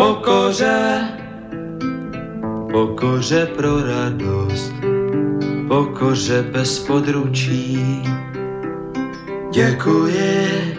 Pokoře, 0.00 1.08
pokoře 2.72 3.46
pro 3.56 3.82
radost, 3.82 4.72
pokoře 5.68 6.44
bez 6.52 6.78
područí. 6.78 8.02
Děkuji, 9.52 10.76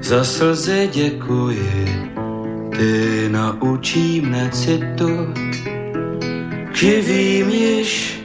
za 0.00 0.24
slzy 0.24 0.90
děkuji, 0.92 2.10
ty 2.76 3.28
naučí 3.28 4.20
mne 4.20 4.50
citu, 4.52 5.34
živým 6.74 7.48
již, 7.48 8.22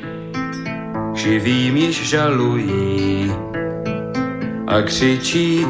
živým 1.13 1.77
již 1.77 2.09
žalují 2.09 3.31
a 4.67 4.81
křičí 4.81 5.65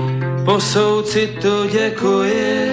po 0.45 0.59
soucitu 0.59 1.67
děkuji, 1.71 2.72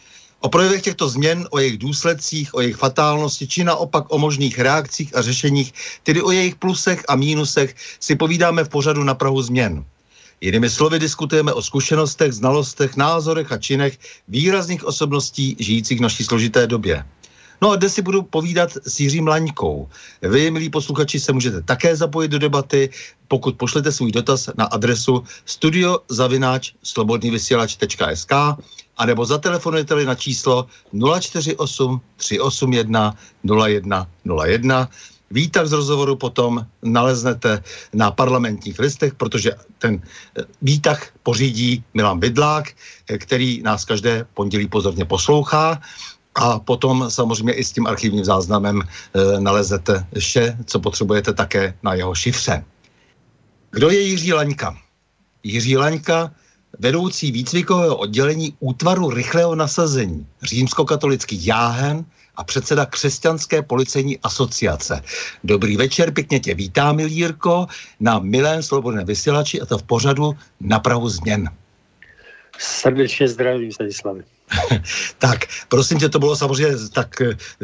O 0.41 0.49
projevech 0.49 0.81
těchto 0.81 1.09
změn, 1.09 1.47
o 1.49 1.59
jejich 1.59 1.77
důsledcích, 1.77 2.53
o 2.53 2.61
jejich 2.61 2.75
fatálnosti, 2.75 3.47
či 3.47 3.63
naopak 3.63 4.05
o 4.09 4.17
možných 4.17 4.59
reakcích 4.59 5.15
a 5.15 5.21
řešeních, 5.21 5.73
tedy 6.03 6.21
o 6.21 6.31
jejich 6.31 6.55
plusech 6.55 7.03
a 7.09 7.15
mínusech, 7.15 7.75
si 7.99 8.15
povídáme 8.15 8.63
v 8.63 8.69
pořadu 8.69 9.03
na 9.03 9.13
Prahu 9.13 9.41
změn. 9.41 9.85
Jinými 10.41 10.69
slovy 10.69 10.99
diskutujeme 10.99 11.53
o 11.53 11.61
zkušenostech, 11.61 12.33
znalostech, 12.33 12.95
názorech 12.97 13.51
a 13.51 13.57
činech 13.57 13.97
výrazných 14.27 14.85
osobností 14.85 15.55
žijících 15.59 15.99
v 15.99 16.01
naší 16.01 16.23
složité 16.23 16.67
době. 16.67 17.05
No 17.61 17.71
a 17.71 17.75
dnes 17.75 17.93
si 17.93 18.01
budu 18.01 18.21
povídat 18.21 18.77
s 18.85 18.99
Jiřím 18.99 19.27
Laňkou. 19.27 19.89
Vy, 20.21 20.51
milí 20.51 20.69
posluchači, 20.69 21.19
se 21.19 21.33
můžete 21.33 21.61
také 21.61 21.95
zapojit 21.95 22.27
do 22.27 22.39
debaty, 22.39 22.89
pokud 23.27 23.57
pošlete 23.57 23.91
svůj 23.91 24.11
dotaz 24.11 24.49
na 24.57 24.65
adresu 24.65 25.23
studiozavináč 25.45 26.73
anebo 29.01 29.25
zatelefonujete 29.25 30.05
na 30.05 30.13
číslo 30.13 30.69
048 30.93 31.57
381 32.21 33.17
0101. 33.41 34.89
Výtah 35.31 35.65
z 35.65 35.73
rozhovoru 35.73 36.15
potom 36.15 36.61
naleznete 36.83 37.63
na 37.93 38.11
parlamentních 38.11 38.79
listech, 38.79 39.17
protože 39.17 39.57
ten 39.81 39.97
eh, 39.97 40.43
výtah 40.61 41.01
pořídí 41.23 41.83
Milan 41.93 42.19
Bydlák, 42.19 42.69
eh, 42.69 43.17
který 43.17 43.63
nás 43.65 43.85
každé 43.85 44.27
pondělí 44.37 44.67
pozorně 44.67 45.05
poslouchá. 45.05 45.81
A 46.35 46.59
potom 46.59 47.11
samozřejmě 47.11 47.53
i 47.53 47.63
s 47.63 47.75
tím 47.75 47.87
archivním 47.87 48.23
záznamem 48.23 48.79
e, 48.79 48.87
nalezete 49.43 50.07
vše, 50.15 50.55
co 50.63 50.79
potřebujete 50.79 51.35
také 51.35 51.75
na 51.83 51.93
jeho 51.93 52.15
šifře. 52.15 52.63
Kdo 53.71 53.89
je 53.91 53.99
Jiří 53.99 54.33
Laňka? 54.33 54.77
Jiří 55.43 55.77
Laňka 55.77 56.31
vedoucí 56.81 57.31
výcvikového 57.31 57.95
oddělení 57.95 58.53
útvaru 58.59 59.09
rychlého 59.09 59.55
nasazení, 59.55 60.27
římskokatolický 60.43 61.45
jáhen 61.45 62.05
a 62.35 62.43
předseda 62.43 62.85
Křesťanské 62.85 63.61
policejní 63.61 64.19
asociace. 64.19 65.01
Dobrý 65.43 65.77
večer, 65.77 66.13
pěkně 66.13 66.39
tě 66.39 66.53
vítám, 66.55 66.99
Jirko, 66.99 67.67
na 67.99 68.19
milém 68.19 68.63
svobodném 68.63 69.05
vysílači 69.05 69.61
a 69.61 69.65
to 69.65 69.77
v 69.77 69.83
pořadu 69.83 70.33
na 70.59 70.79
Prahu 70.79 71.09
změn. 71.09 71.49
Srdečně 72.57 73.27
zdravím, 73.27 73.71
Stanislavi. 73.71 74.23
tak, 75.17 75.45
prosím 75.67 75.99
tě, 75.99 76.09
to 76.09 76.19
bylo 76.19 76.35
samozřejmě 76.35 76.77
tak, 76.93 77.21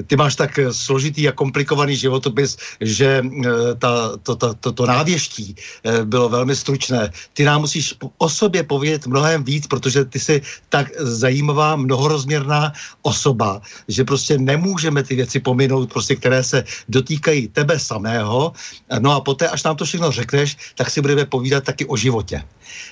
ty 0.08 0.16
máš 0.16 0.36
tak 0.36 0.59
složitý 0.72 1.28
a 1.28 1.31
komplikovaný 1.31 1.96
životopis, 1.96 2.58
že 2.81 3.22
eh, 3.24 3.75
ta, 3.78 4.18
to, 4.24 4.36
to, 4.36 4.53
to, 4.53 4.72
to 4.72 4.86
návěští 4.86 5.56
eh, 5.56 6.06
bylo 6.06 6.30
velmi 6.30 6.56
stručné. 6.56 7.12
Ty 7.34 7.44
nám 7.44 7.62
musíš 7.62 7.96
o 8.18 8.30
sobě 8.30 8.64
povědět 8.64 9.08
mnohem 9.08 9.44
víc, 9.44 9.68
protože 9.68 10.06
ty 10.06 10.20
jsi 10.20 10.42
tak 10.70 10.92
zajímavá, 11.00 11.75
mnohorozměrná 11.75 12.74
osoba, 13.02 13.62
že 13.88 14.04
prostě 14.04 14.38
nemůžeme 14.38 15.04
ty 15.04 15.16
věci 15.16 15.40
pominout, 15.40 15.94
prostě, 15.94 16.16
které 16.16 16.44
se 16.44 16.64
dotýkají 16.90 17.48
tebe 17.48 17.80
samého. 17.80 18.52
No 19.00 19.12
a 19.12 19.22
poté, 19.22 19.50
až 19.50 19.64
nám 19.64 19.75
to 19.75 19.86
všechno 19.86 20.12
řekneš, 20.12 20.58
tak 20.75 20.90
si 20.90 21.02
budeme 21.02 21.25
povídat 21.25 21.64
taky 21.64 21.86
o 21.86 21.98
životě. 21.98 22.44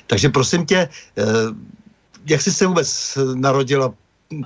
Takže 0.08 0.30
prosím 0.30 0.66
tě, 0.66 0.90
eh, 1.18 1.24
jak 2.26 2.42
jsi 2.42 2.52
se 2.52 2.68
vůbec 2.68 3.18
narodil 3.36 3.84
a 3.84 3.94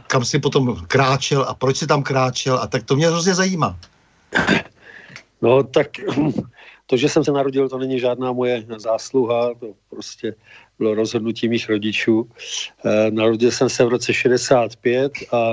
kam 0.07 0.25
jsi 0.25 0.39
potom 0.39 0.75
kráčel 0.87 1.43
a 1.43 1.53
proč 1.53 1.77
jsi 1.77 1.87
tam 1.87 2.03
kráčel 2.03 2.59
a 2.59 2.67
tak 2.67 2.83
to 2.83 2.95
mě 2.95 3.07
hrozně 3.07 3.35
zajímá. 3.35 3.79
No 5.41 5.63
tak 5.63 5.87
to, 6.85 6.97
že 6.97 7.09
jsem 7.09 7.23
se 7.23 7.31
narodil, 7.31 7.69
to 7.69 7.77
není 7.77 7.99
žádná 7.99 8.31
moje 8.31 8.65
zásluha, 8.77 9.53
to 9.59 9.73
prostě 9.89 10.35
bylo 10.79 10.95
rozhodnutí 10.95 11.49
mých 11.49 11.69
rodičů. 11.69 12.29
E, 12.85 13.11
narodil 13.11 13.51
jsem 13.51 13.69
se 13.69 13.85
v 13.85 13.87
roce 13.87 14.13
65 14.13 15.11
a 15.31 15.51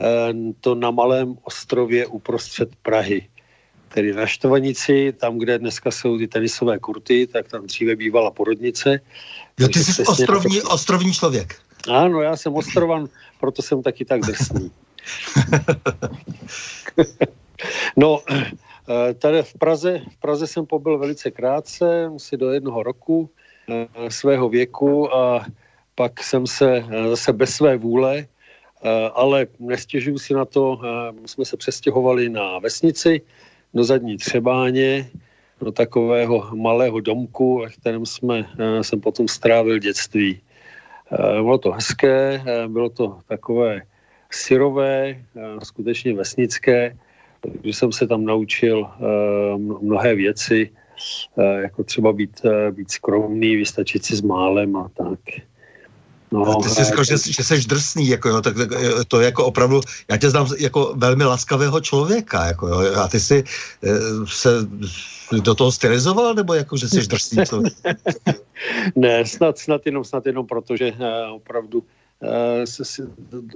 e, 0.00 0.34
to 0.60 0.74
na 0.74 0.90
malém 0.90 1.36
ostrově 1.42 2.06
uprostřed 2.06 2.76
Prahy. 2.82 3.28
Tedy 3.94 4.12
na 4.12 4.26
Štvanici, 4.26 5.12
tam, 5.12 5.38
kde 5.38 5.58
dneska 5.58 5.90
jsou 5.90 6.18
ty 6.18 6.28
tenisové 6.28 6.78
kurty, 6.78 7.26
tak 7.26 7.48
tam 7.48 7.66
dříve 7.66 7.96
bývala 7.96 8.30
porodnice. 8.30 9.00
Jo, 9.60 9.68
ty 9.68 9.78
jsi 9.78 10.04
ostrovní, 10.04 10.60
to... 10.60 10.68
ostrovní 10.68 11.12
člověk. 11.12 11.54
Ano, 11.88 12.22
já 12.22 12.36
jsem 12.36 12.54
ostrovan, 12.54 13.08
proto 13.40 13.62
jsem 13.62 13.82
taky 13.82 14.04
tak 14.04 14.20
drsný. 14.20 14.70
no, 17.96 18.22
eh, 18.30 19.14
tady 19.14 19.42
v 19.42 19.54
Praze, 19.54 20.00
v 20.10 20.16
Praze 20.16 20.46
jsem 20.46 20.66
pobyl 20.66 20.98
velice 20.98 21.30
krátce, 21.30 22.10
asi 22.16 22.36
do 22.36 22.50
jednoho 22.50 22.82
roku 22.82 23.30
eh, 23.68 24.10
svého 24.10 24.48
věku 24.48 25.14
a 25.14 25.46
pak 25.94 26.22
jsem 26.22 26.46
se 26.46 26.76
eh, 26.76 27.08
zase 27.08 27.32
bez 27.32 27.54
své 27.54 27.76
vůle, 27.76 28.26
ale 29.14 29.46
nestěžuju 29.58 30.18
si 30.18 30.34
na 30.34 30.44
to, 30.44 30.80
jsme 31.26 31.44
se 31.44 31.56
přestěhovali 31.56 32.28
na 32.28 32.58
vesnici 32.58 33.20
do 33.74 33.84
zadní 33.84 34.16
Třebáně, 34.16 35.10
do 35.60 35.72
takového 35.72 36.56
malého 36.56 37.00
domku, 37.00 37.58
ve 37.58 37.70
kterém 37.70 38.06
jsme, 38.06 38.46
jsem 38.82 39.00
potom 39.00 39.28
strávil 39.28 39.78
dětství. 39.78 40.40
Eh, 41.12 41.42
bylo 41.42 41.58
to 41.58 41.72
hezké, 41.72 42.42
eh, 42.46 42.68
bylo 42.68 42.88
to 42.88 43.18
takové 43.28 43.82
syrové, 44.30 45.08
eh, 45.10 45.20
skutečně 45.62 46.14
vesnické, 46.14 46.96
takže 47.40 47.68
jsem 47.68 47.92
se 47.92 48.06
tam 48.06 48.24
naučil 48.24 48.86
mnohé 49.80 50.14
věci, 50.14 50.70
jako 51.36 51.84
třeba 51.84 52.12
být, 52.12 52.44
být 52.70 52.90
skromný, 52.90 53.56
vystačit 53.56 54.04
si 54.04 54.16
s 54.16 54.20
málem 54.20 54.76
a 54.76 54.90
tak. 54.92 55.20
No, 56.32 56.54
ty 56.62 56.68
jsi 56.68 56.84
říkal, 56.84 57.04
že, 57.04 57.16
že 57.18 57.44
jsi 57.44 57.60
drsný, 57.66 58.08
jako 58.08 58.28
jo, 58.28 58.40
tak, 58.40 58.56
tak 58.56 58.68
to 59.08 59.20
je 59.20 59.24
jako 59.24 59.44
opravdu, 59.44 59.80
já 60.08 60.16
tě 60.16 60.30
znám 60.30 60.46
jako 60.58 60.94
velmi 60.96 61.24
laskavého 61.24 61.80
člověka, 61.80 62.46
jako 62.46 62.68
jo, 62.68 62.94
a 62.96 63.08
ty 63.08 63.20
jsi 63.20 63.44
se 64.26 64.50
do 65.42 65.54
toho 65.54 65.72
stylizoval, 65.72 66.34
nebo 66.34 66.54
jako, 66.54 66.76
že 66.76 66.88
jsi 66.88 67.06
drsný 67.06 67.44
člověk? 67.46 67.74
ne, 68.96 69.26
snad, 69.26 69.58
snad 69.58 69.86
jenom, 69.86 70.04
snad 70.04 70.26
jenom 70.26 70.46
proto, 70.46 70.76
že 70.76 70.92
opravdu 71.30 71.82
se, 72.64 72.84
se, 72.84 73.02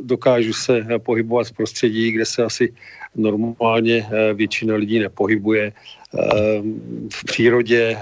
dokážu 0.01 0.53
se 0.53 0.87
pohybovat 0.99 1.47
v 1.47 1.53
prostředí, 1.53 2.13
kde 2.13 2.27
se 2.27 2.45
asi 2.45 2.75
normálně 3.15 4.09
většina 4.35 4.75
lidí 4.75 4.99
nepohybuje 4.99 5.73
v 7.13 7.25
přírodě, 7.25 7.99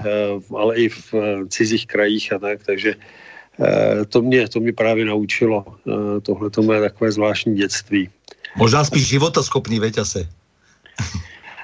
ale 0.57 0.75
i 0.75 0.89
v 0.89 1.13
cizích 1.49 1.87
krajích 1.87 2.33
a 2.33 2.39
tak, 2.39 2.59
takže 2.65 2.95
to 4.09 4.21
mě, 4.21 4.49
to 4.49 4.59
mě 4.59 4.73
právě 4.73 5.05
naučilo. 5.05 5.65
Tohle 6.21 6.49
to 6.49 6.61
mé 6.61 6.81
takové 6.81 7.11
zvláštní 7.11 7.55
dětství. 7.55 8.09
Možná 8.55 8.83
spíš 8.83 9.07
života 9.07 9.43
schopný, 9.43 9.79
veď 9.79 9.97
asi. 9.97 10.27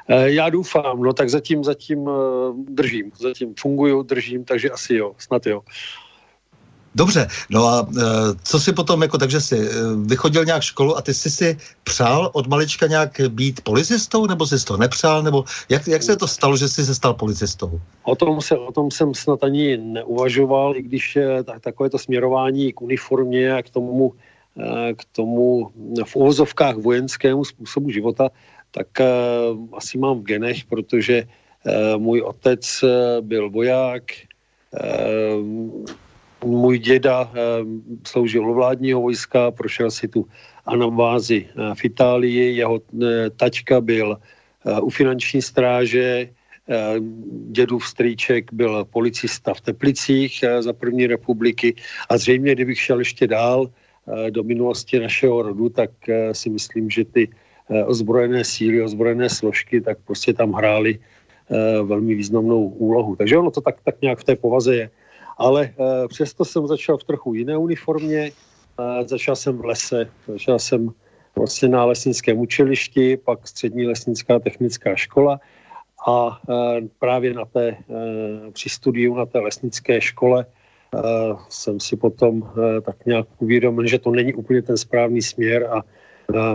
Já 0.10 0.50
doufám, 0.50 1.02
no 1.02 1.14
tak 1.14 1.30
zatím, 1.30 1.64
zatím 1.64 2.10
držím, 2.70 3.12
zatím 3.20 3.54
funguju, 3.60 4.04
držím, 4.04 4.46
takže 4.46 4.70
asi 4.70 4.96
jo, 4.96 5.16
snad 5.18 5.46
jo. 5.46 5.62
Dobře, 6.96 7.28
no 7.50 7.66
a 7.66 7.88
e, 7.98 8.02
co 8.44 8.60
si 8.60 8.74
potom, 8.74 9.02
jako 9.02 9.18
takže 9.18 9.42
si 9.42 9.58
e, 9.58 9.70
vychodil 10.06 10.46
nějak 10.46 10.64
školu 10.64 10.98
a 10.98 11.02
ty 11.02 11.14
jsi 11.14 11.32
si 11.32 11.58
přál 11.84 12.30
od 12.34 12.48
malička 12.48 12.88
nějak 12.88 13.22
být 13.30 13.62
policistou, 13.62 14.26
nebo 14.26 14.48
jsi 14.48 14.66
to 14.66 14.78
nepřál, 14.78 15.24
nebo 15.24 15.44
jak, 15.70 15.88
jak 15.88 16.04
se 16.04 16.16
to 16.16 16.28
stalo, 16.28 16.58
že 16.58 16.70
jsi 16.70 16.86
se 16.86 16.96
stal 16.96 17.14
policistou? 17.14 17.82
O 18.04 18.16
tom, 18.16 18.42
se, 18.42 18.58
o 18.58 18.72
tom 18.72 18.92
jsem 18.92 19.14
snad 19.14 19.44
ani 19.44 19.78
neuvažoval, 19.78 20.78
i 20.78 20.82
když 20.82 21.18
tak, 21.44 21.62
takové 21.62 21.90
to 21.90 21.98
směrování 21.98 22.74
k 22.74 22.82
uniformě 22.82 23.54
a 23.54 23.62
k 23.62 23.70
tomu, 23.70 24.14
e, 24.58 24.94
k 24.94 25.06
tomu 25.12 25.72
v 26.06 26.16
uvozovkách 26.16 26.76
vojenskému 26.76 27.46
způsobu 27.46 27.90
života, 27.90 28.30
tak 28.72 28.88
asi 29.74 29.98
mám 29.98 30.20
v 30.20 30.24
genech, 30.24 30.66
protože 30.66 31.24
můj 31.98 32.22
otec 32.22 32.84
byl 33.22 33.50
voják, 33.50 34.04
můj 36.44 36.80
děda 36.80 37.32
eh, 37.34 37.40
sloužil 38.08 38.50
u 38.50 38.54
vládního 38.54 39.02
vojska, 39.02 39.52
prošel 39.52 39.92
si 39.92 40.08
tu 40.08 40.28
anabázi 40.66 41.46
eh, 41.50 41.76
v 41.76 41.86
Itálii, 41.86 42.56
jeho 42.56 42.80
eh, 42.80 43.30
tačka 43.30 43.82
byl 43.82 44.18
u 44.82 44.90
finanční 44.90 45.42
stráže, 45.42 46.30
dědův 47.52 47.88
strýček 47.88 48.54
byl 48.54 48.86
policista 48.86 49.54
v 49.54 49.62
Teplicích 49.62 50.44
za 50.60 50.74
první 50.74 51.08
republiky. 51.08 51.76
A 52.10 52.18
zřejmě, 52.18 52.52
kdybych 52.56 52.80
šel 52.80 53.00
ještě 53.00 53.28
dál 53.28 53.72
do 54.30 54.44
minulosti 54.44 55.00
našeho 55.00 55.42
rodu, 55.42 55.70
tak 55.70 55.92
si 56.32 56.50
myslím, 56.50 56.90
že 56.90 57.06
ty 57.06 57.30
ozbrojené 57.86 58.44
síly, 58.44 58.84
ozbrojené 58.84 59.30
složky, 59.30 59.82
tak 59.82 59.98
prostě 60.06 60.34
tam 60.34 60.52
hrály 60.54 61.00
velmi 61.84 62.16
významnou 62.16 62.68
úlohu. 62.68 63.16
Takže 63.16 63.38
ono 63.38 63.52
to 63.52 63.62
tak, 63.62 63.76
tak 63.84 63.96
nějak 64.02 64.20
v 64.20 64.24
té 64.24 64.36
povaze 64.36 64.76
je 64.76 64.90
ale 65.40 65.74
uh, 65.76 66.08
přesto 66.08 66.46
jsem 66.46 66.68
začal 66.68 66.98
v 66.98 67.04
trochu 67.04 67.34
jiné 67.34 67.58
uniformě, 67.58 68.32
začal 69.06 69.36
jsem 69.36 69.58
v 69.58 69.66
lese, 69.66 70.10
začal 70.28 70.60
jsem 70.60 70.90
vlastně 71.36 71.68
na 71.68 71.86
lesnickém 71.86 72.40
učilišti, 72.40 73.18
pak 73.18 73.48
střední 73.48 73.88
lesnická 73.88 74.40
technická 74.40 74.96
škola 74.96 75.40
a 76.08 76.28
uh, 76.28 76.88
právě 77.00 77.34
na 77.34 77.46
té, 77.46 77.78
uh, 77.88 78.52
při 78.52 78.70
studiu 78.70 79.16
na 79.16 79.26
té 79.26 79.40
lesnické 79.40 80.02
škole 80.02 80.46
jsem 81.50 81.80
si 81.80 81.96
potom 81.96 82.50
tak 82.82 83.06
nějak 83.06 83.28
uvědomil, 83.40 83.88
že 83.88 84.00
to 84.00 84.12
není 84.12 84.34
úplně 84.34 84.62
ten 84.62 84.78
správný 84.78 85.22
směr 85.22 85.70
a 85.70 85.84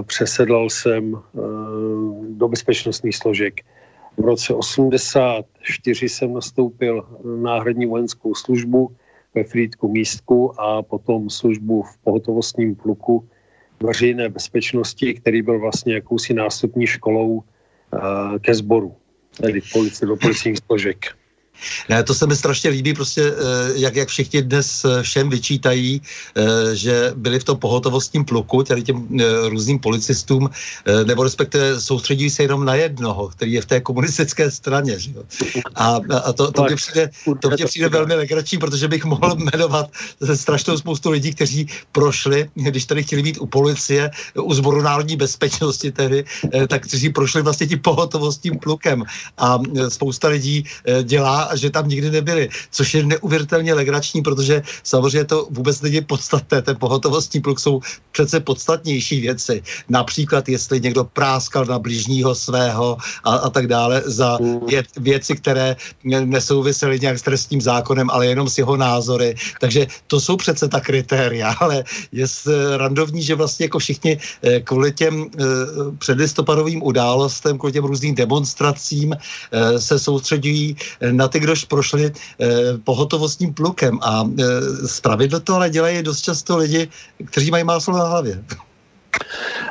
přesedlal 0.03 0.71
jsem 0.71 1.23
do 2.29 2.49
bezpečnostních 2.49 3.17
složek. 3.17 3.61
V 4.17 4.25
roce 4.25 4.55
84 4.55 6.09
jsem 6.09 6.33
nastoupil 6.33 7.07
náhradní 7.43 7.87
vojenskou 7.87 8.35
službu 8.35 8.97
ve 9.35 9.45
Frýdku 9.45 9.89
místku 9.89 10.61
a 10.61 10.83
potom 10.83 11.31
službu 11.31 11.83
v 11.83 11.99
pohotovostním 12.05 12.75
pluku 12.75 13.29
veřejné 13.83 14.29
bezpečnosti, 14.29 15.15
který 15.15 15.43
byl 15.43 15.61
vlastně 15.61 15.95
jakousi 15.95 16.35
nástupní 16.35 16.87
školou 16.87 17.29
uh, 17.29 17.43
ke 18.41 18.55
sboru, 18.55 18.95
tedy 19.41 19.61
policie, 19.73 20.09
do 20.09 20.17
policijních 20.17 20.59
složek. 20.59 21.07
Ne, 21.89 22.03
to 22.03 22.15
se 22.15 22.27
mi 22.27 22.37
strašně 22.37 22.71
líbí, 22.71 22.95
prostě 22.95 23.23
eh, 23.23 23.33
jak, 23.75 23.97
jak 23.97 24.09
všichni 24.09 24.43
dnes 24.43 24.85
eh, 24.85 25.03
všem 25.03 25.31
vyčítají, 25.31 26.03
eh, 26.37 26.77
že 26.77 27.13
byli 27.17 27.41
v 27.41 27.45
tom 27.45 27.59
pohotovostním 27.59 28.25
pluku, 28.25 28.63
tedy 28.63 28.83
těm 28.83 29.09
různým 29.49 29.79
policistům, 29.79 30.51
nebo 31.05 31.23
respektive 31.23 31.81
soustředí 31.81 32.31
se 32.31 32.43
jenom 32.43 32.65
na 32.65 32.75
jednoho, 32.75 33.29
který 33.29 33.53
je 33.53 33.63
v 33.63 33.67
té 33.67 33.81
komunistické 33.81 34.51
straně. 34.51 34.99
Že 34.99 35.11
jo? 35.15 35.23
A, 35.75 36.01
a 36.25 36.33
to, 36.33 36.53
to, 36.53 36.65
mě 36.65 36.77
přijde, 36.77 37.11
to 37.41 37.51
mě 37.51 37.65
přijde 37.65 37.89
velmi 37.89 38.15
legrační, 38.15 38.59
protože 38.59 38.89
bych 38.89 39.05
mohl 39.05 39.37
jmenovat 39.37 39.91
strašnou 40.35 40.79
spoustu 40.79 41.11
lidí, 41.11 41.35
kteří 41.35 41.69
prošli, 41.93 42.51
když 42.55 42.85
tady 42.85 43.03
chtěli 43.03 43.23
být 43.23 43.39
u 43.41 43.47
policie, 43.47 44.11
u 44.35 44.55
zboru 44.55 44.83
národní 44.83 45.17
bezpečnosti 45.17 45.93
tedy, 45.93 46.25
tak 46.69 46.87
kteří 46.87 47.09
prošli 47.09 47.43
vlastně 47.43 47.67
tím 47.67 47.79
pohotovostním 47.79 48.59
plukem. 48.59 49.05
A 49.39 49.59
spousta 49.89 50.29
lidí 50.29 50.65
dělá 51.03 51.44
a 51.45 51.57
že 51.57 51.71
tam 51.71 51.89
nikdy 51.89 52.11
nebyli, 52.11 52.49
což 52.71 52.95
je 52.95 53.03
neuvěřitelně 53.07 53.75
legrační, 53.75 54.23
protože 54.23 54.63
samozřejmě 54.83 55.25
to 55.25 55.47
vůbec 55.51 55.81
není 55.81 56.01
podstatné. 56.01 56.63
Ten 56.63 56.77
pohotovostní 56.77 57.41
pluk 57.41 57.61
jsou 57.61 57.81
přece 58.13 58.41
podstatnější 58.41 59.21
věci. 59.21 59.63
Například, 59.89 60.49
jestli 60.49 60.81
někdo 60.81 61.05
práskal 61.05 61.65
na 61.65 61.79
blížního 61.79 62.35
svého 62.35 62.97
a, 63.25 63.31
a 63.37 63.51
tak 63.51 63.67
dále 63.67 64.03
za 64.07 64.39
věc, 64.67 64.87
věci, 64.97 65.37
které 65.37 65.77
nesouvisely 66.05 67.01
nějak 67.01 67.19
s 67.19 67.23
trestním 67.23 67.61
zákonem, 67.61 68.11
ale 68.11 68.27
jenom 68.27 68.49
s 68.49 68.59
jeho 68.59 68.77
názory. 68.77 69.35
Takže 69.61 69.87
to 70.07 70.21
jsou 70.21 70.37
přece 70.37 70.69
ta 70.69 70.81
kritéria, 70.81 71.51
ale 71.61 71.85
je 72.13 72.27
randovní, 72.77 73.23
že 73.23 73.35
vlastně 73.35 73.65
jako 73.65 73.79
všichni 73.79 74.19
eh, 74.43 74.61
kvůli 74.61 74.93
těm 74.93 75.27
eh, 75.27 75.45
předlistopadovým 75.99 76.83
událostem, 76.83 77.59
kvůli 77.59 77.73
těm 77.73 77.85
různým 77.85 78.15
demonstracím 78.15 79.15
eh, 79.15 79.81
se 79.81 79.99
soustředují 79.99 80.77
na 81.11 81.29
kdož 81.41 81.65
prošli 81.65 82.13
eh, 82.13 82.47
pohotovostním 82.85 83.55
plukem 83.55 83.99
a 84.03 84.25
eh, 84.25 84.45
zpravidlo 84.89 85.41
to 85.41 85.55
ale 85.55 85.71
dělají 85.71 86.03
dost 86.03 86.21
často 86.21 86.57
lidi, 86.57 86.89
kteří 87.25 87.51
mají 87.51 87.65
máslo 87.65 87.99
na 87.99 88.05
hlavě. 88.05 88.45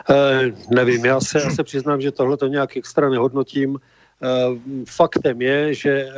Eh, 0.10 0.52
nevím, 0.76 1.06
já 1.06 1.20
se, 1.20 1.40
já 1.40 1.50
se 1.50 1.64
přiznám, 1.64 2.02
že 2.02 2.12
tohle 2.12 2.38
to 2.38 2.48
nějak 2.48 2.78
extra 2.78 3.10
nehodnotím. 3.10 3.80
Eh, 4.24 4.60
faktem 4.86 5.42
je, 5.42 5.74
že 5.74 5.90
eh, 5.90 6.14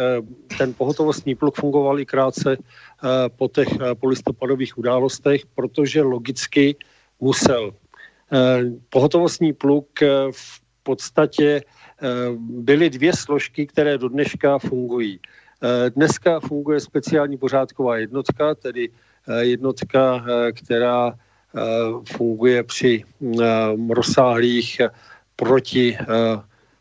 ten 0.57 0.73
pohotovostní 0.73 1.35
pluk 1.35 1.55
fungoval 1.55 1.99
i 1.99 2.05
krátce 2.05 2.57
eh, 2.57 3.07
po 3.35 3.47
těch 3.47 3.67
eh, 3.81 3.95
polistopadových 3.95 4.77
událostech, 4.77 5.41
protože 5.55 6.01
logicky 6.01 6.75
musel. 7.19 7.73
Eh, 8.31 8.63
pohotovostní 8.89 9.53
pluk 9.53 10.01
eh, 10.01 10.07
v 10.31 10.61
podstatě 10.83 11.61
byly 12.39 12.89
dvě 12.89 13.13
složky, 13.13 13.67
které 13.67 13.97
do 13.97 14.09
dneška 14.09 14.59
fungují. 14.59 15.19
Dneska 15.95 16.39
funguje 16.39 16.79
speciální 16.79 17.37
pořádková 17.37 17.97
jednotka, 17.97 18.55
tedy 18.55 18.89
jednotka, 19.39 20.25
která 20.51 21.13
funguje 22.17 22.63
při 22.63 23.03
rozsáhlých 23.89 24.81
proti 25.35 25.97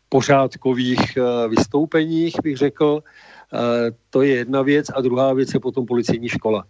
pořádkových 0.09 1.17
vystoupeních, 1.49 2.35
bych 2.43 2.57
řekl. 2.57 3.03
To 4.09 4.21
je 4.21 4.35
jedna 4.35 4.61
věc 4.61 4.87
a 4.95 5.01
druhá 5.01 5.33
věc 5.33 5.53
je 5.53 5.59
potom 5.59 5.85
policejní 5.85 6.29
škola. 6.29 6.65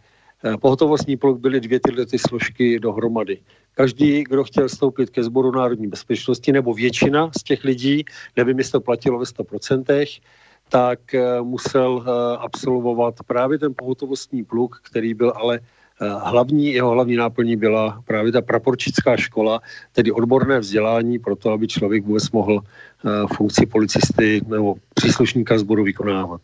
Pohotovostní 0.62 1.18
pluk 1.18 1.40
byly 1.40 1.60
dvě 1.60 1.80
tyhle 1.80 2.06
ty 2.06 2.20
složky 2.20 2.80
dohromady. 2.80 3.38
Každý, 3.74 4.24
kdo 4.24 4.44
chtěl 4.44 4.68
vstoupit 4.68 5.10
ke 5.10 5.24
sboru 5.24 5.52
národní 5.52 5.88
bezpečnosti, 5.88 6.52
nebo 6.52 6.74
většina 6.74 7.32
z 7.40 7.44
těch 7.44 7.64
lidí, 7.64 8.06
nevím, 8.38 8.58
jestli 8.58 8.72
to 8.72 8.82
platilo 8.82 9.20
ve 9.20 9.26
100%, 9.26 10.20
tak 10.70 11.14
eh, 11.14 11.42
musel 11.42 12.06
eh, 12.06 12.38
absolvovat 12.38 13.16
právě 13.28 13.60
ten 13.60 13.74
pohotovostní 13.76 14.44
pluk, 14.44 14.82
který 14.84 15.14
byl 15.14 15.34
ale 15.36 15.60
eh, 15.60 16.08
hlavní, 16.24 16.74
jeho 16.74 16.90
hlavní 16.90 17.16
náplní 17.16 17.56
byla 17.56 18.02
právě 18.08 18.32
ta 18.32 18.42
praporčická 18.42 19.18
škola, 19.18 19.62
tedy 19.92 20.12
odborné 20.12 20.60
vzdělání 20.60 21.20
pro 21.20 21.36
to, 21.36 21.52
aby 21.52 21.68
člověk 21.68 22.06
vůbec 22.06 22.32
mohl 22.32 22.62
funkci 23.36 23.66
policisty 23.66 24.42
nebo 24.48 24.76
příslušníka 24.94 25.58
sboru 25.58 25.84
vykonávat. 25.84 26.42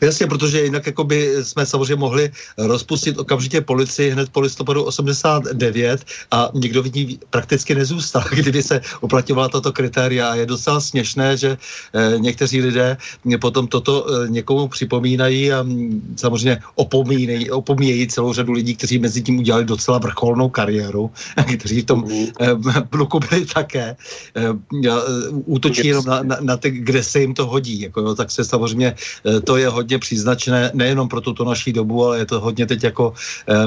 Jasně, 0.00 0.26
protože 0.26 0.64
jinak 0.64 0.86
jakoby 0.86 1.34
jsme 1.42 1.66
samozřejmě 1.66 1.96
mohli 1.96 2.30
rozpustit 2.58 3.18
okamžitě 3.18 3.60
policii 3.60 4.10
hned 4.10 4.28
po 4.28 4.40
listopadu 4.40 4.84
89 4.84 6.04
a 6.30 6.50
nikdo 6.54 6.82
v 6.82 6.94
ní 6.94 7.18
prakticky 7.30 7.74
nezůstal, 7.74 8.24
kdyby 8.34 8.62
se 8.62 8.80
uplatňovala 9.00 9.48
tato 9.48 9.72
kritéria. 9.72 10.30
A 10.30 10.34
je 10.34 10.46
docela 10.46 10.80
směšné, 10.80 11.36
že 11.36 11.50
e, 11.92 12.18
někteří 12.18 12.62
lidé 12.62 12.96
potom 13.40 13.66
toto 13.66 14.06
e, 14.08 14.28
někomu 14.28 14.68
připomínají 14.68 15.52
a 15.52 15.62
mm, 15.62 16.14
samozřejmě 16.16 16.58
opomínají, 16.74 17.50
opomíjejí 17.50 18.08
celou 18.08 18.32
řadu 18.32 18.52
lidí, 18.52 18.76
kteří 18.76 18.98
mezi 18.98 19.22
tím 19.22 19.38
udělali 19.38 19.64
docela 19.64 19.98
vrcholnou 19.98 20.48
kariéru, 20.48 21.10
kteří 21.58 21.82
v 21.82 21.84
tom 21.84 22.04
bloku 22.90 23.20
byli 23.20 23.46
také. 23.46 23.96
Útočí 25.44 25.86
jenom 25.86 26.04
na, 26.04 26.22
na, 26.22 26.36
na 26.40 26.56
ty, 26.56 26.70
kde 26.70 27.02
se 27.02 27.20
jim 27.20 27.34
to 27.34 27.46
hodí. 27.46 27.80
Jako, 27.80 28.00
jo, 28.00 28.14
tak 28.14 28.30
se 28.30 28.44
samozřejmě 28.44 28.94
to 29.44 29.57
je 29.58 29.68
hodně 29.68 29.98
příznačné 29.98 30.70
nejenom 30.74 31.08
pro 31.08 31.20
tuto 31.20 31.44
naší 31.44 31.72
dobu, 31.72 32.04
ale 32.06 32.18
je 32.18 32.26
to 32.26 32.40
hodně 32.40 32.66
teď 32.66 32.84
jako 32.84 33.14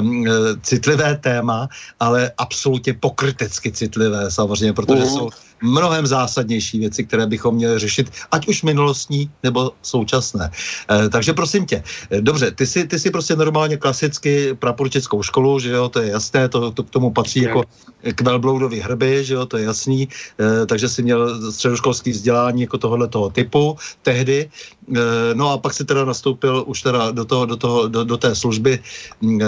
um, 0.00 0.24
citlivé 0.62 1.16
téma, 1.16 1.68
ale 2.00 2.32
absolutně 2.38 2.94
pokrytecky 2.94 3.72
citlivé 3.72 4.30
samozřejmě, 4.30 4.72
protože 4.72 5.02
uh. 5.02 5.08
jsou 5.08 5.30
mnohem 5.62 6.06
zásadnější 6.06 6.78
věci, 6.78 7.04
které 7.04 7.26
bychom 7.26 7.54
měli 7.54 7.78
řešit, 7.78 8.10
ať 8.30 8.48
už 8.48 8.62
minulostní 8.62 9.30
nebo 9.42 9.72
současné. 9.82 10.50
E, 10.90 11.08
takže 11.08 11.32
prosím 11.32 11.66
tě, 11.66 11.82
eh, 12.10 12.20
dobře, 12.20 12.50
ty 12.50 12.66
jsi, 12.66 12.86
ty 12.86 12.98
jsi 12.98 13.10
prostě 13.10 13.36
normálně 13.36 13.76
klasicky 13.76 14.54
praporčickou 14.54 15.22
školu, 15.22 15.58
že 15.58 15.70
jo, 15.70 15.88
to 15.88 16.00
je 16.00 16.10
jasné, 16.10 16.48
to, 16.48 16.70
to 16.70 16.82
k 16.82 16.90
tomu 16.90 17.10
patří 17.10 17.42
jako 17.42 17.64
k 18.02 18.20
velbloudovi 18.20 18.80
hrby, 18.80 19.24
že 19.24 19.34
jo, 19.34 19.46
to 19.46 19.56
je 19.56 19.64
jasný, 19.64 20.08
e, 20.40 20.66
takže 20.66 20.88
jsi 20.88 21.02
měl 21.02 21.52
středoškolský 21.52 22.10
vzdělání 22.10 22.62
jako 22.62 22.78
tohohle 22.78 23.08
toho 23.08 23.30
typu 23.30 23.76
tehdy, 24.02 24.50
e, 24.50 25.00
no 25.34 25.50
a 25.50 25.58
pak 25.58 25.72
si 25.72 25.84
teda 25.84 26.04
nastoupil 26.04 26.64
už 26.66 26.82
teda 26.82 27.10
do, 27.10 27.24
toho, 27.24 27.46
do, 27.46 27.56
toho, 27.56 27.88
do, 27.88 28.04
do 28.04 28.16
té 28.16 28.34
služby 28.34 28.78
e, 28.78 29.46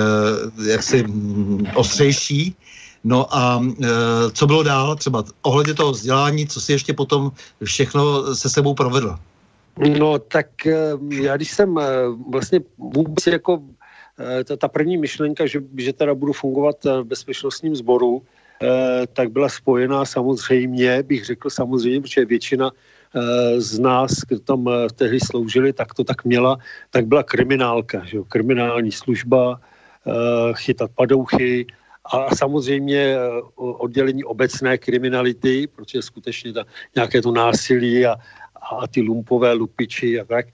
jaksi 0.70 1.02
mm, 1.02 1.66
ostřejší, 1.74 2.54
No 3.04 3.36
a 3.36 3.60
e, 3.82 3.86
co 4.32 4.46
bylo 4.46 4.62
dál 4.62 4.96
třeba 4.96 5.24
ohledně 5.42 5.74
toho 5.74 5.92
vzdělání, 5.92 6.46
co 6.46 6.60
si 6.60 6.72
ještě 6.72 6.92
potom 6.92 7.32
všechno 7.64 8.34
se 8.34 8.50
sebou 8.50 8.74
provedl? 8.74 9.16
No 9.98 10.18
tak 10.18 10.66
e, 10.66 10.76
já 11.08 11.36
když 11.36 11.50
jsem 11.50 11.78
e, 11.78 11.82
vlastně 12.30 12.60
vůbec 12.78 13.26
jako 13.26 13.62
e, 14.18 14.44
ta, 14.44 14.56
ta 14.56 14.68
první 14.68 14.96
myšlenka, 14.96 15.46
že, 15.46 15.60
že 15.76 15.92
teda 15.92 16.14
budu 16.14 16.32
fungovat 16.32 16.84
v 16.84 17.04
bezpečnostním 17.04 17.76
sboru, 17.76 18.22
tak 19.12 19.28
byla 19.30 19.48
spojená 19.48 20.04
samozřejmě, 20.04 21.02
bych 21.02 21.24
řekl 21.24 21.50
samozřejmě, 21.50 22.00
protože 22.00 22.24
většina 22.24 22.70
z 23.56 23.78
nás, 23.78 24.10
kdo 24.28 24.40
tam 24.40 24.70
tehdy 24.94 25.20
sloužili, 25.20 25.72
tak 25.72 25.94
to 25.94 26.04
tak 26.04 26.24
měla, 26.24 26.58
tak 26.90 27.06
byla 27.06 27.22
kriminálka, 27.22 28.04
že 28.04 28.16
jo? 28.16 28.24
kriminální 28.24 28.92
služba, 28.92 29.60
chytat 30.54 30.90
padouchy, 30.94 31.66
a 32.04 32.36
samozřejmě 32.36 32.98
eh, 32.98 33.18
oddělení 33.56 34.24
obecné 34.24 34.78
kriminality, 34.78 35.66
protože 35.66 36.02
skutečně 36.02 36.52
ta, 36.52 36.64
nějaké 36.94 37.22
to 37.22 37.32
násilí 37.32 38.06
a, 38.06 38.16
a 38.78 38.86
ty 38.88 39.00
lumpové 39.00 39.52
lupiči 39.52 40.20
a 40.20 40.24
tak. 40.24 40.46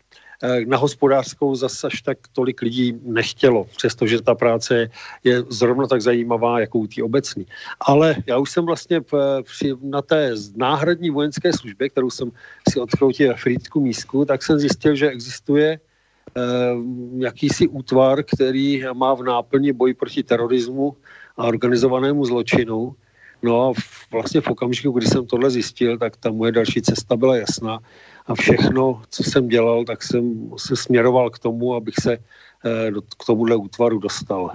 Eh, 0.43 0.65
na 0.67 0.77
hospodářskou 0.77 1.55
zase 1.55 1.87
až 1.87 2.03
tak 2.03 2.19
tolik 2.33 2.63
lidí 2.63 2.97
nechtělo, 3.03 3.65
přestože 3.77 4.23
ta 4.23 4.35
práce 4.35 4.91
je 5.25 5.43
zrovna 5.49 5.87
tak 5.87 6.03
zajímavá, 6.03 6.61
jako 6.61 6.79
u 6.79 6.87
té 6.87 7.03
obecní. 7.03 7.47
Ale 7.81 8.17
já 8.27 8.39
už 8.39 8.51
jsem 8.51 8.65
vlastně 8.65 9.01
v, 9.01 9.43
při, 9.43 9.75
na 9.83 10.03
té 10.03 10.33
náhradní 10.57 11.11
vojenské 11.11 11.53
službě, 11.53 11.89
kterou 11.89 12.11
jsem 12.11 12.33
si 12.69 12.81
odkroutil 12.81 13.29
ve 13.29 13.37
Frýdku 13.37 13.81
mísku, 13.81 14.25
tak 14.25 14.43
jsem 14.43 14.59
zjistil, 14.59 14.95
že 14.95 15.09
existuje 15.09 15.79
eh, 15.79 16.41
jakýsi 17.19 17.69
útvar, 17.69 18.23
který 18.23 18.83
má 18.93 19.15
v 19.15 19.23
náplni 19.23 19.73
boj 19.73 19.95
proti 19.95 20.23
terorismu 20.23 20.97
a 21.41 21.45
organizovanému 21.45 22.25
zločinu. 22.25 22.95
No 23.43 23.69
a 23.69 23.73
vlastně 24.13 24.41
v 24.41 24.49
okamžiku, 24.49 24.93
kdy 24.93 25.07
jsem 25.07 25.27
tohle 25.27 25.51
zjistil, 25.51 25.99
tak 25.99 26.17
ta 26.17 26.31
moje 26.31 26.53
další 26.53 26.83
cesta 26.83 27.17
byla 27.17 27.37
jasná 27.37 27.81
a 28.27 28.35
všechno, 28.35 29.03
co 29.11 29.23
jsem 29.23 29.49
dělal, 29.49 29.85
tak 29.85 30.03
jsem 30.03 30.51
se 30.57 30.77
směroval 30.77 31.31
k 31.31 31.39
tomu, 31.39 31.75
abych 31.75 31.95
se 32.01 32.13
eh, 32.13 32.91
k 33.19 33.25
tomuhle 33.27 33.57
útvaru 33.57 33.99
dostal. 33.99 34.51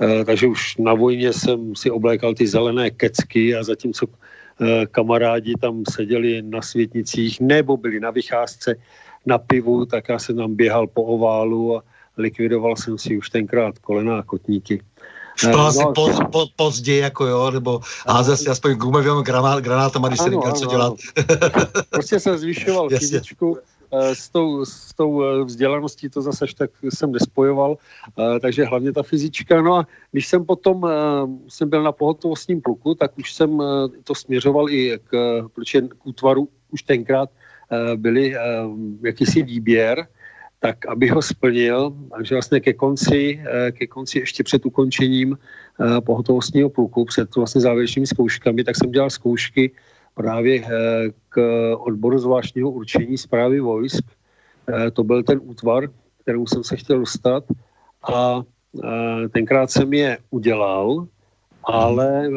Eh, 0.00 0.24
takže 0.24 0.46
už 0.46 0.76
na 0.76 0.94
vojně 0.94 1.32
jsem 1.32 1.76
si 1.76 1.90
oblékal 1.90 2.34
ty 2.34 2.46
zelené 2.46 2.90
kecky 2.90 3.56
a 3.56 3.64
zatímco 3.64 4.06
eh, 4.06 4.86
kamarádi 4.86 5.54
tam 5.60 5.84
seděli 5.88 6.42
na 6.42 6.62
světnicích 6.62 7.40
nebo 7.40 7.76
byli 7.76 8.00
na 8.00 8.10
vycházce 8.10 8.76
na 9.26 9.38
pivu, 9.38 9.86
tak 9.86 10.08
já 10.08 10.18
jsem 10.18 10.36
tam 10.36 10.54
běhal 10.54 10.86
po 10.86 11.02
oválu 11.02 11.76
a 11.76 11.82
likvidoval 12.16 12.76
jsem 12.76 12.98
si 12.98 13.16
už 13.16 13.30
tenkrát 13.30 13.78
kolena 13.78 14.18
a 14.18 14.22
kotníky. 14.22 14.80
Asi 15.48 15.78
no, 15.78 15.92
poz, 15.92 16.18
po, 16.32 16.46
později, 16.56 17.00
jako 17.00 17.26
jo, 17.26 17.50
nebo 17.50 17.80
házel 18.08 18.36
si 18.36 18.48
aspoň 18.48 18.74
gumovým 18.74 19.22
granát, 19.22 19.64
granátama, 19.64 20.08
když 20.08 20.20
se 20.20 20.30
neměl 20.30 20.52
co 20.52 20.66
dělat. 20.66 20.94
prostě 21.90 22.20
jsem 22.20 22.38
zvyšoval 22.38 22.88
fyzičku, 22.98 23.58
eh, 23.92 24.14
s 24.14 24.28
tou, 24.28 24.64
s 24.64 24.94
tou 24.94 25.22
eh, 25.24 25.44
vzdělaností 25.44 26.08
to 26.08 26.22
zase 26.22 26.46
tak 26.58 26.70
jsem 26.82 27.12
nespojoval, 27.12 27.76
eh, 28.18 28.40
takže 28.40 28.64
hlavně 28.64 28.92
ta 28.92 29.02
fyzička. 29.02 29.62
No 29.62 29.74
a 29.74 29.86
když 30.12 30.26
jsem 30.26 30.44
potom 30.44 30.86
jsem 31.48 31.70
byl 31.70 31.82
na 31.82 31.92
pohotovostním 31.92 32.60
pluku, 32.60 32.94
tak 32.94 33.18
už 33.18 33.34
jsem 33.34 33.58
to 34.04 34.14
směřoval 34.14 34.70
i 34.70 34.98
k, 35.04 35.42
k 35.88 36.06
útvaru 36.06 36.48
už 36.70 36.82
tenkrát 36.82 37.30
byly 37.96 38.34
jakýsi 39.02 39.42
výběr, 39.42 40.06
tak 40.60 40.86
aby 40.86 41.08
ho 41.08 41.22
splnil, 41.22 41.92
takže 42.16 42.34
vlastně 42.34 42.60
ke 42.60 42.72
konci, 42.72 43.40
eh, 43.40 43.72
ke 43.72 43.86
konci 43.86 44.18
ještě 44.18 44.44
před 44.44 44.66
ukončením 44.66 45.38
eh, 45.38 46.00
pohotovostního 46.00 46.70
pluku, 46.70 47.04
před 47.04 47.36
vlastně 47.36 47.60
závěrečnými 47.60 48.06
zkouškami, 48.06 48.64
tak 48.64 48.76
jsem 48.76 48.92
dělal 48.92 49.10
zkoušky 49.10 49.70
právě 50.14 50.64
eh, 50.64 50.68
k 51.28 51.40
odboru 51.78 52.18
zvláštního 52.18 52.70
určení 52.70 53.18
zprávy 53.18 53.60
vojsk. 53.60 54.04
To 54.92 55.04
byl 55.04 55.22
ten 55.22 55.40
útvar, 55.42 55.88
kterému 56.22 56.46
jsem 56.46 56.64
se 56.64 56.76
chtěl 56.76 56.98
dostat 56.98 57.44
a 58.12 58.42
tenkrát 59.32 59.70
jsem 59.70 59.92
je 59.92 60.18
udělal, 60.30 61.06
ale 61.64 62.30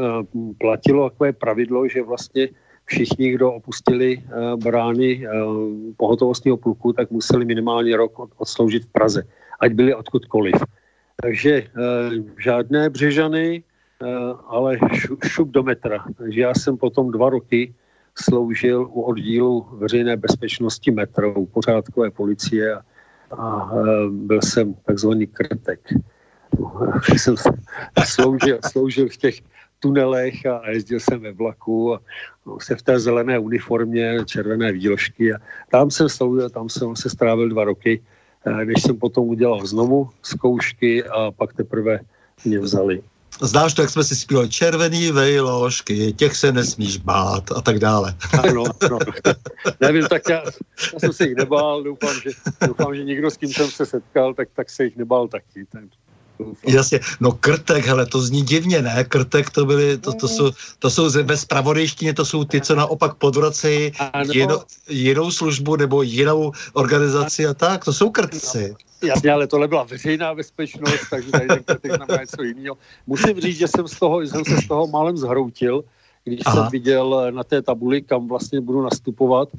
platilo 0.57 1.09
takové 1.09 1.33
pravidlo, 1.33 1.87
že 1.87 2.01
vlastně 2.01 2.49
všichni, 2.85 3.31
kdo 3.31 3.53
opustili 3.53 4.17
uh, 4.17 4.59
brány 4.59 5.27
uh, 5.27 5.33
pohotovostního 5.97 6.57
pluku, 6.57 6.93
tak 6.93 7.11
museli 7.11 7.45
minimálně 7.45 7.97
rok 7.97 8.19
od, 8.19 8.29
odsloužit 8.37 8.83
v 8.85 8.91
Praze, 8.91 9.23
ať 9.59 9.71
byli 9.71 9.95
odkudkoliv. 9.95 10.55
Takže 11.21 11.63
uh, 11.63 12.25
žádné 12.39 12.89
břežany, 12.89 13.63
ale 14.47 14.79
šu, 14.93 15.17
šup 15.23 15.49
do 15.49 15.63
metra. 15.63 16.03
Takže 16.17 16.41
já 16.41 16.53
jsem 16.53 16.77
potom 16.77 17.11
dva 17.11 17.29
roky 17.29 17.73
sloužil 18.15 18.81
u 18.91 19.01
oddílu 19.01 19.67
veřejné 19.71 20.17
bezpečnosti 20.17 20.91
metrou, 20.91 21.45
pořádkové 21.45 22.11
policie 22.11 22.75
a, 22.75 22.83
a 23.31 23.71
byl 24.09 24.41
jsem 24.41 24.73
takzvaný 24.73 25.27
krtek. 25.27 25.79
jsem 27.17 27.35
sloužil, 28.05 28.59
sloužil 28.71 29.09
v 29.09 29.17
těch 29.17 29.35
tunelech 29.83 30.45
a, 30.45 30.69
jezdil 30.69 30.99
jsem 30.99 31.19
ve 31.19 31.31
vlaku 31.31 31.93
a 31.93 31.99
se 32.59 32.75
v 32.75 32.81
té 32.81 32.99
zelené 32.99 33.39
uniformě, 33.39 34.23
červené 34.25 34.71
výložky 34.71 35.33
a 35.33 35.37
tam 35.71 35.91
jsem 35.91 36.09
sloužil, 36.09 36.49
tam 36.49 36.69
jsem 36.69 36.95
se 36.95 37.09
strávil 37.09 37.49
dva 37.49 37.63
roky, 37.63 37.99
eh, 38.47 38.65
než 38.65 38.81
jsem 38.81 38.95
potom 38.95 39.27
udělal 39.27 39.65
znovu 39.67 40.09
zkoušky 40.23 41.03
a 41.03 41.31
pak 41.31 41.53
teprve 41.53 41.99
mě 42.45 42.59
vzali. 42.59 43.03
Znáš 43.41 43.73
to, 43.73 43.81
jak 43.81 43.89
jsme 43.89 44.03
si 44.03 44.15
zpívali 44.15 44.49
červený 44.49 45.11
vejložky, 45.11 46.13
těch 46.13 46.35
se 46.37 46.51
nesmíš 46.51 46.97
bát 46.97 47.51
a 47.51 47.61
tak 47.61 47.79
dále. 47.79 48.13
Ano, 48.39 48.63
no. 48.89 48.99
Nevím, 49.81 50.05
tak 50.05 50.21
já, 50.29 50.43
já 50.93 50.99
jsem 50.99 51.13
se 51.13 51.27
jich 51.27 51.35
nebál, 51.35 51.83
doufám, 51.83 52.15
že, 52.23 52.29
doufám, 52.67 52.95
že 52.95 53.03
někdo, 53.03 53.31
s 53.31 53.37
kým 53.37 53.49
jsem 53.49 53.71
se 53.71 53.85
setkal, 53.85 54.33
tak, 54.33 54.47
tak 54.55 54.69
se 54.69 54.83
jich 54.83 54.95
nebál 54.97 55.27
taky. 55.27 55.65
Tak 55.65 55.83
Jasně, 56.67 56.99
no 57.19 57.31
krtek, 57.31 57.85
hele, 57.85 58.05
to 58.05 58.21
zní 58.21 58.41
divně, 58.41 58.81
ne? 58.81 59.03
Krtek 59.03 59.49
to 59.49 59.65
byly, 59.65 59.97
to, 59.97 60.13
to 60.13 60.27
jsou, 60.27 60.51
to 60.79 60.89
jsou 60.89 61.09
ve 61.23 61.37
spravodejštině, 61.37 62.13
to 62.13 62.25
jsou 62.25 62.43
ty, 62.43 62.61
co 62.61 62.75
naopak 62.75 63.13
podvracejí 63.13 63.91
jinou, 64.33 64.61
jinou 64.89 65.31
službu 65.31 65.75
nebo 65.75 66.01
jinou 66.01 66.51
organizaci 66.73 67.47
a 67.47 67.53
tak, 67.53 67.85
to 67.85 67.93
jsou 67.93 68.09
krtci. 68.09 68.75
Jasně, 69.03 69.31
ale 69.31 69.47
tohle 69.47 69.67
byla 69.67 69.83
veřejná 69.83 70.35
bezpečnost, 70.35 71.09
takže 71.09 71.31
tady 71.31 71.47
ten 71.47 71.63
krtek 71.63 71.95
znamená 71.95 72.21
něco 72.21 72.43
jiného. 72.43 72.77
Musím 73.07 73.41
říct, 73.41 73.57
že 73.57 73.67
jsem, 73.67 73.87
z 73.87 73.99
toho, 73.99 74.21
jsem 74.21 74.45
se 74.45 74.57
z 74.57 74.67
toho 74.67 74.87
málem 74.87 75.17
zhroutil, 75.17 75.83
když 76.23 76.39
Aha. 76.45 76.55
jsem 76.55 76.71
viděl 76.71 77.31
na 77.31 77.43
té 77.43 77.61
tabuli, 77.61 78.01
kam 78.01 78.27
vlastně 78.27 78.61
budu 78.61 78.81
nastupovat 78.81 79.49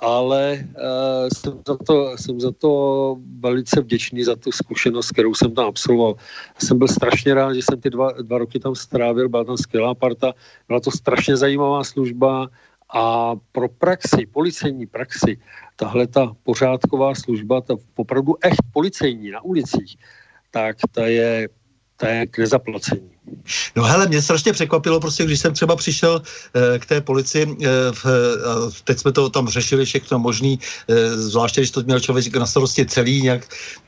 ale 0.00 0.64
uh, 0.64 1.28
jsem, 1.28 1.60
za 1.68 1.76
to, 1.76 2.16
jsem 2.16 2.40
za 2.40 2.52
to 2.52 3.16
velice 3.40 3.80
vděčný 3.80 4.24
za 4.24 4.36
tu 4.36 4.52
zkušenost, 4.52 5.12
kterou 5.12 5.34
jsem 5.34 5.54
tam 5.54 5.66
absolvoval. 5.66 6.16
Jsem 6.58 6.78
byl 6.78 6.88
strašně 6.88 7.34
rád, 7.34 7.52
že 7.52 7.62
jsem 7.62 7.80
ty 7.80 7.90
dva, 7.90 8.12
dva 8.12 8.38
roky 8.38 8.60
tam 8.60 8.74
strávil, 8.74 9.28
byla 9.28 9.44
tam 9.44 9.56
skvělá 9.56 9.94
parta, 9.94 10.32
byla 10.68 10.80
to 10.80 10.90
strašně 10.90 11.36
zajímavá 11.36 11.84
služba 11.84 12.48
A 12.90 13.36
pro 13.52 13.68
praxi, 13.68 14.26
policejní 14.26 14.86
praxi, 14.86 15.38
tahle 15.76 16.06
ta 16.06 16.34
pořádková 16.42 17.14
služba, 17.14 17.60
ta 17.60 17.74
opravdu 17.96 18.34
echt 18.42 18.62
policejní 18.72 19.30
na 19.30 19.44
ulicích, 19.44 19.96
tak 20.50 20.76
ta 20.90 21.06
je, 21.06 21.48
ta 21.96 22.08
je 22.08 22.26
k 22.26 22.38
nezaplacení. 22.38 23.19
No 23.76 23.84
hele, 23.84 24.06
mě 24.06 24.22
strašně 24.22 24.52
překvapilo, 24.52 25.00
prostě, 25.00 25.24
když 25.24 25.40
jsem 25.40 25.54
třeba 25.54 25.76
přišel 25.76 26.22
e, 26.54 26.78
k 26.78 26.86
té 26.86 27.00
policii, 27.00 27.42
e, 27.42 27.66
v, 27.92 28.06
e, 28.06 28.82
teď 28.84 28.98
jsme 28.98 29.12
to 29.12 29.28
tam 29.28 29.48
řešili 29.48 29.84
všechno 29.84 30.18
možný, 30.18 30.58
e, 30.88 31.16
zvláště 31.16 31.60
když 31.60 31.70
to 31.70 31.82
měl 31.82 32.00
člověk 32.00 32.36
na 32.36 32.46
starosti 32.46 32.86
celý, 32.86 33.22
nějak 33.22 33.46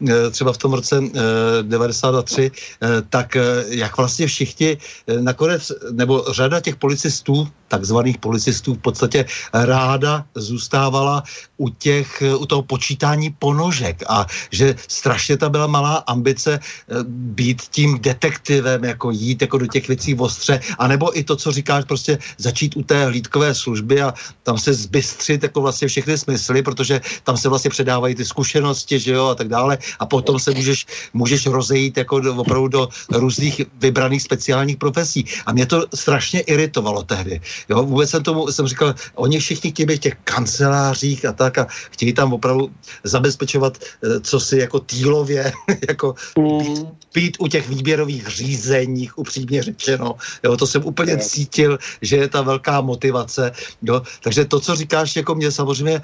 e, 0.08 0.30
třeba 0.30 0.52
v 0.52 0.58
tom 0.58 0.72
roce 0.72 0.96
e, 0.98 1.62
93, 1.62 2.50
e, 2.82 3.02
tak 3.08 3.36
e, 3.36 3.64
jak 3.68 3.96
vlastně 3.96 4.26
všichni 4.26 4.76
e, 5.06 5.22
nakonec, 5.22 5.72
nebo 5.92 6.24
řada 6.32 6.60
těch 6.60 6.76
policistů, 6.76 7.48
takzvaných 7.68 8.18
policistů 8.18 8.74
v 8.74 8.78
podstatě 8.78 9.24
ráda 9.52 10.24
zůstávala 10.34 11.22
u 11.56 11.68
těch, 11.68 12.22
u 12.38 12.46
toho 12.46 12.62
počítání 12.62 13.30
ponožek 13.38 14.02
a 14.08 14.26
že 14.50 14.76
strašně 14.88 15.36
ta 15.36 15.48
byla 15.48 15.66
malá 15.66 16.04
ambice 16.06 16.60
být 17.08 17.62
tím 17.62 17.98
detektivem, 18.00 18.84
jako 18.84 19.10
jít 19.22 19.42
jako 19.42 19.58
do 19.58 19.66
těch 19.66 19.88
věcí 19.88 20.14
ostře, 20.14 20.60
anebo 20.78 21.18
i 21.18 21.24
to, 21.24 21.36
co 21.36 21.52
říkáš, 21.52 21.84
prostě 21.84 22.18
začít 22.38 22.76
u 22.76 22.82
té 22.82 23.06
hlídkové 23.06 23.54
služby 23.54 24.02
a 24.02 24.14
tam 24.42 24.58
se 24.58 24.74
zbystřit 24.74 25.42
jako 25.42 25.60
vlastně 25.60 25.88
všechny 25.88 26.18
smysly, 26.18 26.62
protože 26.62 27.00
tam 27.24 27.36
se 27.36 27.48
vlastně 27.48 27.70
předávají 27.70 28.14
ty 28.14 28.24
zkušenosti, 28.24 28.98
že 28.98 29.12
jo, 29.12 29.26
a 29.26 29.34
tak 29.34 29.48
dále 29.48 29.78
a 29.98 30.06
potom 30.06 30.38
se 30.38 30.50
můžeš, 30.50 30.86
můžeš 31.12 31.46
rozejít 31.46 31.96
jako 31.96 32.20
do, 32.20 32.34
opravdu 32.34 32.68
do 32.68 32.88
různých 33.12 33.60
vybraných 33.78 34.22
speciálních 34.22 34.76
profesí. 34.76 35.24
A 35.46 35.52
mě 35.52 35.66
to 35.66 35.86
strašně 35.94 36.40
iritovalo 36.40 37.02
tehdy. 37.02 37.40
Jo, 37.68 37.82
vůbec 37.82 38.10
jsem 38.10 38.22
tomu, 38.22 38.52
jsem 38.52 38.66
říkal, 38.66 38.94
oni 39.14 39.38
všichni 39.38 39.70
chtějí 39.70 39.86
být 39.86 39.96
v 39.96 40.06
těch 40.12 40.16
kancelářích 40.24 41.24
a 41.24 41.32
tak 41.32 41.58
a 41.58 41.66
chtějí 41.90 42.12
tam 42.12 42.32
opravdu 42.32 42.70
zabezpečovat, 43.04 43.78
eh, 43.78 44.20
co 44.20 44.40
si 44.40 44.58
jako 44.58 44.80
týlově, 44.80 45.52
jako 45.88 46.14
být, 46.38 46.86
být 47.14 47.36
u 47.40 47.46
těch 47.48 47.68
výběrových 47.68 48.28
řízeních, 49.12 49.19
upřímně 49.19 49.62
řečeno. 49.62 50.14
Jo, 50.45 50.57
to 50.57 50.66
jsem 50.66 50.85
úplně 50.85 51.19
cítil, 51.19 51.78
že 52.02 52.16
je 52.16 52.28
ta 52.28 52.42
velká 52.42 52.81
motivace. 52.81 53.52
Jo. 53.83 54.02
Takže 54.23 54.45
to, 54.45 54.61
co 54.61 54.76
říkáš, 54.76 55.16
jako 55.16 55.35
mě 55.35 55.50
samozřejmě 55.50 55.95
e, 55.95 56.02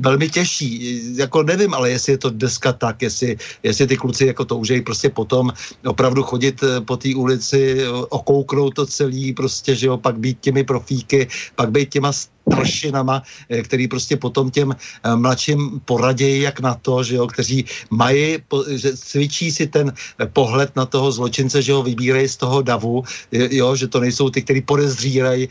velmi 0.00 0.28
těší. 0.28 1.00
Jako 1.16 1.42
nevím, 1.42 1.74
ale 1.74 1.90
jestli 1.90 2.12
je 2.12 2.18
to 2.18 2.30
dneska 2.30 2.72
tak, 2.72 3.02
jestli, 3.02 3.36
jestli 3.62 3.86
ty 3.86 3.96
kluci 3.96 4.26
jako 4.26 4.44
toužejí 4.44 4.80
prostě 4.82 5.10
potom 5.10 5.52
opravdu 5.86 6.22
chodit 6.22 6.62
eh, 6.62 6.80
po 6.80 6.96
té 6.96 7.14
ulici, 7.14 7.84
okouknout 8.08 8.74
to 8.74 8.86
celý, 8.86 9.32
prostě, 9.32 9.74
že 9.74 9.86
jo, 9.86 9.96
pak 9.96 10.18
být 10.18 10.40
těmi 10.40 10.64
profíky, 10.64 11.28
pak 11.56 11.70
být 11.70 11.88
těma 11.90 12.12
pršinama, 12.44 13.22
eh, 13.48 13.62
který 13.62 13.88
prostě 13.88 14.16
potom 14.16 14.50
těm 14.50 14.72
eh, 14.72 15.16
mladším 15.16 15.80
poradějí 15.84 16.42
jak 16.42 16.60
na 16.60 16.74
to, 16.74 17.02
že 17.02 17.14
jo, 17.16 17.26
kteří 17.26 17.64
mají, 17.90 18.38
že 18.68 18.96
cvičí 18.96 19.50
si 19.50 19.66
ten 19.66 19.92
eh, 19.92 20.26
pohled 20.26 20.76
na 20.76 20.86
toho 20.86 21.12
zločince, 21.12 21.62
že 21.62 21.72
ho 21.72 21.82
vybírají 21.82 22.28
z 22.28 22.36
toho 22.36 22.62
davu, 22.62 23.04
jo, 23.32 23.76
že 23.76 23.88
to 23.88 24.00
nejsou 24.00 24.30
ty, 24.30 24.42
kteří 24.42 24.60
podezřírají 24.60 25.48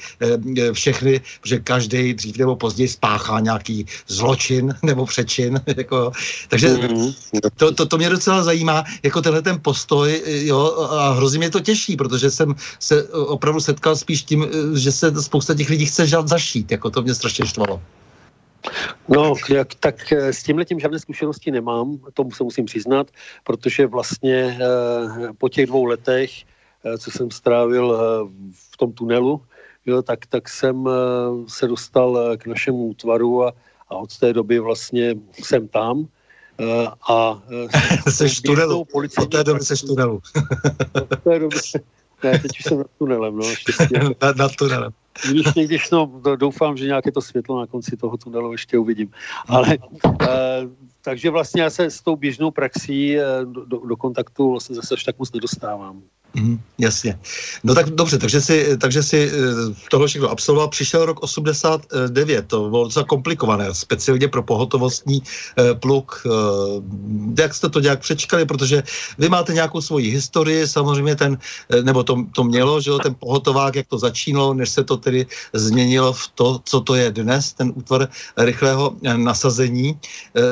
všechny, 0.73 1.21
že 1.45 1.59
každý 1.59 2.13
dřív 2.13 2.37
nebo 2.37 2.55
později 2.55 2.87
spáchá 2.87 3.39
nějaký 3.39 3.85
zločin 4.07 4.75
nebo 4.83 5.05
přečin. 5.05 5.61
Jako, 5.79 6.11
takže 6.49 6.67
mm-hmm. 6.67 7.13
to, 7.55 7.71
to, 7.71 7.85
to 7.85 7.97
mě 7.97 8.09
docela 8.09 8.43
zajímá, 8.43 8.83
jako 9.03 9.21
tenhle 9.21 9.41
ten 9.41 9.59
postoj, 9.61 10.21
jo, 10.25 10.59
a 10.91 11.13
hrozně 11.13 11.37
mě 11.37 11.49
to 11.49 11.59
těší, 11.59 11.95
protože 11.95 12.31
jsem 12.31 12.55
se 12.79 13.03
opravdu 13.07 13.61
setkal 13.61 13.95
spíš 13.95 14.23
tím, 14.23 14.47
že 14.75 14.91
se 14.91 15.07
spousta 15.21 15.55
těch 15.55 15.69
lidí 15.69 15.85
chce 15.85 16.03
zašít, 16.25 16.71
jako 16.71 16.78
to 16.79 17.01
mě 17.01 17.13
strašně 17.13 17.45
štvalo. 17.45 17.81
No, 19.07 19.33
jak, 19.49 19.75
tak 19.75 20.11
eh, 20.11 20.33
s 20.33 20.43
tímhle 20.43 20.65
tím 20.65 20.79
žádné 20.79 20.99
zkušenosti 20.99 21.51
nemám, 21.51 21.99
tomu 22.13 22.31
se 22.31 22.43
musím 22.43 22.65
přiznat, 22.65 23.07
protože 23.43 23.87
vlastně 23.87 24.59
eh, 24.61 25.33
po 25.37 25.49
těch 25.49 25.65
dvou 25.65 25.85
letech, 25.85 26.31
eh, 26.85 26.97
co 26.97 27.11
jsem 27.11 27.31
strávil 27.31 27.97
v 28.53 28.77
tom 28.77 28.91
tunelu, 28.91 29.41
jo, 29.85 30.01
tak, 30.01 30.25
tak 30.25 30.49
jsem 30.49 30.89
se 31.47 31.67
dostal 31.67 32.37
k 32.37 32.47
našemu 32.47 32.85
útvaru 32.85 33.45
a, 33.45 33.53
a 33.89 33.95
od 33.95 34.17
té 34.17 34.33
doby 34.33 34.59
vlastně 34.59 35.15
jsem 35.33 35.67
tam. 35.67 36.07
A 37.09 37.41
seš 38.09 38.41
tunelu. 38.41 38.87
Od 39.17 39.31
té 39.31 39.43
doby 39.43 39.59
seš 39.59 39.81
tunelu. 39.81 40.21
od 41.01 41.19
té 41.23 41.39
doby, 41.39 41.57
ne, 42.23 42.39
teď 42.39 42.59
už 42.59 42.63
jsem 42.63 42.77
nad 42.77 42.87
tunelem, 42.97 43.35
no, 43.37 43.45
nad, 44.21 44.35
nad 44.35 44.55
tunelem. 44.55 44.91
Když 45.31 45.53
někdy, 45.53 45.77
no, 45.91 46.21
doufám, 46.35 46.77
že 46.77 46.85
nějaké 46.85 47.11
to 47.11 47.21
světlo 47.21 47.59
na 47.59 47.67
konci 47.67 47.97
toho 47.97 48.17
tunelu 48.17 48.51
ještě 48.51 48.77
uvidím. 48.77 49.11
Ale 49.47 49.77
e, 50.21 50.27
takže 51.01 51.29
vlastně 51.29 51.61
já 51.61 51.69
se 51.69 51.85
s 51.85 52.01
tou 52.01 52.15
běžnou 52.15 52.51
praxí 52.51 53.19
e, 53.19 53.23
do, 53.45 53.77
do 53.79 53.97
kontaktu 53.97 54.51
vlastně 54.51 54.75
zase 54.75 54.93
až 54.93 55.03
tak 55.03 55.19
moc 55.19 55.31
nedostávám. 55.31 56.01
Mm, 56.33 56.61
jasně. 56.77 57.19
No 57.63 57.75
tak 57.75 57.89
dobře, 57.89 58.17
takže 58.17 58.41
si, 58.41 58.77
takže 58.77 59.03
si 59.03 59.31
eh, 59.33 59.39
tohle 59.89 60.07
všechno 60.07 60.29
absolvoval. 60.29 60.67
Přišel 60.67 61.05
rok 61.05 61.23
89, 61.23 62.47
to 62.47 62.69
bylo 62.69 62.83
docela 62.83 63.05
komplikované, 63.05 63.73
speciálně 63.73 64.27
pro 64.27 64.43
pohotovostní 64.43 65.23
eh, 65.23 65.73
pluk. 65.73 66.21
Eh, 66.25 67.41
jak 67.41 67.53
jste 67.53 67.69
to 67.69 67.79
nějak 67.79 67.99
přečkali, 67.99 68.45
protože 68.45 68.83
vy 69.17 69.29
máte 69.29 69.53
nějakou 69.53 69.81
svoji 69.81 70.09
historii, 70.11 70.67
samozřejmě 70.67 71.15
ten, 71.15 71.37
nebo 71.83 72.03
to, 72.03 72.25
to 72.35 72.43
mělo, 72.43 72.81
že 72.81 72.91
ten 73.03 73.15
pohotovák, 73.19 73.75
jak 73.75 73.87
to 73.87 73.97
začínalo, 73.97 74.53
než 74.53 74.69
se 74.69 74.83
to 74.83 74.97
tedy 74.97 75.25
změnilo 75.53 76.13
v 76.13 76.27
to, 76.35 76.61
co 76.63 76.81
to 76.81 76.95
je 76.95 77.11
dnes, 77.11 77.53
ten 77.53 77.73
útvar 77.75 78.07
rychlého 78.37 78.95
nasazení. 79.01 79.99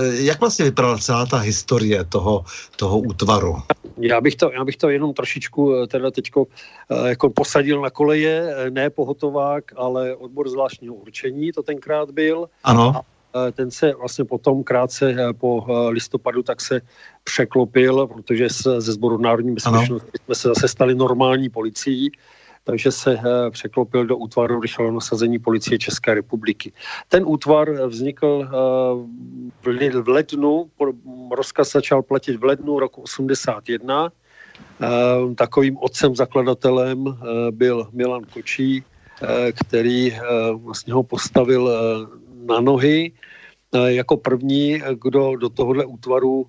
Jak 0.09 0.39
vlastně 0.39 0.65
vypadala 0.65 0.97
celá 0.97 1.25
ta 1.25 1.37
historie 1.37 2.03
toho, 2.03 2.45
toho 2.75 2.99
útvaru? 2.99 3.61
Já 3.97 4.21
bych 4.21 4.35
to, 4.35 4.51
já 4.51 4.65
bych 4.65 4.77
to 4.77 4.89
jenom 4.89 5.13
trošičku 5.13 5.66
eh, 5.73 5.87
teda 5.87 6.11
teďko 6.11 6.45
eh, 6.91 7.09
jako 7.09 7.29
posadil 7.29 7.81
na 7.81 7.89
koleje, 7.89 8.53
eh, 8.57 8.71
ne 8.71 8.89
pohotovák, 8.89 9.63
ale 9.75 10.15
odbor 10.15 10.49
zvláštního 10.49 10.95
určení 10.95 11.51
to 11.51 11.63
tenkrát 11.63 12.11
byl. 12.11 12.49
Ano. 12.63 12.95
A 12.95 13.01
ten 13.51 13.71
se 13.71 13.93
vlastně 13.93 14.25
potom 14.25 14.63
krátce 14.63 15.15
po 15.37 15.65
listopadu 15.89 16.43
tak 16.43 16.61
se 16.61 16.81
překlopil, 17.23 18.07
protože 18.07 18.47
ze 18.77 18.91
sboru 18.91 19.17
národní 19.17 19.53
bezpečnosti 19.53 20.17
jsme 20.25 20.35
se 20.35 20.47
zase 20.47 20.67
stali 20.67 20.95
normální 20.95 21.49
policií 21.49 22.11
takže 22.63 22.91
se 22.91 23.19
překlopil 23.49 24.05
do 24.05 24.17
útvaru 24.17 24.59
rychlého 24.59 24.91
nasazení 24.91 25.39
policie 25.39 25.79
České 25.79 26.13
republiky. 26.13 26.71
Ten 27.07 27.23
útvar 27.27 27.71
vznikl 27.87 28.47
v 30.01 30.07
lednu, 30.07 30.69
rozkaz 31.31 31.71
začal 31.71 32.01
platit 32.01 32.35
v 32.35 32.43
lednu 32.43 32.79
roku 32.79 33.01
81. 33.01 34.11
Eh, 34.81 35.35
takovým 35.35 35.77
otcem 35.81 36.15
zakladatelem 36.15 37.05
byl 37.51 37.87
Milan 37.91 38.23
Kočí, 38.33 38.83
který 39.65 40.13
vlastně 40.53 40.93
ho 40.93 41.03
postavil 41.03 41.71
na 42.45 42.59
nohy. 42.61 43.11
Jako 43.85 44.17
první, 44.17 44.81
kdo 45.03 45.35
do 45.35 45.49
tohohle 45.49 45.85
útvaru 45.85 46.47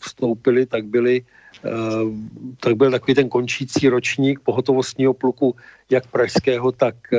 vstoupili, 0.00 0.66
tak 0.66 0.84
byli 0.84 1.24
Eh, 1.64 1.70
tak 2.60 2.76
byl 2.76 2.90
takový 2.90 3.14
ten 3.14 3.28
končící 3.28 3.88
ročník 3.88 4.40
pohotovostního 4.40 5.14
pluku 5.14 5.56
jak 5.90 6.06
pražského, 6.06 6.72
tak 6.72 6.94
eh, 7.12 7.18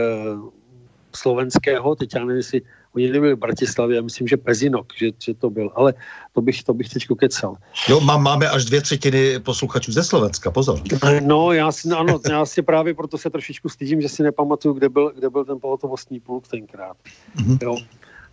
slovenského. 1.15 1.95
Teď 1.95 2.09
já 2.15 2.19
nevím, 2.19 2.37
jestli 2.37 2.61
oni 2.97 3.11
nebyli 3.11 3.33
v 3.33 3.39
Bratislavě, 3.39 3.95
já 3.95 4.01
myslím, 4.01 4.27
že 4.27 4.37
Pezinok, 4.37 4.93
že, 4.97 5.09
že 5.25 5.33
to 5.33 5.49
byl, 5.49 5.71
ale 5.75 5.93
to 6.33 6.41
bych, 6.41 6.63
to 6.63 6.73
bych 6.73 6.89
teď 6.89 7.03
kecal. 7.19 7.55
Jo, 7.89 7.99
má, 7.99 8.17
máme 8.17 8.49
až 8.49 8.65
dvě 8.65 8.81
třetiny 8.81 9.39
posluchačů 9.39 9.91
ze 9.91 10.03
Slovenska, 10.03 10.51
pozor. 10.51 10.81
No, 11.21 11.51
já 11.51 11.71
si, 11.71 11.89
ano, 11.89 12.19
já 12.29 12.45
si 12.45 12.61
právě 12.61 12.93
proto 12.93 13.17
se 13.17 13.29
trošičku 13.29 13.69
stydím, 13.69 14.01
že 14.01 14.09
si 14.09 14.23
nepamatuju, 14.23 14.73
kde 14.73 14.89
byl, 14.89 15.11
kde 15.15 15.29
byl 15.29 15.45
ten 15.45 15.59
pohotovostní 15.59 16.19
pluk 16.19 16.47
tenkrát. 16.47 16.97
Mm-hmm. 17.37 17.57
Jo. 17.61 17.77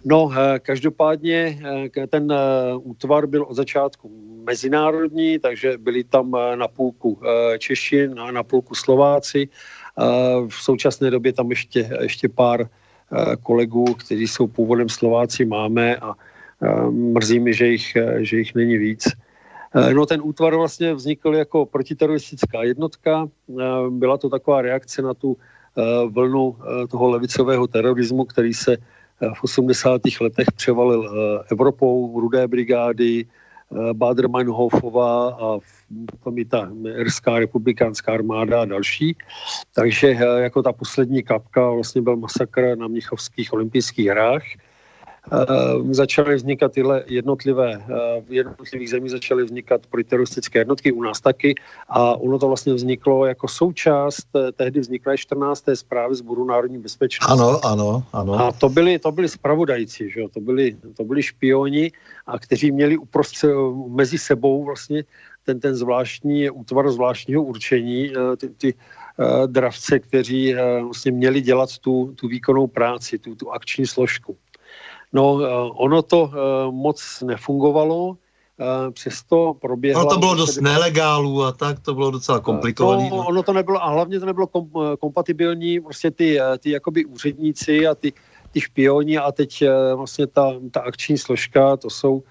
No, 0.05 0.31
eh, 0.33 0.59
každopádně 0.59 1.59
eh, 1.97 2.07
ten 2.07 2.33
eh, 2.33 2.37
útvar 2.77 3.27
byl 3.27 3.43
od 3.43 3.55
začátku 3.55 4.11
mezinárodní, 4.45 5.39
takže 5.39 5.79
byli 5.79 6.05
tam 6.05 6.37
na 6.55 6.69
půlku 6.69 7.21
Češi, 7.59 8.09
na 8.09 8.43
půlku 8.43 8.75
Slováci. 8.75 9.49
V 10.49 10.55
současné 10.55 11.11
době 11.11 11.33
tam 11.33 11.51
ještě, 11.51 11.91
ještě 12.01 12.29
pár 12.29 12.69
kolegů, 13.43 13.85
kteří 13.85 14.29
jsou 14.29 14.47
původem 14.47 14.89
Slováci, 14.89 15.45
máme 15.45 15.97
a 15.97 16.15
mrzí 16.91 17.41
mi, 17.41 17.55
že 17.55 17.67
jich, 17.67 17.97
že 18.19 18.37
jich 18.37 18.55
není 18.55 18.79
víc. 18.79 19.09
No 19.93 20.07
ten 20.07 20.21
útvar 20.25 20.55
vlastně 20.55 20.95
vznikl 20.95 21.35
jako 21.35 21.67
protiteroristická 21.67 22.63
jednotka. 22.63 23.29
Byla 23.91 24.19
to 24.19 24.31
taková 24.31 24.63
reakce 24.63 25.03
na 25.03 25.15
tu 25.15 25.37
vlnu 26.09 26.57
toho 26.91 27.11
levicového 27.11 27.67
terorismu, 27.67 28.25
který 28.25 28.55
se 28.55 28.77
v 29.35 29.45
80. 29.45 30.01
letech 30.21 30.47
převalil 30.57 31.11
eh, 31.11 31.45
Evropou, 31.53 32.21
rudé 32.21 32.49
brigády, 32.49 33.27
Bader-Meinhofová 33.73 35.29
a 35.35 35.59
potom 36.07 36.39
i 36.39 36.45
ta 36.45 36.71
Irská 36.97 37.39
republikánská 37.39 38.13
armáda 38.13 38.63
a 38.63 38.65
další. 38.65 39.17
Takže 39.75 40.09
jako 40.37 40.63
ta 40.63 40.73
poslední 40.73 41.23
kapka 41.23 41.71
vlastně 41.71 42.03
byl 42.03 42.17
masakr 42.17 42.79
na 42.79 42.89
Mnichovských 42.89 43.53
olympijských 43.53 44.09
hrách, 44.09 44.43
začaly 45.91 46.37
vznikat 46.37 46.73
tyhle 46.73 47.05
jednotlivé, 47.07 47.73
ehm, 47.73 48.25
v 48.29 48.33
jednotlivých 48.33 48.91
zemích 48.91 49.11
začaly 49.11 49.45
vznikat 49.45 49.87
protiteroristické 49.87 50.59
jednotky, 50.59 50.93
u 50.93 51.03
nás 51.03 51.21
taky, 51.21 51.55
a 51.89 52.17
ono 52.17 52.39
to 52.39 52.49
vlastně 52.49 52.75
vzniklo 52.75 53.27
jako 53.27 53.49
součást 53.49 54.27
eh, 54.37 54.53
tehdy 54.53 54.81
vzniklé 54.81 55.19
14. 55.19 55.65
zprávy 55.75 56.15
Zboru 56.15 56.45
národní 56.45 56.79
bezpečnosti. 56.79 57.33
Ano, 57.33 57.61
ano, 57.65 58.05
ano. 58.13 58.35
A 58.35 58.53
to 58.53 58.69
byli, 58.69 58.99
to 58.99 59.13
byli 59.13 59.29
spravodajci, 59.29 60.11
že 60.11 60.21
jo? 60.21 60.29
To, 60.29 60.41
byli, 60.41 60.77
to 60.97 61.05
byli 61.05 61.23
špioni, 61.23 61.93
a 62.27 62.39
kteří 62.39 62.73
měli 62.73 62.97
uprostřed, 62.97 63.51
mezi 63.89 64.19
sebou 64.19 64.65
vlastně 64.65 65.05
ten, 65.45 65.61
ten 65.61 65.75
zvláštní 65.75 66.51
útvar 66.51 66.91
zvláštního 66.91 67.43
určení, 67.43 68.13
eh, 68.13 68.37
ty, 68.37 68.49
ty 68.49 68.75
dravce, 69.47 69.99
kteří 69.99 70.55
vlastně 70.83 71.13
měli 71.13 71.41
dělat 71.41 71.79
tu, 71.79 72.15
tu 72.19 72.29
výkonnou 72.29 72.67
práci, 72.67 73.19
tu, 73.19 73.35
tu 73.35 73.53
akční 73.53 73.87
složku. 73.87 74.37
No, 75.15 75.39
eh, 75.41 75.71
ono 75.79 76.03
to 76.03 76.31
eh, 76.31 76.73
moc 76.73 77.23
nefungovalo, 77.23 78.17
eh, 78.61 78.91
přesto 78.91 79.55
proběhlo. 79.61 80.03
No 80.03 80.11
to 80.11 80.19
bylo 80.19 80.35
dost 80.35 80.61
nelegálů 80.61 81.45
a 81.45 81.53
tak, 81.53 81.81
to 81.81 81.95
bylo 81.95 82.11
docela 82.11 82.41
komplikované. 82.41 83.11
No, 83.11 83.17
ono 83.27 83.43
to 83.43 83.53
nebylo, 83.53 83.83
a 83.83 83.89
hlavně 83.89 84.21
to 84.21 84.27
nebylo 84.27 84.47
kom, 84.47 84.71
kompatibilní, 85.01 85.81
prostě 85.81 86.11
ty, 86.11 86.39
ty 86.59 86.71
jakoby 86.71 87.05
úředníci 87.05 87.87
a 87.87 87.95
ty, 87.95 88.13
ty 88.53 88.61
špioni 88.61 89.19
a 89.19 89.33
teď 89.33 89.65
vlastně 89.95 90.27
ta, 90.27 90.53
ta 90.71 90.81
akční 90.81 91.19
složka, 91.19 91.77
to 91.77 91.91
jsou 91.91 92.23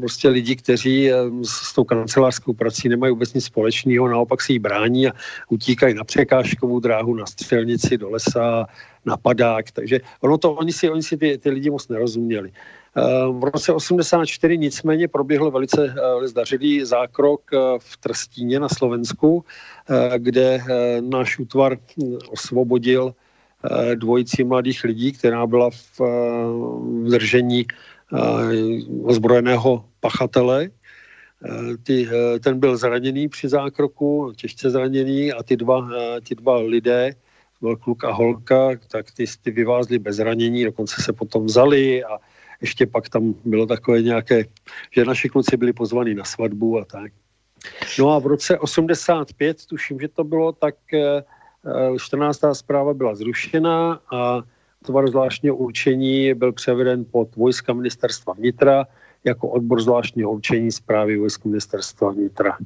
prostě 0.00 0.28
lidi, 0.28 0.56
kteří 0.56 1.10
s 1.42 1.74
tou 1.74 1.84
kancelářskou 1.84 2.52
prací 2.52 2.88
nemají 2.88 3.10
vůbec 3.10 3.34
nic 3.34 3.44
společného, 3.44 4.08
naopak 4.08 4.42
si 4.42 4.52
ji 4.52 4.58
brání 4.58 5.08
a 5.08 5.12
utíkají 5.48 5.94
na 5.94 6.04
překážkovou 6.04 6.80
dráhu, 6.80 7.14
na 7.14 7.26
střelnici, 7.26 7.98
do 7.98 8.10
lesa, 8.10 8.66
napadák, 9.06 9.70
takže 9.70 10.00
ono 10.20 10.38
to, 10.38 10.52
oni 10.52 10.72
si, 10.72 10.90
oni 10.90 11.02
si 11.02 11.16
ty, 11.16 11.38
ty 11.38 11.50
lidi 11.50 11.70
moc 11.70 11.88
nerozuměli. 11.88 12.52
Eh, 12.96 13.02
v 13.32 13.44
roce 13.44 13.72
84 13.72 14.58
nicméně 14.58 15.08
proběhl 15.08 15.50
velice 15.50 15.94
eh, 15.98 16.28
zdařilý 16.28 16.84
zákrok 16.84 17.40
eh, 17.52 17.58
v 17.78 17.96
Trstíně 17.96 18.60
na 18.60 18.68
Slovensku, 18.68 19.44
kde 20.18 20.60
náš 21.00 21.38
útvar 21.38 21.76
hm, 21.76 22.18
osvobodil 22.28 23.14
dvojici 23.94 24.44
mladých 24.44 24.84
lidí, 24.84 25.12
která 25.12 25.46
byla 25.46 25.70
v 25.70 26.00
držení 27.08 27.66
ozbrojeného 29.02 29.84
pachatele. 30.00 30.70
Ty, 31.82 32.08
ten 32.40 32.60
byl 32.60 32.76
zraněný 32.76 33.28
při 33.28 33.48
zákroku, 33.48 34.32
těžce 34.36 34.70
zraněný 34.70 35.32
a 35.32 35.42
ty 35.42 35.56
dva, 35.56 35.88
ty 36.28 36.34
dva 36.34 36.56
lidé 36.58 37.14
byl 37.60 37.76
kluk 37.76 38.04
a 38.04 38.12
holka, 38.12 38.70
tak 38.88 39.10
ty, 39.10 39.24
ty 39.42 39.50
vyvázli 39.50 39.98
bez 39.98 40.18
ranění, 40.18 40.64
dokonce 40.64 41.02
se 41.02 41.12
potom 41.12 41.44
vzali 41.44 42.04
a 42.04 42.18
ještě 42.60 42.86
pak 42.86 43.08
tam 43.08 43.34
bylo 43.44 43.66
takové 43.66 44.02
nějaké, 44.02 44.44
že 44.90 45.04
naši 45.04 45.28
kluci 45.28 45.56
byli 45.56 45.72
pozvaní 45.72 46.14
na 46.14 46.24
svatbu 46.24 46.78
a 46.78 46.84
tak. 46.84 47.12
No 47.98 48.10
a 48.10 48.18
v 48.18 48.26
roce 48.26 48.58
85, 48.58 49.66
tuším, 49.66 50.00
že 50.00 50.08
to 50.08 50.24
bylo, 50.24 50.52
tak 50.52 50.74
14. 51.98 52.44
Eh, 52.44 52.54
zpráva 52.54 52.94
byla 52.94 53.14
zrušena 53.14 54.00
a 54.12 54.42
tvar 54.86 55.08
zvláštního 55.10 55.56
určení 55.56 56.34
byl 56.34 56.52
převeden 56.52 57.04
pod 57.10 57.36
vojska 57.36 57.72
ministerstva 57.72 58.34
vnitra 58.34 58.86
jako 59.24 59.48
odbor 59.48 59.82
zvláštního 59.82 60.32
určení 60.32 60.72
zprávy 60.72 61.18
vojsk 61.18 61.44
ministerstva 61.44 62.10
vnitra. 62.10 62.58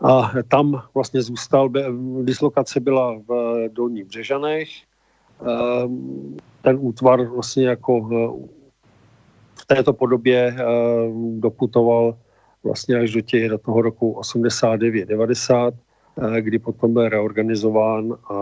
A 0.00 0.32
tam 0.48 0.82
vlastně 0.94 1.22
zůstal, 1.22 1.70
dislokace 2.22 2.80
byla 2.80 3.20
v 3.28 3.68
Dolních 3.68 4.04
Břežanech. 4.04 4.68
Ehm, 5.40 6.36
ten 6.62 6.78
útvar 6.80 7.22
vlastně 7.22 7.68
jako 7.68 8.08
eh, 8.12 8.48
v 9.54 9.66
této 9.66 9.92
podobě 9.92 10.56
ehm, 10.58 11.40
doputoval 11.40 12.18
vlastně 12.64 12.96
až 12.96 13.12
do, 13.12 13.20
těch, 13.20 13.48
do 13.48 13.58
toho 13.58 13.82
roku 13.82 14.20
89-90, 14.20 15.72
eh, 15.72 15.83
kdy 16.40 16.58
potom 16.58 16.92
byl 16.92 17.08
reorganizován 17.08 18.12
a 18.12 18.34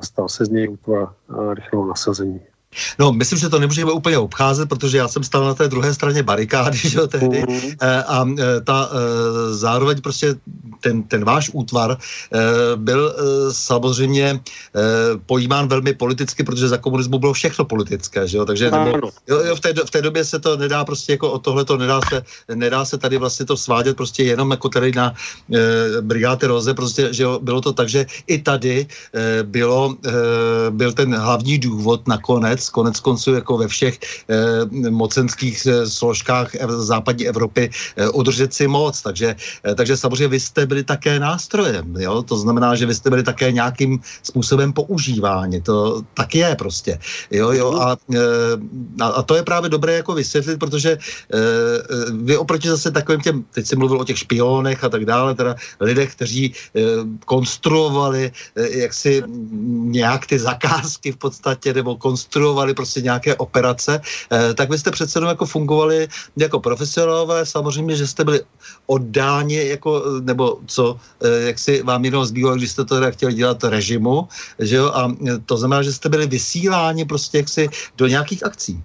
stal 0.00 0.28
se 0.28 0.44
z 0.44 0.48
něj 0.48 0.68
útvar 0.68 1.08
eh, 1.30 1.54
rychlého 1.54 1.86
nasazení. 1.86 2.40
No, 2.98 3.12
myslím, 3.12 3.38
že 3.38 3.48
to 3.48 3.58
nemůžeme 3.58 3.92
úplně 3.92 4.18
obcházet, 4.18 4.68
protože 4.68 4.98
já 4.98 5.08
jsem 5.08 5.24
stál 5.24 5.44
na 5.44 5.54
té 5.54 5.68
druhé 5.68 5.94
straně 5.94 6.22
barikády, 6.22 6.78
že 6.88 6.98
jo, 6.98 7.06
tehdy. 7.06 7.44
Mm-hmm. 7.44 7.76
A 8.06 8.24
ta 8.64 8.90
zároveň 9.50 10.00
prostě 10.00 10.34
ten, 10.80 11.02
ten 11.02 11.24
váš 11.24 11.50
útvar 11.52 11.98
byl 12.76 13.14
samozřejmě 13.52 14.40
pojímán 15.26 15.68
velmi 15.68 15.94
politicky, 15.94 16.44
protože 16.44 16.68
za 16.68 16.78
komunismu 16.78 17.18
bylo 17.18 17.32
všechno 17.32 17.64
politické, 17.64 18.28
že 18.28 18.36
jo, 18.38 18.44
takže 18.44 18.70
nebo, 18.70 19.10
jo, 19.28 19.38
jo, 19.44 19.56
v, 19.56 19.60
té, 19.60 19.72
v 19.74 19.90
té 19.90 20.02
době 20.02 20.24
se 20.24 20.38
to 20.38 20.56
nedá 20.56 20.84
prostě 20.84 21.12
jako 21.12 21.30
o 21.30 21.38
tohle 21.38 21.64
to 21.64 21.76
nedá 21.76 22.00
se, 22.08 22.22
nedá 22.54 22.84
se 22.84 22.98
tady 22.98 23.18
vlastně 23.18 23.46
to 23.46 23.56
svádět 23.56 23.96
prostě 23.96 24.22
jenom 24.24 24.50
jako 24.50 24.68
tady 24.68 24.92
na 24.92 25.14
brigáty 26.00 26.46
Roze, 26.46 26.74
prostě, 26.74 27.08
že 27.14 27.22
jo, 27.22 27.38
bylo 27.42 27.60
to 27.60 27.72
tak, 27.72 27.88
že 27.88 28.06
i 28.26 28.38
tady 28.38 28.86
bylo, 29.42 29.96
byl 30.70 30.92
ten 30.92 31.16
hlavní 31.16 31.58
důvod 31.58 32.08
nakonec, 32.08 32.63
věc, 32.64 32.70
konec 32.70 33.00
konců 33.00 33.34
jako 33.34 33.58
ve 33.58 33.68
všech 33.68 33.98
eh, 34.28 34.90
mocenských 34.90 35.66
eh, 35.66 35.86
složkách 35.86 36.54
ev, 36.54 36.70
západní 36.70 37.28
Evropy 37.28 37.70
eh, 37.70 38.08
udržet 38.08 38.54
si 38.54 38.68
moc. 38.68 39.02
Takže, 39.02 39.36
eh, 39.36 39.74
takže 39.74 39.96
samozřejmě 39.96 40.28
vy 40.28 40.40
jste 40.40 40.66
byli 40.66 40.82
také 40.84 41.20
nástrojem. 41.20 41.96
Jo? 41.98 42.22
To 42.22 42.36
znamená, 42.36 42.74
že 42.74 42.86
vy 42.86 42.94
jste 42.94 43.10
byli 43.10 43.22
také 43.22 43.52
nějakým 43.52 44.00
způsobem 44.22 44.72
používáni. 44.72 45.60
To 45.60 46.02
tak 46.14 46.34
je 46.34 46.56
prostě. 46.56 46.98
Jo, 47.30 47.52
jo, 47.52 47.68
a, 47.80 47.96
eh, 48.14 48.56
a 49.00 49.22
to 49.22 49.34
je 49.34 49.42
právě 49.42 49.68
dobré 49.70 50.00
jako 50.00 50.14
vysvětlit, 50.14 50.58
protože 50.58 50.96
eh, 50.96 51.38
vy 52.24 52.36
oproti 52.36 52.68
zase 52.68 52.90
takovým 52.90 53.20
těm, 53.20 53.36
teď 53.52 53.64
jsem 53.66 53.78
mluvil 53.78 54.00
o 54.00 54.08
těch 54.08 54.18
špionech 54.18 54.84
a 54.84 54.88
tak 54.88 55.04
dále, 55.04 55.34
teda 55.34 55.54
lidech, 55.80 56.14
kteří 56.14 56.44
eh, 56.54 56.80
konstruovali 57.26 58.30
eh, 58.30 58.88
jaksi 58.88 59.22
nějak 59.90 60.26
ty 60.26 60.38
zakázky 60.38 61.12
v 61.12 61.16
podstatě, 61.16 61.74
nebo 61.74 61.96
konstruovali 61.96 62.53
fungovali 62.54 62.74
prostě 62.74 63.00
nějaké 63.00 63.34
operace, 63.34 64.00
eh, 64.30 64.54
tak 64.54 64.70
vy 64.70 64.78
jste 64.78 64.90
přece 64.90 65.18
jenom 65.18 65.34
jako 65.34 65.46
fungovali 65.46 66.08
jako 66.38 66.60
profesionálové, 66.62 67.42
samozřejmě, 67.46 67.96
že 67.96 68.06
jste 68.06 68.24
byli 68.24 68.40
oddáni, 68.86 69.74
jako, 69.74 70.22
nebo 70.22 70.62
co, 70.66 70.94
eh, 71.18 71.50
jak 71.50 71.58
si 71.58 71.82
vám 71.82 72.04
jenom 72.04 72.22
zbývalo, 72.22 72.56
když 72.56 72.70
jste 72.70 72.84
to 72.84 72.94
teda 72.94 73.10
chtěli 73.10 73.34
dělat 73.34 73.58
režimu, 73.66 74.28
že 74.62 74.76
jo, 74.76 74.86
a 74.94 75.10
to 75.46 75.54
znamená, 75.58 75.82
že 75.82 75.92
jste 75.92 76.08
byli 76.08 76.26
vysíláni 76.30 77.04
prostě 77.04 77.42
jaksi 77.42 77.68
do 77.98 78.06
nějakých 78.06 78.46
akcí. 78.46 78.78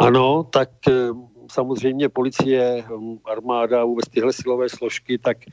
Ano, 0.00 0.48
tak 0.48 0.70
eh, 0.88 1.12
samozřejmě 1.52 2.08
policie, 2.08 2.84
hm, 2.88 3.20
armáda, 3.24 3.84
vůbec 3.84 4.08
tyhle 4.08 4.32
silové 4.32 4.68
složky, 4.68 5.18
tak 5.20 5.48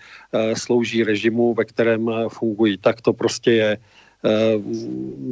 slouží 0.55 1.03
režimu, 1.03 1.55
ve 1.55 1.65
kterém 1.65 2.03
fungují. 2.27 2.77
Tak 2.79 2.99
to 3.01 3.15
prostě 3.15 3.51
je. 3.51 3.71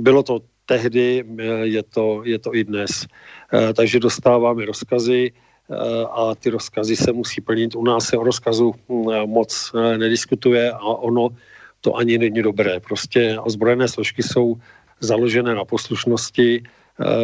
Bylo 0.04 0.24
to 0.24 0.53
tehdy, 0.66 1.24
eh, 1.24 1.44
je 1.68 1.84
to, 1.84 2.22
je 2.26 2.40
to 2.40 2.56
i 2.56 2.64
dnes. 2.64 3.08
Eh, 3.54 3.74
takže 3.74 4.00
dostáváme 4.00 4.66
rozkazy 4.66 5.32
eh, 5.32 5.76
a 6.12 6.36
ty 6.36 6.50
rozkazy 6.50 6.96
se 6.96 7.12
musí 7.12 7.42
plnit. 7.42 7.76
U 7.76 7.84
nás 7.84 8.06
se 8.06 8.18
o 8.18 8.24
rozkazu 8.24 8.74
hm, 8.90 9.10
moc 9.26 9.72
nediskutuje 9.98 10.72
a 10.72 10.84
ono 10.84 11.30
to 11.82 11.96
ani 11.96 12.18
není 12.18 12.42
dobré. 12.42 12.80
Prostě 12.80 13.40
ozbrojené 13.40 13.88
složky 13.88 14.24
jsou 14.24 14.56
založené 15.00 15.56
na 15.56 15.66
poslušnosti, 15.66 16.64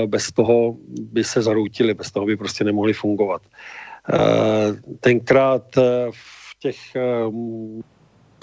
bez 0.05 0.31
toho 0.31 0.75
by 0.83 1.23
se 1.23 1.41
zaroutili, 1.41 1.93
bez 1.93 2.11
toho 2.11 2.25
by 2.25 2.35
prostě 2.35 2.63
nemohli 2.63 2.93
fungovat. 2.93 3.41
Tenkrát 4.99 5.63
v 6.11 6.59
těch 6.59 6.79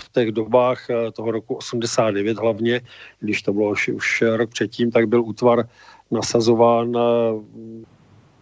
v 0.00 0.12
těch 0.12 0.32
dobách 0.32 0.90
eh, 0.90 1.12
toho 1.12 1.30
roku 1.30 1.54
89 1.54 2.38
hlavně, 2.38 2.80
když 3.20 3.42
to 3.42 3.52
bylo 3.52 3.70
už, 3.70 3.88
už 3.88 4.22
rok 4.36 4.50
předtím, 4.50 4.90
tak 4.90 5.08
byl 5.08 5.22
útvar 5.22 5.68
nasazován 6.10 6.96
eh, 6.96 7.00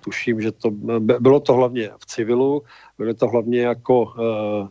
tuším, 0.05 0.41
že 0.41 0.53
to 0.53 0.71
bylo 1.01 1.41
to 1.41 1.53
hlavně 1.55 1.91
v 1.99 2.07
civilu, 2.07 2.63
bylo 2.99 3.15
to 3.15 3.29
hlavně 3.29 3.61
jako 3.61 4.03
uh, 4.03 4.69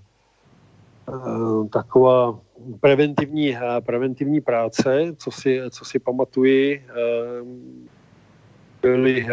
taková 1.67 2.39
preventivní, 2.79 3.57
preventivní 3.85 4.41
práce, 4.41 5.13
co 5.17 5.31
si, 5.31 5.61
co 5.69 5.85
si 5.85 5.99
pamatuji, 5.99 6.85
byli, 8.81 9.27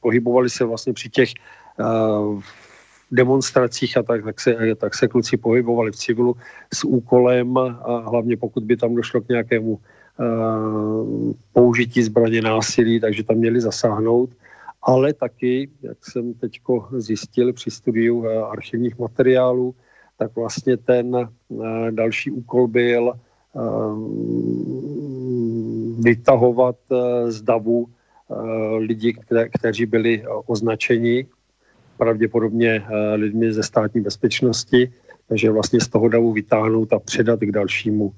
pohybovali 0.00 0.50
se 0.50 0.64
vlastně 0.64 0.92
při 0.92 1.10
těch 1.10 1.30
uh, 1.78 2.42
demonstracích 3.12 3.96
a 3.96 4.02
tak, 4.02 4.24
tak, 4.24 4.40
se, 4.40 4.56
tak 4.76 4.94
se 4.94 5.08
kluci 5.08 5.36
pohybovali 5.36 5.92
v 5.92 5.96
civilu 5.96 6.36
s 6.74 6.84
úkolem 6.84 7.58
a 7.58 8.02
hlavně 8.10 8.36
pokud 8.36 8.64
by 8.64 8.76
tam 8.76 8.94
došlo 8.94 9.20
k 9.20 9.28
nějakému 9.28 9.70
uh, 9.70 11.32
použití 11.52 12.02
zbraně 12.02 12.42
násilí, 12.42 13.00
takže 13.00 13.24
tam 13.24 13.36
měli 13.36 13.60
zasáhnout. 13.60 14.30
ale 14.82 15.12
taky, 15.12 15.70
jak 15.82 15.98
jsem 16.04 16.34
teď 16.34 16.60
zjistil 16.96 17.52
při 17.52 17.70
studiu 17.70 18.28
archivních 18.28 18.98
materiálů, 18.98 19.74
tak 20.18 20.36
vlastně 20.36 20.76
ten 20.76 21.28
další 21.90 22.30
úkol 22.30 22.68
byl 22.68 23.12
vytahovat 25.98 26.76
z 27.26 27.42
davu 27.42 27.86
lidi, 28.78 29.12
kte, 29.12 29.48
kteří 29.48 29.86
byli 29.86 30.24
označeni 30.46 31.26
pravděpodobně 31.96 32.82
lidmi 33.14 33.52
ze 33.52 33.62
státní 33.62 34.00
bezpečnosti, 34.00 34.92
takže 35.28 35.50
vlastně 35.50 35.80
z 35.80 35.88
toho 35.88 36.08
davu 36.08 36.32
vytáhnout 36.32 36.92
a 36.92 36.98
předat 36.98 37.40
k 37.40 37.52
dalšímu, 37.52 38.12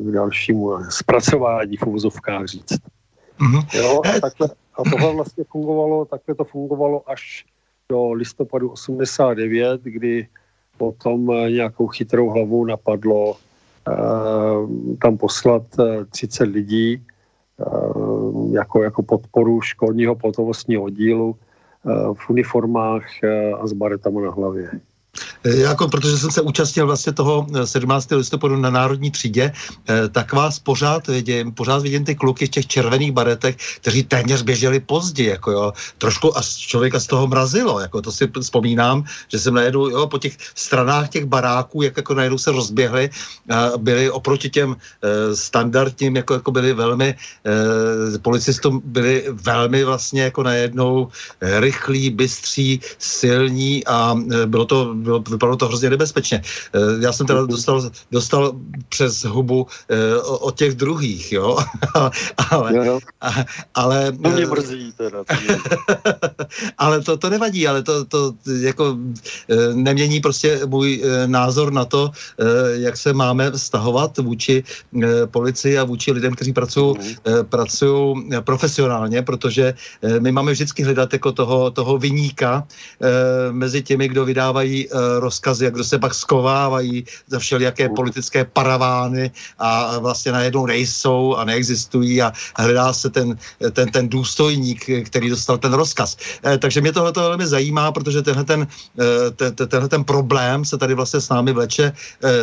k 0.00 0.12
dalšímu 0.12 0.70
zpracování 0.90 1.76
v 1.76 1.86
uvozovkách 1.86 2.46
říct. 2.46 2.78
Mm-hmm. 3.40 3.78
Jo, 3.78 4.02
a, 4.04 4.20
takhle, 4.20 4.48
a 4.74 4.82
tohle 4.90 5.14
vlastně 5.14 5.44
fungovalo, 5.44 6.04
takhle 6.04 6.34
to 6.34 6.44
fungovalo 6.44 7.10
až 7.10 7.44
do 7.88 8.12
listopadu 8.12 8.70
89, 8.70 9.80
kdy 9.82 10.28
potom 10.76 11.30
eh, 11.30 11.50
nějakou 11.50 11.86
chytrou 11.86 12.28
hlavou 12.28 12.64
napadlo 12.64 13.36
tam 15.02 15.18
poslat 15.18 15.62
uh, 15.78 16.04
30 16.10 16.44
lidí 16.44 17.06
jako, 18.52 18.82
jako 18.82 19.02
podporu 19.02 19.60
školního 19.60 20.14
pohotovostního 20.14 20.82
oddílu 20.82 21.36
v 22.14 22.30
uniformách 22.30 23.24
a 23.60 23.66
s 23.66 23.72
baretama 23.72 24.20
na 24.20 24.30
hlavě. 24.30 24.70
Eh, 25.44 25.56
jako, 25.56 25.88
protože 25.88 26.18
jsem 26.18 26.30
se 26.30 26.40
účastnil 26.40 26.86
vlastně 26.86 27.12
toho 27.12 27.46
17. 27.64 28.12
Eh, 28.12 28.16
listopadu 28.16 28.56
na 28.56 28.70
Národní 28.70 29.10
třídě, 29.10 29.52
eh, 29.52 30.08
tak 30.08 30.32
vás 30.32 30.58
pořád 30.58 31.06
vidím, 31.06 31.52
pořád 31.52 31.82
vidím 31.82 32.04
ty 32.04 32.14
kluky 32.14 32.46
v 32.46 32.50
těch 32.50 32.66
červených 32.66 33.12
baretech, 33.12 33.56
kteří 33.80 34.02
téměř 34.02 34.42
běželi 34.42 34.80
pozdě, 34.80 35.24
jako 35.24 35.50
jo, 35.50 35.72
trošku 35.98 36.38
a 36.38 36.42
člověka 36.42 37.00
z 37.00 37.06
toho 37.06 37.26
mrazilo, 37.26 37.80
jako 37.80 38.02
to 38.02 38.12
si 38.12 38.28
vzpomínám, 38.40 39.04
že 39.28 39.38
jsem 39.38 39.54
najednou, 39.54 39.88
jo, 39.88 40.06
po 40.06 40.18
těch 40.18 40.36
stranách 40.54 41.08
těch 41.08 41.24
baráků, 41.24 41.82
jak 41.82 41.96
jako 41.96 42.14
najednou 42.14 42.38
se 42.38 42.50
rozběhli, 42.52 43.10
byli 43.76 44.10
oproti 44.10 44.50
těm 44.50 44.76
e, 44.76 45.36
standardním, 45.36 46.16
jako, 46.16 46.34
jako 46.34 46.50
byli 46.50 46.72
velmi, 46.72 47.08
e, 47.08 48.18
policistům 48.18 48.82
byli 48.84 49.24
velmi 49.32 49.84
vlastně 49.84 50.22
jako 50.22 50.42
najednou 50.42 51.08
rychlí, 51.40 52.10
bystří, 52.10 52.80
silní 52.98 53.84
a 53.86 54.14
e, 54.14 54.46
bylo 54.46 54.64
to 54.64 54.94
bylo, 55.00 55.18
vypadalo 55.30 55.56
to 55.56 55.68
hrozně 55.68 55.90
nebezpečně. 55.90 56.42
Eh, 56.74 56.78
já 57.00 57.12
jsem 57.12 57.26
teda 57.26 57.46
dostal, 57.46 57.90
dostal 58.12 58.52
přes 58.88 59.24
hubu 59.24 59.66
eh, 59.88 60.16
od 60.22 60.58
těch 60.58 60.74
druhých, 60.74 61.32
jo. 61.32 61.58
ale, 62.50 62.76
jo, 62.76 62.82
jo. 62.84 62.98
ale, 63.74 64.12
to 64.12 64.30
mě 64.30 64.42
eh, 64.42 64.46
mrzí 64.46 64.92
teda. 64.96 65.24
Ale 66.78 67.00
to, 67.00 67.16
to 67.16 67.30
nevadí, 67.30 67.68
ale 67.68 67.82
to, 67.82 68.04
to 68.04 68.34
jako 68.60 68.96
nemění 69.74 70.20
prostě 70.20 70.60
můj 70.66 71.02
názor 71.26 71.72
na 71.72 71.84
to, 71.84 72.10
jak 72.72 72.96
se 72.96 73.12
máme 73.12 73.50
vztahovat 73.50 74.18
vůči 74.18 74.64
policii 75.30 75.78
a 75.78 75.84
vůči 75.84 76.12
lidem, 76.12 76.34
kteří 76.34 76.52
pracují 76.52 76.94
mm. 76.96 77.44
pracují 77.48 78.30
profesionálně, 78.40 79.22
protože 79.22 79.74
my 80.18 80.32
máme 80.32 80.52
vždycky 80.52 80.82
hledat 80.82 81.12
jako 81.12 81.32
toho, 81.32 81.70
toho 81.70 81.98
vyníka 81.98 82.66
mezi 83.50 83.82
těmi, 83.82 84.08
kdo 84.08 84.24
vydávají 84.24 84.88
rozkazy, 85.18 85.64
jak 85.64 85.74
kdo 85.74 85.84
se 85.84 85.98
pak 85.98 86.14
skovávají 86.14 87.04
za 87.26 87.38
všelijaké 87.38 87.88
politické 87.88 88.44
paravány 88.44 89.30
a 89.58 89.98
vlastně 89.98 90.32
najednou 90.32 90.66
nejsou 90.66 91.34
a 91.36 91.44
neexistují 91.44 92.22
a 92.22 92.32
hledá 92.56 92.92
se 92.92 93.10
ten, 93.10 93.38
ten, 93.72 93.88
ten 93.88 94.08
důstojník, 94.08 94.90
který 95.04 95.30
dostal 95.30 95.58
ten 95.58 95.72
rozkaz. 95.72 96.16
Uh, 96.44 96.56
takže 96.56 96.80
mě 96.80 96.92
tohle 96.92 97.12
velmi 97.12 97.46
zajímá, 97.46 97.92
protože 97.92 98.22
tenhle 98.22 98.44
ten, 98.44 98.60
uh, 98.60 99.06
ten, 99.36 99.54
tenhle 99.54 99.88
ten 99.88 100.04
problém 100.04 100.64
se 100.64 100.78
tady 100.78 100.94
vlastně 100.94 101.20
s 101.20 101.28
námi 101.28 101.52
vleče 101.52 101.92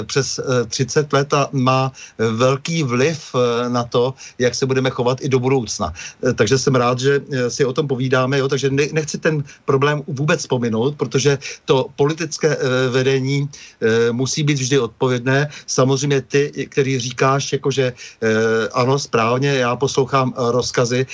přes 0.05 0.39
uh, 0.39 0.67
30 0.67 1.13
let 1.13 1.33
a 1.33 1.49
má 1.51 1.91
velký 2.17 2.83
vliv 2.83 3.35
na 3.67 3.83
to, 3.83 4.13
jak 4.39 4.55
se 4.55 4.65
budeme 4.65 4.89
chovat 4.89 5.21
i 5.21 5.29
do 5.29 5.39
budoucna. 5.39 5.93
Takže 6.35 6.57
jsem 6.57 6.75
rád, 6.75 6.99
že 6.99 7.21
si 7.47 7.65
o 7.65 7.73
tom 7.73 7.87
povídáme, 7.87 8.37
jo, 8.37 8.47
takže 8.47 8.69
ne, 8.69 8.83
nechci 8.91 9.17
ten 9.17 9.43
problém 9.65 10.01
vůbec 10.07 10.39
vzpominout, 10.39 10.95
protože 10.97 11.37
to 11.65 11.85
politické 11.95 12.36
politické 12.37 12.49
eh, 12.53 12.89
vedení 12.89 13.49
eh, 13.49 14.11
musí 14.11 14.43
být 14.43 14.59
vždy 14.59 14.79
odpovědné. 14.79 15.49
Samozřejmě 15.67 16.21
ty, 16.21 16.67
který 16.69 16.99
říkáš, 16.99 17.53
jakože 17.53 17.93
eh, 17.93 18.69
ano, 18.73 18.99
správně, 18.99 19.49
já 19.49 19.75
poslouchám 19.75 20.33
rozkazy, 20.37 21.05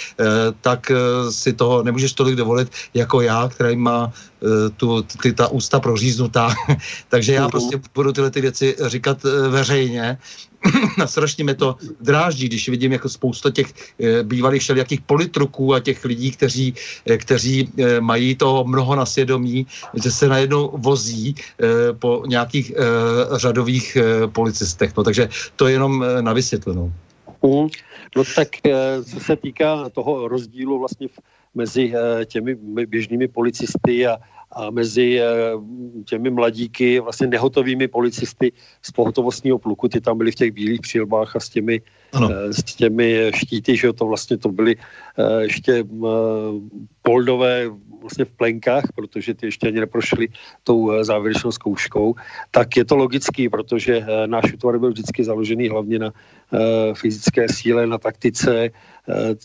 tak 0.62 0.92
si 1.30 1.54
toho 1.54 1.84
nemůžeš 1.84 2.14
tolik 2.14 2.36
dovolit 2.36 2.70
jako 2.94 3.22
já, 3.22 3.50
který 3.50 3.76
má 3.76 4.12
tu, 4.78 5.02
ty, 5.22 5.34
ta 5.34 5.48
ústa 5.48 5.80
proříznutá. 5.80 6.56
Takže 7.10 7.34
já 7.34 7.50
prostě 7.50 7.82
budu 7.96 8.12
tyhle 8.14 8.32
ty 8.32 8.42
věci 8.42 8.76
říkat 8.88 9.24
veřejně 9.50 10.18
a 11.02 11.08
strašně 11.08 11.43
mě 11.43 11.56
to 11.56 11.76
dráždí, 12.02 12.47
když 12.47 12.69
vidím 12.69 12.91
jako 12.91 13.10
spousta 13.10 13.52
těch 13.52 13.73
e, 13.99 14.23
bývalých 14.23 14.62
všelijakých 14.62 15.02
politruků 15.02 15.73
a 15.73 15.80
těch 15.80 16.06
lidí, 16.06 16.32
kteří, 16.32 16.73
e, 17.06 17.17
kteří 17.17 17.69
e, 17.78 18.02
mají 18.02 18.36
to 18.36 18.63
mnoho 18.63 18.95
na 18.95 19.06
svědomí, 19.06 19.67
že 20.04 20.12
se 20.12 20.28
najednou 20.28 20.71
vozí 20.78 21.36
e, 21.36 21.93
po 21.93 22.23
nějakých 22.28 22.71
e, 22.71 22.76
řadových 23.38 23.95
e, 23.95 24.28
policistech. 24.28 24.97
No, 24.97 25.04
takže 25.04 25.30
to 25.56 25.67
je 25.67 25.73
jenom 25.73 26.04
e, 26.04 26.21
na 26.21 26.34
vysvětlenou. 26.34 26.91
Mm. 27.43 27.67
No 28.15 28.23
tak 28.36 28.47
co 29.04 29.19
se 29.19 29.36
týká 29.36 29.89
toho 29.89 30.28
rozdílu 30.28 30.80
vlastně 30.80 31.08
mezi 31.56 31.93
těmi 32.26 32.56
běžnými 32.86 33.28
policisty 33.28 34.08
a, 34.08 34.17
a 34.56 34.70
mezi 34.70 35.20
eh, 35.22 35.26
těmi 36.06 36.30
mladíky, 36.30 37.00
vlastně 37.00 37.28
nehotovými 37.28 37.88
policisty 37.88 38.52
z 38.82 38.92
pohotovostního 38.92 39.60
pluku, 39.60 39.88
ty 39.88 40.02
tam 40.02 40.18
byli 40.18 40.32
v 40.32 40.36
těch 40.36 40.52
bílých 40.52 40.82
přilbách 40.82 41.36
a 41.36 41.39
s 41.39 41.50
těmi, 41.50 41.82
ano. 42.13 42.30
Eh, 42.32 42.54
s 42.54 42.63
těmi 42.63 43.32
štíty, 43.36 43.78
že 43.78 43.94
to 43.94 44.06
vlastně 44.06 44.38
to 44.38 44.50
byly 44.50 44.76
eh, 45.18 45.42
ještě 45.44 45.84
poldové 47.02 47.70
vlastně 48.04 48.26
v 48.26 48.32
plenkách, 48.32 48.84
protože 48.96 49.34
ty 49.34 49.46
ještě 49.46 49.68
ani 49.68 49.80
neprošly 49.80 50.28
tou 50.63 51.04
závěrečnou 51.04 51.52
zkouškou, 51.52 52.16
tak 52.52 52.78
je 52.78 52.86
to 52.86 52.96
logický, 52.96 53.50
protože 53.50 54.06
náš 54.26 54.54
útvar 54.54 54.80
byl 54.80 54.89
vždycky 54.89 55.24
založený 55.24 55.70
hlavně 55.70 56.00
na 56.00 56.13
fyzické 56.94 57.48
síle, 57.50 57.88
na 57.88 57.98
taktice, 57.98 58.72
Eh, 59.10 59.36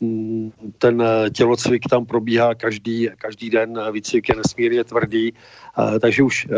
ten 0.78 1.02
eh, 1.02 1.30
tělocvik 1.30 1.82
tam 1.90 2.06
probíhá 2.06 2.54
každý, 2.54 3.08
každý 3.18 3.50
den, 3.50 3.80
výcvik 3.92 4.28
je 4.28 4.36
nesmírně 4.36 4.84
tvrdý, 4.84 5.32
eh, 5.34 5.98
takže 5.98 6.22
už 6.22 6.48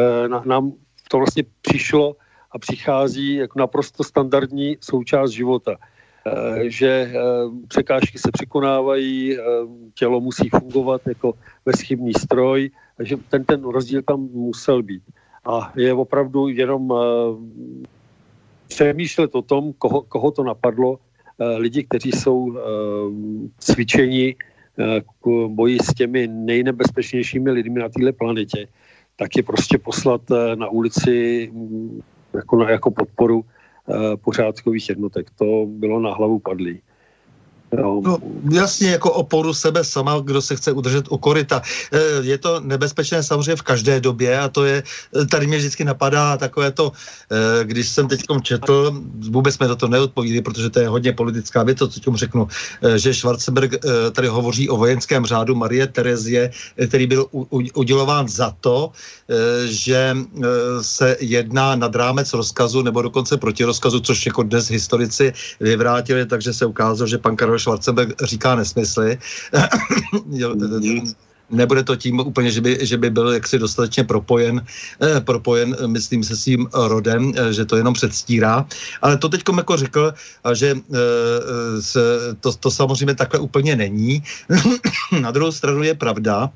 nám 0.45 0.73
to 1.09 1.19
vlastně 1.19 1.43
přišlo 1.61 2.17
a 2.53 2.59
přichází 2.59 3.35
jako 3.35 3.59
naprosto 3.59 4.05
standardní 4.05 4.77
součást 4.81 5.31
života 5.31 5.77
že 6.63 7.13
překážky 7.69 8.19
se 8.19 8.29
překonávají, 8.33 9.37
tělo 9.95 10.21
musí 10.21 10.49
fungovat 10.49 11.01
jako 11.07 11.35
bezchybný 11.65 12.13
stroj, 12.15 12.71
takže 12.97 13.17
ten, 13.31 13.45
ten 13.45 13.65
rozdíl 13.65 14.03
tam 14.03 14.21
musel 14.33 14.83
být. 14.83 15.03
A 15.45 15.73
je 15.77 15.95
opravdu 15.95 16.49
jenom 16.49 16.95
přemýšlet 18.69 19.35
o 19.35 19.43
tom, 19.43 19.73
koho, 19.73 20.03
koho 20.03 20.31
to 20.31 20.45
napadlo, 20.45 20.99
Eh, 21.41 21.57
lidi, 21.57 21.85
kteří 21.85 22.13
jsou 22.13 22.57
eh, 22.57 22.61
cvičeni 23.59 24.37
eh, 24.79 25.01
k 25.01 25.29
boji 25.49 25.79
s 25.79 25.95
těmi 25.95 26.29
nejnebezpečnějšími 26.29 27.51
lidmi 27.51 27.81
na 27.81 27.89
této 27.89 28.13
planetě, 28.13 28.69
tak 29.17 29.37
je 29.37 29.43
prostě 29.43 29.79
poslat 29.79 30.21
na 30.55 30.69
ulici 30.69 31.49
mm, 31.53 32.01
jako, 32.35 32.63
jako 32.63 32.91
podporu 32.91 33.45
pořádkových 34.17 34.89
jednotek. 34.89 35.31
To 35.31 35.67
bylo 35.69 36.01
na 36.01 36.15
hlavu 36.15 36.39
padlý. 36.39 36.83
No. 37.79 38.03
jasně, 38.51 38.91
jako 38.91 39.13
oporu 39.13 39.55
sebe 39.55 39.85
sama, 39.85 40.19
kdo 40.19 40.43
se 40.43 40.57
chce 40.57 40.73
udržet 40.73 41.07
u 41.09 41.19
korita. 41.19 41.63
Eh, 41.93 41.99
je 42.23 42.39
to 42.39 42.61
nebezpečné 42.61 43.23
samozřejmě 43.23 43.57
v 43.57 43.63
každé 43.63 44.01
době 44.01 44.39
a 44.39 44.49
to 44.49 44.65
je, 44.65 44.83
eh, 44.83 45.27
tady 45.27 45.47
mě 45.47 45.59
vždycky 45.59 45.85
napadá 45.85 46.37
takové 46.37 46.71
to, 46.75 46.93
eh, 47.31 47.65
když 47.65 47.89
jsem 47.89 48.09
teď 48.09 48.21
četl, 48.43 48.91
vůbec 49.31 49.55
jsme 49.55 49.69
do 49.69 49.77
toho 49.77 49.91
neodpovídali, 49.91 50.43
protože 50.43 50.71
to 50.71 50.81
je 50.81 50.89
hodně 50.89 51.13
politická 51.13 51.63
věc, 51.63 51.79
to, 51.79 51.89
co 51.89 52.01
tím 52.01 52.17
řeknu, 52.17 52.49
že 52.97 53.15
Schwarzenberg 53.15 53.73
tady 54.13 54.29
hovoří 54.29 54.69
o 54.69 54.77
vojenském 54.77 55.27
řádu 55.27 55.55
Marie 55.55 55.87
Terezie, 55.87 56.51
který 56.89 57.07
byl 57.07 57.27
udělován 57.75 58.29
za 58.29 58.55
to, 58.61 58.93
že 59.65 60.17
se 60.81 61.17
jedná 61.21 61.77
nad 61.77 61.95
rámec 61.95 62.33
rozkazu 62.33 62.83
nebo 62.83 63.03
dokonce 63.03 63.37
proti 63.37 63.65
rozkazu, 63.65 64.01
což 64.01 64.27
jako 64.27 64.43
dnes 64.43 64.71
historici 64.71 65.33
vyvrátili, 65.61 66.27
takže 66.27 66.53
se 66.53 66.67
ukázalo, 66.67 67.09
že 67.09 67.19
pan 67.19 67.37
Karol 67.37 67.60
Schwarzenberg 67.61 68.23
říká 68.23 68.55
nesmysly. 68.55 69.19
nebude 71.51 71.83
to 71.83 71.97
tím 71.97 72.21
úplně, 72.21 72.51
že 72.51 72.61
by, 72.61 72.79
že 72.81 72.97
by 72.97 73.11
byl 73.11 73.29
jaksi 73.33 73.59
dostatečně 73.59 74.05
propojen, 74.05 74.65
eh, 75.03 75.21
propojen, 75.21 75.77
myslím 75.87 76.25
se 76.25 76.37
svým 76.37 76.69
rodem, 76.73 77.33
eh, 77.37 77.53
že 77.53 77.65
to 77.65 77.77
jenom 77.77 77.95
předstírá. 77.95 78.67
Ale 79.03 79.19
to 79.19 79.29
teď 79.29 79.43
jako 79.57 79.77
řekl, 79.77 80.15
že 80.55 80.75
eh, 80.75 81.83
se, 81.83 82.01
to, 82.41 82.53
to 82.53 82.71
samozřejmě 82.71 83.15
takhle 83.15 83.41
úplně 83.41 83.77
není. 83.77 84.23
Na 85.21 85.31
druhou 85.31 85.53
stranu 85.53 85.83
je 85.83 85.95
pravda, 85.95 86.51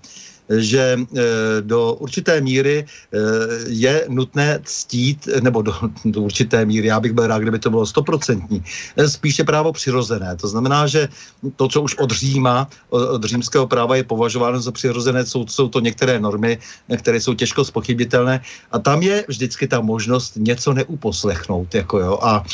že 0.48 0.96
eh, 1.00 1.22
do 1.60 1.94
určité 1.94 2.40
míry 2.40 2.84
eh, 2.84 3.18
je 3.66 4.04
nutné 4.08 4.60
ctít, 4.64 5.28
nebo 5.40 5.62
do, 5.62 5.72
do 6.04 6.20
určité 6.22 6.64
míry, 6.64 6.86
já 6.86 7.00
bych 7.00 7.12
byl 7.12 7.26
rád, 7.26 7.38
kdyby 7.42 7.58
to 7.58 7.70
bylo 7.70 7.86
stoprocentní, 7.86 8.64
eh, 8.96 9.08
spíše 9.08 9.44
právo 9.44 9.72
přirozené. 9.72 10.36
To 10.36 10.48
znamená, 10.48 10.86
že 10.86 11.08
to, 11.56 11.68
co 11.68 11.82
už 11.82 11.94
od 11.96 12.10
Říma, 12.10 12.68
od 12.90 13.24
římského 13.24 13.66
práva 13.66 13.96
je 13.96 14.04
považováno 14.04 14.60
za 14.60 14.72
přirozené, 14.72 15.26
jsou, 15.26 15.46
jsou 15.46 15.68
to 15.68 15.80
některé 15.80 16.20
normy, 16.20 16.58
které 16.96 17.20
jsou 17.20 17.34
těžko 17.34 17.64
spochybitelné 17.64 18.40
a 18.72 18.78
tam 18.78 19.02
je 19.02 19.24
vždycky 19.28 19.68
ta 19.68 19.80
možnost 19.80 20.36
něco 20.36 20.72
neuposlechnout. 20.72 21.74
Jako 21.74 21.98
jo, 21.98 22.18
a 22.22 22.44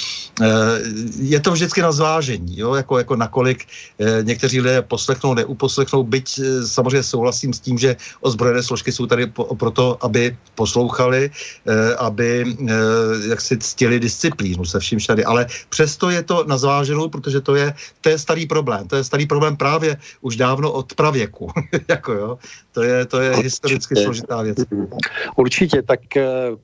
je 1.18 1.40
to 1.40 1.53
vždycky 1.53 1.83
na 1.83 1.92
zvážení, 1.92 2.59
jo, 2.59 2.74
jako, 2.74 2.98
jako 2.98 3.16
nakolik 3.16 3.66
někteří 4.22 4.61
lidé 4.61 4.83
poslechnou, 4.83 5.35
neuposlechnou, 5.35 6.03
byť 6.03 6.40
samozřejmě 6.66 7.03
souhlasím 7.03 7.53
s 7.53 7.61
tím, 7.61 7.79
že 7.80 7.96
ozbrojené 8.20 8.62
složky 8.62 8.92
jsou 8.92 9.06
tady 9.06 9.26
po, 9.26 9.54
proto, 9.56 9.98
aby 10.04 10.36
poslouchali, 10.54 11.30
eh, 11.30 11.94
aby 11.94 12.44
eh, 12.44 12.74
jak 13.30 13.40
si 13.40 13.58
ctili 13.58 14.00
disciplínu 14.00 14.64
se 14.64 14.80
vším 14.80 14.98
všady. 14.98 15.24
Ale 15.24 15.46
přesto 15.68 16.10
je 16.10 16.22
to 16.22 16.44
na 16.44 16.58
zváženou, 16.58 17.08
protože 17.08 17.40
to 17.40 17.54
je, 17.54 17.74
to 18.00 18.08
je 18.08 18.18
starý 18.18 18.46
problém. 18.46 18.88
To 18.88 18.96
je 18.96 19.04
starý 19.04 19.26
problém 19.26 19.56
právě 19.56 19.96
už 20.20 20.36
dávno 20.36 20.72
od 20.72 20.94
pravěku. 20.94 21.48
jako 21.88 22.12
jo, 22.12 22.38
to 22.72 22.82
je, 22.82 23.06
to 23.06 23.20
je 23.20 23.30
historicky 23.36 23.96
složitá 23.96 24.42
věc. 24.42 24.58
Určitě, 25.36 25.82
tak 25.82 26.16
eh, 26.16 26.56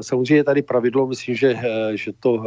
Samozřejmě 0.00 0.44
tady 0.44 0.62
pravidlo, 0.62 1.06
myslím, 1.06 1.36
že, 1.36 1.54
že 1.94 2.10
to 2.20 2.42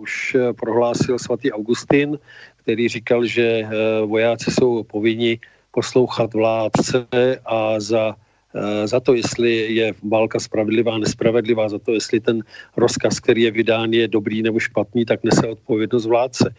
už 0.00 0.36
prohlásil 0.58 1.18
svatý 1.18 1.52
Augustin, 1.52 2.18
který 2.56 2.88
říkal, 2.88 3.24
že 3.24 3.68
vojáci 4.06 4.50
jsou 4.50 4.82
povinni 4.82 5.38
poslouchat 5.70 6.34
vládce 6.34 7.06
a 7.46 7.80
za, 7.80 8.16
eh, 8.54 8.86
za 8.86 9.00
to, 9.00 9.14
jestli 9.14 9.74
je 9.74 9.92
válka 10.02 10.38
spravedlivá, 10.38 10.98
nespravedlivá, 10.98 11.68
za 11.68 11.78
to, 11.78 11.92
jestli 11.92 12.20
ten 12.20 12.42
rozkaz, 12.76 13.20
který 13.20 13.42
je 13.42 13.50
vydán, 13.50 13.92
je 13.92 14.08
dobrý 14.08 14.42
nebo 14.42 14.58
špatný, 14.58 15.04
tak 15.04 15.24
nese 15.24 15.46
odpovědnost 15.46 16.06
vládce. 16.06 16.54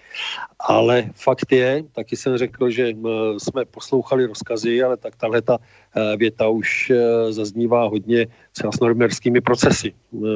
Ale 0.59 1.09
fakt 1.15 1.51
je, 1.51 1.83
taky 1.91 2.15
jsem 2.15 2.37
řekl, 2.37 2.69
že 2.69 2.93
jsme 3.37 3.65
poslouchali 3.65 4.25
rozkazy, 4.25 4.83
ale 4.83 4.97
tak 4.97 5.15
tahle 5.15 5.41
ta 5.41 5.57
eh, 5.59 6.17
věta 6.17 6.47
už 6.47 6.89
eh, 6.89 6.97
zaznívá 7.33 7.87
hodně 7.87 8.27
třeba 8.51 8.71
s 8.71 8.79
normerskými 8.79 9.41
procesy 9.41 9.93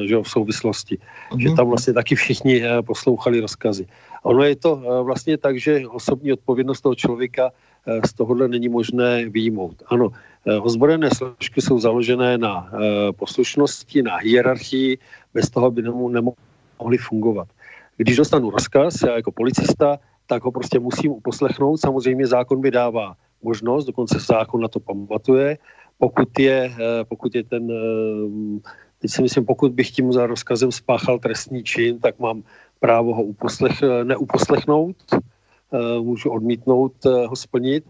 že 0.08 0.16
v 0.18 0.30
souvislosti. 0.30 0.98
Mm-hmm. 0.98 1.40
Že 1.40 1.50
tam 1.56 1.68
vlastně 1.68 1.94
taky 1.94 2.16
všichni 2.16 2.64
poslouchali 2.88 3.40
rozkazy. 3.40 3.88
Ono 4.24 4.44
je 4.44 4.56
to 4.56 5.04
vlastně 5.04 5.38
tak, 5.38 5.60
že 5.60 5.84
osobní 5.88 6.34
odpovědnost 6.34 6.82
toho 6.82 6.96
člověka 6.96 7.52
Eh, 7.52 7.75
z 8.06 8.14
tohohle 8.14 8.48
není 8.48 8.70
možné 8.70 9.30
výjmout. 9.30 9.84
Ano, 9.88 10.10
eh, 10.46 10.58
ozbrojené 10.58 11.10
složky 11.10 11.62
jsou 11.62 11.80
založené 11.80 12.38
na 12.38 12.70
eh, 12.74 12.78
poslušnosti, 13.14 14.02
na 14.02 14.18
hierarchii, 14.18 14.98
bez 15.34 15.50
toho 15.50 15.72
by 15.72 15.82
nemohli 15.82 16.98
fungovat. 16.98 17.48
Když 17.98 18.18
dostanu 18.18 18.50
rozkaz, 18.50 19.02
já 19.02 19.16
jako 19.16 19.32
policista, 19.32 20.00
tak 20.28 20.44
ho 20.44 20.52
prostě 20.52 20.80
musím 20.80 21.12
uposlechnout. 21.12 21.78
Samozřejmě 21.78 22.28
zákon 22.28 22.60
mi 22.60 22.72
dává 22.72 23.16
možnost, 23.44 23.86
dokonce 23.86 24.20
zákon 24.20 24.62
na 24.62 24.68
to 24.68 24.80
pamatuje, 24.80 25.58
pokud 25.98 26.40
je, 26.40 26.74
pokud 27.08 27.36
je 27.36 27.44
ten, 27.44 27.72
teď 29.00 29.12
si 29.12 29.22
myslím, 29.22 29.46
pokud 29.46 29.72
bych 29.72 29.92
tím 29.92 30.14
za 30.14 30.28
rozkazem 30.28 30.72
spáchal 30.72 31.20
trestní 31.20 31.64
čin, 31.64 32.00
tak 32.00 32.20
mám 32.20 32.44
právo 32.80 33.16
ho 33.16 33.24
uposlech, 33.24 33.82
neuposlechnout, 34.04 34.96
Eh, 35.14 35.35
můžu 36.02 36.30
odmítnout 36.30 36.94
eh, 37.06 37.28
ho 37.28 37.36
splnit, 37.36 37.84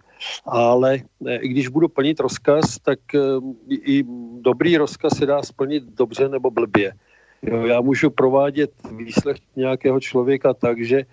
ale 0.46 1.00
eh, 1.28 1.36
i 1.36 1.48
když 1.48 1.68
budu 1.68 1.88
plnit 1.88 2.20
rozkaz, 2.20 2.80
tak 2.80 3.00
i 3.70 4.04
dobrý 4.42 4.78
rozkaz 4.78 5.18
se 5.18 5.26
dá 5.26 5.44
splnit 5.44 5.84
dobře 5.84 6.30
nebo 6.30 6.52
blbě. 6.52 6.94
Já 7.66 7.82
můžu 7.82 8.10
provádět 8.10 8.72
výslech 8.98 9.38
nějakého 9.56 10.00
člověka 10.00 10.54
tak, 10.54 10.82
že 10.82 11.06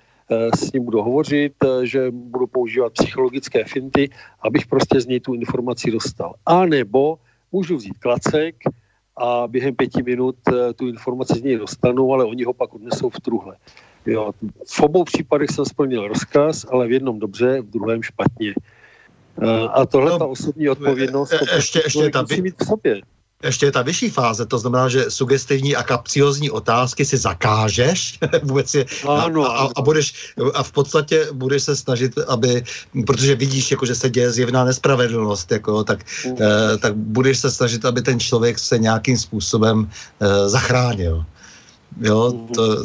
s 0.57 0.73
ním 0.73 0.85
budu 0.85 1.03
hovořit, 1.03 1.53
že 1.83 2.11
budu 2.11 2.47
používat 2.47 2.93
psychologické 2.93 3.65
finty, 3.65 4.11
abych 4.41 4.67
prostě 4.67 5.01
z 5.01 5.07
něj 5.07 5.21
tu 5.21 5.35
informaci 5.35 5.91
dostal. 5.91 6.35
A 6.47 6.67
nebo 6.67 7.19
můžu 7.53 7.77
vzít 7.77 7.99
klacek 7.99 8.55
a 9.17 9.49
během 9.49 9.75
pěti 9.75 10.03
minut 10.03 10.37
tu 10.77 10.89
informaci 10.89 11.35
z 11.39 11.43
něj 11.43 11.57
dostanu, 11.57 12.13
ale 12.13 12.25
oni 12.25 12.45
ho 12.45 12.53
pak 12.53 12.75
odnesou 12.75 13.11
v 13.11 13.21
truhle. 13.21 13.57
Jo, 14.07 14.33
v 14.67 14.81
obou 14.81 15.05
případech 15.05 15.51
jsem 15.51 15.65
splnil 15.65 16.09
rozkaz, 16.09 16.67
ale 16.71 16.89
v 16.89 16.93
jednom 16.93 17.19
dobře, 17.19 17.61
v 17.61 17.71
druhém 17.71 18.03
špatně. 18.03 18.55
Eh, 19.43 19.69
a 19.73 19.87
tohle 19.87 20.11
no, 20.11 20.19
ta 20.19 20.27
osobní 20.27 20.69
odpovědnost, 20.69 21.31
to 21.31 21.55
ještě, 21.55 21.83
ještě 21.85 22.11
ta, 22.11 22.23
musí 22.23 22.43
mít 22.43 22.55
v 22.63 22.67
sobě. 22.67 23.01
Ještě 23.43 23.67
je 23.67 23.73
ta 23.73 23.83
vyšší 23.83 24.11
fáze, 24.11 24.47
to 24.47 24.59
znamená, 24.59 24.89
že 24.89 25.11
sugestivní 25.11 25.77
a 25.77 25.83
kapciozní 25.83 26.51
otázky 26.51 27.05
si 27.05 27.17
zakážeš 27.17 28.19
vůbec 28.43 28.75
je, 28.75 28.87
ano, 29.09 29.51
a, 29.51 29.59
a, 29.59 29.69
a, 29.77 29.83
budeš, 29.83 30.35
a 30.55 30.63
v 30.63 30.73
podstatě 30.73 31.27
budeš 31.33 31.63
se 31.63 31.77
snažit, 31.77 32.19
aby, 32.29 32.65
protože 33.07 33.35
vidíš, 33.35 33.71
jako, 33.71 33.87
že 33.87 33.95
se 33.95 34.11
děje 34.11 34.31
zjevná 34.31 34.65
nespravedlnost, 34.65 35.53
jako, 35.53 35.85
tak, 35.85 36.05
mm. 36.27 36.37
eh, 36.41 36.79
tak 36.79 36.95
budeš 36.95 37.39
se 37.39 37.51
snažit, 37.51 37.85
aby 37.85 38.03
ten 38.03 38.21
člověk 38.21 38.59
se 38.59 38.79
nějakým 38.79 39.19
způsobem 39.19 39.91
eh, 40.21 40.49
zachránil. 40.49 41.25
Jo, 42.01 42.33
to, 42.55 42.85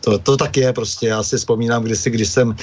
to, 0.00 0.18
to 0.18 0.36
tak 0.36 0.56
je 0.56 0.72
prostě. 0.72 1.06
Já 1.06 1.22
si 1.22 1.36
vzpomínám 1.36 1.82
kdysi, 1.82 2.10
když 2.10 2.28
jsem 2.28 2.56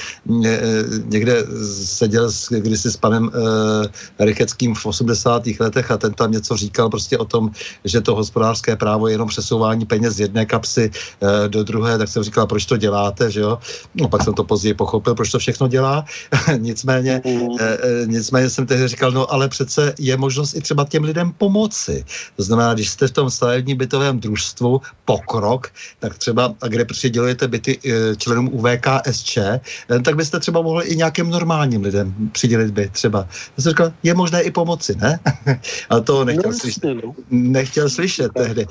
někde 1.04 1.44
seděl 1.74 2.30
s, 2.30 2.48
kdysi 2.52 2.90
s 2.90 2.96
panem 2.96 3.24
uh, 3.24 3.86
Rycheckým 4.18 4.74
v 4.74 4.86
80. 4.86 5.42
letech 5.60 5.90
a 5.90 5.96
ten 5.96 6.14
tam 6.14 6.32
něco 6.32 6.56
říkal 6.56 6.90
prostě 6.90 7.18
o 7.18 7.24
tom, 7.24 7.50
že 7.84 8.00
to 8.00 8.14
hospodářské 8.14 8.76
právo 8.76 9.06
je 9.08 9.14
jenom 9.14 9.28
přesouvání 9.28 9.86
peněz 9.86 10.14
z 10.14 10.20
jedné 10.20 10.46
kapsy 10.46 10.90
uh, 10.90 11.28
do 11.48 11.64
druhé, 11.64 11.98
tak 11.98 12.08
jsem 12.08 12.22
říkal, 12.22 12.46
proč 12.46 12.66
to 12.66 12.76
děláte, 12.76 13.30
že 13.30 13.40
jo. 13.40 13.58
No 13.94 14.08
pak 14.08 14.22
jsem 14.22 14.34
to 14.34 14.44
později 14.44 14.74
pochopil, 14.74 15.14
proč 15.14 15.30
to 15.30 15.38
všechno 15.38 15.68
dělá. 15.68 16.04
nicméně, 16.56 17.22
uh, 17.24 17.32
uh, 17.32 17.58
nicméně 18.06 18.50
jsem 18.50 18.66
tehdy 18.66 18.88
říkal, 18.88 19.10
no 19.10 19.32
ale 19.32 19.48
přece 19.48 19.94
je 19.98 20.16
možnost 20.16 20.54
i 20.54 20.60
třeba 20.60 20.84
těm 20.84 21.04
lidem 21.04 21.32
pomoci. 21.38 22.04
To 22.36 22.42
znamená, 22.42 22.74
když 22.74 22.90
jste 22.90 23.08
v 23.08 23.10
tom 23.10 23.30
stavebním 23.30 23.76
bytovém 23.76 24.20
družstvu 24.20 24.80
pokrok, 25.04 25.70
tak 25.98 26.18
třeba, 26.18 26.54
a 26.60 26.68
kde 26.68 26.84
přidělujete 26.84 27.48
byty 27.48 27.78
eh, 27.84 28.16
členům 28.16 28.48
UVKSČ, 28.52 29.36
eh, 29.36 29.60
tak 30.04 30.16
byste 30.16 30.40
třeba 30.40 30.62
mohli 30.62 30.86
i 30.86 30.96
nějakým 30.96 31.30
normálním 31.30 31.82
lidem 31.82 32.14
přidělit 32.32 32.70
byt 32.70 32.92
třeba. 32.92 33.28
Já 33.56 33.62
jsem 33.62 33.70
říkal, 33.70 33.92
je 34.02 34.14
možné 34.14 34.42
i 34.42 34.50
pomoci, 34.50 34.96
ne? 34.96 35.20
Ale 35.88 36.00
to 36.00 36.24
nechtěl 36.24 36.50
no, 36.50 36.58
slyšet. 36.58 36.84
No. 36.84 37.14
Nechtěl 37.30 37.90
slyšet 37.90 38.32
tehdy. 38.34 38.66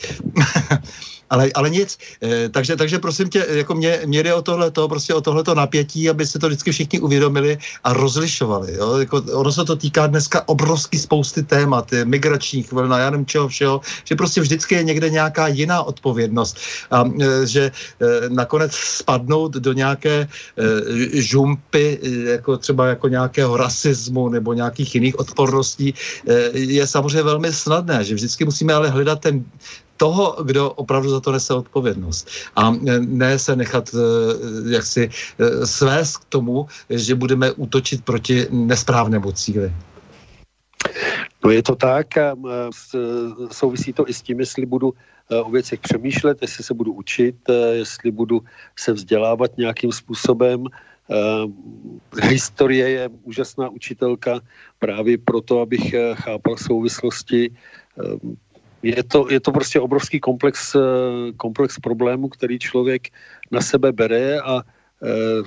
Ale, 1.31 1.49
ale 1.55 1.69
nic. 1.69 1.97
E, 2.23 2.49
takže, 2.49 2.75
takže 2.75 2.99
prosím 2.99 3.29
tě, 3.29 3.45
jako 3.49 3.75
mě, 3.75 4.01
mě 4.05 4.23
jde 4.23 4.33
o 4.33 4.41
tohleto, 4.41 4.87
prostě 4.87 5.13
o 5.13 5.21
tohleto 5.21 5.55
napětí, 5.55 6.09
aby 6.09 6.27
se 6.27 6.39
to 6.39 6.47
vždycky 6.47 6.71
všichni 6.71 6.99
uvědomili 6.99 7.57
a 7.83 7.93
rozlišovali. 7.93 8.75
Jo? 8.75 8.97
Jako, 8.97 9.23
ono 9.33 9.51
se 9.51 9.65
to 9.65 9.75
týká 9.75 10.07
dneska 10.07 10.47
obrovský 10.47 10.99
spousty 10.99 11.43
témat, 11.43 11.91
migračních 12.03 12.71
vlna, 12.71 12.99
já 12.99 13.09
nevím 13.09 13.25
čeho 13.25 13.47
všeho, 13.47 13.81
že 14.03 14.15
prostě 14.15 14.41
vždycky 14.41 14.75
je 14.75 14.83
někde 14.83 15.09
nějaká 15.09 15.47
jiná 15.47 15.83
odpovědnost. 15.83 16.57
A 16.91 17.07
e, 17.07 17.47
že 17.47 17.71
e, 17.71 18.29
nakonec 18.29 18.75
spadnout 18.75 19.53
do 19.53 19.73
nějaké 19.73 20.27
e, 20.27 20.27
žumpy, 21.21 21.99
jako 22.35 22.57
třeba 22.57 22.87
jako 22.87 23.07
nějakého 23.07 23.57
rasismu 23.57 24.29
nebo 24.29 24.53
nějakých 24.53 24.95
jiných 24.95 25.19
odporností, 25.19 25.93
e, 26.27 26.59
je 26.59 26.87
samozřejmě 26.87 27.23
velmi 27.23 27.53
snadné, 27.53 28.03
že 28.03 28.15
vždycky 28.15 28.45
musíme 28.45 28.73
ale 28.73 28.89
hledat 28.89 29.19
ten, 29.19 29.45
toho, 30.01 30.41
kdo 30.43 30.73
opravdu 30.81 31.09
za 31.09 31.19
to 31.21 31.31
nese 31.31 31.53
odpovědnost. 31.53 32.29
A 32.55 32.73
ne 33.05 33.39
se 33.39 33.55
nechat 33.55 33.93
eh, 33.93 33.99
jaksi 34.73 35.09
eh, 35.09 35.65
svést 35.65 36.17
k 36.17 36.25
tomu, 36.25 36.65
že 36.89 37.13
budeme 37.15 37.51
útočit 37.53 38.01
proti 38.01 38.49
nesprávnému 38.49 39.31
cíli. 39.31 39.69
No 41.45 41.49
je 41.53 41.61
to 41.63 41.75
tak 41.75 42.17
a 42.17 42.33
souvisí 43.51 43.93
to 43.93 44.09
i 44.09 44.13
s 44.13 44.21
tím, 44.21 44.39
jestli 44.39 44.65
budu 44.65 44.93
o 45.29 45.49
věcech 45.51 45.79
přemýšlet, 45.79 46.41
jestli 46.41 46.63
se 46.63 46.73
budu 46.73 46.93
učit, 46.93 47.35
jestli 47.71 48.11
budu 48.11 48.41
se 48.77 48.93
vzdělávat 48.93 49.57
nějakým 49.57 49.91
způsobem. 49.91 50.65
Historie 52.21 52.89
je 52.89 53.09
úžasná 53.23 53.69
učitelka 53.69 54.41
právě 54.79 55.17
proto, 55.17 55.61
abych 55.61 55.95
chápal 56.13 56.57
souvislosti 56.57 57.49
je 58.83 59.03
to, 59.03 59.27
je 59.29 59.39
to 59.39 59.51
prostě 59.51 59.79
obrovský 59.79 60.19
komplex, 60.19 60.75
eh, 60.75 60.79
komplex 61.37 61.79
problémů, 61.79 62.29
který 62.29 62.59
člověk 62.59 63.07
na 63.51 63.61
sebe 63.61 63.91
bere 63.91 64.39
a 64.39 64.61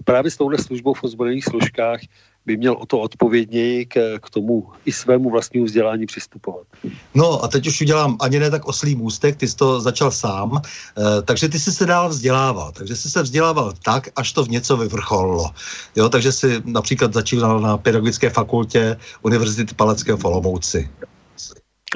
právě 0.05 0.31
s 0.31 0.37
touhle 0.37 0.59
službou 0.59 0.94
v 0.94 1.05
ozbrojených 1.05 1.44
složkách 1.44 2.01
by 2.47 2.57
měl 2.57 2.73
o 2.73 2.87
to 2.87 3.01
odpovědněji 3.01 3.87
k, 3.87 4.18
k 4.18 4.31
tomu 4.31 4.68
i 4.85 4.92
svému 4.92 5.31
vlastnímu 5.31 5.66
vzdělání 5.66 6.07
přistupovat. 6.07 6.66
No 7.14 7.45
a 7.45 7.49
teď 7.49 7.66
už 7.66 7.80
udělám 7.80 8.16
ani 8.20 8.39
ne 8.39 8.51
tak 8.51 8.64
oslý 8.64 8.95
můstek, 8.95 9.37
ty 9.37 9.49
jsi 9.49 9.57
to 9.57 9.80
začal 9.80 10.11
sám, 10.11 10.61
e, 10.61 11.22
takže 11.22 11.49
ty 11.49 11.59
jsi 11.59 11.72
se 11.72 11.87
dál 11.87 12.09
vzdělával, 12.09 12.72
takže 12.72 12.97
jsi 12.97 13.11
se 13.11 13.22
vzdělával 13.22 13.72
tak, 13.85 14.09
až 14.16 14.32
to 14.32 14.45
v 14.45 14.49
něco 14.49 14.76
vyvrcholilo. 14.76 15.51
Jo, 15.97 16.09
takže 16.09 16.32
jsi 16.32 16.62
například 16.64 17.12
začínal 17.12 17.61
na 17.61 17.76
pedagogické 17.76 18.30
fakultě 18.30 18.97
Univerzity 19.22 19.74
Palackého 19.74 20.18
v 20.18 20.24
Olomouci. 20.24 20.91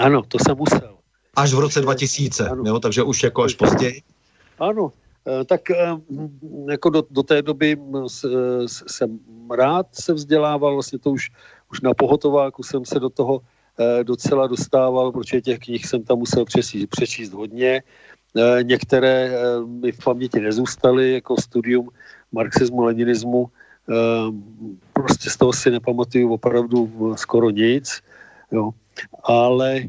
Ano, 0.00 0.22
to 0.22 0.38
jsem 0.38 0.56
musel. 0.56 0.97
Až 1.36 1.54
v 1.54 1.58
roce 1.58 1.80
2000, 1.80 2.48
ano. 2.48 2.62
jo, 2.66 2.80
takže 2.80 3.02
už 3.02 3.22
jako 3.22 3.42
až 3.42 3.54
později. 3.54 4.02
Ano, 4.58 4.92
Eh, 5.28 5.44
tak 5.44 5.70
eh, 5.70 5.96
jako 6.70 6.90
do, 6.90 7.02
do 7.10 7.22
té 7.22 7.42
doby 7.42 7.76
jsem 8.66 9.18
rád 9.50 9.86
se 9.92 10.12
vzdělával, 10.12 10.74
vlastně 10.74 10.98
to 10.98 11.10
už, 11.10 11.30
už 11.70 11.80
na 11.80 11.94
pohotováku 11.94 12.62
jsem 12.62 12.84
se 12.84 13.00
do 13.00 13.10
toho 13.10 13.40
eh, 13.78 14.04
docela 14.04 14.46
dostával, 14.46 15.12
protože 15.12 15.40
těch 15.40 15.58
knih 15.58 15.86
jsem 15.86 16.02
tam 16.02 16.18
musel 16.18 16.44
přečíst, 16.44 16.86
přečíst 16.90 17.32
hodně. 17.32 17.82
Některé 18.62 19.32
mi 19.64 19.92
v 19.92 20.04
paměti 20.04 20.40
nezůstaly, 20.40 21.12
jako 21.12 21.40
studium 21.40 21.90
marxismu, 22.32 22.82
leninismu. 22.84 23.50
Prostě 24.92 25.30
z 25.30 25.36
toho 25.36 25.52
si 25.52 25.70
nepamatuju 25.70 26.32
opravdu 26.32 26.92
skoro 27.16 27.50
nic. 27.50 28.00
Jo 28.52 28.70
ale... 29.24 29.80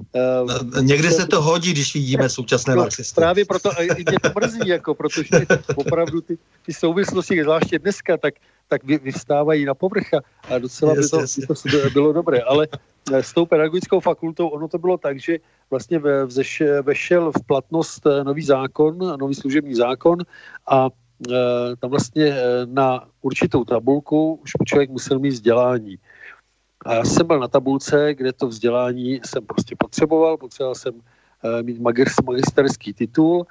Uh, 0.44 0.82
Někdy 0.82 1.12
se 1.12 1.28
to 1.28 1.42
hodí, 1.42 1.72
když 1.72 1.94
vidíme 1.94 2.30
současné 2.30 2.76
no, 2.76 2.82
marxisty. 2.82 3.16
Právě 3.16 3.46
proto 3.46 3.70
mě 3.80 4.20
to 4.22 4.30
mrzí, 4.36 4.60
jako, 4.66 4.96
protože 4.96 5.30
opravdu 5.76 6.22
ty, 6.22 6.38
ty 6.66 6.74
souvislosti, 6.74 7.44
zvláště 7.44 7.80
dneska, 7.80 8.18
tak, 8.18 8.34
tak 8.68 8.84
vy, 8.84 8.98
vyvstávají 8.98 9.66
na 9.66 9.74
povrch 9.74 10.14
a 10.50 10.58
docela 10.58 10.96
by, 10.96 11.08
to, 11.08 11.18
by 11.48 11.82
to 11.82 11.90
bylo 11.94 12.14
dobré. 12.14 12.42
Ale 12.42 12.68
eh, 13.14 13.24
s 13.24 13.34
tou 13.34 13.46
pedagogickou 13.46 14.00
fakultou 14.00 14.48
ono 14.48 14.68
to 14.68 14.78
bylo 14.78 14.98
tak, 14.98 15.20
že 15.20 15.38
vlastně 15.70 16.02
vzeš, 16.26 16.64
vešel 16.82 17.32
v 17.32 17.46
platnost 17.48 18.06
eh, 18.06 18.24
nový 18.24 18.44
zákon, 18.44 18.98
nový 19.20 19.36
služební 19.36 19.76
zákon 19.76 20.20
a 20.68 20.90
tam 21.80 21.90
vlastně 21.90 22.36
na 22.66 23.06
určitou 23.22 23.64
tabulku 23.64 24.40
už 24.44 24.52
člověk 24.66 24.90
musel 24.90 25.20
mít 25.20 25.30
vzdělání. 25.30 25.98
A 26.86 26.94
já 26.94 27.04
jsem 27.04 27.28
byl 27.28 27.40
na 27.40 27.48
tabulce, 27.48 28.14
kde 28.16 28.34
to 28.34 28.48
vzdělání 28.48 29.20
jsem 29.26 29.46
prostě 29.46 29.76
potřeboval, 29.80 30.38
potřeboval 30.38 30.76
jsem 30.76 30.94
uh, 30.96 31.02
mít 31.62 31.80
magisterský 31.80 32.94
titul. 32.94 33.46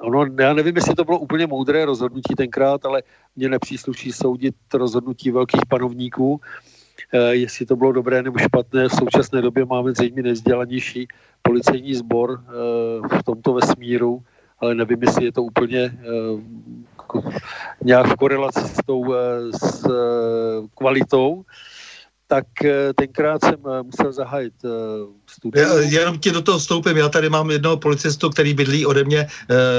Ono, 0.00 0.26
já 0.40 0.52
nevím, 0.52 0.76
jestli 0.76 0.94
to 0.94 1.04
bylo 1.04 1.18
úplně 1.18 1.46
moudré 1.46 1.84
rozhodnutí 1.84 2.34
tenkrát, 2.34 2.84
ale 2.86 3.02
mě 3.36 3.48
nepřísluší 3.48 4.12
soudit 4.12 4.54
rozhodnutí 4.74 5.30
velkých 5.30 5.66
panovníků, 5.68 6.32
uh, 6.32 6.40
jestli 7.30 7.66
to 7.66 7.76
bylo 7.76 7.92
dobré 7.92 8.22
nebo 8.22 8.38
špatné. 8.38 8.88
V 8.88 8.92
současné 8.92 9.42
době 9.42 9.64
máme 9.64 9.92
zřejmě 9.92 10.22
nejvzdělanější 10.22 11.08
policejní 11.42 11.94
sbor 11.94 12.40
v 13.18 13.22
tomto 13.22 13.52
vesmíru, 13.54 14.22
ale 14.58 14.74
nevím, 14.74 15.02
jestli 15.02 15.24
je 15.24 15.32
to 15.32 15.42
úplně 15.42 15.98
uh, 16.34 16.40
nějak 17.84 18.06
v 18.06 18.16
korelaci 18.16 18.60
s 18.60 18.78
tou 18.86 19.14
s, 19.62 19.86
kvalitou 20.74 21.44
tak 22.26 22.64
eh, 22.64 22.94
tenkrát 22.94 23.44
jsem 23.44 23.60
eh, 23.66 23.82
musel 23.82 24.12
zahájit 24.12 24.54
eh, 25.28 25.32
studium. 25.32 25.68
Já, 25.68 26.00
jenom 26.00 26.18
ti 26.18 26.30
do 26.30 26.42
toho 26.42 26.58
vstoupím. 26.58 26.96
Já 26.96 27.08
tady 27.08 27.28
mám 27.28 27.50
jednoho 27.50 27.76
policistu, 27.76 28.30
který 28.30 28.54
bydlí 28.54 28.86
ode 28.86 29.04
mě 29.04 29.26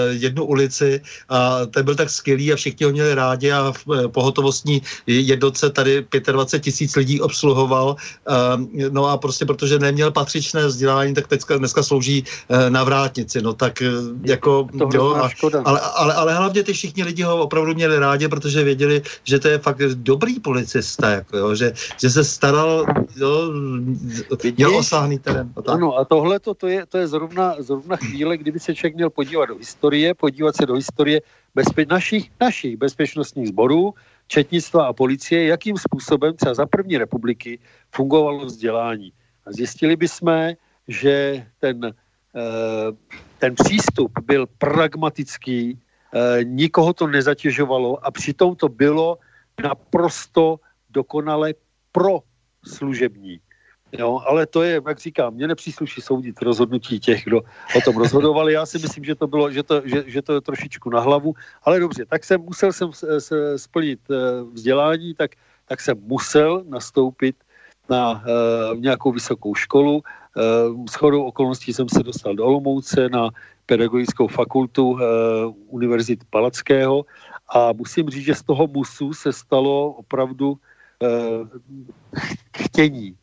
jednu 0.10 0.45
ulici 0.45 1.02
a 1.30 1.66
ten 1.66 1.86
byl 1.86 1.95
tak 1.95 2.10
skvělý 2.10 2.54
a 2.54 2.56
všichni 2.56 2.86
ho 2.86 2.91
měli 2.91 3.16
rádi 3.16 3.52
a 3.52 3.74
v 3.86 4.08
pohotovostní 4.08 4.82
jednotce 5.08 5.70
tady 5.70 6.06
25 6.32 6.64
tisíc 6.64 6.95
lidí 6.95 7.22
obsluhoval. 7.22 7.95
No 8.89 9.06
a 9.06 9.18
prostě 9.18 9.45
protože 9.45 9.80
neměl 9.80 10.12
patřičné 10.12 10.66
vzdělání, 10.66 11.14
tak 11.14 11.28
teďka, 11.28 11.58
dneska 11.58 11.84
slouží 11.84 12.24
na 12.70 12.84
vrátnici. 12.84 13.41
No 13.41 13.54
tak 13.54 13.84
jako, 14.24 14.68
jo, 14.93 15.16
a, 15.16 15.30
ale, 15.66 15.80
ale, 15.80 16.14
ale 16.14 16.36
hlavně 16.36 16.64
ty 16.64 16.74
všichni 16.74 17.04
lidi 17.04 17.24
ho 17.24 17.38
opravdu 17.38 17.74
měli 17.74 18.00
rádi, 18.00 18.28
protože 18.28 18.64
věděli, 18.64 19.02
že 19.24 19.39
to 19.39 19.48
je 19.48 19.58
fakt 19.58 19.82
dobrý 19.93 20.39
policista, 20.39 21.10
jako, 21.10 21.38
jo, 21.38 21.56
že, 21.56 21.74
že 22.02 22.10
se 22.10 22.24
staral, 22.24 22.86
jo, 23.16 23.52
měl 24.58 24.76
osáhný 24.76 25.20
terén. 25.38 25.53
A 25.67 25.71
ano, 25.73 25.97
a 25.97 26.05
tohle 26.05 26.39
to, 26.39 26.53
to, 26.53 26.67
je, 26.67 26.85
to 26.85 26.97
je 26.97 27.07
zrovna, 27.07 27.55
zrovna 27.59 27.95
chvíle, 27.95 28.38
kdyby 28.38 28.59
se 28.59 28.75
člověk 28.75 28.95
měl 28.95 29.09
podívat 29.09 29.45
do 29.45 29.55
historie, 29.55 30.13
podívat 30.13 30.55
se 30.55 30.65
do 30.65 30.73
historie 30.73 31.21
bezpe- 31.55 31.89
našich, 31.89 32.31
našich 32.41 32.77
bezpečnostních 32.77 33.47
sborů, 33.47 33.93
četnictva 34.27 34.85
a 34.88 34.93
policie, 34.93 35.45
jakým 35.45 35.77
způsobem 35.77 36.35
třeba 36.35 36.53
za 36.53 36.65
první 36.65 36.97
republiky 36.97 37.59
fungovalo 37.91 38.45
vzdělání. 38.45 39.13
A 39.45 39.51
zjistili 39.51 39.95
bychom, 39.95 40.53
že 40.88 41.45
ten, 41.59 41.85
eh, 42.35 42.91
ten 43.39 43.55
přístup 43.55 44.11
byl 44.23 44.47
pragmatický, 44.57 45.79
eh, 45.79 46.43
nikoho 46.43 46.93
to 46.93 47.07
nezatěžovalo 47.07 48.05
a 48.05 48.11
přitom 48.11 48.55
to 48.55 48.69
bylo 48.69 49.17
naprosto 49.63 50.59
dokonale 50.89 51.53
pro 51.91 52.19
služební. 52.63 53.39
Jo, 53.91 54.21
ale 54.25 54.45
to 54.45 54.63
je, 54.63 54.81
jak 54.88 54.99
říkám, 54.99 55.33
mě 55.33 55.47
nepřísluší 55.47 56.01
soudit 56.01 56.41
rozhodnutí 56.41 56.99
těch, 56.99 57.23
kdo 57.23 57.41
o 57.77 57.81
tom 57.85 57.97
rozhodovali. 57.97 58.53
Já 58.53 58.65
si 58.65 58.79
myslím, 58.79 59.03
že 59.03 59.15
to 59.15 59.27
bylo, 59.27 59.51
že 59.51 59.63
to, 59.63 59.81
že, 59.85 60.03
že 60.07 60.21
to 60.21 60.33
je 60.33 60.41
trošičku 60.41 60.89
na 60.89 60.99
hlavu, 60.99 61.33
ale 61.63 61.79
dobře, 61.79 62.05
tak 62.05 62.23
jsem 62.23 62.41
musel 62.41 62.73
jsem 62.73 62.91
se 63.19 63.59
splnit 63.59 63.99
eh, 64.11 64.43
vzdělání, 64.53 65.13
tak, 65.13 65.31
tak 65.65 65.81
jsem 65.81 65.97
musel 66.01 66.63
nastoupit 66.67 67.35
na 67.89 68.11
uh, 68.11 68.79
nějakou 68.79 69.11
vysokou 69.11 69.55
školu. 69.55 70.03
Uh, 70.75 70.85
s 70.89 70.95
chodou 70.95 71.23
okolností 71.23 71.73
jsem 71.73 71.89
se 71.89 72.03
dostal 72.03 72.35
do 72.35 72.45
Olomouce 72.45 73.09
na 73.09 73.29
pedagogickou 73.65 74.27
fakultu 74.27 74.91
uh, 74.91 74.99
Univerzity 75.67 76.25
Palackého 76.29 77.05
a 77.47 77.71
musím 77.73 78.09
říct, 78.09 78.25
že 78.25 78.35
z 78.35 78.43
toho 78.43 78.67
musu 78.67 79.13
se 79.13 79.33
stalo 79.33 79.91
opravdu 79.91 80.59
Eh, 81.03 81.59
chtění, 82.57 83.15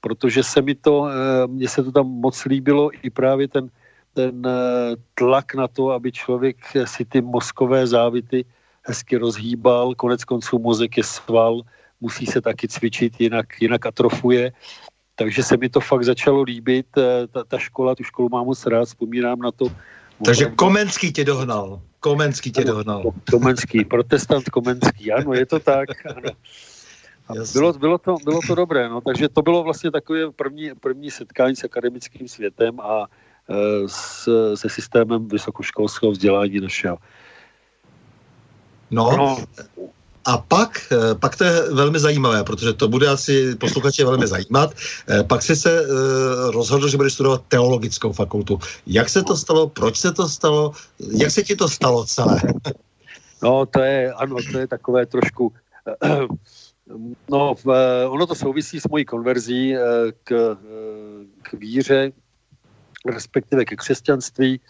protože 0.00 0.42
se 0.42 0.62
mi 0.62 0.74
to, 0.74 1.08
eh, 1.08 1.46
mně 1.46 1.68
se 1.68 1.82
to 1.82 1.92
tam 1.92 2.06
moc 2.06 2.44
líbilo 2.44 2.90
i 3.02 3.10
právě 3.10 3.48
ten, 3.48 3.70
ten 4.14 4.42
eh, 4.46 4.96
tlak 5.14 5.54
na 5.54 5.68
to, 5.68 5.90
aby 5.90 6.12
člověk 6.12 6.56
si 6.84 7.04
ty 7.04 7.20
mozkové 7.20 7.86
závity 7.86 8.44
hezky 8.82 9.16
rozhýbal, 9.16 9.94
konec 9.94 10.24
konců 10.24 10.58
mozek 10.58 10.96
je 10.96 11.04
sval, 11.04 11.60
musí 12.00 12.26
se 12.26 12.40
taky 12.40 12.68
cvičit, 12.68 13.20
jinak, 13.20 13.46
jinak 13.60 13.86
atrofuje. 13.86 14.52
Takže 15.14 15.42
se 15.42 15.56
mi 15.56 15.68
to 15.68 15.80
fakt 15.80 16.04
začalo 16.04 16.42
líbit, 16.42 16.86
ta, 17.30 17.44
ta 17.44 17.58
škola, 17.58 17.94
tu 17.94 18.04
školu 18.04 18.28
mám 18.28 18.46
moc 18.46 18.66
rád, 18.66 18.84
vzpomínám 18.84 19.38
na 19.38 19.50
to. 19.50 19.66
Takže 20.24 20.44
Komenský 20.56 21.12
tě 21.12 21.24
dohnal. 21.24 21.80
Komenský 22.00 22.52
tě 22.52 22.64
dohnal. 22.64 23.02
Komenský, 23.30 23.84
protestant 23.84 24.50
Komenský, 24.50 25.12
ano, 25.12 25.34
je 25.34 25.46
to 25.46 25.58
tak. 25.58 25.88
Ano. 26.06 26.22
bylo, 27.52 27.72
bylo, 27.72 27.98
to, 27.98 28.16
bylo 28.24 28.40
to 28.46 28.54
dobré, 28.54 28.88
no, 28.88 29.00
takže 29.00 29.28
to 29.28 29.42
bylo 29.42 29.62
vlastně 29.62 29.90
takové 29.90 30.30
první, 30.30 30.70
první 30.80 31.10
setkání 31.10 31.56
s 31.56 31.64
akademickým 31.64 32.28
světem 32.28 32.80
a 32.80 33.06
e, 33.48 33.88
s, 33.88 34.28
se 34.54 34.68
systémem 34.68 35.28
vysokoškolského 35.28 36.12
vzdělání 36.12 36.60
našeho. 36.60 36.98
No, 38.90 39.16
no. 39.16 39.44
A 40.24 40.38
pak, 40.38 40.92
e, 40.92 41.14
pak 41.14 41.36
to 41.36 41.44
je 41.44 41.72
velmi 41.72 41.98
zajímavé, 41.98 42.44
protože 42.44 42.72
to 42.72 42.88
bude 42.88 43.08
asi 43.08 43.54
posluchače 43.56 44.04
velmi 44.04 44.26
zajímat. 44.26 44.74
E, 45.10 45.24
pak 45.24 45.42
jsi 45.42 45.56
se 45.56 45.82
rozhodl, 46.50 46.88
že 46.88 46.96
budeš 46.96 47.12
studovat 47.12 47.42
teologickou 47.48 48.12
fakultu. 48.12 48.58
Jak 48.86 49.08
se 49.08 49.22
to 49.22 49.36
stalo, 49.36 49.68
proč 49.68 49.96
se 49.98 50.12
to 50.12 50.28
stalo, 50.28 50.72
jak 50.98 51.30
se 51.30 51.42
ti 51.42 51.56
to 51.56 51.68
stalo 51.68 52.04
celé? 52.04 52.40
No, 53.42 53.66
to 53.66 53.80
je, 53.80 54.12
ano, 54.12 54.36
to 54.52 54.58
je 54.58 54.66
takové 54.66 55.06
trošku 55.06 55.52
No, 57.30 57.54
eh, 57.74 58.06
ono 58.06 58.26
to 58.26 58.34
souvisí 58.34 58.80
s 58.80 58.88
mojí 58.88 59.04
konverzí 59.04 59.76
eh, 59.76 59.80
k, 60.24 60.32
eh, 60.32 61.26
k 61.42 61.52
víře, 61.52 62.12
respektive 63.06 63.64
ke 63.64 63.76
křesťanství. 63.76 64.60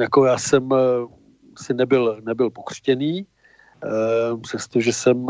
Jako 0.00 0.24
já 0.24 0.38
jsem 0.38 0.68
si 1.58 1.74
nebyl, 1.74 2.20
nebyl 2.24 2.50
pokřtěný, 2.50 3.26
přestože 4.42 4.92
jsem 4.92 5.26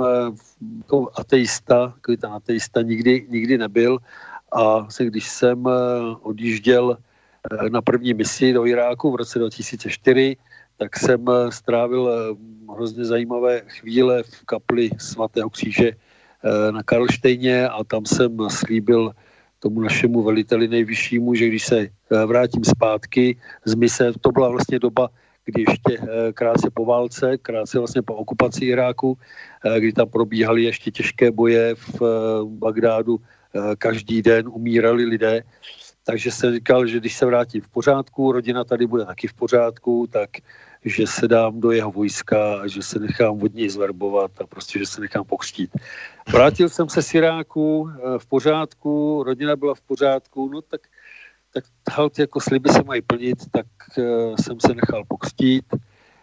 jako 0.79 1.11
ateista, 1.15 1.89
takový 1.89 2.17
ten 2.17 2.33
ateista 2.33 2.83
nikdy, 2.83 3.27
nikdy 3.29 3.59
nebyl 3.59 3.99
a 4.53 4.87
když 4.99 5.29
jsem 5.29 5.65
odjížděl 6.23 6.97
na 7.69 7.83
první 7.83 8.15
misi 8.15 8.53
do 8.53 8.67
Iráku 8.67 9.11
v 9.11 9.17
roce 9.17 9.39
2004, 9.39 10.37
tak 10.77 10.99
jsem 10.99 11.25
eh, 11.29 11.53
strávil 11.53 12.11
eh, 12.11 12.37
hrozně 12.73 13.05
zajímavé 13.05 13.63
chvíle 13.67 14.23
v 14.23 14.45
kapli 14.45 14.91
svatého 14.99 15.51
kříže 15.51 15.91
eh, 15.91 16.73
na 16.73 16.83
Karlštejně 16.83 17.69
a 17.69 17.85
tam 17.85 18.07
jsem 18.07 18.37
slíbil 18.51 19.13
tomu 19.59 19.81
našemu 19.81 20.23
veliteli 20.23 20.69
nejvyššímu, 20.69 21.35
že 21.35 21.49
když 21.49 21.65
se 21.67 21.89
vrátím 22.27 22.65
zpátky 22.65 23.39
z 23.65 23.75
mise, 23.75 24.13
to 24.21 24.31
byla 24.31 24.49
vlastně 24.49 24.79
doba, 24.79 25.09
kdy 25.45 25.65
ještě 25.69 25.99
krátce 26.35 26.71
po 26.75 26.85
válce, 26.85 27.39
krátce 27.39 27.79
vlastně 27.79 28.03
po 28.03 28.15
okupaci 28.15 28.65
Iráku, 28.65 29.19
kdy 29.79 29.93
tam 29.93 30.09
probíhaly 30.09 30.63
ještě 30.63 30.91
těžké 30.91 31.31
boje 31.31 31.75
v 31.75 32.03
Bagdádu, 32.45 33.21
každý 33.79 34.23
den 34.23 34.51
umírali 34.51 35.05
lidé, 35.05 35.43
takže 36.05 36.31
jsem 36.31 36.55
říkal, 36.55 36.87
že 36.87 37.01
když 37.01 37.17
se 37.17 37.27
vrátím 37.27 37.61
v 37.61 37.69
pořádku, 37.69 38.33
rodina 38.33 38.65
tady 38.65 38.87
bude 38.87 39.05
taky 39.05 39.29
v 39.29 39.35
pořádku, 39.35 40.07
tak 40.13 40.31
že 40.85 41.07
se 41.07 41.29
dám 41.29 41.61
do 41.61 41.71
jeho 41.71 41.93
vojska 41.93 42.67
že 42.67 42.83
se 42.83 42.99
nechám 42.99 43.43
od 43.43 43.55
něj 43.55 43.69
zverbovat 43.69 44.31
a 44.41 44.47
prostě, 44.47 44.79
že 44.79 44.87
se 44.87 45.01
nechám 45.01 45.25
pokřtít. 45.25 45.71
Vrátil 46.33 46.69
jsem 46.69 46.89
se 46.89 47.03
z 47.03 47.15
Iráku 47.15 47.91
eh, 47.91 48.19
v 48.19 48.27
pořádku, 48.27 49.23
rodina 49.23 49.57
byla 49.57 49.75
v 49.75 49.81
pořádku, 49.81 50.49
no 50.49 50.63
tak, 50.63 50.81
tak 51.55 51.65
halt 51.91 52.19
jako 52.19 52.41
sliby 52.41 52.69
se 52.69 52.83
mají 52.83 53.03
plnit, 53.03 53.39
tak 53.51 53.67
uh, 53.99 54.37
jsem 54.37 54.61
se 54.61 54.75
nechal 54.75 55.05
pokřtít. 55.09 55.65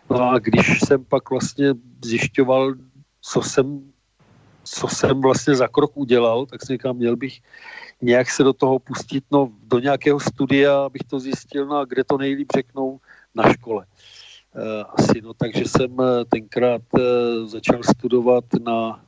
No 0.09 0.31
a 0.31 0.39
když 0.39 0.79
jsem 0.79 1.05
pak 1.05 1.29
vlastně 1.29 1.73
zjišťoval, 2.05 2.73
co 3.21 3.41
jsem, 3.41 3.88
co 4.71 4.87
jsem 4.87 5.21
vlastně 5.21 5.55
za 5.55 5.67
krok 5.67 5.91
udělal, 5.97 6.45
tak 6.45 6.65
jsem 6.65 6.73
říkal, 6.73 6.93
měl 6.93 7.15
bych 7.15 7.39
nějak 8.01 8.29
se 8.29 8.43
do 8.43 8.53
toho 8.53 8.79
pustit, 8.79 9.23
no 9.31 9.49
do 9.63 9.79
nějakého 9.79 10.19
studia, 10.19 10.85
abych 10.85 11.03
to 11.03 11.19
zjistil, 11.19 11.65
no 11.65 11.77
a 11.77 11.85
kde 11.85 12.03
to 12.03 12.17
nejlíp 12.17 12.47
řeknou 12.55 12.99
na 13.35 13.53
škole. 13.53 13.85
Eh, 14.55 14.83
asi, 14.97 15.21
no, 15.21 15.33
takže 15.33 15.65
jsem 15.65 15.97
eh, 16.01 16.25
tenkrát 16.25 16.81
eh, 16.97 17.01
začal 17.45 17.83
studovat 17.83 18.43
na 18.65 19.03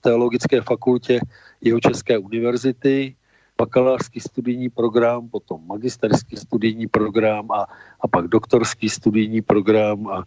teologické 0.00 0.62
fakultě 0.62 1.20
Jihočeské 1.60 2.18
univerzity, 2.18 3.16
bakalářský 3.58 4.20
studijní 4.20 4.68
program, 4.68 5.28
potom 5.28 5.66
magisterský 5.66 6.36
studijní 6.36 6.86
program 6.86 7.50
a, 7.50 7.66
a 8.00 8.08
pak 8.08 8.28
doktorský 8.28 8.88
studijní 8.88 9.42
program 9.42 10.06
a 10.08 10.24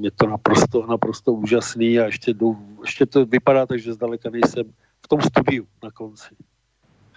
je 0.00 0.10
to 0.10 0.26
naprosto, 0.26 0.86
naprosto 0.86 1.32
úžasný 1.32 2.00
a 2.00 2.06
ještě, 2.06 2.34
jdu, 2.34 2.58
ještě 2.80 3.06
to 3.06 3.26
vypadá 3.26 3.66
tak, 3.66 3.78
že 3.78 3.92
zdaleka 3.92 4.30
nejsem 4.30 4.72
v 5.04 5.08
tom 5.08 5.20
studiu 5.20 5.66
na 5.82 5.90
konci. 5.90 6.34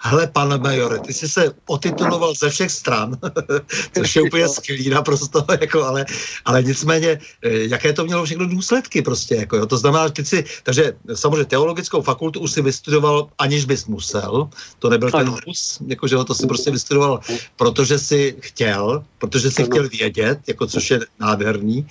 Hele, 0.03 0.27
pane 0.27 0.57
majore, 0.57 0.99
ty 0.99 1.13
jsi 1.13 1.29
se 1.29 1.53
otituloval 1.67 2.33
ze 2.35 2.49
všech 2.49 2.71
stran, 2.71 3.17
což 3.97 4.15
je 4.15 4.21
úplně 4.21 4.47
skvělý 4.47 4.89
naprosto, 4.89 5.45
jako, 5.61 5.83
ale, 5.83 6.05
ale 6.45 6.63
nicméně, 6.63 7.19
eh, 7.41 7.49
jaké 7.49 7.93
to 7.93 8.05
mělo 8.05 8.25
všechno 8.25 8.45
důsledky 8.47 9.01
prostě, 9.01 9.35
jako, 9.35 9.57
jo, 9.57 9.65
to 9.65 9.77
znamená, 9.77 10.07
že 10.07 10.13
ty 10.13 10.25
si, 10.25 10.43
takže 10.63 10.93
samozřejmě 11.13 11.45
teologickou 11.45 12.01
fakultu 12.01 12.39
už 12.39 12.51
si 12.51 12.61
vystudoval, 12.61 13.29
aniž 13.37 13.65
bys 13.65 13.85
musel, 13.85 14.49
to 14.79 14.89
nebyl 14.89 15.11
ten 15.11 15.35
kus, 15.45 15.79
jakože 15.87 16.17
to 16.17 16.33
si 16.35 16.47
prostě 16.47 16.71
vystudoval, 16.71 17.19
protože 17.55 17.99
si 17.99 18.35
chtěl, 18.39 19.03
protože 19.17 19.51
si 19.51 19.63
chtěl 19.63 19.89
vědět, 19.89 20.39
jako 20.47 20.67
což 20.67 20.91
je 20.91 20.99
nádherný, 21.19 21.87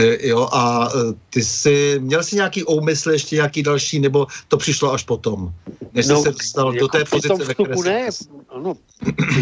eh, 0.00 0.28
jo, 0.28 0.48
a 0.52 0.88
eh, 0.92 1.14
ty 1.30 1.44
si, 1.44 1.96
měl 1.98 2.22
jsi 2.22 2.36
nějaký 2.36 2.64
úmysl, 2.64 3.10
ještě 3.10 3.36
nějaký 3.36 3.62
další, 3.62 4.00
nebo 4.00 4.26
to 4.48 4.56
přišlo 4.56 4.92
až 4.92 5.04
potom, 5.04 5.52
než 5.92 6.06
no, 6.06 6.16
jsi 6.16 6.22
se 6.22 6.32
dostal 6.32 6.74
jako 6.74 6.86
do 6.86 6.88
té 6.88 7.04
pozice, 7.04 7.45
vstupu 7.46 7.82
ne, 7.82 8.08
ano, 8.48 8.74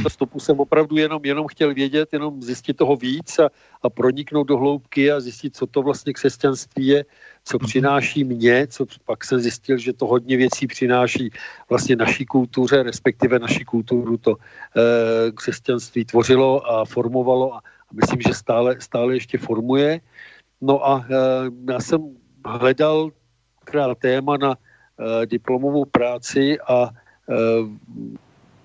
to 0.03 0.09
vstupu 0.09 0.41
jsem 0.41 0.61
opravdu 0.61 0.97
jenom, 0.97 1.21
jenom 1.25 1.47
chtěl 1.47 1.75
vědět, 1.75 2.13
jenom 2.13 2.43
zjistit 2.43 2.77
toho 2.77 2.97
víc 2.97 3.39
a, 3.39 3.51
a 3.83 3.91
proniknout 3.91 4.45
do 4.45 4.59
hloubky 4.59 5.13
a 5.13 5.21
zjistit, 5.21 5.57
co 5.57 5.67
to 5.67 5.83
vlastně 5.83 6.13
křesťanství 6.13 6.87
je, 6.87 7.05
co 7.45 7.59
mhm. 7.61 7.69
přináší 7.69 8.25
mě, 8.25 8.67
co 8.67 8.87
pak 9.05 9.25
jsem 9.25 9.41
zjistil, 9.41 9.79
že 9.79 9.93
to 9.93 10.07
hodně 10.07 10.37
věcí 10.37 10.67
přináší 10.67 11.31
vlastně 11.69 11.97
naší 11.97 12.27
kultuře, 12.27 12.83
respektive 12.83 13.39
naší 13.39 13.65
kulturu 13.65 14.17
to 14.17 14.37
e, 14.37 15.33
křesťanství 15.33 16.05
tvořilo 16.05 16.71
a 16.71 16.85
formovalo 16.85 17.55
a, 17.55 17.59
a 17.59 17.93
myslím, 17.93 18.21
že 18.21 18.35
stále, 18.35 18.77
stále 18.81 19.15
ještě 19.15 19.39
formuje. 19.39 20.01
No 20.61 20.87
a 20.87 21.07
e, 21.11 21.15
já 21.73 21.81
jsem 21.81 22.17
hledal 22.47 23.11
krát 23.65 23.99
téma 23.99 24.37
na 24.37 24.53
e, 24.53 25.27
diplomovou 25.27 25.85
práci 25.85 26.61
a 26.61 26.91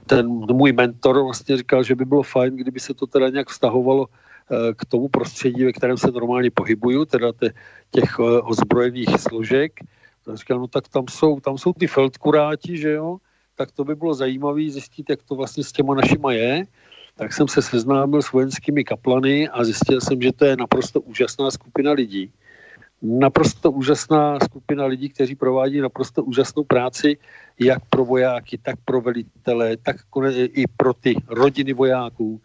ten 0.05 0.27
můj 0.27 0.71
mentor 0.71 1.23
vlastně 1.23 1.57
říkal, 1.57 1.83
že 1.83 1.95
by 1.95 2.05
bylo 2.05 2.23
fajn, 2.23 2.55
kdyby 2.55 2.79
se 2.79 2.93
to 2.93 3.07
teda 3.07 3.29
nějak 3.29 3.49
vztahovalo 3.49 4.07
eh, 4.07 4.73
k 4.73 4.85
tomu 4.85 5.07
prostředí, 5.07 5.63
ve 5.63 5.73
kterém 5.73 5.97
se 5.97 6.11
normálně 6.11 6.51
pohybuju, 6.51 7.05
teda 7.05 7.31
těch 7.91 8.11
eh, 8.19 8.23
ozbrojených 8.41 9.19
složek. 9.19 9.79
Tak 10.25 10.37
říkal, 10.37 10.59
no 10.59 10.67
tak 10.67 10.87
tam 10.87 11.05
jsou, 11.09 11.39
tam 11.39 11.57
jsou 11.57 11.73
ty 11.73 11.87
feldkuráti, 11.87 12.77
že 12.77 12.91
jo, 12.91 13.17
tak 13.55 13.71
to 13.71 13.83
by 13.83 13.95
bylo 13.95 14.13
zajímavé 14.13 14.69
zjistit, 14.69 15.09
jak 15.09 15.23
to 15.23 15.35
vlastně 15.35 15.63
s 15.63 15.71
těma 15.71 15.95
našima 15.95 16.33
je. 16.33 16.65
Tak 17.15 17.33
jsem 17.33 17.47
se 17.47 17.61
seznámil 17.61 18.21
s 18.21 18.31
vojenskými 18.31 18.83
kaplany 18.83 19.49
a 19.49 19.63
zjistil 19.63 20.01
jsem, 20.01 20.21
že 20.21 20.31
to 20.31 20.45
je 20.45 20.57
naprosto 20.57 21.01
úžasná 21.01 21.51
skupina 21.51 21.91
lidí 21.91 22.31
naprosto 23.01 23.71
úžasná 23.71 24.39
skupina 24.39 24.85
lidí, 24.85 25.09
kteří 25.09 25.35
provádí 25.35 25.81
naprosto 25.81 26.23
úžasnou 26.23 26.63
práci, 26.63 27.17
jak 27.59 27.85
pro 27.89 28.05
vojáky, 28.05 28.57
tak 28.57 28.75
pro 28.85 29.01
velitele, 29.01 29.77
tak 29.77 29.95
i 30.35 30.67
pro 30.77 30.93
ty 30.93 31.15
rodiny 31.27 31.73
vojáků. 31.73 32.41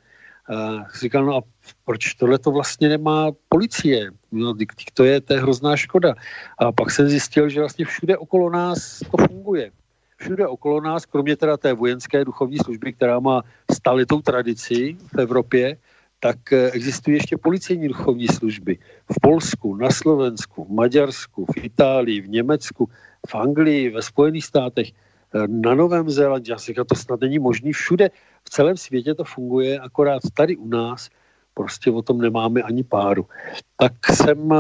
A 0.57 0.85
říkal, 1.01 1.25
no 1.25 1.37
a 1.37 1.43
proč 1.85 2.15
tohle 2.15 2.39
to 2.39 2.51
vlastně 2.51 2.89
nemá 2.89 3.33
policie? 3.49 4.11
No, 4.33 4.55
to 4.95 5.05
je, 5.05 5.21
to 5.21 5.33
je 5.33 5.41
hrozná 5.41 5.77
škoda. 5.77 6.15
A 6.59 6.73
pak 6.73 6.91
jsem 6.91 7.09
zjistil, 7.09 7.49
že 7.49 7.61
vlastně 7.61 7.85
všude 7.85 8.17
okolo 8.17 8.51
nás 8.51 9.01
to 9.11 9.17
funguje. 9.29 9.71
Všude 10.17 10.47
okolo 10.47 10.81
nás, 10.81 11.07
kromě 11.07 11.37
teda 11.37 11.57
té 11.57 11.73
vojenské 11.73 12.25
duchovní 12.25 12.59
služby, 12.59 12.93
která 12.93 13.21
má 13.21 13.43
stalitou 13.73 14.21
tradici 14.21 14.97
v 15.15 15.19
Evropě, 15.19 15.77
tak 16.25 16.53
eh, 16.53 16.71
existují 16.71 17.17
ještě 17.17 17.37
policejní 17.37 17.89
duchovní 17.89 18.29
služby 18.29 18.79
v 19.13 19.17
Polsku, 19.21 19.77
na 19.77 19.91
Slovensku, 19.91 20.65
v 20.65 20.71
Maďarsku, 20.73 21.45
v 21.45 21.57
Itálii, 21.69 22.21
v 22.21 22.29
Německu, 22.29 22.89
v 23.29 23.35
Anglii, 23.35 23.91
ve 23.91 24.03
Spojených 24.03 24.45
státech, 24.45 24.89
eh, 24.89 25.45
na 25.49 25.75
Novém 25.75 26.11
Zélandě. 26.11 26.53
Já 26.53 26.59
si 26.59 26.75
to 26.75 26.95
snad 26.97 27.21
není 27.21 27.39
možný. 27.39 27.73
Všude 27.73 28.09
v 28.45 28.51
celém 28.51 28.77
světě 28.77 29.15
to 29.15 29.25
funguje, 29.25 29.77
akorát 29.79 30.23
tady 30.35 30.57
u 30.57 30.69
nás 30.69 31.13
prostě 31.55 31.91
o 31.91 32.03
tom 32.03 32.19
nemáme 32.25 32.63
ani 32.63 32.85
páru. 32.85 33.29
Tak 33.77 33.93
jsem 34.09 34.49
eh, 34.53 34.57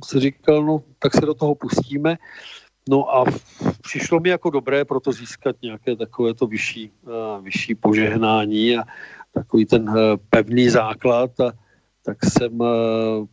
si 0.00 0.20
říkal, 0.20 0.64
no 0.64 0.82
tak 0.98 1.12
se 1.12 1.28
do 1.28 1.34
toho 1.34 1.54
pustíme. 1.54 2.16
No 2.88 3.04
a 3.16 3.24
přišlo 3.80 4.20
mi 4.20 4.28
jako 4.28 4.50
dobré 4.50 4.84
proto 4.84 5.12
získat 5.12 5.56
nějaké 5.62 5.96
takovéto 5.96 6.46
vyšší, 6.46 6.90
vyšší 7.40 7.74
požehnání 7.74 8.76
a, 8.76 8.84
takový 9.34 9.66
ten 9.66 9.90
eh, 9.90 10.16
pevný 10.30 10.68
základ 10.70 11.30
tak 12.06 12.18
jsem 12.24 12.62
eh, 12.62 12.66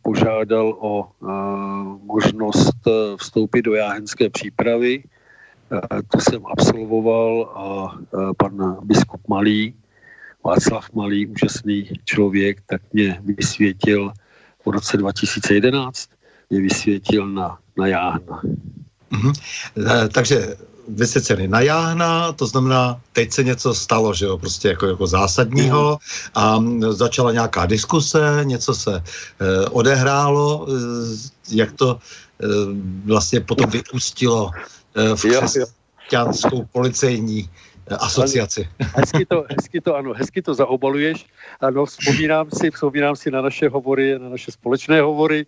požádal 0.02 0.76
o 0.80 1.04
eh, 1.04 1.26
možnost 2.04 2.78
vstoupit 3.16 3.62
do 3.62 3.74
jáhenské 3.74 4.30
přípravy. 4.30 5.04
To 6.08 6.20
jsem 6.20 6.46
absolvoval 6.46 7.52
a 7.56 7.96
pan 8.36 8.76
biskup 8.84 9.28
Malý, 9.28 9.74
Václav 10.44 10.92
Malý, 10.92 11.26
úžasný 11.26 11.88
člověk, 12.04 12.60
tak 12.66 12.82
mě 12.92 13.20
vysvětil 13.24 14.12
v 14.64 14.70
roce 14.70 14.96
2011, 14.96 16.10
mě 16.50 16.60
vysvětil 16.60 17.28
na, 17.28 17.58
na 17.78 17.86
Jáhna. 17.86 18.42
Mm-hmm. 19.12 19.32
Takže 20.12 20.56
vysvěcený 20.88 21.48
na 21.48 21.60
jáhna, 21.60 22.32
to 22.32 22.46
znamená, 22.46 23.00
teď 23.12 23.32
se 23.32 23.44
něco 23.44 23.74
stalo, 23.74 24.14
že 24.14 24.24
jo, 24.24 24.38
prostě 24.38 24.68
jako, 24.68 24.86
jako 24.86 25.06
zásadního 25.06 25.98
a 26.34 26.58
začala 26.90 27.32
nějaká 27.32 27.66
diskuse, 27.66 28.40
něco 28.42 28.74
se 28.74 28.96
e, 28.96 29.02
odehrálo, 29.66 30.66
e, 30.68 30.72
jak 31.50 31.72
to 31.72 31.98
e, 31.98 32.46
vlastně 33.04 33.40
potom 33.40 33.70
vypustilo 33.70 34.50
e, 34.94 35.16
v 35.16 35.22
křesťanskou 35.22 36.64
policejní 36.72 37.50
asociaci. 37.98 38.68
Hezky 38.78 39.26
to, 39.26 39.44
hezky 39.50 39.80
to, 39.80 39.96
ano, 39.96 40.12
hezky 40.12 40.42
to 40.42 40.54
zaobaluješ. 40.54 41.26
Ano, 41.60 41.86
vzpomínám 41.86 42.46
si, 42.50 42.70
vzpomínám 42.70 43.16
si 43.16 43.30
na 43.30 43.42
naše 43.42 43.68
hovory, 43.68 44.18
na 44.18 44.28
naše 44.28 44.52
společné 44.52 45.00
hovory 45.00 45.46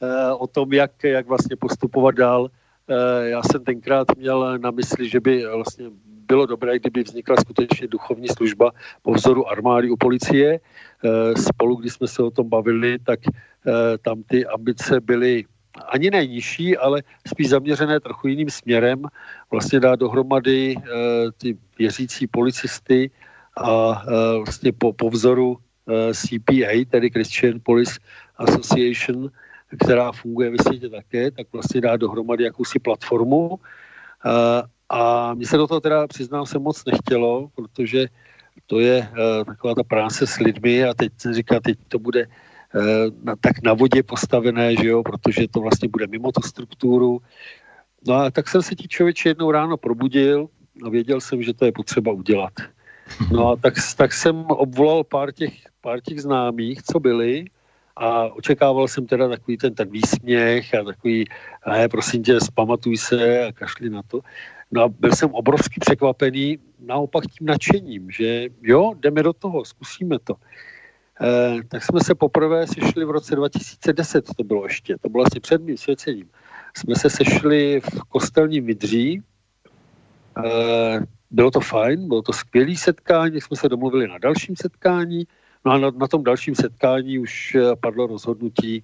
e, 0.00 0.32
o 0.32 0.46
tom, 0.46 0.72
jak, 0.72 0.90
jak 1.04 1.26
vlastně 1.26 1.56
postupovat 1.56 2.14
dál 2.14 2.50
já 3.22 3.42
jsem 3.42 3.64
tenkrát 3.64 4.06
měl 4.18 4.58
na 4.58 4.70
mysli, 4.70 5.08
že 5.08 5.20
by 5.20 5.46
vlastně 5.46 5.90
bylo 6.32 6.46
dobré, 6.46 6.78
kdyby 6.78 7.02
vznikla 7.02 7.36
skutečně 7.36 7.88
duchovní 7.88 8.28
služba 8.28 8.72
po 9.02 9.12
vzoru 9.12 9.48
armády 9.48 9.90
u 9.90 9.96
policie. 9.96 10.56
Eh, 10.56 11.34
spolu, 11.36 11.76
když 11.76 11.92
jsme 11.92 12.08
se 12.08 12.22
o 12.22 12.30
tom 12.30 12.48
bavili, 12.48 12.98
tak 12.98 13.20
eh, 13.28 13.98
tam 14.00 14.22
ty 14.22 14.46
ambice 14.46 15.00
byly 15.00 15.44
ani 15.88 16.10
nejnižší, 16.10 16.76
ale 16.76 17.02
spíš 17.26 17.48
zaměřené 17.48 18.00
trochu 18.00 18.28
jiným 18.28 18.50
směrem. 18.50 19.04
Vlastně 19.50 19.80
dát 19.80 19.96
dohromady 19.96 20.76
ty 21.40 21.56
věřící 21.78 22.26
policisty 22.26 23.10
a 23.56 24.04
vlastně 24.36 24.72
po, 24.72 24.92
po 24.92 25.10
vzoru 25.10 25.56
CPA, 26.12 26.76
tedy 26.90 27.10
Christian 27.10 27.56
Police 27.64 27.96
Association, 28.36 29.32
která 29.84 30.12
funguje 30.12 30.50
ve 30.50 30.56
světě 30.62 30.88
také, 30.88 31.30
tak 31.30 31.46
vlastně 31.52 31.80
dá 31.80 31.96
dohromady 31.96 32.44
jakousi 32.44 32.78
platformu. 32.78 33.58
A 34.88 35.34
mně 35.34 35.46
se 35.46 35.56
do 35.56 35.66
toho 35.66 35.80
teda 35.80 36.06
přiznám 36.06 36.46
se 36.46 36.58
moc 36.58 36.84
nechtělo, 36.84 37.48
protože 37.54 38.06
to 38.66 38.80
je 38.80 39.08
uh, 39.10 39.44
taková 39.44 39.74
ta 39.74 39.82
práce 39.82 40.26
s 40.26 40.38
lidmi 40.38 40.84
a 40.84 40.94
teď 40.94 41.12
se 41.16 41.34
říká, 41.34 41.60
teď 41.60 41.78
to 41.88 41.98
bude 41.98 42.26
na, 43.22 43.36
tak 43.40 43.62
na 43.62 43.72
vodě 43.72 44.02
postavené, 44.02 44.76
že 44.76 44.88
jo, 44.88 45.02
protože 45.02 45.48
to 45.48 45.60
vlastně 45.60 45.88
bude 45.88 46.06
mimo 46.06 46.32
tu 46.32 46.42
strukturu. 46.42 47.20
No 48.06 48.14
a 48.14 48.30
tak 48.30 48.48
jsem 48.48 48.62
se 48.62 48.74
ti 48.74 48.88
člověče 48.88 49.28
jednou 49.28 49.50
ráno 49.50 49.76
probudil 49.76 50.48
a 50.84 50.88
věděl 50.88 51.20
jsem, 51.20 51.42
že 51.42 51.54
to 51.54 51.64
je 51.64 51.72
potřeba 51.72 52.12
udělat. 52.12 52.52
No 53.32 53.48
a 53.48 53.56
tak, 53.56 53.74
tak 53.96 54.12
jsem 54.12 54.44
obvolal 54.48 55.04
pár 55.04 55.32
těch, 55.32 55.52
pár 55.80 56.00
těch 56.00 56.22
známých, 56.22 56.82
co 56.82 57.00
byli, 57.00 57.44
a 57.96 58.24
očekával 58.24 58.88
jsem 58.88 59.06
teda 59.06 59.28
takový 59.28 59.56
ten, 59.56 59.74
ten 59.74 59.90
výsměch 59.90 60.74
a 60.74 60.84
takový, 60.84 61.24
ne, 61.66 61.88
prosím 61.88 62.22
tě, 62.22 62.40
zpamatuj 62.40 62.96
se 62.96 63.46
a 63.46 63.52
kašli 63.52 63.90
na 63.90 64.02
to. 64.02 64.20
No 64.70 64.82
a 64.82 64.88
byl 64.88 65.12
jsem 65.12 65.30
obrovsky 65.30 65.80
překvapený 65.80 66.58
naopak 66.80 67.24
tím 67.26 67.46
nadšením, 67.46 68.10
že 68.10 68.48
jo, 68.62 68.94
jdeme 69.00 69.22
do 69.22 69.32
toho, 69.32 69.64
zkusíme 69.64 70.18
to. 70.24 70.34
E, 71.20 71.62
tak 71.68 71.84
jsme 71.84 72.00
se 72.00 72.14
poprvé 72.14 72.66
sešli 72.66 73.04
v 73.04 73.10
roce 73.10 73.36
2010, 73.36 74.24
to 74.36 74.44
bylo 74.44 74.64
ještě, 74.64 74.96
to 74.98 75.08
bylo 75.08 75.24
asi 75.26 75.40
před 75.40 75.62
mým 75.62 75.76
svěcením. 75.76 76.30
Jsme 76.76 76.94
se 76.94 77.10
sešli 77.10 77.80
v 77.80 78.00
kostelním 78.08 78.66
Vidří, 78.66 79.22
e, 79.22 79.22
bylo 81.30 81.50
to 81.50 81.60
fajn, 81.60 82.08
bylo 82.08 82.22
to 82.22 82.32
skvělé 82.32 82.76
setkání, 82.76 83.40
jsme 83.40 83.56
se 83.56 83.68
domluvili 83.68 84.08
na 84.08 84.18
dalším 84.18 84.56
setkání, 84.56 85.26
no 85.64 85.72
a 85.72 85.78
na, 85.78 85.90
na 85.90 86.08
tom 86.08 86.24
dalším 86.24 86.54
setkání 86.54 87.18
už 87.18 87.54
eh, 87.54 87.76
padlo 87.80 88.06
rozhodnutí 88.06 88.82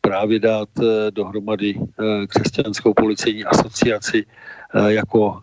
právě 0.00 0.38
dát 0.38 0.68
eh, 0.78 1.10
dohromady 1.10 1.74
eh, 1.78 2.26
křesťanskou 2.26 2.94
policejní 2.94 3.44
asociaci 3.44 4.24
jako 4.86 5.40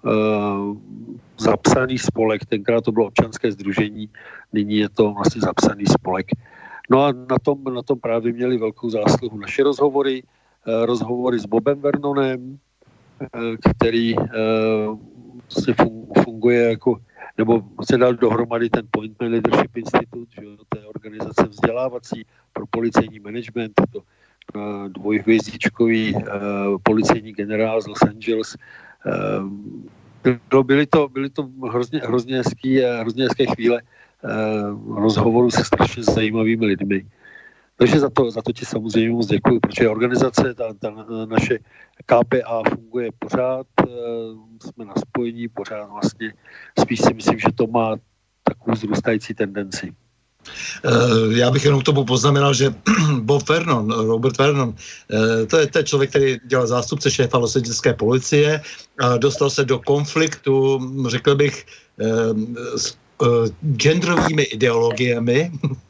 zapsaný 1.40 1.98
spolek, 1.98 2.46
tenkrát 2.46 2.84
to 2.84 2.92
bylo 2.92 3.06
občanské 3.06 3.52
združení, 3.52 4.10
nyní 4.54 4.78
je 4.78 4.90
to 4.90 5.14
vlastně 5.14 5.42
zapsaný 5.42 5.86
spolek. 5.86 6.28
No 6.90 7.06
a 7.06 7.12
na 7.12 7.40
tom, 7.44 7.64
na 7.64 7.82
tom 7.82 8.00
právě 8.00 8.34
měli 8.34 8.58
velkou 8.58 8.90
zásluhu 8.90 9.40
naše 9.40 9.64
rozhovory, 9.64 10.24
rozhovory 10.66 11.40
s 11.40 11.46
Bobem 11.46 11.82
Vernonem, 11.82 12.60
který 13.70 14.16
vlastně 15.56 15.74
funguje 16.24 16.70
jako, 16.70 17.00
nebo 17.38 17.64
se 17.84 17.98
dal 17.98 18.14
dohromady 18.14 18.70
ten 18.70 18.88
Point 18.92 19.22
Leadership 19.22 19.78
Institute, 19.78 20.32
že, 20.32 20.42
to 20.70 20.80
je 20.80 20.86
organizace 20.86 21.44
vzdělávací 21.44 22.26
pro 22.54 22.66
policejní 22.68 23.20
management, 23.20 23.74
to 23.92 24.00
uh, 24.00 24.90
dvojhvězdičkový 24.90 26.14
uh, 26.16 26.22
policejní 26.84 27.34
generál 27.34 27.82
z 27.82 27.88
Los 27.88 28.02
Angeles. 28.02 28.58
Uh, 30.56 30.64
byly 30.64 30.86
to, 30.86 31.08
byly 31.08 31.30
to 31.30 31.50
hrozně, 31.70 32.00
hrozně, 32.00 32.38
hezký, 32.38 32.80
hrozně 32.80 33.24
hezké 33.24 33.46
chvíle 33.46 33.82
uh, 33.82 35.00
rozhovoru 35.00 35.52
se 35.52 35.64
strašně 35.64 36.04
zajímavými 36.04 36.66
lidmi. 36.66 37.06
Takže 37.84 38.00
za 38.00 38.10
to, 38.10 38.32
za 38.32 38.42
to 38.42 38.52
ti 38.52 38.66
samozřejmě 38.66 39.10
moc 39.10 39.28
děkuji, 39.28 39.60
protože 39.60 39.90
organizace, 39.90 40.54
ta, 40.54 40.74
ta 40.80 41.06
naše 41.26 41.60
KPA 42.06 42.64
funguje 42.70 43.10
pořád, 43.20 43.68
eh, 43.84 43.92
jsme 44.64 44.86
na 44.86 44.94
spojení 44.96 45.48
pořád 45.48 45.92
vlastně. 45.92 46.34
Spíš 46.80 47.00
si 47.02 47.14
myslím, 47.14 47.40
že 47.40 47.48
to 47.56 47.68
má 47.68 47.96
takovou 48.44 48.76
zrůstající 48.76 49.34
tendenci. 49.34 49.92
Eh, 50.86 51.40
já 51.40 51.52
bych 51.52 51.66
jenom 51.66 51.82
k 51.82 51.92
tomu 51.92 52.06
poznamenal, 52.06 52.54
že 52.54 52.74
Bob 53.20 53.50
Vernon, 53.50 53.92
Robert 53.92 54.38
Vernon, 54.38 54.76
eh, 55.12 55.46
to 55.46 55.58
je 55.58 55.68
ten 55.68 55.86
člověk, 55.86 56.10
který 56.10 56.40
dělal 56.46 56.68
zástupce 56.68 57.12
šéfa 57.12 57.38
losedělské 57.38 57.94
policie 57.94 58.62
a 59.00 59.18
dostal 59.18 59.50
se 59.50 59.66
do 59.66 59.80
konfliktu, 59.80 60.80
řekl 61.08 61.36
bych, 61.36 61.66
s 62.76 63.03
genderovými 63.78 64.44
ideologiemi, 64.44 65.52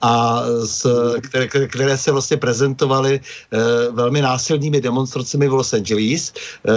a 0.00 0.42
s, 0.64 0.86
které, 1.20 1.48
které 1.48 1.98
se 1.98 2.12
vlastně 2.12 2.36
prezentovaly 2.36 3.20
e, 3.20 3.90
velmi 3.90 4.22
násilnými 4.22 4.80
demonstracemi 4.80 5.48
v 5.48 5.52
Los 5.52 5.72
Angeles 5.72 6.32
e, 6.32 6.72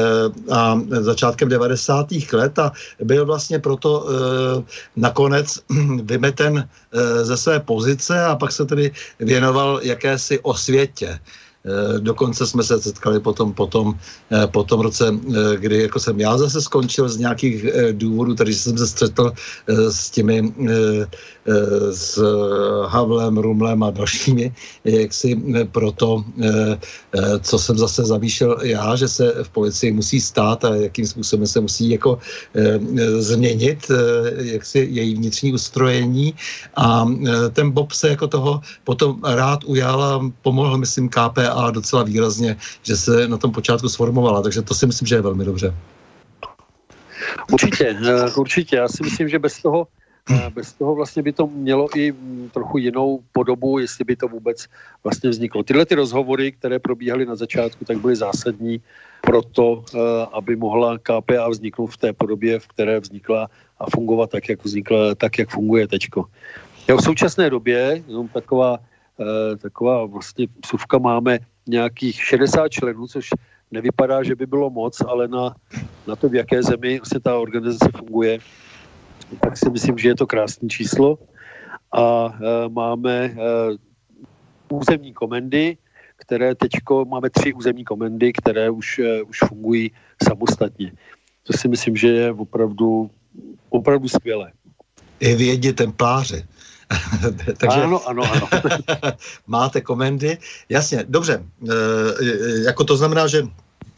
a 0.54 0.82
začátkem 0.90 1.50
90. 1.50 2.08
let 2.34 2.60
a 2.60 2.72
byl 3.04 3.26
vlastně 3.26 3.60
proto 3.60 4.06
e, 4.06 4.14
nakonec 4.96 5.60
vymeten 6.04 6.58
e, 6.58 7.26
ze 7.26 7.38
své 7.38 7.60
pozice 7.60 8.26
a 8.26 8.36
pak 8.36 8.52
se 8.52 8.66
tedy 8.66 8.92
věnoval 9.20 9.80
jakési 9.84 10.40
osvětě. 10.40 11.20
Eh, 11.66 12.00
dokonce 12.00 12.48
jsme 12.48 12.64
se 12.64 12.82
setkali 12.82 13.20
potom, 13.20 13.54
potom, 13.54 13.94
eh, 14.34 14.48
po 14.48 14.64
tom 14.64 14.82
roce, 14.82 15.14
eh, 15.14 15.58
kdy 15.58 15.82
jako 15.82 16.00
jsem 16.00 16.20
já 16.20 16.38
zase 16.38 16.62
skončil 16.62 17.10
z 17.10 17.18
nějakých 17.18 17.66
důvodů, 17.92 18.34
takže 18.36 18.56
jsem 18.58 18.78
se 18.78 18.88
střetl 18.88 19.34
s 19.68 20.10
těmi 20.10 20.54
s 21.92 22.22
Havlem, 22.88 23.38
Rumlem 23.38 23.84
a 23.84 23.92
dalšími, 23.92 24.54
jak 24.84 25.14
si 25.14 25.38
proto, 25.72 26.24
co 27.42 27.56
jsem 27.60 27.78
zase 27.78 28.06
zamýšlel 28.06 28.58
já, 28.62 28.96
že 28.96 29.08
se 29.08 29.44
v 29.44 29.50
policii 29.50 29.92
musí 29.92 30.22
stát 30.22 30.66
a 30.66 30.76
jakým 30.76 31.08
způsobem 31.08 31.48
se 31.48 31.60
musí 31.60 31.90
jako 31.90 32.20
změnit 33.20 33.92
jak 34.38 34.66
si 34.66 34.80
její 34.92 35.16
vnitřní 35.16 35.54
ustrojení. 35.54 36.34
A 36.76 37.06
ten 37.54 37.72
Bob 37.72 37.92
se 37.92 38.10
jako 38.10 38.28
toho 38.28 38.62
potom 38.84 39.22
rád 39.26 39.64
ujal 39.66 40.04
a 40.04 40.32
pomohl, 40.42 40.78
myslím, 40.78 41.10
KPA 41.10 41.51
a 41.52 41.72
docela 41.72 42.04
výrazně, 42.04 42.58
že 42.82 42.98
se 42.98 43.28
na 43.28 43.38
tom 43.38 43.52
počátku 43.52 43.90
sformovala, 43.90 44.42
takže 44.42 44.62
to 44.62 44.74
si 44.74 44.88
myslím, 44.88 45.08
že 45.08 45.16
je 45.16 45.22
velmi 45.22 45.46
dobře. 45.46 45.74
Určitě, 47.52 47.98
eh, 48.06 48.34
určitě. 48.38 48.76
Já 48.76 48.88
si 48.88 49.04
myslím, 49.04 49.30
že 49.30 49.40
bez 49.40 49.62
toho, 49.62 49.88
eh, 50.32 50.50
bez 50.54 50.74
toho 50.74 50.96
vlastně 50.96 51.24
by 51.24 51.32
to 51.32 51.48
mělo 51.48 51.88
i 51.96 52.12
mm, 52.12 52.50
trochu 52.54 52.78
jinou 52.78 53.20
podobu, 53.32 53.80
jestli 53.80 54.06
by 54.06 54.16
to 54.16 54.28
vůbec 54.28 54.66
vlastně 55.04 55.30
vzniklo. 55.30 55.64
Tyhle 55.64 55.86
ty 55.86 55.96
rozhovory, 55.96 56.52
které 56.52 56.80
probíhaly 56.80 57.26
na 57.26 57.36
začátku, 57.36 57.86
tak 57.86 57.98
byly 57.98 58.16
zásadní 58.16 58.82
pro 59.22 59.42
to, 59.42 59.84
eh, 59.94 59.98
aby 60.34 60.56
mohla 60.56 60.98
KPA 60.98 61.50
vzniknout 61.50 61.88
v 61.88 61.98
té 61.98 62.10
podobě, 62.14 62.60
v 62.60 62.68
které 62.68 63.00
vznikla 63.00 63.50
a 63.80 63.86
fungovat 63.90 64.30
tak, 64.30 64.50
jak 64.50 64.66
vznikla, 64.66 65.16
tak, 65.16 65.40
jak 65.40 65.50
funguje 65.50 65.88
teďko. 65.88 66.26
Já 66.88 66.96
v 66.96 67.02
současné 67.02 67.50
době, 67.50 68.04
jenom 68.08 68.28
taková 68.28 68.80
taková 69.58 70.06
vlastně 70.06 70.48
psuvka 70.62 70.98
máme 70.98 71.40
nějakých 71.68 72.24
60 72.24 72.70
členů, 72.70 73.08
což 73.08 73.30
nevypadá, 73.72 74.24
že 74.24 74.36
by 74.36 74.46
bylo 74.46 74.70
moc, 74.70 75.02
ale 75.02 75.28
na, 75.28 75.56
na 76.08 76.16
to, 76.16 76.30
v 76.30 76.36
jaké 76.36 76.64
zemi 76.64 77.00
se 77.04 77.20
ta 77.20 77.38
organizace 77.38 77.90
funguje, 77.98 78.40
tak 79.42 79.58
si 79.58 79.70
myslím, 79.70 79.98
že 79.98 80.10
je 80.10 80.16
to 80.16 80.28
krásné 80.28 80.70
číslo. 80.70 81.20
A 81.92 82.34
e, 82.34 82.70
máme 82.70 83.16
e, 83.16 83.36
územní 84.70 85.14
komendy, 85.14 85.78
které 86.16 86.56
teďko, 86.56 87.06
máme 87.06 87.30
tři 87.30 87.54
územní 87.54 87.84
komendy, 87.84 88.34
které 88.34 88.70
už, 88.70 89.00
e, 89.00 89.22
už 89.24 89.40
fungují 89.48 89.92
samostatně. 90.24 90.92
To 91.44 91.54
si 91.54 91.68
myslím, 91.68 91.96
že 91.96 92.08
je 92.08 92.32
opravdu, 92.32 93.12
opravdu 93.70 94.08
skvělé. 94.08 94.52
I 95.20 95.36
vědě 95.36 95.74
templáře. 95.74 96.48
Takže 97.58 97.82
ano, 97.82 98.08
ano, 98.08 98.24
ano. 98.32 98.48
máte 99.48 99.82
komendy. 99.82 100.38
Jasně, 100.70 101.06
dobře. 101.10 101.44
E, 101.70 101.74
jako 102.66 102.84
to 102.84 102.98
znamená, 102.98 103.28
že 103.28 103.44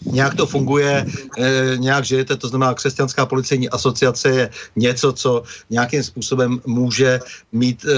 nějak 0.06 0.36
to 0.36 0.46
funguje, 0.46 1.06
e, 1.39 1.78
nějak 1.78 2.06
žijete, 2.06 2.38
to 2.38 2.48
znamená 2.48 2.74
křesťanská 2.74 3.26
policejní 3.26 3.70
asociace 3.70 4.30
je 4.30 4.50
něco, 4.76 5.14
co 5.14 5.44
nějakým 5.70 6.04
způsobem 6.04 6.62
může 6.66 7.20
mít 7.52 7.86
e, 7.86 7.94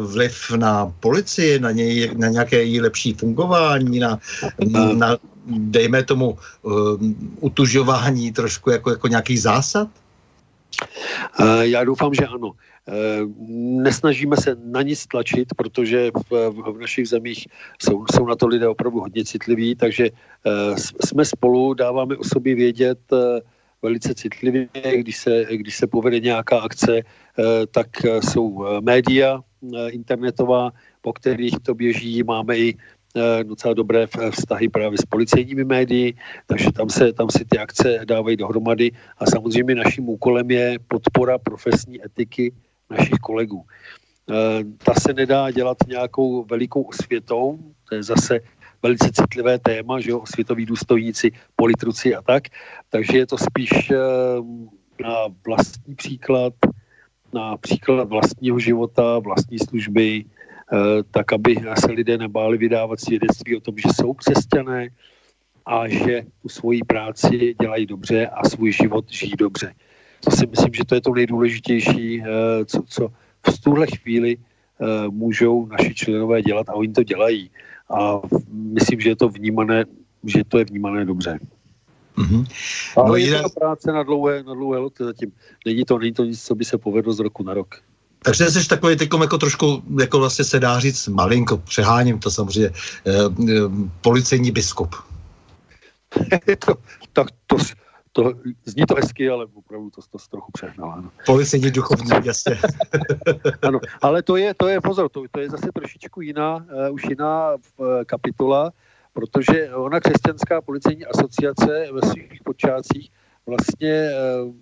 vliv 0.00 0.50
na 0.50 0.92
policii, 1.00 1.58
na, 1.58 1.70
něj, 1.70 2.10
na 2.16 2.28
nějaké 2.28 2.56
její 2.56 2.80
lepší 2.80 3.14
fungování, 3.14 3.98
na, 3.98 4.18
na 4.94 5.16
dejme 5.46 6.02
tomu 6.02 6.38
utužování 7.40 8.32
trošku 8.32 8.70
jako, 8.70 8.90
jako 8.90 9.08
nějaký 9.08 9.38
zásad? 9.38 9.88
Já 11.60 11.84
doufám, 11.84 12.14
že 12.14 12.26
ano. 12.26 12.52
Eh, 12.90 13.22
nesnažíme 13.86 14.36
se 14.36 14.56
na 14.64 14.82
nic 14.82 15.06
tlačit, 15.06 15.48
protože 15.56 16.10
v, 16.30 16.50
v 16.50 16.78
našich 16.80 17.08
zemích 17.08 17.46
jsou, 17.82 18.04
jsou 18.14 18.26
na 18.26 18.36
to 18.36 18.46
lidé 18.46 18.68
opravdu 18.68 19.00
hodně 19.00 19.24
citliví, 19.24 19.74
takže 19.74 20.10
uh, 20.10 20.76
jsme 21.06 21.24
spolu, 21.24 21.74
dáváme 21.74 22.16
o 22.16 22.24
sobě 22.24 22.54
vědět 22.54 22.98
uh, 23.12 23.18
velice 23.82 24.14
citlivě, 24.14 24.68
když 24.96 25.16
se, 25.16 25.46
když 25.50 25.76
se 25.76 25.86
povede 25.86 26.20
nějaká 26.20 26.58
akce, 26.60 27.00
tak 27.70 27.88
jsou 28.20 28.64
média 28.80 29.40
internetová, 29.88 30.70
po 31.00 31.12
kterých 31.12 31.54
to 31.62 31.74
běží, 31.74 32.22
máme 32.22 32.58
i 32.58 32.74
docela 33.42 33.74
dobré 33.74 34.06
vztahy 34.30 34.68
právě 34.68 34.98
s 34.98 35.04
policejními 35.08 35.64
médii, 35.64 36.14
takže 36.46 36.72
tam 36.72 36.90
se, 36.90 37.12
tam 37.12 37.30
si 37.30 37.44
ty 37.44 37.58
akce 37.58 38.00
dávají 38.04 38.36
dohromady 38.36 38.92
a 39.18 39.26
samozřejmě 39.26 39.74
naším 39.74 40.08
úkolem 40.08 40.50
je 40.50 40.76
podpora 40.88 41.38
profesní 41.38 42.04
etiky 42.04 42.52
našich 42.90 43.18
kolegů. 43.22 43.64
Eh, 44.30 44.64
ta 44.84 44.94
se 44.94 45.12
nedá 45.12 45.50
dělat 45.50 45.76
nějakou 45.88 46.44
velikou 46.44 46.82
osvětou, 46.82 47.58
to 47.88 47.94
je 47.94 48.02
zase 48.02 48.40
velice 48.82 49.10
citlivé 49.12 49.58
téma, 49.58 50.00
že 50.00 50.10
jo, 50.10 50.22
světoví 50.26 50.66
důstojníci, 50.66 51.30
politruci 51.56 52.14
a 52.14 52.22
tak, 52.22 52.42
takže 52.90 53.18
je 53.18 53.26
to 53.26 53.38
spíš 53.38 53.90
eh, 53.90 53.96
na 55.02 55.14
vlastní 55.46 55.94
příklad, 55.94 56.54
na 57.32 57.56
příklad 57.56 58.08
vlastního 58.08 58.58
života, 58.58 59.18
vlastní 59.18 59.58
služby, 59.58 60.24
tak 61.10 61.32
aby 61.32 61.56
se 61.78 61.92
lidé 61.92 62.18
nebáli 62.18 62.58
vydávat 62.58 63.00
svědectví 63.00 63.56
o 63.56 63.60
tom, 63.60 63.74
že 63.78 63.88
jsou 63.94 64.14
křesťané 64.14 64.88
a 65.66 65.88
že 65.88 66.22
tu 66.42 66.48
svoji 66.48 66.80
práci 66.82 67.54
dělají 67.60 67.86
dobře 67.86 68.26
a 68.26 68.48
svůj 68.48 68.72
život 68.72 69.04
žijí 69.10 69.32
dobře. 69.38 69.74
To 70.20 70.30
si 70.30 70.46
myslím, 70.46 70.74
že 70.74 70.84
to 70.84 70.94
je 70.94 71.00
to 71.00 71.14
nejdůležitější, 71.14 72.22
co, 72.66 72.82
co 72.88 73.08
v 73.50 73.58
tuhle 73.60 73.86
chvíli 73.86 74.36
můžou 75.10 75.66
naši 75.66 75.94
členové 75.94 76.42
dělat 76.42 76.68
a 76.68 76.74
oni 76.74 76.92
to 76.92 77.02
dělají. 77.02 77.50
A 77.90 78.20
myslím, 78.50 79.00
že 79.00 79.08
je 79.08 79.16
to 79.16 79.28
vnímané, 79.28 79.84
že 80.24 80.44
to 80.48 80.58
je 80.58 80.64
vnímané 80.64 81.04
dobře. 81.04 81.38
Mm-hmm. 82.18 82.46
Ale 82.96 83.08
no 83.08 83.16
je 83.16 83.24
jinak... 83.24 83.42
to 83.42 83.48
práce 83.48 83.92
na 83.92 84.02
dlouhé, 84.02 84.42
na 84.42 84.54
dlouhé 84.54 84.78
loty 84.78 85.04
zatím. 85.04 85.32
Není 85.66 85.84
to, 85.84 85.98
není 85.98 86.12
to 86.12 86.24
nic, 86.24 86.42
co 86.44 86.54
by 86.54 86.64
se 86.64 86.78
povedlo 86.78 87.12
z 87.12 87.20
roku 87.20 87.42
na 87.42 87.54
rok. 87.54 87.74
Takže 88.24 88.50
jsi 88.50 88.68
takový 88.68 88.96
teď 88.96 89.08
jako 89.20 89.38
trošku, 89.38 89.82
jako 90.00 90.18
vlastně 90.18 90.44
se 90.44 90.60
dá 90.60 90.78
říct, 90.78 91.08
malinko, 91.08 91.56
přeháním 91.56 92.18
to 92.18 92.30
samozřejmě, 92.30 92.70
eh, 93.06 93.12
eh, 93.48 93.54
policejní 94.00 94.50
biskup. 94.50 94.94
to, 96.66 96.74
tak 97.12 97.26
to, 97.46 97.56
to, 98.12 98.32
zní 98.64 98.86
to 98.86 98.94
hezky, 98.94 99.30
ale 99.30 99.46
opravdu 99.54 99.90
to, 99.90 100.02
to, 100.02 100.18
to 100.18 100.24
trochu 100.30 100.52
přehnal. 100.52 100.92
Ano. 100.92 101.10
Policejní 101.26 101.70
duchovní, 101.70 102.10
jasně. 102.24 102.56
ano, 103.62 103.80
ale 104.02 104.22
to 104.22 104.36
je, 104.36 104.54
to 104.54 104.68
je 104.68 104.80
pozor, 104.80 105.08
to, 105.08 105.22
to 105.30 105.40
je 105.40 105.50
zase 105.50 105.68
trošičku 105.74 106.20
jiná, 106.20 106.56
uh, 106.56 106.94
už 106.94 107.02
jiná 107.08 107.54
uh, 107.54 107.86
kapitola, 108.06 108.70
protože 109.12 109.74
ona 109.74 110.00
křesťanská 110.00 110.60
policejní 110.60 111.06
asociace 111.06 111.88
ve 111.92 112.00
svých 112.08 112.42
počátcích 112.44 113.10
vlastně 113.46 114.10
uh, 114.10 114.52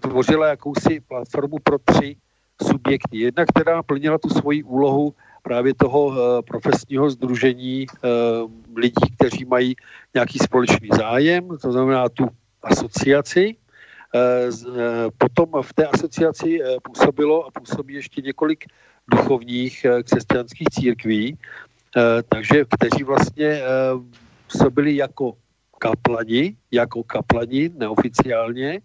tvořila 0.00 0.46
jakousi 0.46 1.00
platformu 1.00 1.56
pro 1.62 1.78
tři 1.78 2.16
subjekty. 2.62 3.18
Jedna, 3.18 3.44
která 3.44 3.82
plnila 3.82 4.18
tu 4.18 4.28
svoji 4.28 4.62
úlohu 4.62 5.14
právě 5.42 5.74
toho 5.74 6.06
uh, 6.06 6.16
profesního 6.46 7.10
združení 7.10 7.86
uh, 7.86 8.50
lidí, 8.76 9.10
kteří 9.18 9.44
mají 9.44 9.76
nějaký 10.14 10.38
společný 10.38 10.88
zájem, 10.96 11.48
to 11.62 11.72
znamená 11.72 12.08
tu 12.08 12.28
asociaci. 12.66 13.56
Potom 15.18 15.62
v 15.62 15.74
té 15.74 15.86
asociaci 15.86 16.60
působilo 16.82 17.46
a 17.46 17.50
působí 17.50 17.94
ještě 17.94 18.22
několik 18.22 18.64
duchovních 19.10 19.86
křesťanských 20.02 20.68
církví, 20.70 21.38
takže 22.28 22.64
kteří 22.64 23.04
vlastně 23.04 23.62
působili 24.52 24.96
jako 24.96 25.32
kaplani, 25.78 26.56
jako 26.70 27.02
kaplani 27.02 27.70
neoficiálně 27.74 28.80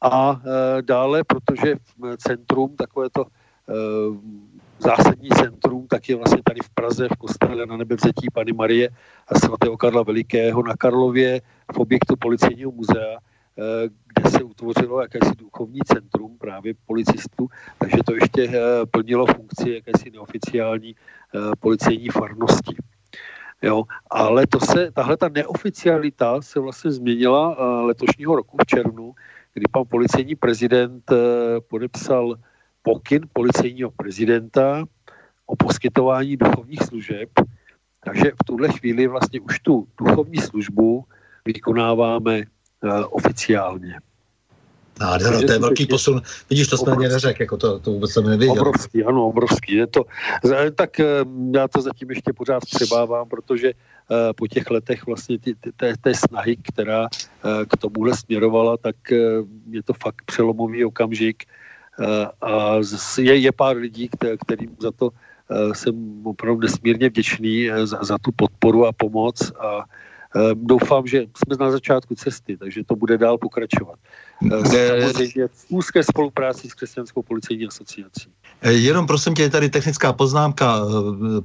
a 0.00 0.40
dále, 0.80 1.24
protože 1.24 1.74
v 1.98 2.16
centrum, 2.16 2.76
takové 2.76 3.10
to 3.10 3.26
zásadní 4.82 5.28
centrum, 5.28 5.86
tak 5.86 6.08
je 6.08 6.16
vlastně 6.16 6.42
tady 6.44 6.60
v 6.64 6.70
Praze, 6.70 7.08
v 7.08 7.16
kostele 7.16 7.66
na 7.66 7.76
nebevzetí 7.76 8.26
Pany 8.32 8.52
Marie 8.52 8.88
a 9.28 9.38
svatého 9.38 9.76
Karla 9.76 10.02
Velikého 10.02 10.62
na 10.62 10.76
Karlově 10.76 11.40
v 11.72 11.78
objektu 11.78 12.14
policejního 12.18 12.72
muzea, 12.72 13.16
eh, 13.16 13.88
kde 14.14 14.30
se 14.30 14.42
utvořilo 14.42 15.00
jakési 15.00 15.30
duchovní 15.38 15.80
centrum 15.86 16.38
právě 16.38 16.74
policistů, 16.86 17.48
takže 17.78 17.96
to 18.06 18.14
ještě 18.14 18.42
eh, 18.48 18.86
plnilo 18.90 19.26
funkci 19.26 19.70
jakési 19.70 20.10
neoficiální 20.10 20.94
eh, 20.94 21.38
policejní 21.60 22.08
farnosti. 22.08 22.76
Jo, 23.62 23.84
ale 24.10 24.46
to 24.46 24.60
se, 24.60 24.90
tahle 24.90 25.16
ta 25.16 25.28
neoficialita 25.28 26.42
se 26.42 26.60
vlastně 26.60 26.90
změnila 26.90 27.54
letošního 27.86 28.36
roku 28.36 28.56
v 28.62 28.66
červnu, 28.66 29.14
kdy 29.54 29.64
pan 29.70 29.84
policejní 29.88 30.34
prezident 30.34 31.04
podepsal 31.70 32.34
pokyn 32.82 33.22
policejního 33.32 33.90
prezidenta 33.90 34.84
o 35.46 35.56
poskytování 35.56 36.36
duchovních 36.36 36.82
služeb, 36.82 37.28
takže 38.04 38.32
v 38.42 38.44
tuhle 38.46 38.68
chvíli 38.68 39.06
vlastně 39.06 39.40
už 39.40 39.60
tu 39.60 39.88
duchovní 39.98 40.38
službu 40.38 41.04
vykonáváme 41.44 42.38
uh, 42.38 43.04
oficiálně. 43.10 43.94
Nádhera, 45.00 45.40
to 45.40 45.52
je 45.52 45.58
velký 45.58 45.86
posun. 45.86 46.22
Vidíš, 46.50 46.68
to 46.68 46.76
jsme 46.76 46.96
neřekl, 46.96 47.42
jako 47.42 47.56
to, 47.56 47.78
to 47.78 47.90
vůbec 47.90 48.10
jsem 48.10 48.24
nevěděl. 48.24 48.52
Obrovský, 48.52 49.04
ano, 49.04 49.26
obrovský. 49.26 49.74
Je 49.74 49.86
to, 49.86 50.04
tak 50.74 51.00
eh, 51.00 51.06
já 51.54 51.68
to 51.68 51.80
zatím 51.80 52.10
ještě 52.10 52.32
pořád 52.32 52.62
přebávám, 52.74 53.28
protože 53.28 53.72
uh, 53.72 54.16
po 54.36 54.46
těch 54.46 54.70
letech 54.70 55.06
vlastně 55.06 55.38
ty, 55.38 55.54
ty, 55.54 55.72
té, 55.72 55.94
té 56.00 56.14
snahy, 56.14 56.56
která 56.56 57.08
k 57.42 57.76
tomuhle 57.76 58.16
směrovala, 58.16 58.76
tak 58.76 58.96
je 59.70 59.82
to 59.82 59.92
fakt 59.92 60.22
přelomový 60.26 60.84
okamžik, 60.84 61.42
Eh, 61.44 61.61
a 62.40 62.76
je, 63.18 63.36
je 63.36 63.52
pár 63.52 63.76
lidí, 63.76 64.08
kterým 64.46 64.76
za 64.80 64.92
to 64.92 65.10
eh, 65.10 65.74
jsem 65.74 66.26
opravdu 66.26 66.60
nesmírně 66.60 67.08
vděčný 67.08 67.70
eh, 67.70 67.86
za, 67.86 67.98
za 68.04 68.18
tu 68.18 68.32
podporu 68.36 68.86
a 68.86 68.92
pomoc 68.92 69.52
a 69.60 69.84
doufám, 70.54 71.06
že 71.06 71.28
jsme 71.36 71.56
na 71.60 71.70
začátku 71.70 72.14
cesty, 72.14 72.56
takže 72.56 72.84
to 72.84 72.96
bude 72.96 73.18
dál 73.18 73.38
pokračovat. 73.38 73.98
Samozřejmě 74.50 75.48
v 75.48 75.64
úzké 75.68 76.02
spolupráci 76.02 76.68
s 76.68 76.74
Křesťanskou 76.74 77.22
policejní 77.22 77.66
asociací. 77.66 78.28
Jenom 78.62 79.06
prosím 79.06 79.34
tě, 79.34 79.42
je 79.42 79.50
tady 79.50 79.68
technická 79.70 80.12
poznámka. 80.12 80.80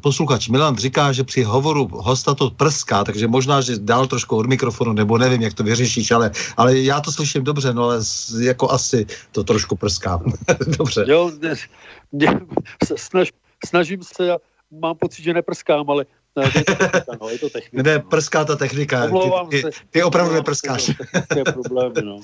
Posluchač 0.02 0.48
Milan 0.48 0.78
říká, 0.78 1.12
že 1.12 1.24
při 1.24 1.44
hovoru 1.44 1.90
hosta 1.92 2.34
to 2.34 2.50
prská, 2.50 3.04
takže 3.04 3.28
možná, 3.28 3.62
že 3.62 3.78
dál 3.78 4.08
trošku 4.08 4.38
od 4.38 4.46
mikrofonu, 4.46 4.94
nebo 4.94 5.18
nevím, 5.18 5.42
jak 5.42 5.54
to 5.54 5.64
vyřešíš, 5.64 6.12
ale, 6.12 6.32
ale 6.58 6.78
já 6.78 7.02
to 7.02 7.12
slyším 7.12 7.44
dobře, 7.44 7.74
no 7.74 7.84
ale 7.84 8.00
jako 8.40 8.72
asi 8.72 9.06
to 9.32 9.44
trošku 9.44 9.76
prská. 9.76 10.22
dobře. 10.78 11.06
Jo, 11.08 11.32
ne, 11.42 11.54
ne, 12.12 12.40
snaž, 12.96 13.34
snažím 13.66 14.04
se, 14.04 14.36
mám 14.72 14.96
pocit, 14.96 15.24
že 15.24 15.34
neprskám, 15.34 15.90
ale 15.90 16.06
No, 16.38 16.44
je 16.44 16.64
to 16.64 16.76
technika, 16.76 17.18
no, 17.22 17.30
je 17.30 17.40
to 17.40 17.50
technika. 17.50 17.84
Ne, 17.84 17.98
no. 17.98 18.10
prská 18.10 18.46
ta 18.46 18.56
technika. 18.56 19.04
Omlouvám 19.04 19.48
ty, 19.50 19.62
ty, 19.62 19.70
ty 19.92 20.04
opravdu 20.04 20.34
neprskáš. 20.34 20.92
problémy, 21.54 22.02
no. 22.02 22.20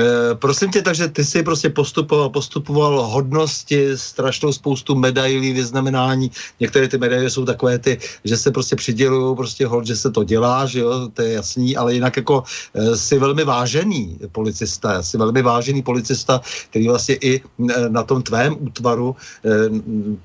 E, 0.00 0.34
prosím 0.40 0.70
tě, 0.70 0.82
takže 0.82 1.08
ty 1.08 1.24
jsi 1.24 1.42
prostě 1.42 1.70
postupoval, 1.70 2.30
postupoval 2.30 3.06
hodnosti, 3.06 3.98
strašnou 3.98 4.52
spoustu 4.52 4.94
medailí, 4.94 5.52
vyznamenání. 5.52 6.30
Některé 6.60 6.88
ty 6.88 6.98
medaile 6.98 7.30
jsou 7.30 7.44
takové 7.44 7.78
ty, 7.78 7.98
že 8.24 8.36
se 8.36 8.50
prostě 8.50 8.76
přidělují 8.76 9.36
prostě 9.36 9.66
hod, 9.66 9.86
že 9.86 9.96
se 9.96 10.10
to 10.10 10.24
dělá, 10.24 10.66
že 10.66 10.80
jo, 10.80 11.08
to 11.14 11.22
je 11.22 11.32
jasný, 11.32 11.76
ale 11.76 11.94
jinak 11.94 12.16
jako 12.16 12.42
e, 12.74 12.96
jsi 12.96 13.18
velmi 13.18 13.44
vážený 13.44 14.18
policista, 14.32 15.02
jsi 15.02 15.18
velmi 15.18 15.42
vážený 15.42 15.82
policista, 15.82 16.40
který 16.70 16.88
vlastně 16.88 17.14
i 17.14 17.36
e, 17.36 17.88
na 17.88 18.02
tom 18.02 18.22
tvém 18.22 18.56
útvaru 18.58 19.16
e, 19.44 19.50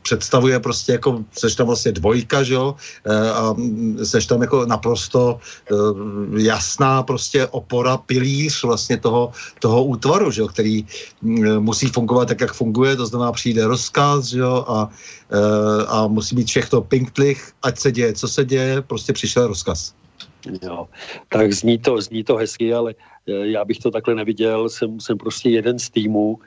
představuje 0.02 0.60
prostě 0.60 0.92
jako, 0.92 1.24
seš 1.32 1.56
tam 1.56 1.68
vlastně 1.68 1.92
dvojka, 1.92 2.44
že 2.44 2.54
jo, 2.54 2.76
Eh, 3.01 3.01
a 3.10 3.56
seš 4.04 4.26
tam 4.26 4.42
jako 4.42 4.66
naprosto 4.66 5.40
eh, 5.40 5.76
jasná 6.38 7.04
prostě 7.04 7.48
opora, 7.48 7.98
pilíř 7.98 8.64
vlastně 8.64 8.98
toho, 8.98 9.32
toho 9.60 9.84
útvaru, 9.84 10.32
že 10.32 10.42
jo, 10.42 10.48
který 10.48 10.86
mm, 11.22 11.60
musí 11.60 11.88
fungovat 11.88 12.28
tak, 12.28 12.42
jak 12.42 12.54
funguje, 12.54 12.96
to 12.96 13.06
znamená 13.06 13.32
přijde 13.32 13.68
rozkaz, 13.68 14.26
že 14.26 14.40
jo, 14.40 14.66
a, 14.68 14.90
eh, 15.32 15.86
a 15.88 16.08
musí 16.08 16.36
být 16.36 16.48
všechno 16.48 16.82
pinktlich, 16.82 17.52
ať 17.64 17.80
se 17.80 17.92
děje, 17.92 18.14
co 18.14 18.28
se 18.28 18.46
děje, 18.46 18.82
prostě 18.82 19.14
přišel 19.14 19.48
rozkaz. 19.48 19.94
Jo, 20.62 20.88
tak 21.30 21.54
zní 21.54 21.78
to, 21.78 22.02
zní 22.02 22.24
to 22.24 22.36
hezky, 22.36 22.74
ale 22.74 22.96
já 23.26 23.66
bych 23.66 23.80
to 23.80 23.92
takhle 23.92 24.16
neviděl, 24.16 24.70
jsem, 24.70 25.00
jsem 25.00 25.18
prostě 25.18 25.50
jeden 25.50 25.80
z 25.80 25.90
týmů, 25.90 26.40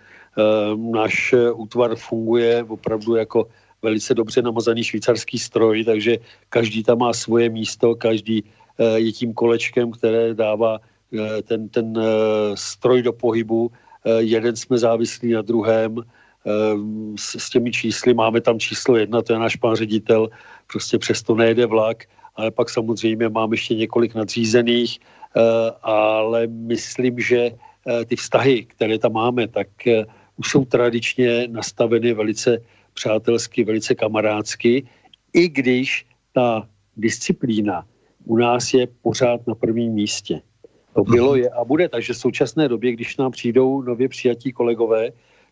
náš 0.77 1.35
útvar 1.55 1.97
funguje 1.97 2.65
opravdu 2.69 3.17
jako 3.17 3.47
velice 3.85 4.15
dobře 4.15 4.43
namazaný 4.43 4.85
švýcarský 4.85 5.39
stroj, 5.39 5.85
takže 5.85 6.19
každý 6.49 6.83
tam 6.83 6.99
má 7.05 7.13
svoje 7.13 7.53
místo, 7.53 7.95
každý 7.95 8.41
eh, 8.41 8.99
je 9.05 9.13
tím 9.13 9.31
kolečkem, 9.37 9.93
které 9.93 10.35
dává 10.35 10.81
eh, 10.81 11.43
ten, 11.45 11.69
ten 11.69 11.93
eh, 11.93 12.05
stroj 12.57 13.03
do 13.05 13.13
pohybu. 13.13 13.71
Jeden 14.05 14.53
jsme 14.53 14.77
závislí 14.77 15.33
na 15.33 15.41
druhém, 15.41 15.97
s, 17.17 17.41
s 17.41 17.49
těmi 17.49 17.73
čísly, 17.73 18.13
máme 18.13 18.45
tam 18.45 18.61
číslo 18.61 19.01
jedna, 19.01 19.25
to 19.25 19.33
je 19.33 19.39
náš 19.41 19.57
pán 19.57 19.81
ředitel, 19.81 20.29
prostě 20.69 21.01
přesto 21.01 21.33
nejede 21.33 21.65
vlak, 21.65 22.05
ale 22.37 22.53
pak 22.53 22.69
samozřejmě 22.69 23.33
mám 23.33 23.57
ještě 23.57 23.81
několik 23.81 24.13
nadřízených, 24.13 25.01
ale 25.81 26.47
myslím, 26.69 27.17
že 27.17 27.57
ty 28.05 28.17
vztahy, 28.17 28.69
které 28.77 29.01
tam 29.01 29.17
máme, 29.17 29.49
tak 29.49 29.73
už 30.37 30.51
jsou 30.51 30.65
tradičně 30.69 31.49
nastaveny 31.49 32.13
velice 32.13 32.61
přátelsky, 32.95 33.65
velice 33.65 33.95
kamarádsky, 33.95 34.87
i 35.33 35.49
když 35.49 36.07
ta 36.33 36.69
disciplína 36.97 37.87
u 38.25 38.37
nás 38.37 38.75
je 38.75 38.87
pořád 39.03 39.47
na 39.47 39.55
prvním 39.55 39.93
místě. 39.93 40.41
To 40.95 41.03
bylo, 41.03 41.33
mhm. 41.33 41.41
je 41.41 41.51
a 41.51 41.65
bude. 41.65 41.89
Takže 41.89 42.13
v 42.13 42.17
současné 42.17 42.69
době, 42.69 42.93
když 42.93 43.17
nám 43.17 43.33
přijdou 43.33 43.83
nově 43.83 44.09
přijatí 44.09 44.53
kolegové, 44.53 45.11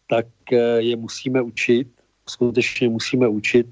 tak 0.08 0.26
eh, 0.52 0.56
je 0.78 0.96
musíme 0.96 1.42
učit, 1.42 1.88
skutečně 2.28 2.88
musíme 2.88 3.28
učit, 3.28 3.66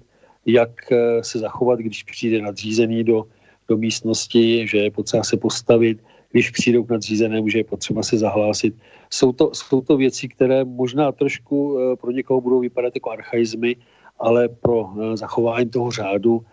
jak 0.46 0.92
eh, 0.92 1.24
se 1.24 1.38
zachovat, 1.38 1.78
když 1.78 2.02
přijde 2.02 2.42
nadřízený 2.42 3.04
do, 3.04 3.24
do 3.68 3.76
místnosti, 3.76 4.66
že 4.66 4.78
je 4.78 4.90
potřeba 4.90 5.22
se 5.22 5.36
postavit, 5.36 5.98
když 6.32 6.50
přijdou 6.50 6.84
k 6.84 6.90
nadřízenému, 6.90 7.48
že 7.48 7.58
je 7.58 7.64
potřeba 7.64 8.02
se 8.02 8.18
zahlásit. 8.18 8.74
Jsou 9.10 9.32
to, 9.32 9.50
jsou 9.54 9.80
to 9.80 9.96
věci, 9.96 10.28
které 10.28 10.64
možná 10.64 11.12
trošku 11.12 11.78
eh, 11.78 11.96
pro 11.96 12.10
někoho 12.10 12.40
budou 12.40 12.60
vypadat 12.60 12.94
jako 12.94 13.10
archaizmy, 13.10 13.76
ale 14.18 14.48
pro 14.48 14.90
zachování 15.14 15.70
toho 15.70 15.90
řádu 15.90 16.44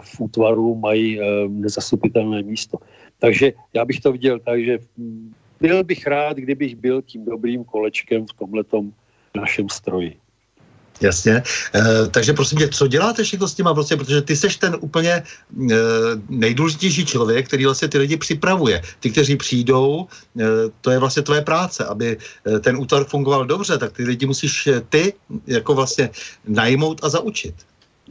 v 0.00 0.20
útvaru 0.20 0.74
mají 0.74 1.20
nezastupitelné 1.48 2.42
místo. 2.42 2.78
Takže 3.18 3.52
já 3.74 3.84
bych 3.84 4.00
to 4.00 4.12
viděl 4.12 4.38
tak, 4.38 4.64
že 4.64 4.78
byl 5.60 5.84
bych 5.84 6.06
rád, 6.06 6.36
kdybych 6.36 6.76
byl 6.76 7.02
tím 7.02 7.24
dobrým 7.24 7.64
kolečkem 7.64 8.26
v 8.26 8.32
tomhletom 8.38 8.92
našem 9.34 9.68
stroji. 9.68 10.16
Jasně. 11.00 11.42
E, 11.74 11.82
takže 12.10 12.32
prosím 12.32 12.58
tě, 12.58 12.68
co 12.68 12.86
děláte 12.86 13.22
všechno 13.22 13.48
s 13.48 13.54
těma 13.54 13.72
vlastně, 13.72 13.96
protože 13.96 14.22
ty 14.22 14.36
seš 14.36 14.56
ten 14.56 14.76
úplně 14.80 15.12
e, 15.12 15.24
nejdůležitější 16.28 17.06
člověk, 17.06 17.46
který 17.46 17.64
vlastně 17.64 17.88
ty 17.88 17.98
lidi 17.98 18.16
připravuje. 18.16 18.82
Ty, 19.00 19.10
kteří 19.10 19.36
přijdou, 19.36 20.06
e, 20.40 20.44
to 20.80 20.90
je 20.90 20.98
vlastně 20.98 21.22
tvoje 21.22 21.42
práce, 21.42 21.84
aby 21.84 22.16
ten 22.60 22.76
útvar 22.76 23.04
fungoval 23.04 23.44
dobře, 23.44 23.78
tak 23.78 23.92
ty 23.92 24.04
lidi 24.04 24.26
musíš 24.26 24.68
ty 24.88 25.12
jako 25.46 25.74
vlastně 25.74 26.10
najmout 26.48 27.04
a 27.04 27.08
zaučit. 27.08 27.54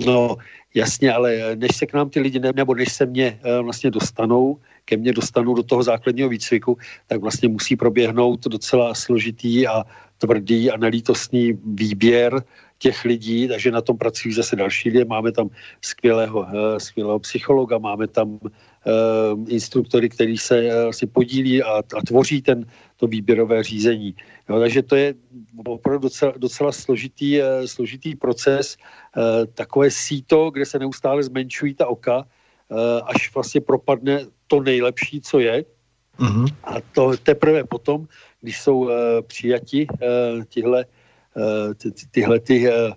No, 0.05 0.37
jasně, 0.73 1.13
ale 1.13 1.55
než 1.55 1.75
se 1.75 1.85
k 1.85 1.93
nám 1.93 2.09
ty 2.09 2.19
lidi, 2.19 2.39
nebo 2.39 2.75
než 2.75 2.93
se 2.93 3.05
mě 3.05 3.39
vlastně 3.61 3.91
dostanou, 3.91 4.57
ke 4.85 4.97
mně 4.97 5.13
dostanou 5.13 5.55
do 5.55 5.63
toho 5.63 5.83
základního 5.83 6.29
výcviku, 6.29 6.77
tak 7.07 7.21
vlastně 7.21 7.49
musí 7.49 7.75
proběhnout 7.75 8.47
docela 8.47 8.93
složitý 8.93 9.67
a 9.67 9.83
tvrdý 10.17 10.71
a 10.71 10.77
nelítostný 10.77 11.59
výběr 11.65 12.43
těch 12.77 13.05
lidí, 13.05 13.47
takže 13.47 13.71
na 13.71 13.81
tom 13.81 13.97
pracují 13.97 14.33
zase 14.33 14.55
další 14.55 14.89
lidé. 14.89 15.05
Máme 15.05 15.31
tam 15.31 15.49
skvělého, 15.81 16.39
uh, 16.39 16.77
skvělého 16.77 17.19
psychologa, 17.19 17.77
máme 17.77 18.07
tam 18.07 18.39
uh, 18.39 18.49
instruktory, 19.47 20.09
který 20.09 20.37
se 20.37 20.61
uh, 20.61 20.83
vlastně 20.83 21.07
podílí 21.07 21.63
a, 21.63 21.73
a 21.77 22.01
tvoří 22.07 22.41
ten, 22.41 22.65
to 22.97 23.07
výběrové 23.07 23.63
řízení. 23.63 24.15
Jo, 24.49 24.59
takže 24.59 24.81
to 24.81 24.95
je 24.95 25.13
opravdu 25.65 25.99
docela, 25.99 26.33
docela 26.37 26.71
složitý, 26.71 27.39
uh, 27.39 27.47
složitý 27.65 28.15
proces, 28.15 28.77
uh, 29.17 29.23
takové 29.53 29.91
síto, 29.91 30.51
kde 30.51 30.65
se 30.65 30.79
neustále 30.79 31.23
zmenšují 31.23 31.73
ta 31.73 31.87
oka, 31.87 32.17
uh, 32.17 32.77
až 33.05 33.33
vlastně 33.33 33.61
propadne 33.61 34.25
to 34.47 34.61
nejlepší, 34.61 35.21
co 35.21 35.39
je. 35.39 35.65
Mm-hmm. 36.19 36.47
A 36.63 36.73
to 36.91 37.17
teprve 37.23 37.63
potom, 37.63 38.07
když 38.41 38.61
jsou 38.61 38.77
uh, 38.77 38.91
přijati 39.27 39.87
uh, 39.87 40.43
tihle 40.43 40.85
Eh, 40.85 41.04
ty, 41.77 41.91
tyhle 42.11 42.39
ty 42.39 42.69
eh, 42.69 42.91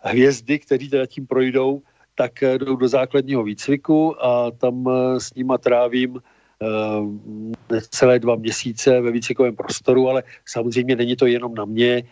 hvězdy, 0.00 0.58
které 0.58 0.88
teda 0.88 1.06
tím 1.06 1.26
projdou, 1.26 1.82
tak 2.14 2.42
eh, 2.42 2.58
jdou 2.58 2.76
do 2.76 2.88
základního 2.88 3.42
výcviku 3.42 4.24
a 4.24 4.50
tam 4.50 4.88
s 5.18 5.34
nima 5.34 5.58
trávím 5.58 6.20
celé 7.90 8.18
dva 8.18 8.36
měsíce 8.36 9.00
ve 9.00 9.10
výcvikovém 9.10 9.56
prostoru, 9.56 10.08
ale 10.08 10.22
samozřejmě 10.46 10.96
není 10.96 11.16
to 11.16 11.26
jenom 11.26 11.54
na 11.54 11.64
mě. 11.64 12.02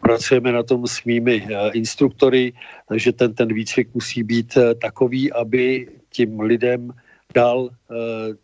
Pracujeme 0.00 0.52
na 0.52 0.62
tom 0.62 0.86
s 0.86 1.04
mými 1.04 1.48
instruktory, 1.72 2.52
takže 2.88 3.12
ten, 3.12 3.34
ten 3.34 3.48
výcvik 3.52 3.88
musí 3.94 4.22
být 4.22 4.58
takový, 4.82 5.32
aby 5.32 5.88
tím 6.10 6.40
lidem 6.40 6.92
dal 7.34 7.70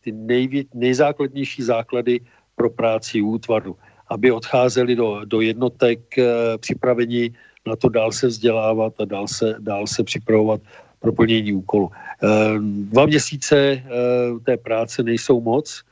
ty 0.00 0.12
nejvě, 0.12 0.64
nejzákladnější 0.74 1.62
základy 1.62 2.20
pro 2.56 2.70
práci 2.70 3.22
útvaru 3.22 3.76
aby 4.08 4.32
odcházeli 4.32 4.96
do, 4.96 5.20
do 5.24 5.40
jednotek 5.40 6.18
e, 6.18 6.24
připraveni 6.58 7.32
na 7.66 7.76
to 7.76 7.88
dál 7.88 8.12
se 8.12 8.26
vzdělávat 8.26 8.94
a 9.00 9.04
dál 9.04 9.28
se, 9.28 9.56
dál 9.58 9.86
se 9.86 10.04
připravovat 10.04 10.60
pro 11.00 11.12
plnění 11.12 11.52
úkolu. 11.52 11.90
E, 11.90 12.28
dva 12.60 13.06
měsíce 13.06 13.56
e, 13.58 13.82
té 14.44 14.56
práce 14.56 15.02
nejsou 15.02 15.40
moc, 15.40 15.82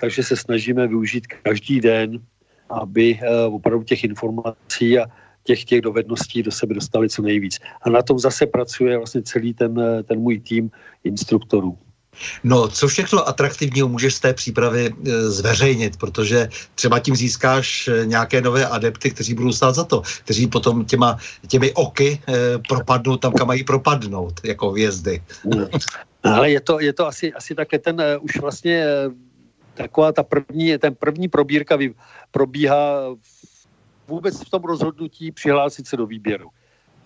takže 0.00 0.22
se 0.22 0.36
snažíme 0.36 0.86
využít 0.86 1.26
každý 1.26 1.80
den, 1.80 2.18
aby 2.70 3.20
opravdu 3.46 3.84
těch 3.84 4.04
informací 4.04 4.98
a 4.98 5.06
těch, 5.44 5.64
těch 5.64 5.80
dovedností 5.80 6.42
do 6.42 6.50
sebe 6.50 6.74
dostali 6.74 7.08
co 7.08 7.22
nejvíc. 7.22 7.58
A 7.82 7.90
na 7.90 8.02
tom 8.02 8.18
zase 8.18 8.46
pracuje 8.46 8.96
vlastně 8.96 9.22
celý 9.22 9.54
ten, 9.54 9.80
ten 10.04 10.18
můj 10.20 10.40
tým 10.40 10.70
instruktorů. 11.04 11.78
No, 12.44 12.68
co 12.68 12.88
všechno 12.88 13.28
atraktivního 13.28 13.88
můžeš 13.88 14.14
z 14.14 14.20
té 14.20 14.34
přípravy 14.34 14.94
e, 15.06 15.30
zveřejnit, 15.30 15.96
protože 15.96 16.48
třeba 16.74 16.98
tím 16.98 17.16
získáš 17.16 17.88
e, 17.88 18.06
nějaké 18.06 18.40
nové 18.40 18.66
adepty, 18.66 19.10
kteří 19.10 19.34
budou 19.34 19.52
stát 19.52 19.74
za 19.74 19.84
to, 19.84 20.02
kteří 20.24 20.46
potom 20.46 20.84
těma, 20.84 21.18
těmi 21.48 21.72
oky 21.72 22.20
e, 22.28 22.58
propadnou 22.68 23.16
tam, 23.16 23.32
kam 23.32 23.46
mají 23.46 23.64
propadnout, 23.64 24.40
jako 24.44 24.72
vězdy. 24.72 25.22
No, 25.44 25.68
ale 26.22 26.50
je 26.50 26.60
to, 26.60 26.80
je 26.80 26.92
to 26.92 27.06
asi, 27.06 27.32
asi 27.32 27.54
také 27.54 27.78
ten 27.78 28.02
už 28.20 28.36
vlastně 28.40 28.84
taková 29.74 30.12
ta 30.12 30.22
první, 30.22 30.78
ten 30.78 30.94
první 30.94 31.28
probírka 31.28 31.78
probíhá 32.30 33.00
vůbec 34.08 34.40
v 34.40 34.50
tom 34.50 34.62
rozhodnutí 34.62 35.32
přihlásit 35.32 35.86
se 35.86 35.96
do 35.96 36.06
výběru. 36.06 36.48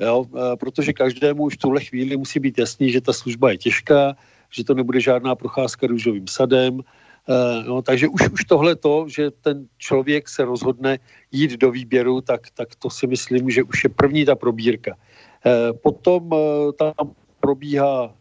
Jo, 0.00 0.24
protože 0.61 0.92
každému 0.92 1.42
už 1.42 1.54
v 1.54 1.58
tuhle 1.58 1.80
chvíli 1.80 2.16
musí 2.16 2.40
být 2.40 2.58
jasný, 2.58 2.92
že 2.92 3.00
ta 3.00 3.12
služba 3.12 3.50
je 3.50 3.58
těžká, 3.58 4.16
že 4.51 4.64
to 4.64 4.74
nebude 4.74 5.01
žádná 5.01 5.34
procházka 5.34 5.86
růžovým 5.86 6.26
sadem. 6.28 6.74
Uh, 6.74 7.66
no, 7.66 7.82
takže 7.82 8.09
už, 8.09 8.28
už 8.32 8.44
tohle 8.44 8.76
to, 8.76 9.05
že 9.09 9.30
ten 9.30 9.66
člověk 9.78 10.28
se 10.28 10.44
rozhodne 10.44 10.98
jít 11.32 11.57
do 11.57 11.70
výběru, 11.70 12.20
tak, 12.20 12.51
tak 12.55 12.74
to 12.74 12.90
si 12.90 13.07
myslím, 13.07 13.51
že 13.51 13.62
už 13.62 13.84
je 13.84 13.90
první 13.90 14.24
ta 14.24 14.34
probírka. 14.34 14.94
Uh, 14.94 15.76
potom 15.82 16.32
uh, 16.32 16.72
tam 16.72 16.92
probíhá 17.40 18.14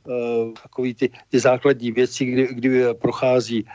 takový 0.64 0.94
ty, 0.94 1.10
ty 1.30 1.40
základní 1.40 1.92
věci, 1.92 2.26
kdy, 2.26 2.48
kdy 2.52 2.84
prochází 2.94 3.66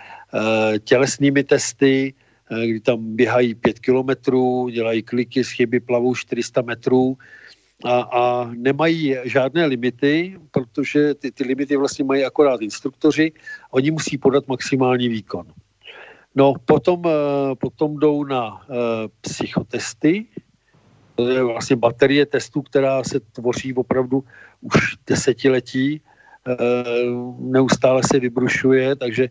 tělesnými 0.85 1.45
testy, 1.45 2.15
kdy 2.49 2.81
tam 2.81 3.17
běhají 3.17 3.55
pět 3.55 3.79
kilometrů, 3.79 4.69
dělají 4.69 5.03
kliky 5.03 5.45
z 5.45 5.51
chyby, 5.51 5.81
plavou 5.81 6.15
400 6.15 6.63
metrů, 6.63 7.17
a, 7.85 8.01
a 8.01 8.51
nemají 8.55 9.17
žádné 9.25 9.67
limity, 9.67 10.39
protože 10.51 11.15
ty, 11.15 11.33
ty 11.33 11.45
limity 11.45 11.77
vlastně 11.77 12.05
mají 12.05 12.25
akorát 12.25 12.63
instruktoři, 12.63 13.33
oni 13.71 13.91
musí 13.91 14.19
podat 14.19 14.49
maximální 14.49 15.09
výkon. 15.09 15.47
No, 16.35 16.55
potom, 16.65 17.03
eh, 17.07 17.55
potom 17.55 17.99
jdou 17.99 18.25
na 18.25 18.55
uh, 18.55 18.77
psychotesty, 19.21 20.27
to 21.15 21.29
je 21.29 21.43
vlastně 21.43 21.77
baterie 21.77 22.27
testů, 22.27 22.63
která 22.63 23.05
se 23.05 23.21
tvoří 23.21 23.75
opravdu 23.75 24.25
už 24.61 24.75
desetiletí, 25.07 26.01
uh, 26.01 27.51
neustále 27.53 28.03
se 28.03 28.19
vybrušuje, 28.19 28.97
takže 28.97 29.29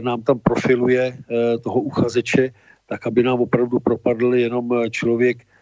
nám 0.00 0.22
tam 0.22 0.38
profiluje 0.38 1.18
toho 1.62 1.80
uchazeče, 1.80 2.50
tak 2.86 3.06
aby 3.06 3.22
nám 3.22 3.40
opravdu 3.40 3.80
propadl 3.80 4.34
jenom 4.34 4.70
člověk 4.90 5.38
Eh, 5.38 5.55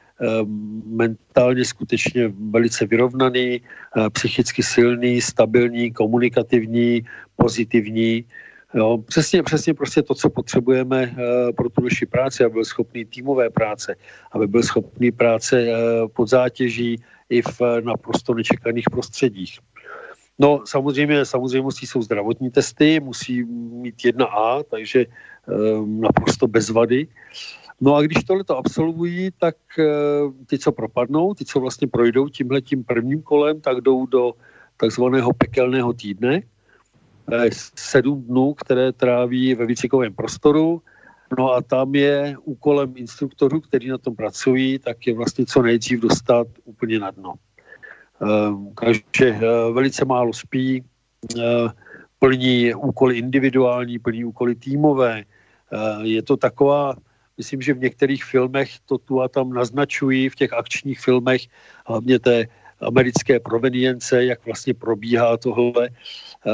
mentálně 0.87 1.64
skutečně 1.64 2.33
velice 2.51 2.87
vyrovnaný, 2.87 3.61
eh, 3.61 4.11
psychicky 4.11 4.62
silný, 4.62 5.20
stabilní, 5.20 5.93
komunikativní, 5.93 7.03
pozitivní. 7.37 8.25
Jo, 8.75 8.99
přesně, 9.07 9.43
přesně 9.43 9.75
prostě 9.75 10.03
to, 10.03 10.14
co 10.14 10.31
potřebujeme 10.31 11.07
uh, 11.07 11.55
pro 11.55 11.70
tu 11.70 11.87
naši 11.87 12.07
práci, 12.07 12.45
aby 12.45 12.53
byl 12.53 12.64
schopný 12.64 13.05
týmové 13.05 13.51
práce, 13.51 13.95
aby 14.33 14.47
byl 14.47 14.62
schopný 14.62 15.12
práce 15.12 15.66
pod 16.11 16.27
zátěží 16.27 16.99
i 17.31 17.43
v 17.43 17.61
naprosto 17.87 18.35
nečekaných 18.35 18.91
prostředích. 18.91 19.59
No 20.39 20.66
samozřejmě, 20.66 21.25
samozřejmě 21.25 21.62
musí 21.62 21.87
jsou 21.87 22.03
zdravotní 22.03 22.51
testy, 22.51 23.01
musí 23.01 23.45
mít 23.47 23.95
jedna 24.05 24.27
A, 24.27 24.62
takže 24.62 25.07
naprosto 25.87 26.47
bez 26.47 26.70
vady. 26.70 27.07
No 27.81 27.95
a 27.95 28.03
když 28.03 28.25
tohle 28.25 28.45
to 28.45 28.57
absolvují, 28.57 29.31
tak 29.39 29.57
eh, 29.79 29.85
ty, 30.47 30.59
co 30.59 30.72
propadnou, 30.72 31.35
ty, 31.35 31.45
co 31.45 31.61
vlastně 31.61 31.89
projdou 31.89 32.29
tímhle 32.29 32.61
tím 32.61 32.85
prvním 32.85 33.22
kolem, 33.22 33.61
tak 33.61 33.81
jdou 33.81 34.07
do 34.07 34.33
takzvaného 34.77 35.33
pekelného 35.33 35.93
týdne, 35.93 36.43
sedm 37.77 38.22
dnů, 38.22 38.55
které 38.55 38.93
tráví 38.93 39.55
ve 39.55 39.66
výcvikovém 39.66 40.14
prostoru, 40.14 40.83
No 41.39 41.53
a 41.53 41.62
tam 41.62 41.95
je 41.95 42.37
úkolem 42.45 42.93
instruktorů, 42.97 43.61
kteří 43.61 43.89
na 43.89 43.99
tom 43.99 44.16
pracují, 44.16 44.79
tak 44.79 45.07
je 45.07 45.14
vlastně 45.14 45.47
co 45.47 45.62
nejdřív 45.62 46.01
dostat 46.01 46.47
úplně 46.64 46.99
na 46.99 47.11
dno. 47.11 47.35
Eh, 49.22 49.35
velice 49.72 50.05
málo 50.05 50.33
spí, 50.33 50.85
eh, 51.39 51.68
plní 52.18 52.75
úkoly 52.75 53.18
individuální, 53.18 53.99
plní 53.99 54.25
úkoly 54.25 54.55
týmové. 54.55 55.25
Je 56.03 56.22
to 56.22 56.37
taková 56.37 56.95
Myslím, 57.39 57.62
že 57.62 57.74
v 57.74 57.80
některých 57.80 58.24
filmech 58.24 58.70
to 58.87 58.99
tu 58.99 59.22
a 59.22 59.28
tam 59.28 59.53
naznačují, 59.53 60.28
v 60.28 60.35
těch 60.35 60.53
akčních 60.53 61.01
filmech, 61.01 61.43
hlavně 61.87 62.18
té 62.18 62.47
americké 62.80 63.41
provenience, 63.41 64.24
jak 64.24 64.47
vlastně 64.47 64.74
probíhá 64.74 65.37
tohle, 65.37 65.89
eh, 65.89 66.51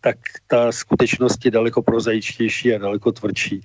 tak 0.00 0.16
ta 0.46 0.72
skutečnost 0.72 1.44
je 1.44 1.50
daleko 1.50 1.82
prozaičtější 1.82 2.74
a 2.74 2.78
daleko 2.78 3.12
tvrdší. 3.12 3.60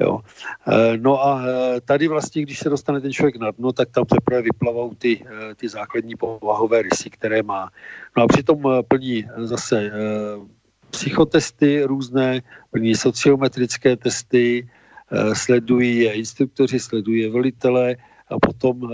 Jo. 0.00 0.20
Eh, 0.68 0.96
no 0.96 1.24
a 1.24 1.42
eh, 1.44 1.80
tady 1.80 2.08
vlastně, 2.08 2.42
když 2.42 2.58
se 2.58 2.68
dostane 2.68 3.00
ten 3.00 3.12
člověk 3.12 3.36
na 3.36 3.50
dno, 3.50 3.72
tak 3.72 3.90
tam 3.90 4.04
teprve 4.04 4.42
vyplavou 4.42 4.94
ty, 4.94 5.24
ty 5.56 5.68
základní 5.68 6.14
povahové 6.16 6.82
rysy, 6.82 7.10
které 7.10 7.42
má. 7.42 7.70
No 8.16 8.22
a 8.22 8.26
přitom 8.26 8.62
plní 8.88 9.24
zase 9.36 9.90
psychotesty 10.90 11.82
různé, 11.82 12.42
plní 12.70 12.94
sociometrické 12.94 13.96
testy, 13.96 14.68
sledují 15.32 15.98
je 15.98 16.12
instruktoři, 16.12 16.80
sledují 16.80 17.22
je 17.22 17.30
velitelé, 17.30 17.96
a 18.28 18.38
potom 18.38 18.90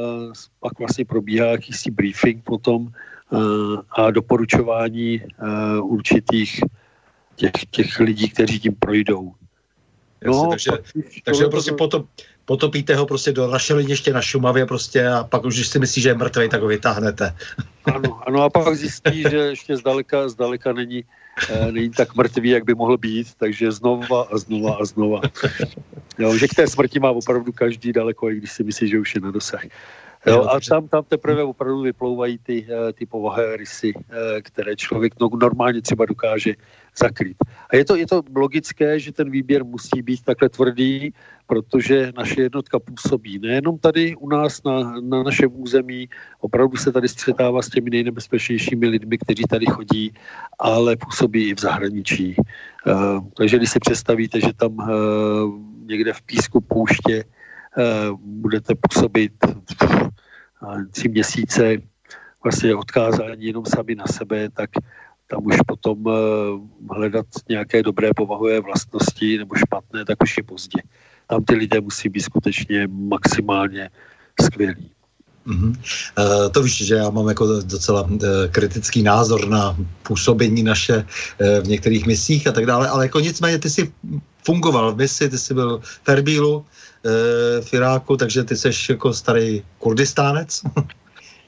pak 0.61 0.79
vlastně 0.79 1.05
probíhá 1.05 1.47
jakýsi 1.47 1.91
briefing 1.91 2.45
potom 2.45 2.93
a 3.91 4.11
doporučování 4.11 5.21
určitých 5.83 6.61
těch, 7.37 7.53
těch 7.71 8.01
lidí, 8.01 8.29
kteří 8.29 8.61
tím 8.61 8.75
projdou. 8.75 9.33
No, 10.25 10.47
takže, 10.51 10.71
takže 11.25 11.45
prostě 11.45 11.73
potom, 11.73 12.05
potopíte 12.45 12.95
ho 12.95 13.07
prostě 13.07 13.33
do 13.33 13.51
rašeliniště 13.51 14.13
na 14.13 14.23
Šumavě 14.23 14.67
prostě 14.67 15.09
a 15.09 15.25
pak 15.25 15.45
už, 15.45 15.55
když 15.55 15.69
si 15.69 15.79
myslí, 15.79 16.03
že 16.03 16.09
je 16.09 16.15
mrtvý, 16.15 16.49
tak 16.49 16.63
ho 16.63 16.69
vytáhnete. 16.69 17.35
Ano, 17.95 18.21
ano 18.27 18.43
a 18.43 18.51
pak 18.51 18.77
zjistí, 18.77 19.23
že 19.23 19.37
ještě 19.37 19.77
zdaleka, 19.77 20.29
zdaleka 20.29 20.73
není, 20.73 21.05
eh, 21.51 21.73
není 21.73 21.91
tak 21.91 22.15
mrtvý, 22.15 22.51
jak 22.51 22.65
by 22.65 22.75
mohl 22.75 22.99
být, 22.99 23.35
takže 23.35 23.73
znova 23.73 24.23
a 24.23 24.39
znova 24.39 24.77
a 24.81 24.85
znova. 24.85 25.21
Jo, 26.19 26.37
že 26.37 26.49
k 26.49 26.55
té 26.55 26.67
smrti 26.67 27.01
má 27.01 27.11
opravdu 27.11 27.53
každý 27.53 27.93
daleko, 27.93 28.31
i 28.31 28.37
když 28.37 28.53
si 28.53 28.65
myslí, 28.65 28.89
že 28.89 28.99
už 28.99 29.15
je 29.15 29.21
na 29.21 29.31
dosah. 29.31 29.65
Jo, 30.27 30.47
a 30.47 30.61
tam, 30.61 30.89
tam 30.89 31.05
teprve 31.05 31.43
opravdu 31.43 31.81
vyplouvají 31.81 32.39
ty, 32.39 32.67
eh, 32.71 32.93
ty 32.93 33.07
povahy 33.07 33.57
rysy, 33.57 33.93
eh, 33.97 34.43
které 34.43 34.77
člověk 34.77 35.15
no, 35.21 35.31
normálně 35.41 35.83
třeba 35.83 36.07
dokáže 36.07 36.55
zakrýt. 36.99 37.37
A 37.71 37.77
je 37.77 37.85
to, 37.85 37.97
je 37.97 38.07
to 38.07 38.23
logické, 38.37 39.01
že 39.01 39.13
ten 39.13 39.31
výběr 39.31 39.65
musí 39.65 40.03
být 40.03 40.23
takhle 40.23 40.49
tvrdý, 40.49 41.13
protože 41.47 42.13
naše 42.17 42.43
jednotka 42.43 42.79
působí 42.79 43.39
nejenom 43.39 43.79
tady 43.79 44.17
u 44.17 44.29
nás 44.29 44.63
na, 44.63 45.01
na 45.01 45.23
našem 45.23 45.51
území, 45.53 46.09
opravdu 46.41 46.77
se 46.77 46.93
tady 46.93 47.09
střetává 47.09 47.63
s 47.63 47.69
těmi 47.69 47.91
nejnebezpečnějšími 47.91 48.89
lidmi, 48.89 49.19
kteří 49.19 49.43
tady 49.51 49.67
chodí, 49.67 50.13
ale 50.59 50.97
působí 50.97 51.49
i 51.49 51.55
v 51.55 51.61
zahraničí. 51.61 52.37
Uh, 52.87 53.21
takže 53.37 53.57
když 53.57 53.71
si 53.71 53.79
představíte, 53.79 54.41
že 54.41 54.53
tam 54.57 54.73
uh, 54.79 54.89
někde 55.87 56.13
v 56.13 56.23
písku 56.23 56.61
pouště 56.61 57.25
uh, 57.25 58.19
budete 58.21 58.75
působit 58.75 59.33
tři 60.91 61.09
měsíce, 61.09 61.77
vlastně 62.45 62.75
odkázání 62.75 63.45
jenom 63.45 63.67
sami 63.67 63.95
na 63.95 64.07
sebe, 64.07 64.49
tak 64.51 64.71
tam 65.27 65.47
už 65.47 65.57
potom 65.67 66.07
uh, 66.07 66.15
hledat 66.91 67.27
nějaké 67.49 67.83
dobré 67.83 68.11
povahové 68.17 68.61
vlastnosti 68.61 69.39
nebo 69.39 69.55
špatné, 69.55 70.05
tak 70.05 70.23
už 70.23 70.37
je 70.37 70.43
pozdě. 70.43 70.83
Tam 71.27 71.45
ty 71.45 71.55
lidé 71.55 71.81
musí 71.81 72.09
být 72.09 72.21
skutečně 72.21 72.89
maximálně 72.91 73.91
skvělí. 74.43 74.91
Mm-hmm. 75.47 75.75
To 76.51 76.63
víš, 76.63 76.87
že 76.87 76.95
já 76.95 77.11
mám 77.11 77.29
jako 77.29 77.47
docela 77.63 78.03
uh, 78.03 78.19
kritický 78.51 79.03
názor 79.03 79.49
na 79.49 79.77
působení 80.03 80.63
naše 80.63 81.07
v 81.63 81.69
některých 81.69 82.07
misích 82.07 82.47
a 82.47 82.53
tak 82.53 82.67
dále, 82.67 82.89
ale 82.89 83.05
jako 83.05 83.21
nicméně 83.21 83.59
ty 83.59 83.71
jsi 83.71 83.93
fungoval 84.45 84.93
v 84.93 84.97
misi, 84.97 85.29
ty 85.29 85.39
jsi 85.39 85.55
byl 85.55 85.81
v 85.83 86.09
Erbílu, 86.09 86.67
uh, 87.05 87.65
v 87.65 87.75
Iráku, 87.75 88.17
takže 88.17 88.45
ty 88.45 88.57
jsi 88.57 88.93
jako 88.93 89.15
starý 89.15 89.63
kurdistánec. 89.79 90.63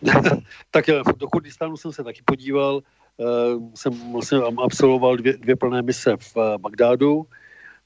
tak 0.70 0.84
do 1.16 1.28
Kurdistánu 1.28 1.76
jsem 1.76 1.92
se 1.92 2.04
taky 2.04 2.22
podíval, 2.24 2.82
Eh, 3.20 3.58
jsem 3.74 4.12
vlastně 4.12 4.38
absolvoval 4.64 5.16
dvě, 5.16 5.36
dvě 5.36 5.56
plné 5.56 5.82
mise 5.82 6.16
v 6.16 6.36
eh, 6.36 6.58
Bagdádu, 6.58 7.26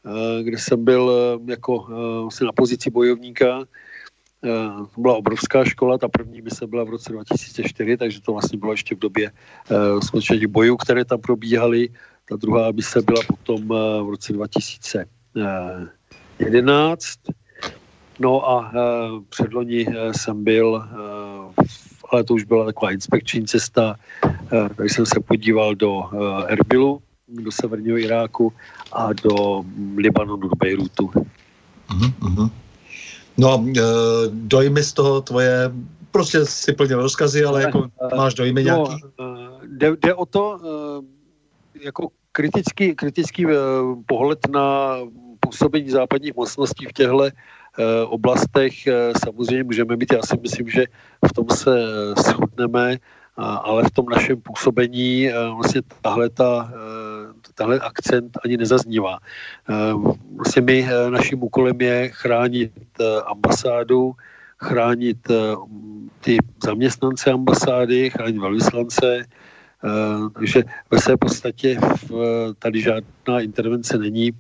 eh, 0.07 0.43
kde 0.43 0.59
jsem 0.59 0.85
byl 0.85 1.12
jako 1.47 1.87
vlastně 2.23 2.47
na 2.47 2.53
pozici 2.53 2.91
bojovníka. 2.91 3.64
To 4.95 5.01
byla 5.01 5.16
obrovská 5.16 5.64
škola, 5.64 5.99
ta 5.99 6.09
první 6.09 6.43
mise 6.43 6.66
byla 6.66 6.85
v 6.85 6.89
roce 6.89 7.12
2004, 7.12 7.97
takže 7.97 8.21
to 8.21 8.33
vlastně 8.33 8.59
bylo 8.59 8.73
ještě 8.73 8.95
v 8.95 8.99
době 8.99 9.33
skutečně 10.03 10.49
bojů, 10.49 10.77
které 10.77 11.05
tam 11.05 11.21
probíhaly. 11.21 11.89
Ta 12.29 12.37
druhá 12.37 12.71
mise 12.71 13.03
byla 13.03 13.21
potom 13.27 13.69
v 13.69 14.07
roce 14.11 14.33
2011. 14.33 17.19
No 18.19 18.51
a 18.51 18.73
předloni 19.29 19.87
jsem 20.12 20.45
byl 20.45 20.85
v 21.66 21.99
ale 22.11 22.25
to 22.25 22.35
už 22.35 22.45
byla 22.45 22.64
taková 22.64 22.93
inspekční 22.93 23.47
cesta, 23.47 23.97
eh, 24.25 24.69
takže 24.77 24.95
jsem 24.95 25.07
se 25.07 25.21
podíval 25.21 25.75
do 25.75 26.03
eh, 26.12 26.53
Erbilu, 26.53 27.03
do 27.29 27.53
severního 27.53 27.99
Iráku 27.99 28.53
a 28.93 29.12
do 29.12 29.64
Libanonu, 29.97 30.49
do 30.49 30.57
Bejrutu. 30.59 31.11
Uh-huh, 31.89 32.51
No, 33.39 33.64
eh, 33.77 33.83
dojmy 34.31 34.83
z 34.83 34.93
toho 34.93 35.21
tvoje, 35.21 35.71
prostě 36.11 36.45
si 36.45 36.73
plnil 36.73 37.03
rozkazy, 37.03 37.45
ale 37.45 37.62
jako 37.62 37.87
máš 38.16 38.35
dojmy 38.35 38.64
no, 38.64 38.64
nějaký? 38.64 39.03
No, 39.19 39.61
jde, 39.66 39.97
jde 40.01 40.14
o 40.14 40.27
to, 40.27 40.61
jako 41.83 42.09
kritický, 42.33 42.95
kritický 42.95 43.47
pohled 44.07 44.39
na 44.51 44.97
působení 45.41 45.91
západních 45.91 46.37
mocností 46.37 46.87
v 46.87 46.93
těchto 46.93 47.25
Eh, 47.25 47.33
oblastech 48.05 48.87
eh, 48.87 49.12
samozřejmě 49.24 49.64
můžeme 49.64 49.97
mít, 49.97 50.12
já 50.12 50.22
si 50.22 50.37
myslím, 50.43 50.68
že 50.68 50.85
v 51.29 51.33
tom 51.33 51.47
se 51.51 51.70
eh, 51.81 52.14
shodneme, 52.22 52.97
ale 53.39 53.85
v 53.85 53.91
tom 53.91 54.07
našem 54.07 54.41
působení 54.41 55.31
vlastně 55.55 55.83
tahle, 56.03 56.31
ta, 56.31 56.72
tahle 57.55 57.79
akcent 57.81 58.39
ani 58.45 58.57
nezaznívá. 58.57 59.18
Vlastně 60.37 60.62
my, 60.62 60.89
naším 61.11 61.43
úkolem 61.43 61.81
je 61.81 62.09
chránit 62.09 62.72
ambasádu, 63.26 64.12
chránit 64.59 65.18
ty 66.20 66.39
zaměstnance 66.64 67.31
ambasády, 67.31 68.11
chránit 68.11 68.39
velvyslance, 68.39 69.24
takže 70.35 70.64
ve 70.91 70.99
své 70.99 71.16
podstatě 71.16 71.79
tady 72.59 72.81
žádná 72.81 73.41
intervence 73.41 73.99
není 73.99 74.33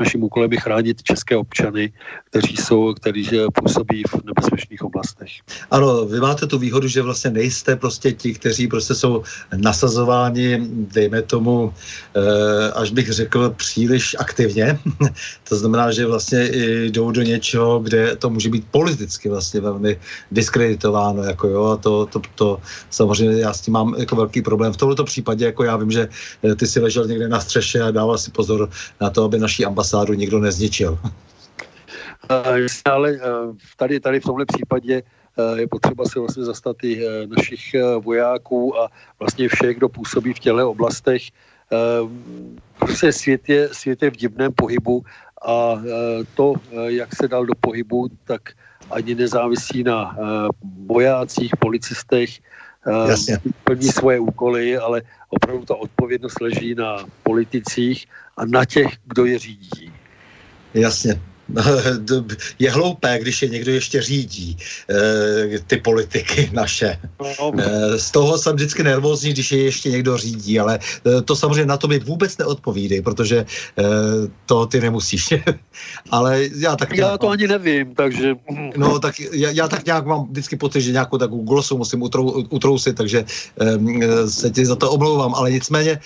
naším 0.00 0.24
úkolem 0.24 0.52
je 0.52 0.60
chránit 0.60 1.02
české 1.02 1.36
občany, 1.36 1.92
kteří 2.30 2.56
jsou, 2.56 2.94
kteří 2.94 3.28
působí 3.54 4.02
v 4.08 4.24
nebezpečných 4.24 4.82
oblastech. 4.82 5.28
Ano, 5.70 6.04
vy 6.06 6.20
máte 6.20 6.46
tu 6.46 6.58
výhodu, 6.58 6.88
že 6.88 7.02
vlastně 7.02 7.30
nejste 7.30 7.76
prostě 7.76 8.12
ti, 8.12 8.34
kteří 8.34 8.68
prostě 8.68 8.94
jsou 8.94 9.22
nasazováni, 9.56 10.58
dejme 10.96 11.22
tomu, 11.22 11.74
eh, 12.16 12.72
až 12.72 12.90
bych 12.90 13.12
řekl, 13.12 13.50
příliš 13.50 14.16
aktivně. 14.18 14.78
to 15.48 15.56
znamená, 15.56 15.92
že 15.92 16.06
vlastně 16.06 16.50
jdou 16.88 17.10
do 17.10 17.22
něčeho, 17.22 17.80
kde 17.80 18.16
to 18.16 18.30
může 18.30 18.48
být 18.48 18.64
politicky 18.70 19.28
vlastně 19.28 19.60
velmi 19.60 20.00
diskreditováno, 20.32 21.22
jako 21.22 21.48
jo, 21.48 21.64
a 21.64 21.76
to, 21.76 22.06
to, 22.06 22.20
to 22.34 22.48
samozřejmě 22.90 23.40
já 23.40 23.52
s 23.52 23.60
tím 23.60 23.74
mám 23.74 23.94
jako 23.98 24.16
velký 24.16 24.42
problém. 24.42 24.72
V 24.72 24.76
tomto 24.76 25.04
případě, 25.04 25.44
jako 25.44 25.64
já 25.64 25.76
vím, 25.76 25.90
že 25.90 26.08
eh, 26.42 26.54
ty 26.54 26.66
si 26.66 26.80
ležel 26.80 27.06
někde 27.06 27.28
na 27.28 27.40
střeše 27.40 27.80
a 27.82 27.90
dával 27.90 28.18
si 28.18 28.30
pozor 28.30 28.70
na 29.00 29.10
to, 29.10 29.24
aby 29.24 29.38
naší 29.38 29.64
ambasády 29.64 29.81
ambasádu 29.82 30.14
nikdo 30.14 30.38
nezničil. 30.38 30.98
Ale 32.86 33.18
tady, 33.76 34.00
tady 34.00 34.20
v 34.20 34.24
tomhle 34.24 34.44
případě 34.46 35.02
je 35.56 35.66
potřeba 35.66 36.04
se 36.06 36.20
vlastně 36.20 36.44
zastat 36.44 36.76
i 36.86 37.02
našich 37.26 37.74
vojáků 38.00 38.78
a 38.78 38.88
vlastně 39.18 39.48
všech, 39.48 39.76
kdo 39.76 39.88
působí 39.88 40.32
v 40.32 40.38
těchto 40.38 40.70
oblastech. 40.70 41.22
Prostě 42.78 43.12
svět 43.12 43.48
je, 43.48 43.68
svět 43.74 44.02
je 44.02 44.10
v 44.10 44.16
divném 44.16 44.52
pohybu 44.54 45.02
a 45.42 45.82
to, 46.38 46.54
jak 46.86 47.10
se 47.16 47.28
dal 47.28 47.42
do 47.46 47.54
pohybu, 47.58 48.08
tak 48.24 48.54
ani 48.90 49.14
nezávisí 49.14 49.82
na 49.82 50.14
vojácích, 50.86 51.50
policistech, 51.58 52.38
Jasně. 53.08 53.38
plní 53.64 53.88
svoje 53.88 54.18
úkoly, 54.20 54.78
ale 54.78 55.02
opravdu 55.28 55.64
ta 55.64 55.74
odpovědnost 55.74 56.40
leží 56.40 56.74
na 56.74 57.02
politicích 57.22 58.06
a 58.36 58.44
na 58.46 58.64
těch, 58.64 58.88
kdo 59.04 59.24
je 59.24 59.38
řídí. 59.38 59.92
Jasně. 60.74 61.31
je 62.58 62.70
hloupé, 62.70 63.18
když 63.18 63.42
je 63.42 63.48
někdo 63.48 63.72
ještě 63.72 64.02
řídí 64.02 64.56
e, 65.54 65.58
ty 65.58 65.76
politiky 65.76 66.50
naše. 66.52 66.98
E, 67.58 67.98
z 67.98 68.10
toho 68.10 68.38
jsem 68.38 68.54
vždycky 68.54 68.82
nervózní, 68.82 69.32
když 69.32 69.52
je 69.52 69.62
ještě 69.62 69.90
někdo 69.90 70.16
řídí, 70.16 70.60
ale 70.60 70.78
e, 71.06 71.22
to 71.22 71.36
samozřejmě 71.36 71.66
na 71.66 71.76
to 71.76 71.88
mi 71.88 71.98
vůbec 71.98 72.38
neodpovídej, 72.38 73.02
protože 73.02 73.46
to 74.46 74.66
ty 74.66 74.80
nemusíš. 74.80 75.34
ale 76.10 76.48
já 76.56 76.76
tak 76.76 76.92
nějak... 76.92 77.12
Já 77.12 77.18
to 77.18 77.28
ani 77.28 77.48
nevím, 77.48 77.94
takže... 77.94 78.34
no, 78.76 78.98
tak 78.98 79.20
já, 79.20 79.50
já 79.50 79.68
tak 79.68 79.86
nějak 79.86 80.06
mám 80.06 80.28
vždycky 80.28 80.56
pocit, 80.56 80.80
že 80.80 80.92
nějakou 80.92 81.18
takovou 81.18 81.42
glosu 81.42 81.78
musím 81.78 82.02
utrou, 82.02 82.30
utrousit, 82.30 82.96
takže 82.96 83.24
e, 83.60 84.28
se 84.28 84.50
ti 84.50 84.66
za 84.66 84.76
to 84.76 84.90
omlouvám, 84.90 85.34
ale 85.34 85.52
nicméně 85.52 86.00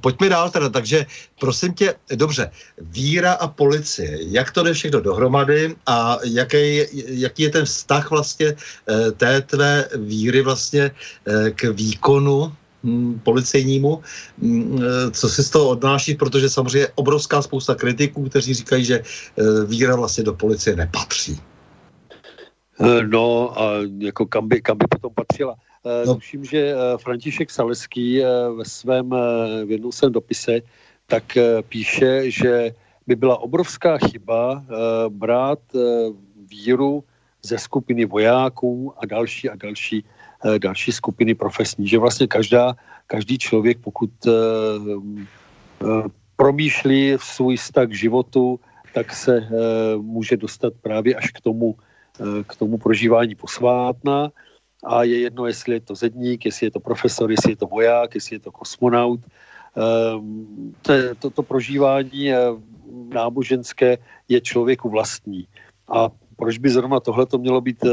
pojďme 0.00 0.28
dál 0.28 0.50
teda, 0.50 0.68
takže 0.68 1.06
prosím 1.40 1.74
tě, 1.74 1.94
dobře, 2.14 2.50
víra 2.80 3.32
a 3.32 3.48
policie, 3.48 4.18
jak 4.20 4.50
to 4.50 4.57
jde 4.62 4.72
všechno 4.72 5.00
dohromady 5.00 5.76
a 5.86 6.18
jaký, 6.24 6.82
jaký 7.06 7.42
je 7.42 7.50
ten 7.50 7.64
vztah 7.64 8.10
vlastně 8.10 8.46
eh, 8.88 9.12
té 9.12 9.40
tvé 9.40 9.88
víry 9.96 10.42
vlastně 10.42 10.90
eh, 10.90 11.50
k 11.50 11.64
výkonu 11.64 12.52
hm, 12.84 13.20
policejnímu, 13.22 14.02
hm, 14.42 14.78
eh, 14.82 15.10
co 15.10 15.28
si 15.28 15.42
z 15.42 15.50
toho 15.50 15.68
odnáší, 15.68 16.14
protože 16.14 16.48
samozřejmě 16.48 16.78
je 16.78 16.92
obrovská 16.94 17.42
spousta 17.42 17.74
kritiků, 17.74 18.28
kteří 18.28 18.54
říkají, 18.54 18.84
že 18.84 19.02
víra 19.66 19.96
vlastně 19.96 20.24
do 20.24 20.32
policie 20.32 20.76
nepatří. 20.76 21.40
No 23.10 23.60
a 23.60 23.70
jako 23.98 24.26
kam 24.26 24.48
by, 24.48 24.60
kam 24.60 24.78
by 24.78 24.86
potom 24.90 25.14
patřila? 25.14 25.54
No. 26.06 26.14
Tuším, 26.14 26.44
že 26.44 26.74
František 27.02 27.50
Saleský 27.50 28.22
ve 28.56 28.64
svém 28.64 29.10
v 29.64 29.70
jednom 29.70 29.92
svém 29.92 30.12
dopise 30.12 30.60
tak 31.06 31.38
píše, 31.68 32.30
že 32.30 32.74
by 33.08 33.16
byla 33.16 33.40
obrovská 33.40 33.98
chyba 33.98 34.52
uh, 34.52 34.60
brát 35.08 35.58
uh, 35.72 35.80
víru 36.44 37.04
ze 37.42 37.58
skupiny 37.58 38.04
vojáků 38.04 38.92
a 38.98 39.06
další 39.06 39.48
a 39.48 39.56
další, 39.56 40.04
další 40.58 40.92
skupiny 40.92 41.34
profesní. 41.34 41.88
Že 41.88 41.98
vlastně 41.98 42.26
každá, 42.26 42.76
každý 43.06 43.38
člověk, 43.38 43.78
pokud 43.78 44.10
promýšlí 46.36 47.16
v 47.16 47.24
svůj 47.24 47.56
vztah 47.56 47.88
k 47.88 47.94
životu, 47.94 48.60
tak 48.94 49.14
se 49.14 49.48
může 50.02 50.36
dostat 50.36 50.72
právě 50.82 51.14
až 51.14 51.30
k 51.30 51.40
tomu, 51.40 51.76
k 52.46 52.56
tomu 52.56 52.78
prožívání 52.78 53.34
posvátna 53.34 54.30
a 54.84 55.02
je 55.02 55.20
jedno, 55.20 55.46
jestli 55.46 55.74
je 55.74 55.80
to 55.80 55.94
zedník, 55.94 56.44
jestli 56.44 56.66
je 56.66 56.70
to 56.70 56.80
profesor, 56.80 57.30
jestli 57.30 57.52
je 57.52 57.56
to 57.56 57.66
voják, 57.66 58.14
jestli 58.14 58.36
je 58.36 58.40
to 58.40 58.50
kosmonaut. 58.50 59.20
Ehm, 59.78 60.74
to, 60.82 60.92
to, 61.18 61.30
to 61.30 61.42
prožívání 61.42 62.32
eh, 62.32 62.38
náboženské 62.92 63.98
je 64.28 64.40
člověku 64.40 64.88
vlastní. 64.88 65.46
A 65.88 66.08
proč 66.36 66.58
by 66.58 66.70
zrovna 66.70 67.00
tohle 67.00 67.26
to 67.26 67.38
mělo 67.38 67.60
být 67.60 67.84
eh, 67.84 67.90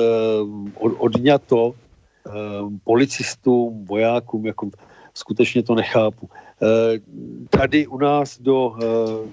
odňato 0.77 1.73
ehm, 1.73 2.79
policistům, 2.83 3.85
vojákům, 3.85 4.45
jako 4.45 4.69
skutečně 5.13 5.63
to 5.63 5.75
nechápu. 5.75 6.29
Ehm, 6.61 7.47
tady 7.49 7.87
u 7.87 7.97
nás 7.97 8.39
do 8.39 8.75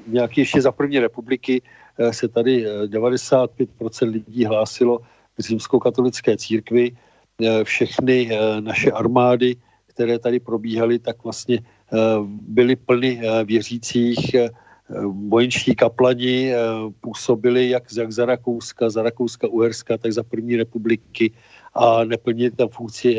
nějaké 0.07 0.41
ještě 0.41 0.63
za 0.63 0.73
první 0.73 0.99
republiky 0.99 1.63
eh, 1.99 2.13
se 2.13 2.29
tady 2.29 2.67
95% 2.87 4.11
lidí 4.11 4.45
hlásilo 4.45 4.99
k 5.37 5.41
římskokatolické 5.41 6.37
církvi, 6.37 6.93
Eh, 7.41 7.65
všechny 7.65 8.29
eh, 8.31 8.61
naše 8.61 8.91
armády, 8.91 9.57
které 9.87 10.19
tady 10.19 10.41
probíhaly, 10.41 10.99
tak 10.99 11.25
vlastně 11.25 11.59
eh, 11.59 11.97
byly 12.49 12.77
plny 12.77 13.21
věřících, 13.45 14.37
vojenští 15.29 15.75
kaplani 15.75 16.53
působili 17.01 17.69
jak, 17.69 17.83
jak 17.97 18.13
za 18.13 18.25
Rakouska, 18.25 18.91
za 18.91 19.03
Rakouska, 19.03 19.49
Uherska, 19.49 19.99
tak 19.99 20.13
za 20.13 20.23
první 20.23 20.57
republiky 20.57 21.31
a 21.75 22.05
neplnili 22.05 22.51
tam 22.51 22.69
funkci 22.69 23.19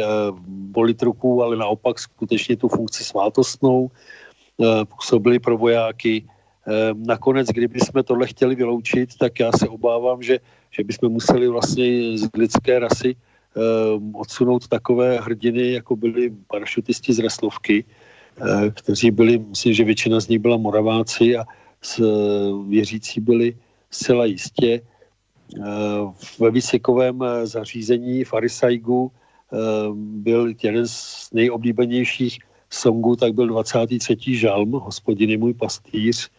politruků, 0.74 1.44
ale 1.44 1.58
naopak 1.58 2.00
skutečně 2.00 2.58
tu 2.58 2.68
funkci 2.68 3.04
svátostnou, 3.04 3.92
působili 4.84 5.40
pro 5.40 5.58
vojáky. 5.58 6.26
Nakonec, 6.94 7.48
kdyby 7.48 7.80
jsme 7.80 8.04
tohle 8.04 8.28
chtěli 8.28 8.56
vyloučit, 8.56 9.10
tak 9.18 9.40
já 9.40 9.52
se 9.52 9.70
obávám, 9.70 10.24
že, 10.24 10.40
že 10.72 10.84
bychom 10.84 11.12
museli 11.12 11.48
vlastně 11.48 12.18
z 12.18 12.30
lidské 12.38 12.80
rasy 12.80 13.16
odsunout 14.14 14.68
takové 14.68 15.20
hrdiny, 15.20 15.72
jako 15.72 15.96
byli 15.96 16.34
parašutisti 16.48 17.14
z 17.14 17.20
Reslovky, 17.20 17.86
eh, 17.88 18.03
kteří 18.74 19.12
byli, 19.12 19.38
myslím, 19.38 19.74
že 19.74 19.84
většina 19.84 20.20
z 20.20 20.28
nich 20.28 20.40
byla 20.40 20.58
Moraváci 20.58 21.38
a 21.38 21.46
s, 21.82 22.00
eh, 22.00 22.70
věřící 22.70 23.22
byli 23.22 23.58
zcela 23.92 24.26
jistě. 24.26 24.82
Eh, 24.82 25.62
ve 26.40 26.52
výsekovém 26.52 27.24
zařízení 27.44 28.24
Farisajgu 28.24 29.12
byl 29.94 30.54
jeden 30.64 30.88
z 30.88 31.30
nejoblíbenějších 31.34 32.40
songů, 32.70 33.16
tak 33.16 33.34
byl 33.34 33.48
23. 33.48 34.36
žalm, 34.36 34.72
hospodiny 34.72 35.38
můj 35.38 35.54
pastýř, 35.54 36.30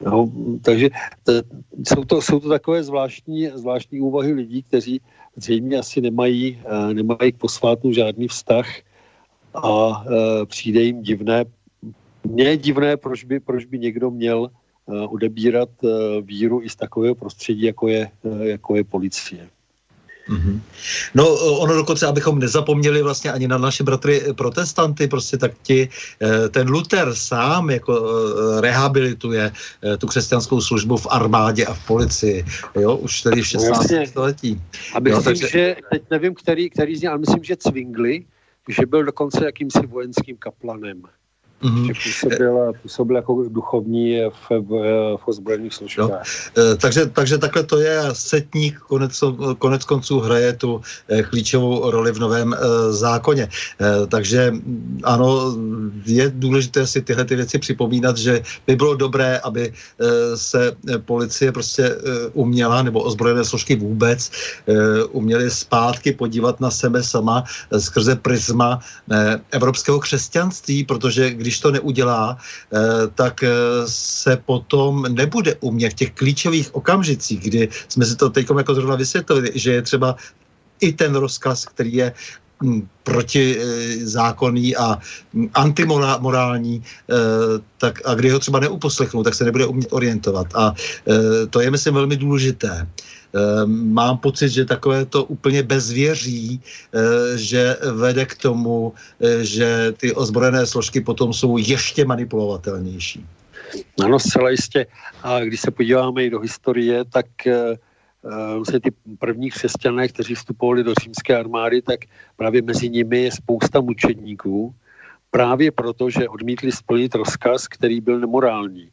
No, 0.00 0.28
takže 0.62 0.90
t, 1.24 1.42
jsou, 1.88 2.04
to, 2.04 2.22
jsou 2.22 2.40
to 2.40 2.48
takové 2.48 2.84
zvláštní, 2.84 3.48
zvláštní 3.54 4.00
úvahy 4.00 4.32
lidí, 4.32 4.62
kteří 4.62 5.00
zřejmě 5.36 5.78
asi 5.78 6.00
nemají, 6.00 6.60
nemají 6.92 7.32
k 7.32 7.38
posvátnu 7.38 7.92
žádný 7.92 8.28
vztah 8.28 8.68
a 9.56 10.04
uh, 10.04 10.14
přijde 10.44 10.80
jim 10.80 11.02
divné. 11.02 11.44
Mně 12.24 12.44
je 12.44 12.56
divné, 12.56 12.96
proč 12.96 13.24
by, 13.24 13.40
proč 13.40 13.64
by 13.64 13.78
někdo 13.78 14.10
měl 14.10 14.40
uh, 14.40 15.14
odebírat 15.14 15.68
uh, 15.82 15.90
víru 16.22 16.62
i 16.62 16.68
z 16.68 16.76
takového 16.76 17.14
prostředí, 17.14 17.62
jako 17.62 17.88
je, 17.88 18.08
uh, 18.22 18.42
jako 18.42 18.76
je 18.76 18.84
policie. 18.84 19.48
Mm-hmm. 20.28 20.60
No 21.14 21.34
ono 21.34 21.74
dokonce, 21.74 22.06
abychom 22.06 22.38
nezapomněli 22.38 23.02
vlastně 23.02 23.32
ani 23.32 23.48
na 23.48 23.58
naše 23.58 23.84
bratry 23.84 24.22
protestanty, 24.36 25.08
prostě 25.08 25.36
tak 25.36 25.52
ti, 25.62 25.88
eh, 26.22 26.48
ten 26.48 26.68
Luther 26.68 27.14
sám 27.14 27.70
jako 27.70 27.94
eh, 27.94 28.60
rehabilituje 28.60 29.52
eh, 29.82 29.96
tu 29.96 30.06
křesťanskou 30.06 30.60
službu 30.60 30.96
v 30.96 31.06
armádě 31.10 31.66
a 31.66 31.74
v 31.74 31.86
policii, 31.86 32.44
jo, 32.74 32.96
už 32.96 33.22
tedy 33.22 33.42
v 33.42 33.46
16. 33.46 33.90
No, 33.90 34.06
století. 34.06 34.60
A 34.94 35.00
myslím, 35.00 35.18
jo, 35.18 35.22
takže... 35.22 35.48
že, 35.48 35.76
teď 35.90 36.02
nevím, 36.10 36.34
který, 36.34 36.70
který 36.70 36.96
z 36.96 37.00
nich, 37.02 37.10
ale 37.10 37.18
myslím, 37.18 37.44
že 37.44 37.56
Cvingli, 37.56 38.24
že 38.68 38.86
byl 38.86 39.04
dokonce 39.04 39.44
jakýmsi 39.44 39.86
vojenským 39.86 40.36
kaplanem. 40.36 41.02
Mm-hmm. 41.62 41.92
Působil, 42.04 42.72
působil 42.82 43.16
jako 43.16 43.44
duchovní 43.48 44.20
v, 44.20 44.50
v, 44.50 44.70
v 45.16 45.28
ozbrojených 45.28 45.74
složkách. 45.74 46.22
E, 46.58 46.76
takže, 46.76 47.06
takže 47.06 47.38
takhle 47.38 47.62
to 47.62 47.78
je. 47.78 48.02
Setník 48.12 48.78
konec, 48.78 49.24
konec 49.58 49.84
konců 49.84 50.20
hraje 50.20 50.52
tu 50.52 50.80
e, 51.08 51.22
klíčovou 51.22 51.90
roli 51.90 52.12
v 52.12 52.18
novém 52.18 52.54
e, 52.54 52.56
zákoně. 52.92 53.48
Takže 54.08 54.52
ano, 55.02 55.56
je 56.04 56.32
důležité 56.34 56.86
si 56.86 57.02
tyhle 57.02 57.24
ty 57.24 57.36
věci 57.36 57.58
připomínat, 57.58 58.16
že 58.16 58.42
by 58.66 58.76
bylo 58.76 58.94
dobré, 58.94 59.38
aby 59.38 59.72
se 60.34 60.76
policie 61.04 61.52
prostě 61.52 61.96
uměla, 62.32 62.82
nebo 62.82 63.02
ozbrojené 63.02 63.44
složky 63.44 63.76
vůbec, 63.76 64.30
uměly 65.10 65.50
zpátky 65.50 66.12
podívat 66.12 66.60
na 66.60 66.70
sebe 66.70 67.02
sama 67.02 67.44
skrze 67.78 68.16
prisma 68.16 68.80
evropského 69.50 70.00
křesťanství, 70.00 70.84
protože 70.84 71.30
když 71.46 71.60
to 71.60 71.70
neudělá, 71.70 72.34
eh, 72.34 72.78
tak 73.14 73.42
eh, 73.42 73.50
se 73.86 74.36
potom 74.36 75.06
nebude 75.08 75.54
umět 75.62 75.90
v 75.94 75.94
těch 75.94 76.10
klíčových 76.18 76.74
okamžicích, 76.74 77.40
kdy 77.40 77.68
jsme 77.88 78.02
si 78.06 78.16
to 78.18 78.30
teď 78.30 78.46
jako 78.50 78.74
zrovna 78.74 78.96
vysvětlili, 78.98 79.54
že 79.54 79.72
je 79.72 79.82
třeba 79.82 80.16
i 80.80 80.92
ten 80.92 81.14
rozkaz, 81.14 81.64
který 81.70 81.94
je 81.94 82.08
hm, 82.62 82.82
protizákonný 83.06 84.76
a 84.76 84.98
hm, 85.34 85.48
antimorální, 85.54 86.82
eh, 86.82 87.14
tak, 87.78 88.02
a 88.04 88.14
kdy 88.14 88.28
ho 88.34 88.38
třeba 88.42 88.60
neuposlechnou, 88.60 89.22
tak 89.22 89.34
se 89.34 89.44
nebude 89.46 89.66
umět 89.66 89.92
orientovat. 89.92 90.46
A 90.54 90.74
to 91.50 91.60
je, 91.60 91.70
myslím, 91.70 91.94
velmi 91.94 92.16
důležité. 92.16 92.88
Ehm, 93.34 93.92
mám 93.92 94.18
pocit, 94.18 94.48
že 94.48 94.64
takové 94.64 95.04
to 95.06 95.24
úplně 95.24 95.62
bezvěří, 95.62 96.60
eh, 96.60 97.38
že 97.38 97.76
vede 97.92 98.26
k 98.26 98.34
tomu, 98.34 98.92
eh, 99.20 99.44
že 99.44 99.92
ty 99.96 100.12
ozbrojené 100.14 100.66
složky 100.66 101.00
potom 101.00 101.32
jsou 101.32 101.58
ještě 101.58 102.04
manipulovatelnější. 102.04 103.26
Ano, 104.04 104.18
zcela 104.18 104.50
jistě. 104.50 104.86
A 105.22 105.40
když 105.40 105.60
se 105.60 105.70
podíváme 105.70 106.24
i 106.24 106.30
do 106.30 106.40
historie, 106.40 107.04
tak 107.04 107.26
se 108.64 108.80
ty 108.80 108.90
první 109.18 109.50
křesťané, 109.50 110.08
kteří 110.08 110.34
vstupovali 110.34 110.84
do 110.84 110.94
římské 110.94 111.36
armády, 111.36 111.82
tak 111.82 112.00
právě 112.36 112.62
mezi 112.62 112.88
nimi 112.88 113.22
je 113.22 113.32
spousta 113.32 113.80
mučedníků, 113.80 114.74
právě 115.30 115.70
proto, 115.70 116.10
že 116.10 116.28
odmítli 116.28 116.72
splnit 116.72 117.14
rozkaz, 117.14 117.68
který 117.68 118.00
byl 118.00 118.20
nemorální. 118.20 118.90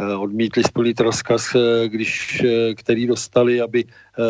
Eh, 0.00 0.16
odmítli 0.16 0.64
splnit 0.64 1.00
rozkaz, 1.00 1.54
eh, 1.54 1.88
když, 1.88 2.42
eh, 2.44 2.74
který 2.74 3.06
dostali, 3.06 3.60
aby 3.60 3.84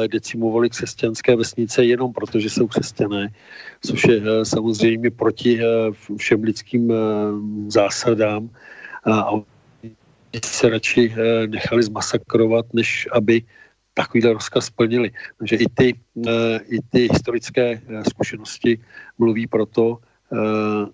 decimovali 0.07 0.71
křesťanské 0.71 1.37
vesnice 1.37 1.85
jenom 1.85 2.13
proto, 2.13 2.39
že 2.39 2.51
jsou 2.51 2.67
křesťané, 2.67 3.35
což 3.83 4.05
je 4.05 4.21
samozřejmě 4.47 5.11
proti 5.11 5.59
všem 6.17 6.43
lidským 6.43 6.93
zásadám 7.67 8.51
a 9.11 9.35
se 10.45 10.69
radši 10.69 11.15
nechali 11.47 11.83
zmasakrovat, 11.83 12.67
než 12.71 13.09
aby 13.13 13.43
takovýhle 13.95 14.33
rozkaz 14.39 14.71
splnili. 14.71 15.11
Takže 15.39 15.57
i 15.57 15.67
ty, 15.75 15.87
i 16.71 16.79
ty 16.91 17.01
historické 17.11 17.83
zkušenosti 18.09 18.79
mluví 19.19 19.51
proto, 19.51 19.99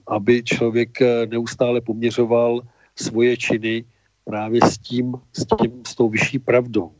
aby 0.09 0.43
člověk 0.43 0.91
neustále 1.29 1.85
poměřoval 1.85 2.64
svoje 2.97 3.37
činy 3.37 3.85
právě 4.27 4.61
s 4.64 4.79
tím, 4.79 5.14
s 5.33 5.47
tím, 5.62 5.83
s 5.87 5.95
tou 5.95 6.09
vyšší 6.09 6.39
pravdou. 6.39 6.91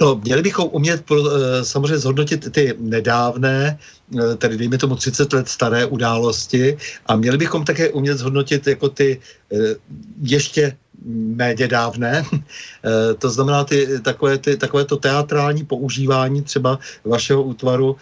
No, 0.00 0.20
měli 0.24 0.42
bychom 0.42 0.68
umět 0.72 1.04
pro, 1.04 1.16
eh, 1.18 1.64
samozřejmě 1.64 1.98
zhodnotit 1.98 2.52
ty 2.52 2.74
nedávné, 2.78 3.78
eh, 3.78 4.36
tedy 4.36 4.56
dejme 4.56 4.78
tomu 4.78 4.96
30 4.96 5.32
let 5.32 5.48
staré 5.48 5.86
události 5.86 6.76
a 7.06 7.16
měli 7.16 7.38
bychom 7.38 7.64
také 7.64 7.90
umět 7.90 8.18
zhodnotit 8.18 8.66
jako 8.66 8.88
ty 8.88 9.20
eh, 9.52 9.74
ještě 10.22 10.76
méně 11.04 11.68
dávné. 11.68 12.24
To 13.18 13.30
znamená 13.30 13.64
ty, 13.64 14.00
takové, 14.02 14.38
ty, 14.38 14.56
takové 14.56 14.84
to 14.84 14.96
teatrální 14.96 15.64
používání 15.64 16.42
třeba 16.42 16.78
vašeho 17.04 17.42
útvaru 17.42 17.96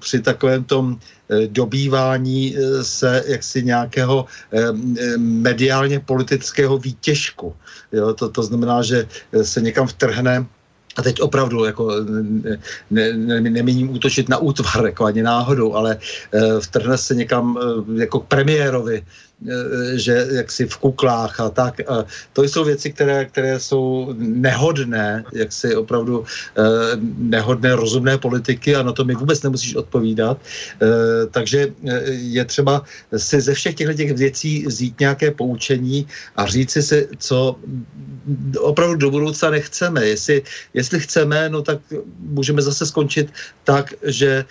při 0.00 0.20
takovém 0.20 0.64
tom 0.64 1.00
Eh, 1.30 1.46
dobývání 1.46 2.56
eh, 2.56 2.84
se 2.84 3.24
jaksi 3.26 3.62
nějakého 3.62 4.26
eh, 4.52 4.72
mediálně 5.16 6.00
politického 6.00 6.78
výtěžku. 6.78 7.54
Jo, 7.92 8.14
to, 8.14 8.28
to 8.28 8.42
znamená, 8.42 8.82
že 8.82 9.06
se 9.42 9.60
někam 9.60 9.86
vtrhne 9.86 10.46
a 10.96 11.02
teď 11.02 11.20
opravdu 11.20 11.64
jako 11.64 11.92
ne, 12.90 13.12
ne, 13.12 13.40
nemíním 13.40 13.90
útočit 13.90 14.28
na 14.28 14.38
útvar, 14.38 14.86
jako 14.86 15.04
ani 15.04 15.22
náhodou, 15.22 15.74
ale 15.74 15.96
e, 15.96 16.60
vtrhne 16.60 16.98
se 16.98 17.14
někam 17.14 17.58
e, 17.58 18.00
jako 18.00 18.20
k 18.20 18.26
premiérovi, 18.26 18.98
Eh, 18.98 19.29
že 19.94 20.26
jaksi 20.30 20.66
v 20.66 20.76
kuklách 20.76 21.40
a 21.40 21.50
tak. 21.50 21.80
To 22.32 22.42
jsou 22.42 22.64
věci, 22.64 22.92
které, 22.92 23.24
které 23.24 23.60
jsou 23.60 24.12
nehodné, 24.18 25.24
jak 25.32 25.52
si 25.52 25.76
opravdu 25.76 26.24
eh, 26.24 26.62
nehodné 27.18 27.76
rozumné 27.76 28.18
politiky 28.18 28.76
a 28.76 28.82
na 28.82 28.92
to 28.92 29.04
mi 29.04 29.14
vůbec 29.14 29.42
nemusíš 29.42 29.74
odpovídat. 29.74 30.38
Eh, 30.82 30.86
takže 31.30 31.72
je 32.08 32.44
třeba 32.44 32.84
si 33.16 33.40
ze 33.40 33.54
všech 33.54 33.74
těchto 33.74 33.94
těch 33.94 34.12
věcí 34.12 34.66
vzít 34.66 35.00
nějaké 35.00 35.30
poučení 35.30 36.06
a 36.36 36.46
říct 36.46 36.76
si, 36.80 37.08
co 37.18 37.56
opravdu 38.58 38.96
do 38.96 39.10
budoucna 39.10 39.50
nechceme. 39.50 40.06
Jestli, 40.06 40.42
jestli 40.74 41.00
chceme, 41.00 41.48
no 41.48 41.62
tak 41.62 41.78
můžeme 42.18 42.62
zase 42.62 42.86
skončit 42.86 43.32
tak, 43.64 43.94
že 44.02 44.44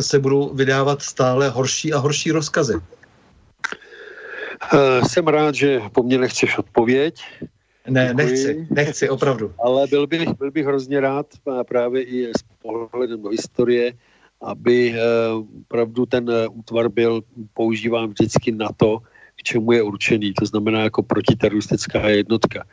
se 0.00 0.18
budou 0.18 0.54
vydávat 0.54 1.02
stále 1.02 1.48
horší 1.48 1.92
a 1.92 1.98
horší 1.98 2.30
rozkazy. 2.30 2.74
Uh, 4.72 5.06
jsem 5.06 5.26
rád, 5.26 5.54
že 5.54 5.80
po 5.92 6.02
mně 6.02 6.18
nechceš 6.18 6.58
odpověď. 6.58 7.20
Ne, 7.88 8.04
Děkuji. 8.08 8.16
nechci, 8.16 8.66
nechci, 8.70 9.08
opravdu. 9.08 9.52
Ale 9.58 9.86
byl 9.86 10.06
bych, 10.06 10.28
byl 10.38 10.50
bych 10.50 10.66
hrozně 10.66 11.00
rád 11.00 11.26
právě 11.68 12.02
i 12.02 12.26
s 12.26 12.42
pohledem 12.62 13.22
do 13.22 13.28
historie, 13.28 13.92
aby 14.42 14.94
uh, 14.94 15.44
opravdu 15.60 16.06
ten 16.06 16.30
útvar 16.50 16.88
byl 16.88 17.22
používán 17.54 18.08
vždycky 18.08 18.52
na 18.52 18.68
to, 18.76 18.98
k 19.36 19.42
čemu 19.42 19.72
je 19.72 19.82
určený, 19.82 20.32
to 20.32 20.46
znamená 20.46 20.80
jako 20.80 21.02
protiteroristická 21.02 22.08
jednotka. 22.08 22.64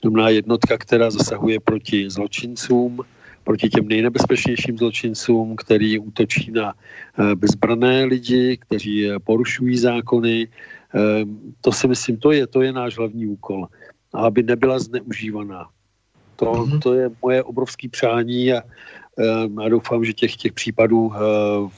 To 0.00 0.08
znamená 0.08 0.28
jednotka, 0.28 0.78
která 0.78 1.10
zasahuje 1.10 1.60
proti 1.60 2.10
zločincům, 2.10 3.00
proti 3.44 3.68
těm 3.68 3.88
nejnebezpečnějším 3.88 4.78
zločincům, 4.78 5.56
který 5.56 5.98
útočí 5.98 6.50
na 6.50 6.74
bezbrané 7.34 8.04
lidi, 8.04 8.58
kteří 8.60 9.08
porušují 9.24 9.78
zákony, 9.78 10.48
to 11.60 11.72
si 11.72 11.88
myslím, 11.88 12.16
to 12.16 12.32
je, 12.32 12.46
to 12.46 12.62
je 12.62 12.72
náš 12.72 12.96
hlavní 12.96 13.26
úkol. 13.26 13.68
A 14.14 14.18
aby 14.20 14.42
nebyla 14.42 14.78
zneužívaná. 14.78 15.68
To, 16.36 16.46
mm-hmm. 16.46 16.80
to 16.80 16.94
je 16.94 17.10
moje 17.22 17.42
obrovské 17.42 17.88
přání 17.88 18.52
a, 18.52 18.62
ehm, 19.18 19.58
a 19.58 19.68
doufám, 19.68 20.04
že 20.04 20.12
těch, 20.12 20.36
těch 20.36 20.52
případů, 20.52 21.12
ehm, 21.14 21.68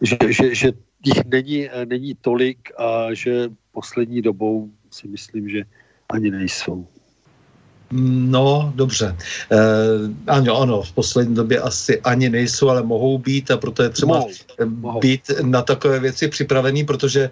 že, 0.00 0.16
že, 0.28 0.54
že 0.54 0.68
jich 1.06 1.24
není, 1.24 1.68
není 1.84 2.14
tolik 2.14 2.70
a 2.78 3.14
že 3.14 3.50
poslední 3.72 4.22
dobou 4.22 4.70
si 4.90 5.08
myslím, 5.08 5.48
že 5.48 5.64
ani 6.08 6.30
nejsou. 6.30 6.86
No, 7.94 8.72
dobře. 8.76 9.16
E, 9.52 9.58
ano, 10.26 10.60
ano, 10.60 10.82
v 10.82 10.92
poslední 10.92 11.34
době 11.34 11.60
asi 11.60 12.00
ani 12.00 12.30
nejsou, 12.30 12.68
ale 12.68 12.82
mohou 12.82 13.18
být 13.18 13.50
a 13.50 13.56
proto 13.56 13.82
je 13.82 13.88
třeba 13.88 14.18
mohou. 14.18 14.30
Eh, 14.60 15.00
být 15.00 15.30
na 15.42 15.62
takové 15.62 16.00
věci 16.00 16.28
připravený, 16.28 16.84
protože 16.84 17.20
e, 17.22 17.30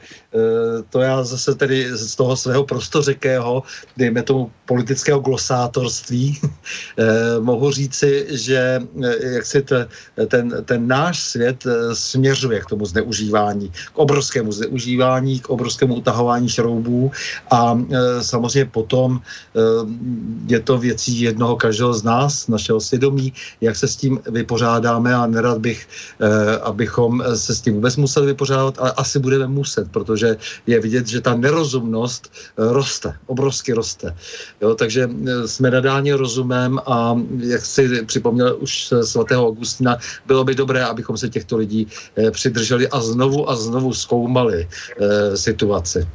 to 0.90 1.00
já 1.00 1.24
zase 1.24 1.54
tedy 1.54 1.88
z 1.96 2.16
toho 2.16 2.36
svého 2.36 2.64
prostořekého, 2.64 3.62
dejme 3.96 4.22
tomu 4.22 4.50
politického 4.66 5.20
glosátorství, 5.20 6.38
e, 6.98 7.40
mohu 7.40 7.70
říci, 7.70 8.26
že 8.30 8.82
jak 9.20 9.46
si 9.46 9.62
te, 9.62 9.88
ten, 10.26 10.64
ten 10.64 10.88
náš 10.88 11.22
svět 11.22 11.64
směřuje 11.92 12.60
k 12.60 12.66
tomu 12.66 12.86
zneužívání, 12.86 13.72
k 13.92 13.98
obrovskému 13.98 14.52
zneužívání, 14.52 15.40
k 15.40 15.50
obrovskému 15.50 15.94
utahování 15.94 16.48
šroubů 16.48 17.10
a 17.50 17.78
e, 17.78 18.24
samozřejmě 18.24 18.70
potom 18.70 19.20
e, 19.20 20.49
je 20.50 20.60
to 20.60 20.78
věcí 20.78 21.20
jednoho 21.20 21.56
každého 21.56 21.94
z 21.94 22.02
nás, 22.02 22.48
našeho 22.48 22.80
svědomí, 22.80 23.32
jak 23.60 23.76
se 23.76 23.88
s 23.88 23.96
tím 23.96 24.20
vypořádáme 24.30 25.14
a 25.14 25.26
nerad 25.26 25.58
bych, 25.58 25.88
eh, 26.20 26.58
abychom 26.58 27.22
se 27.34 27.54
s 27.54 27.60
tím 27.60 27.74
vůbec 27.74 27.96
museli 27.96 28.26
vypořádat, 28.26 28.74
ale 28.78 28.92
asi 28.96 29.18
budeme 29.18 29.46
muset, 29.46 29.90
protože 29.90 30.36
je 30.66 30.80
vidět, 30.80 31.06
že 31.06 31.20
ta 31.20 31.34
nerozumnost 31.34 32.32
eh, 32.32 32.72
roste, 32.72 33.14
obrovsky 33.26 33.72
roste. 33.72 34.16
Jo, 34.60 34.74
takže 34.74 35.08
eh, 35.08 35.48
jsme 35.48 35.70
nadáni 35.70 36.12
rozumem 36.12 36.78
a 36.86 37.16
jak 37.38 37.66
si 37.66 38.02
připomněl 38.06 38.56
už 38.60 38.92
svatého 39.02 39.48
Augustina, 39.48 39.98
bylo 40.26 40.44
by 40.44 40.54
dobré, 40.54 40.84
abychom 40.84 41.16
se 41.16 41.28
těchto 41.28 41.56
lidí 41.56 41.86
eh, 42.16 42.30
přidrželi 42.30 42.88
a 42.88 43.00
znovu 43.00 43.50
a 43.50 43.56
znovu 43.56 43.94
zkoumali 43.94 44.68
eh, 44.68 45.36
situaci. 45.36 46.06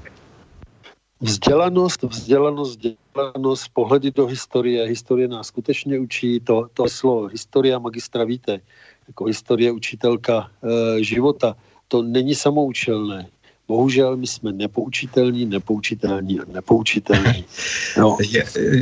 Vzdělanost, 1.22 2.04
vzdělanost, 2.04 2.80
vzdělanost, 2.80 3.68
pohledy 3.74 4.12
do 4.12 4.26
historie. 4.26 4.88
Historie 4.88 5.28
nás 5.28 5.48
skutečně 5.48 6.00
učí 6.00 6.40
to, 6.40 6.68
to 6.74 6.90
slovo. 6.90 7.28
Historia 7.28 7.80
magistra 7.80 8.24
víte, 8.24 8.60
jako 9.08 9.26
historie 9.26 9.72
učitelka 9.72 10.52
e, 10.64 11.04
života. 11.04 11.56
To 11.88 12.02
není 12.02 12.36
samoučelné. 12.36 13.28
Bohužel 13.68 14.18
my 14.18 14.28
jsme 14.28 14.52
nepoučitelní, 14.52 15.46
nepoučitelní 15.46 16.40
a 16.40 16.44
nepoučitelní. 16.54 17.46
No. 17.98 18.18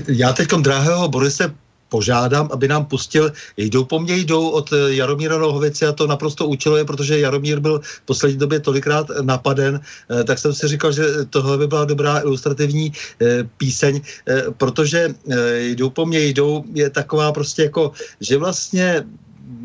Já 0.07 0.33
teď 0.33 0.47
drahého 0.47 1.07
Borise 1.07 1.55
požádám, 1.93 2.49
aby 2.49 2.65
nám 2.65 2.89
pustil 2.89 3.29
Jdou 3.53 3.85
po 3.85 4.01
mně, 4.01 4.25
jdou 4.25 4.49
od 4.49 4.73
eh, 4.73 4.97
Jaromíra 4.97 5.37
Rohovice 5.37 5.85
a 5.85 5.93
to 5.93 6.09
naprosto 6.09 6.49
účeluje, 6.49 6.81
protože 6.89 7.21
Jaromír 7.21 7.61
byl 7.61 7.85
v 7.85 8.05
poslední 8.09 8.41
době 8.41 8.57
tolikrát 8.65 9.13
napaden, 9.21 9.77
eh, 9.77 10.23
tak 10.25 10.41
jsem 10.41 10.53
si 10.57 10.65
říkal, 10.65 10.89
že 10.89 11.29
tohle 11.29 11.61
by 11.61 11.65
byla 11.69 11.85
dobrá 11.85 12.25
ilustrativní 12.25 12.89
eh, 13.21 13.45
píseň, 13.61 14.01
protože 14.57 15.13
Jdou 15.75 15.89
po 15.89 16.05
mně, 16.05 16.19
jdou 16.31 16.63
je 16.73 16.89
taková 16.89 17.31
prostě 17.31 17.69
jako, 17.69 17.91
že 18.21 18.37
vlastně 18.37 19.03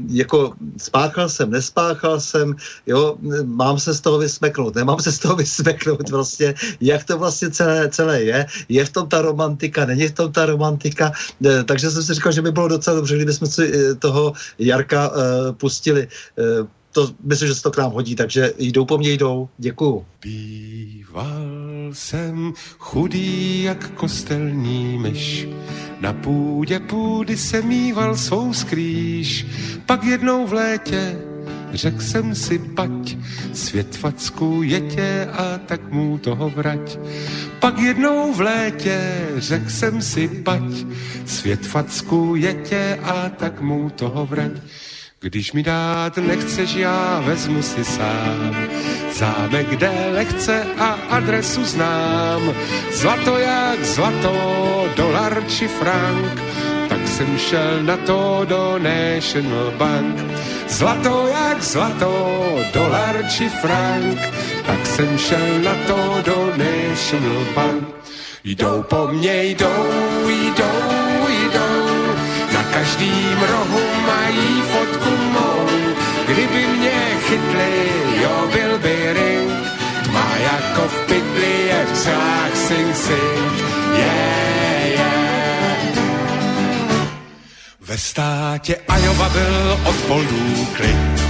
jako 0.08 0.52
spáchal 0.76 1.28
jsem, 1.28 1.50
nespáchal 1.50 2.20
jsem, 2.20 2.56
jo, 2.86 3.16
mám 3.44 3.78
se 3.78 3.94
z 3.94 4.00
toho 4.00 4.18
vysmeknout, 4.18 4.74
nemám 4.74 5.00
se 5.00 5.12
z 5.12 5.18
toho 5.18 5.36
vysmeknout 5.36 6.08
vlastně, 6.10 6.54
jak 6.80 7.04
to 7.04 7.18
vlastně 7.18 7.50
celé, 7.50 7.88
celé 7.88 8.22
je, 8.22 8.46
je 8.68 8.84
v 8.84 8.90
tom 8.90 9.08
ta 9.08 9.22
romantika, 9.22 9.84
není 9.84 10.08
v 10.08 10.12
tom 10.12 10.32
ta 10.32 10.46
romantika, 10.46 11.12
e, 11.44 11.64
takže 11.64 11.90
jsem 11.90 12.02
si 12.02 12.14
říkal, 12.14 12.32
že 12.32 12.42
by 12.42 12.52
bylo 12.52 12.68
docela 12.68 12.96
dobře, 12.96 13.16
kdybychom 13.16 13.48
si 13.48 13.64
e, 13.74 13.94
toho 13.94 14.32
Jarka 14.58 15.08
uh, 15.08 15.14
pustili. 15.52 16.08
Uh, 16.36 16.66
to 16.92 17.10
myslím, 17.22 17.48
že 17.48 17.54
se 17.54 17.62
to 17.62 17.70
k 17.70 17.78
nám 17.78 17.92
hodí, 17.92 18.14
takže 18.14 18.52
jdou 18.58 18.84
po 18.84 18.98
mně, 18.98 19.12
jdou. 19.12 19.48
Děkuju. 19.58 20.06
Býval 20.22 21.90
jsem 21.92 22.52
chudý 22.78 23.62
jak 23.62 23.90
kostelní 23.90 24.98
myš, 24.98 25.48
na 26.00 26.12
půdě 26.12 26.80
půdy 26.80 27.36
se 27.36 27.62
mýval 27.62 28.16
svou 28.16 28.52
skrýš, 28.52 29.46
pak 29.86 30.04
jednou 30.04 30.46
v 30.46 30.52
létě 30.52 31.18
Řekl 31.72 32.00
jsem 32.00 32.34
si, 32.34 32.58
pať, 32.58 33.16
svět 33.52 33.96
facku 33.96 34.62
jetě 34.62 35.28
a 35.32 35.58
tak 35.58 35.92
mu 35.92 36.18
toho 36.18 36.50
vrať. 36.50 36.98
Pak 37.60 37.78
jednou 37.78 38.32
v 38.32 38.40
létě 38.40 39.28
řekl 39.36 39.70
jsem 39.70 40.02
si, 40.02 40.28
pať, 40.28 40.62
svět 41.26 41.66
facku 41.66 42.34
jetě 42.36 42.98
a 43.02 43.28
tak 43.28 43.60
mu 43.60 43.90
toho 43.90 44.26
vrať. 44.26 44.52
Když 45.20 45.52
mi 45.52 45.62
dát 45.62 46.16
nechceš, 46.16 46.74
já 46.74 47.20
vezmu 47.20 47.62
si 47.62 47.84
sám. 47.84 48.56
Zámek, 49.12 49.68
kde 49.68 49.90
lehce 50.12 50.66
a 50.78 50.98
adresu 51.10 51.64
znám. 51.64 52.54
Zlato 52.92 53.38
jak 53.38 53.84
zlato, 53.84 54.88
dolar 54.96 55.42
či 55.48 55.68
frank. 55.68 56.42
Tak 56.88 57.08
jsem 57.08 57.38
šel 57.38 57.82
na 57.82 57.96
to 57.96 58.42
do 58.44 58.78
National 58.78 59.70
Bank. 59.76 60.24
Zlato 60.68 61.26
jak 61.26 61.62
zlato, 61.62 62.38
dolar 62.74 63.24
či 63.30 63.48
frank. 63.48 64.18
Tak 64.66 64.86
jsem 64.86 65.18
šel 65.18 65.58
na 65.64 65.74
to 65.86 66.22
do 66.24 66.52
National 66.56 67.44
Bank. 67.54 67.88
Jdou 68.44 68.82
po 68.82 69.08
mně, 69.08 69.44
jdou, 69.44 69.86
jdou, 70.26 71.26
jdou. 71.28 71.67
Každým 72.78 73.38
rohu 73.42 73.80
mají 74.06 74.62
fotku 74.62 75.10
mou. 75.10 75.66
Kdyby 76.26 76.66
mě 76.66 77.00
chytli, 77.26 77.90
jo, 78.22 78.48
byl 78.52 78.78
by 78.78 79.12
ring. 79.12 79.50
Tma 80.04 80.28
jako 80.42 80.88
v 80.88 80.98
pytli 81.06 81.66
je 81.66 81.86
v 81.86 81.98
celách 81.98 82.56
sing 82.56 82.96
sing. 82.96 83.52
Yeah, 83.98 84.86
yeah. 84.90 85.78
Ve 87.80 87.98
státě 87.98 88.76
Ajova 88.88 89.28
byl 89.28 89.78
od 89.84 89.96
poldů 89.96 90.66
klid. 90.76 91.22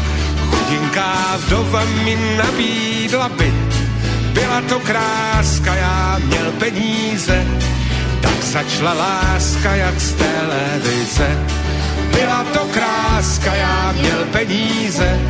Chudinká 0.50 1.36
vdova 1.36 1.84
mi 2.04 2.36
nabídla 2.36 3.28
byt. 3.28 3.72
Byla 4.32 4.60
to 4.68 4.80
kráska, 4.80 5.74
já 5.74 6.18
měl 6.24 6.52
peníze, 6.52 7.46
začala 8.58 8.92
láska 8.92 9.74
jak 9.74 10.00
z 10.00 10.12
televize. 10.14 11.28
Byla 12.10 12.44
to 12.52 12.66
kráska, 12.74 13.54
já 13.54 13.92
měl 13.92 14.24
peníze, 14.32 15.20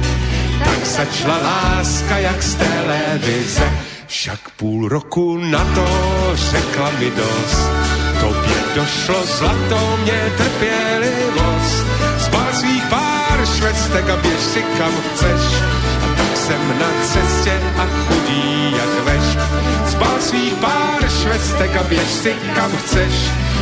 tak 0.65 0.87
začala 0.87 1.37
láska 1.37 2.19
jak 2.19 2.43
z 2.43 2.55
televize. 2.55 3.73
Však 4.07 4.41
půl 4.57 4.89
roku 4.89 5.39
na 5.39 5.65
to 5.75 5.87
řekla 6.35 6.91
mi 6.99 7.11
dost, 7.11 7.71
Tobě 8.21 8.57
došlo 8.75 9.27
zlato, 9.27 9.99
mě 10.03 10.33
trpělivost. 10.37 11.87
Zbal 12.19 12.49
svých 12.53 12.85
pár 12.85 13.47
švestek 13.57 14.11
a 14.11 14.17
běž 14.17 14.41
si 14.41 14.63
kam 14.79 14.93
chceš. 15.13 15.43
A 16.05 16.07
tak 16.17 16.37
jsem 16.37 16.79
na 16.79 16.91
cestě 17.05 17.61
a 17.79 17.87
chudý 17.87 18.73
jak 18.73 19.05
veš. 19.05 19.27
Zbal 19.87 20.17
svých 20.21 20.55
pár 20.55 21.08
švestek 21.29 21.77
a 21.77 21.83
běž 21.83 22.09
si 22.23 22.33
kam 22.55 22.71
chceš. 22.77 23.15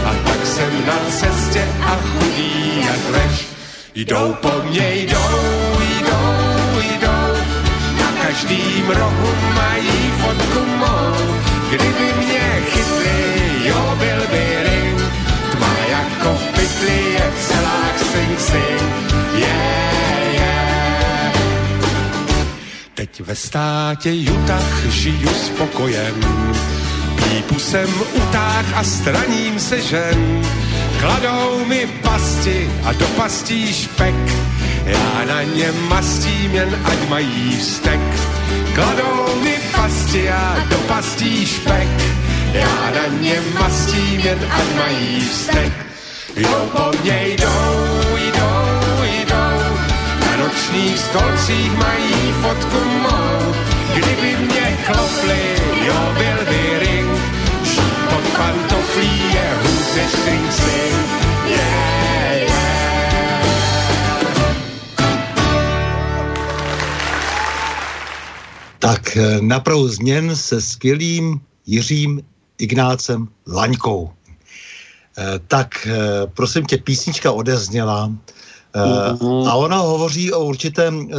A 0.05 0.15
tak 0.15 0.47
jsem 0.47 0.87
na 0.87 0.99
cestě 1.11 1.65
a 1.83 1.97
chudý 1.97 2.87
jak 2.87 3.11
veš. 3.11 3.47
Jdou 3.95 4.35
po 4.43 4.53
mně, 4.69 4.95
jdou, 4.95 5.39
jdou, 5.79 6.81
jdou. 6.81 7.29
Na 7.99 8.23
každým 8.23 8.87
rohu 8.89 9.31
mají 9.55 10.13
fotku 10.23 10.67
mou. 10.79 11.35
Kdyby 11.69 12.13
mě 12.19 12.63
chytli, 12.71 13.69
jo, 13.69 13.97
byl 13.99 14.21
by 14.31 14.45
ring. 14.69 15.01
Tma 15.53 15.77
jako 15.91 16.35
v 16.35 16.47
pytli 16.47 17.13
je 17.13 17.33
v 17.37 17.49
celách 17.49 17.99
sing 18.13 18.41
sing. 18.41 18.83
Yeah, 19.35 20.35
yeah. 20.35 21.37
Teď 22.95 23.21
ve 23.21 23.35
státě 23.35 24.11
Jutach 24.13 24.85
žiju 24.87 25.29
s 25.29 25.49
pokojem. 25.49 26.15
Pípu 27.29 27.59
jsem 27.59 27.89
utáh 28.15 28.65
a 28.75 28.85
straním 28.85 29.59
se 29.59 29.81
žen. 29.83 30.43
Kladou 31.01 31.65
mi 31.65 31.87
pasti 32.03 32.71
a 32.85 32.93
do 32.93 33.07
pastí 33.07 33.75
špek. 33.75 34.15
Já 34.85 35.25
na 35.29 35.43
ně 35.43 35.73
mastím 35.89 36.55
jen 36.55 36.79
ať 36.85 37.09
mají 37.09 37.57
vztek. 37.61 38.01
Kladou 38.75 39.41
mi 39.43 39.59
pasti 39.73 40.31
a 40.31 40.57
do 40.71 40.77
pastí 40.77 41.47
špek. 41.47 41.89
Já 42.53 42.91
na 42.95 43.21
ně 43.21 43.41
mastím 43.61 44.21
jen 44.21 44.39
ať 44.51 44.77
mají 44.77 45.29
vztek. 45.29 45.73
Jdou 46.37 46.71
po 46.73 46.99
mně, 47.03 47.29
jdou, 47.29 48.17
jdou, 48.17 49.05
jdou. 49.05 49.77
Na 50.21 50.37
nočních 50.37 50.99
stolcích 50.99 51.73
mají 51.79 52.33
fotku 52.43 52.85
mou. 53.03 53.55
Kdyby 53.95 54.37
mě 54.37 54.79
klopli, 54.87 55.57
jo, 55.87 56.15
byl 56.19 56.46
než 59.97 60.11
sing 60.11 60.53
sing. 60.53 60.95
Yeah, 61.47 62.43
yeah. 62.43 62.67
Tak 68.79 69.17
eh, 69.17 69.39
naprou 69.41 69.89
změn 69.89 70.37
se 70.37 70.63
skvělým 70.63 71.41
Jiřím 71.67 72.23
Ignácem 72.59 73.29
Laňkou. 73.47 74.11
Eh, 75.19 75.39
Tak 75.49 75.87
eh, 75.87 76.27
prosím 76.27 76.65
tě, 76.65 76.79
písnička 76.79 77.33
odezněla 77.33 78.13
a 79.49 79.55
ona 79.55 79.79
hovoří 79.79 80.33
o 80.33 80.45
určitém 80.45 81.09
eh, 81.11 81.17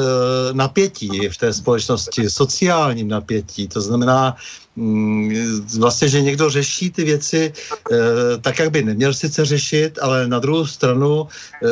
napětí 0.53 1.29
v 1.29 1.37
té 1.37 1.53
společnosti, 1.53 2.29
sociálním 2.29 3.07
napětí. 3.07 3.67
To 3.67 3.81
znamená, 3.81 4.35
mm, 4.75 5.31
vlastně, 5.79 6.07
že 6.09 6.21
někdo 6.21 6.49
řeší 6.49 6.91
ty 6.91 7.03
věci 7.03 7.53
eh, 7.91 7.95
tak, 8.41 8.59
jak 8.59 8.71
by 8.71 8.83
neměl 8.83 9.13
sice 9.13 9.45
řešit, 9.45 9.99
ale 10.01 10.27
na 10.27 10.39
druhou 10.39 10.65
stranu 10.65 11.27
eh, 11.27 11.67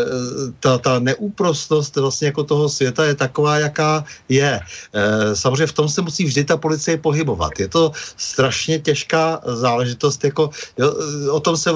ta, 0.59 0.77
ta 0.77 0.99
neúprostnost 0.99 1.95
vlastně 1.95 2.27
jako 2.27 2.43
toho 2.43 2.69
světa 2.69 3.05
je 3.05 3.15
taková, 3.15 3.59
jaká 3.59 4.05
je. 4.29 4.59
Eh, 4.93 5.35
Samozřejmě 5.35 5.67
v 5.67 5.77
tom 5.77 5.89
se 5.89 6.01
musí 6.01 6.25
vždy 6.25 6.43
ta 6.43 6.57
policie 6.57 6.97
pohybovat. 6.97 7.59
Je 7.59 7.67
to 7.67 7.91
strašně 8.17 8.79
těžká 8.79 9.41
záležitost, 9.45 10.23
jako, 10.23 10.49
jo, 10.77 10.93
o 11.31 11.39
tom 11.39 11.57
se 11.57 11.71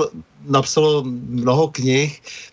napsalo 0.48 1.04
mnoho 1.06 1.68
knih, 1.68 2.22
eh, 2.22 2.49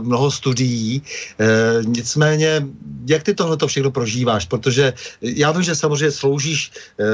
mnoho 0.00 0.30
studií. 0.30 1.02
Eh, 1.40 1.80
Nicméně, 1.84 2.66
jak 3.06 3.22
ty 3.22 3.34
tohle 3.34 3.56
to 3.56 3.66
všechno 3.66 3.90
prožíváš? 3.90 4.46
Protože 4.46 4.92
já 5.22 5.52
vím, 5.52 5.62
že 5.62 5.74
samozřejmě 5.74 6.10
sloužíš 6.10 6.70
eh, 7.00 7.04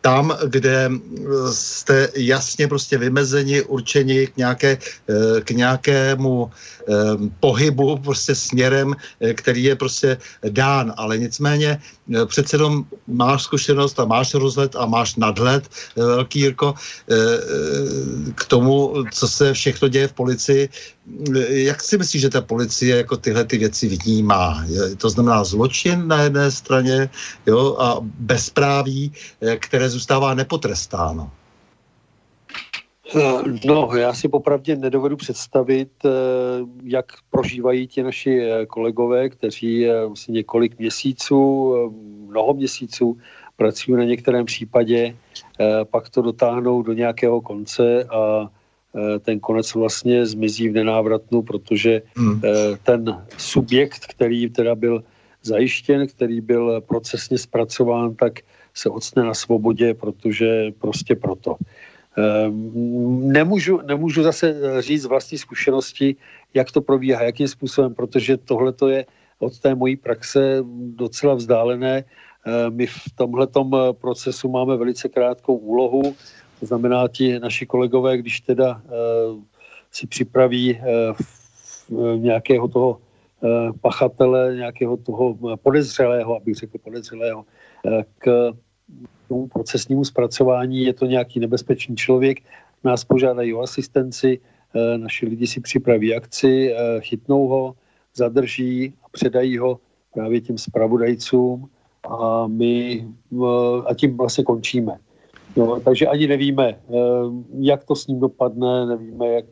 tam, 0.00 0.36
kde 0.46 0.90
eh, 0.90 1.52
jste 1.52 2.08
jasně 2.16 2.68
prostě 2.68 2.98
vymezeni, 2.98 3.62
určeni 3.62 4.26
k, 4.26 4.36
nějaké, 4.36 4.78
eh, 5.08 5.40
k 5.40 5.50
nějakému 5.50 6.50
eh, 6.50 6.73
pohybu 7.40 7.96
prostě 7.98 8.34
směrem, 8.34 8.94
eh, 9.20 9.34
který 9.34 9.64
je 9.64 9.76
prostě 9.76 10.16
dán, 10.48 10.92
ale 10.96 11.18
nicméně 11.18 11.80
eh, 11.80 12.26
přece 12.26 12.56
jenom 12.56 12.84
máš 13.06 13.42
zkušenost 13.42 14.00
a 14.00 14.04
máš 14.04 14.34
rozhled 14.34 14.76
a 14.76 14.86
máš 14.86 15.16
nadhled, 15.16 15.64
eh, 15.64 16.02
velký 16.02 16.40
Jirko, 16.40 16.74
eh, 16.76 17.14
eh, 17.14 18.32
k 18.34 18.44
tomu, 18.44 19.04
co 19.12 19.28
se 19.28 19.52
všechno 19.52 19.88
děje 19.88 20.08
v 20.08 20.12
policii. 20.12 20.62
Eh, 21.36 21.68
Jak 21.68 21.82
si 21.82 21.98
myslíš, 21.98 22.22
že 22.22 22.28
ta 22.28 22.40
policie 22.40 22.96
jako 22.96 23.16
tyhle 23.16 23.44
ty 23.44 23.58
věci 23.58 23.88
vnímá? 23.88 24.64
To 24.96 25.10
znamená 25.10 25.44
zločin 25.44 26.08
na 26.08 26.22
jedné 26.22 26.50
straně 26.50 27.08
jo, 27.46 27.76
a 27.80 28.00
bezpráví, 28.04 29.12
eh, 29.40 29.56
které 29.56 29.88
zůstává 29.90 30.34
nepotrestáno. 30.34 31.30
Eh, 33.16 33.42
No, 33.64 33.90
já 33.96 34.12
si 34.14 34.28
popravdě 34.28 34.76
nedovedu 34.76 35.16
představit, 35.16 35.88
eh, 36.04 36.10
jak 36.84 37.12
prožívají 37.30 37.86
ti 37.86 38.02
naši 38.02 38.40
eh, 38.40 38.66
kolegové, 38.66 39.28
kteří 39.28 39.86
eh, 39.86 40.06
vlastně 40.06 40.32
několik 40.32 40.78
měsíců, 40.78 41.74
mnoho 42.28 42.54
měsíců 42.54 43.18
pracují 43.56 43.96
na 43.96 44.04
některém 44.04 44.46
případě, 44.46 45.16
pak 45.90 46.08
to 46.10 46.22
dotáhnou 46.22 46.82
do 46.82 46.92
nějakého 46.92 47.40
konce 47.40 48.04
a 48.04 48.50
ten 49.20 49.40
konec 49.40 49.74
vlastně 49.74 50.26
zmizí 50.26 50.68
v 50.68 50.72
nenávratnu, 50.72 51.42
protože 51.42 52.02
Hmm. 52.16 52.40
ten 52.82 53.22
subjekt, 53.38 54.06
který 54.06 54.50
teda 54.50 54.74
byl 54.74 55.04
zajištěn, 55.42 56.06
který 56.06 56.40
byl 56.40 56.80
procesně 56.80 57.38
zpracován, 57.38 58.14
tak 58.14 58.32
se 58.74 58.90
ocne 58.90 59.22
na 59.24 59.34
svobodě, 59.34 59.94
protože 59.94 60.72
prostě 60.78 61.14
proto. 61.14 61.56
Ehm, 62.16 63.32
Nemůžu, 63.32 63.80
nemůžu 63.86 64.22
zase 64.22 64.54
říct 64.82 65.02
z 65.02 65.06
vlastní 65.06 65.38
zkušenosti, 65.38 66.16
jak 66.54 66.72
to 66.72 66.80
probíhá, 66.80 67.22
jakým 67.22 67.48
způsobem, 67.48 67.94
protože 67.94 68.36
tohle 68.36 68.72
to 68.72 68.88
je 68.88 69.06
od 69.38 69.58
té 69.58 69.74
mojí 69.74 69.96
praxe 69.96 70.62
docela 70.96 71.34
vzdálené. 71.34 72.04
Ehm, 72.46 72.76
My 72.76 72.86
v 72.86 73.02
tomhletom 73.14 73.74
eh, 73.74 73.92
procesu 73.92 74.48
máme 74.48 74.76
velice 74.76 75.08
krátkou 75.08 75.56
úlohu, 75.56 76.14
to 76.60 76.66
znamená 76.66 77.08
ti 77.08 77.38
naši 77.38 77.66
kolegové, 77.66 78.18
když 78.18 78.40
teda 78.40 78.82
eh, 78.84 78.90
si 79.90 80.06
připraví 80.06 80.78
eh, 80.78 81.14
nějakého 82.16 82.68
toho 82.68 82.98
eh, 83.44 83.72
pachatele, 83.80 84.56
nějakého 84.56 84.96
toho 84.96 85.38
podezřelého, 85.62 86.36
abych 86.36 86.54
řekl 86.54 86.78
podezřelého, 86.78 87.44
eh, 87.86 88.04
k 88.18 88.52
tomu 89.28 89.46
procesnímu 89.46 90.04
zpracování. 90.04 90.84
Je 90.84 90.92
to 90.92 91.06
nějaký 91.06 91.40
nebezpečný 91.40 91.96
člověk, 91.96 92.38
nás 92.84 93.04
požádají 93.04 93.54
o 93.54 93.60
asistenci, 93.60 94.38
eh, 94.74 94.98
naši 94.98 95.26
lidi 95.26 95.46
si 95.46 95.60
připraví 95.60 96.14
akci, 96.14 96.72
eh, 96.72 97.00
chytnou 97.00 97.46
ho, 97.46 97.74
zadrží 98.14 98.94
a 99.04 99.08
předají 99.12 99.58
ho 99.58 99.80
právě 100.14 100.40
těm 100.40 100.58
spravodajcům 100.58 101.68
a 102.08 102.46
my 102.46 103.08
eh, 103.32 103.82
a 103.86 103.94
tím 103.94 104.16
vlastně 104.16 104.44
končíme. 104.44 104.98
No, 105.56 105.80
takže 105.80 106.06
ani 106.06 106.26
nevíme, 106.26 106.78
jak 107.58 107.84
to 107.84 107.94
s 107.94 108.06
ním 108.06 108.20
dopadne, 108.20 108.86
nevíme, 108.86 109.28
jak, 109.28 109.44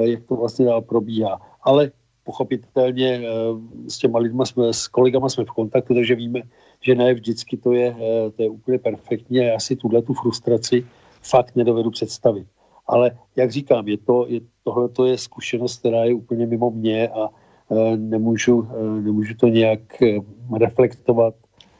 jak 0.00 0.24
to 0.24 0.36
vlastně 0.36 0.66
dál 0.66 0.82
probíhá. 0.82 1.40
Ale 1.62 1.90
pochopitelně 2.24 3.22
s 3.88 3.98
těma 3.98 4.18
lidma 4.18 4.44
jsme, 4.44 4.72
s 4.72 4.88
kolegama 4.88 5.28
jsme 5.28 5.44
v 5.44 5.54
kontaktu, 5.54 5.94
takže 5.94 6.14
víme, 6.14 6.42
že 6.84 6.94
ne 6.94 7.14
vždycky 7.14 7.56
to 7.56 7.72
je, 7.72 7.96
eh, 7.96 8.30
to 8.30 8.42
je 8.42 8.50
úplně 8.50 8.78
perfektní 8.78 9.40
a 9.40 9.42
já 9.42 9.58
si 9.58 9.76
tuhle 9.76 10.02
tu 10.02 10.14
frustraci 10.14 10.86
fakt 11.22 11.56
nedovedu 11.56 11.90
představit. 11.90 12.46
Ale 12.86 13.18
jak 13.36 13.50
říkám, 13.50 13.88
je 13.88 13.98
to, 13.98 14.26
je, 14.28 14.40
tohle 14.64 14.88
to 14.88 15.04
je 15.04 15.18
zkušenost, 15.18 15.78
která 15.78 16.04
je 16.04 16.14
úplně 16.14 16.46
mimo 16.46 16.70
mě 16.70 17.08
a 17.08 17.28
eh, 17.70 17.96
nemůžu, 17.96 18.68
eh, 18.70 19.00
nemůžu 19.00 19.34
to 19.34 19.48
nějak 19.48 19.80
reflektovat, 20.58 21.34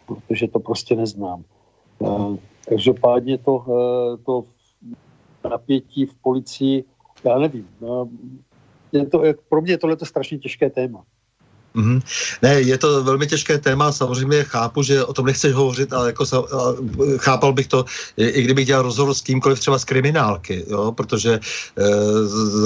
protože 0.07 0.49
to 0.49 0.61
prostě 0.61 0.97
neznám. 0.97 1.45
Každopádně 2.69 3.39
to, 3.39 3.65
to 4.27 4.45
napětí 5.49 6.07
v 6.07 6.15
policii, 6.15 6.85
já 7.25 7.39
nevím. 7.39 7.69
Je 8.93 9.07
to, 9.07 9.23
pro 9.49 9.63
mě 9.63 9.73
je 9.73 9.79
tohle 9.79 9.97
strašně 10.03 10.39
těžké 10.39 10.71
téma. 10.71 11.05
Mm-hmm. 11.75 12.03
Ne, 12.43 12.61
je 12.61 12.79
to 12.79 13.05
velmi 13.05 13.27
těžké 13.27 13.59
téma, 13.59 13.93
samozřejmě 13.93 14.45
chápu, 14.45 14.83
že 14.83 15.05
o 15.05 15.13
tom 15.13 15.27
nechceš 15.27 15.53
hovořit, 15.53 15.93
ale 15.93 16.07
jako 16.07 16.25
chápal 17.19 17.53
bych 17.53 17.67
to, 17.67 17.85
i 18.17 18.43
kdybych 18.43 18.67
dělal 18.67 18.83
rozhovor 18.83 19.15
s 19.15 19.21
kýmkoliv 19.21 19.61
třeba 19.61 19.79
z 19.79 19.85
kriminálky, 19.85 20.65
jo, 20.71 20.93
protože 20.93 21.33
e, 21.35 21.41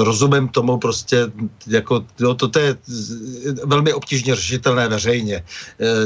rozumím 0.05 0.49
tomu 0.49 0.79
prostě, 0.79 1.33
jako, 1.67 2.05
jo, 2.21 2.35
to, 2.35 2.49
to 2.49 2.59
je 2.59 2.77
velmi 3.65 3.93
obtížně 3.93 4.35
řešitelné 4.35 4.89
veřejně. 4.89 5.37
E, 5.37 5.45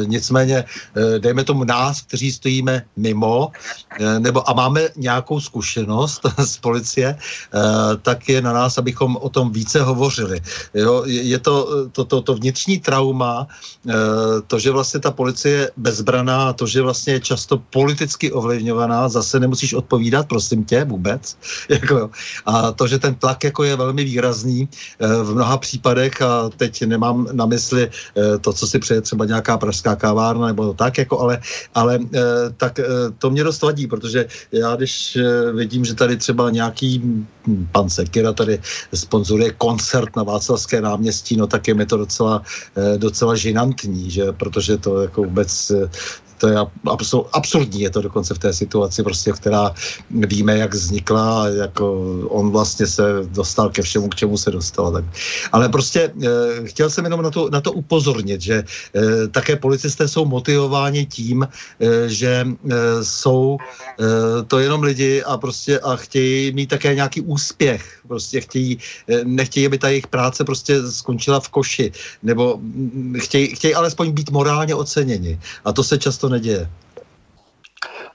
nicméně, 0.06 0.64
e, 0.96 1.18
dejme 1.18 1.44
tomu 1.44 1.64
nás, 1.64 2.02
kteří 2.02 2.32
stojíme 2.32 2.84
mimo, 2.96 3.50
e, 3.98 4.20
nebo 4.20 4.50
a 4.50 4.52
máme 4.52 4.88
nějakou 4.96 5.40
zkušenost 5.40 6.22
z 6.44 6.56
policie, 6.56 7.08
e, 7.08 7.18
tak 8.02 8.28
je 8.28 8.42
na 8.42 8.52
nás, 8.52 8.78
abychom 8.78 9.16
o 9.16 9.28
tom 9.28 9.52
více 9.52 9.82
hovořili. 9.82 10.40
Jo, 10.74 11.02
je 11.06 11.38
to, 11.38 11.88
to, 11.92 12.04
to, 12.04 12.22
to 12.22 12.34
vnitřní 12.34 12.80
trauma, 12.92 13.48
eh, 13.88 13.92
to, 14.46 14.58
že 14.60 14.70
vlastně 14.70 15.00
ta 15.00 15.10
policie 15.10 15.54
je 15.54 15.70
bezbraná, 15.80 16.52
to, 16.52 16.68
že 16.68 16.84
vlastně 16.84 17.12
je 17.16 17.32
často 17.32 17.56
politicky 17.72 18.28
ovlivňovaná, 18.28 19.08
zase 19.08 19.40
nemusíš 19.40 19.80
odpovídat, 19.80 20.28
prosím 20.28 20.64
tě, 20.68 20.84
vůbec. 20.84 21.24
Jako, 21.72 22.10
a 22.44 22.72
to, 22.76 22.84
že 22.86 22.98
ten 22.98 23.14
tlak 23.14 23.44
jako 23.44 23.64
je 23.64 23.76
velmi 23.76 24.04
výrazný 24.04 24.68
eh, 24.68 25.24
v 25.24 25.34
mnoha 25.34 25.56
případech 25.56 26.20
a 26.22 26.50
teď 26.52 26.84
nemám 26.84 27.32
na 27.32 27.48
mysli 27.48 27.88
eh, 27.88 28.38
to, 28.38 28.52
co 28.52 28.64
si 28.66 28.76
přeje 28.78 29.00
třeba 29.00 29.24
nějaká 29.24 29.56
pražská 29.56 29.96
kávárna 29.96 30.52
nebo 30.52 30.74
tak, 30.76 30.98
jako, 30.98 31.20
ale, 31.20 31.40
ale 31.74 31.98
tak 32.56 32.80
to 33.18 33.30
mě 33.30 33.44
dost 33.44 33.62
vadí, 33.62 33.86
protože 33.86 34.26
já 34.52 34.76
když 34.76 35.18
vidím, 35.54 35.84
že 35.84 35.94
tady 35.94 36.16
třeba 36.16 36.50
nějaký 36.50 36.98
hm, 36.98 37.68
pan 37.72 37.88
Sekira 37.88 38.32
tady 38.32 38.60
sponzoruje 38.94 39.50
koncert 39.56 40.16
na 40.16 40.22
Václavské 40.22 40.80
náměstí, 40.80 41.36
no 41.36 41.46
tak 41.46 41.68
je 41.68 41.74
mi 41.74 41.86
to 41.86 41.96
docela 41.96 42.42
docela 42.96 43.34
žinantní, 43.36 44.10
že? 44.10 44.32
Protože 44.32 44.78
to 44.78 45.02
jako 45.02 45.22
vůbec 45.22 45.72
to 46.42 46.48
je 46.48 46.58
absurdní, 47.32 47.80
je 47.80 47.90
to 47.90 48.02
dokonce 48.02 48.34
v 48.34 48.38
té 48.38 48.52
situaci, 48.52 49.02
prostě, 49.02 49.32
která 49.32 49.70
víme, 50.10 50.58
jak 50.58 50.74
vznikla, 50.74 51.48
jako 51.48 51.86
on 52.28 52.50
vlastně 52.50 52.86
se 52.86 53.02
dostal 53.30 53.70
ke 53.70 53.82
všemu, 53.82 54.08
k 54.08 54.26
čemu 54.26 54.34
se 54.34 54.50
dostal. 54.50 54.92
Tak. 54.92 55.04
Ale 55.52 55.68
prostě 55.68 56.10
e, 56.10 56.66
chtěl 56.66 56.90
jsem 56.90 57.04
jenom 57.04 57.22
na 57.22 57.30
to, 57.30 57.46
na 57.50 57.60
to 57.60 57.72
upozornit, 57.72 58.42
že 58.42 58.54
e, 58.58 59.28
také 59.30 59.56
policisté 59.56 60.08
jsou 60.08 60.26
motivováni 60.26 61.06
tím, 61.06 61.46
e, 61.46 62.08
že 62.10 62.42
e, 62.42 62.48
jsou 63.04 63.58
e, 63.62 64.42
to 64.42 64.58
jenom 64.58 64.82
lidi 64.82 65.22
a 65.22 65.38
prostě 65.38 65.78
a 65.78 65.96
chtějí 65.96 66.52
mít 66.52 66.74
také 66.74 66.94
nějaký 66.94 67.20
úspěch. 67.20 68.02
Prostě 68.08 68.40
chtějí, 68.40 68.78
e, 69.08 69.24
nechtějí, 69.24 69.66
aby 69.66 69.78
ta 69.78 69.88
jejich 69.94 70.10
práce 70.10 70.42
prostě 70.42 70.82
skončila 70.90 71.38
v 71.40 71.48
koši, 71.48 71.92
nebo 72.22 72.58
chtějí, 73.22 73.54
chtějí 73.54 73.74
alespoň 73.74 74.10
být 74.10 74.30
morálně 74.34 74.74
oceněni. 74.74 75.38
A 75.64 75.72
to 75.72 75.84
se 75.86 75.98
často 75.98 76.31
neděje? 76.32 76.68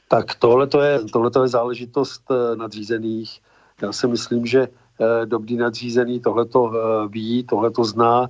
Tak 0.07 0.35
tohle 0.35 0.68
je, 0.84 0.99
tohleto 1.11 1.44
je 1.44 1.48
záležitost 1.48 2.22
eh, 2.31 2.56
nadřízených. 2.56 3.39
Já 3.81 3.91
si 3.91 4.07
myslím, 4.07 4.45
že 4.45 4.68
eh, 4.68 5.26
dobrý 5.26 5.57
nadřízený 5.57 6.19
tohleto 6.19 6.72
eh, 6.72 7.07
ví, 7.07 7.44
tohleto 7.44 7.84
zná. 7.84 8.30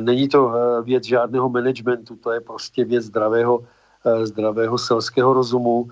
Není 0.00 0.28
to 0.28 0.52
věc 0.84 1.04
žádného 1.04 1.48
managementu, 1.48 2.16
to 2.16 2.32
je 2.32 2.40
prostě 2.44 2.84
věc 2.84 3.04
zdravého, 3.08 3.64
zdravého 4.04 4.78
selského 4.78 5.32
rozumu, 5.32 5.88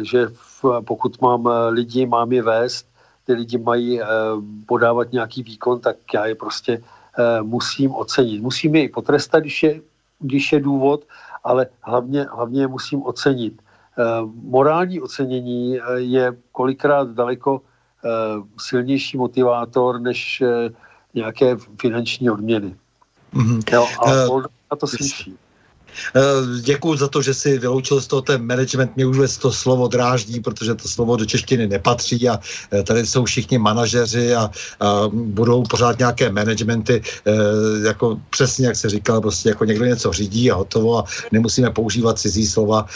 že 0.00 0.32
pokud 0.80 1.20
mám 1.20 1.44
lidi, 1.76 2.06
mám 2.06 2.32
je 2.32 2.42
vést, 2.42 2.86
ty 3.28 3.32
lidi 3.32 3.58
mají 3.58 4.00
podávat 4.64 5.12
nějaký 5.12 5.42
výkon, 5.42 5.80
tak 5.80 5.96
já 6.14 6.26
je 6.26 6.34
prostě 6.34 6.80
musím 7.42 7.92
ocenit. 7.92 8.40
Musím 8.40 8.74
je 8.74 8.82
i 8.82 8.88
potrestat, 8.88 9.44
když 9.44 9.62
je, 9.62 9.80
když 10.20 10.52
je 10.52 10.60
důvod, 10.60 11.04
ale 11.44 11.66
hlavně, 11.80 12.26
hlavně 12.32 12.60
je 12.60 12.68
musím 12.68 13.02
ocenit. 13.02 13.62
Eh, 13.98 14.02
morální 14.42 15.00
ocenění 15.00 15.78
eh, 15.78 15.82
je 15.96 16.36
kolikrát 16.52 17.08
daleko 17.08 17.60
eh, 18.04 18.08
silnější 18.58 19.16
motivátor 19.16 20.00
než 20.00 20.42
nějaké 21.14 21.56
finanční 21.80 22.30
odměny. 22.30 22.76
Mm-hmm. 23.34 23.62
Jo, 23.72 23.86
a 24.70 24.76
to 24.76 24.86
slyší. 24.86 25.36
Eh, 26.16 26.20
Děkuji 26.60 26.96
za 26.96 27.08
to, 27.08 27.22
že 27.22 27.34
si 27.34 27.58
vyloučil 27.58 28.00
z 28.00 28.06
toho 28.06 28.22
ten 28.22 28.46
management. 28.46 28.96
Mě 28.96 29.06
už 29.06 29.36
to 29.36 29.52
slovo 29.52 29.88
dráždí, 29.88 30.40
protože 30.40 30.74
to 30.74 30.88
slovo 30.88 31.16
do 31.16 31.24
češtiny 31.24 31.66
nepatří 31.66 32.28
a 32.28 32.38
eh, 32.72 32.82
tady 32.82 33.06
jsou 33.06 33.24
všichni 33.24 33.58
manažeři 33.58 34.34
a, 34.34 34.50
a 34.80 35.08
budou 35.12 35.62
pořád 35.62 35.98
nějaké 35.98 36.32
managementy, 36.32 37.02
eh, 37.26 37.32
jako 37.86 38.20
přesně 38.30 38.66
jak 38.66 38.76
se 38.76 38.88
říkal, 38.90 39.20
prostě 39.20 39.48
jako 39.48 39.64
někdo 39.64 39.84
něco 39.84 40.12
řídí 40.12 40.50
a 40.50 40.54
hotovo 40.54 40.98
a 40.98 41.04
nemusíme 41.32 41.70
používat 41.70 42.18
cizí 42.18 42.46
slova 42.46 42.86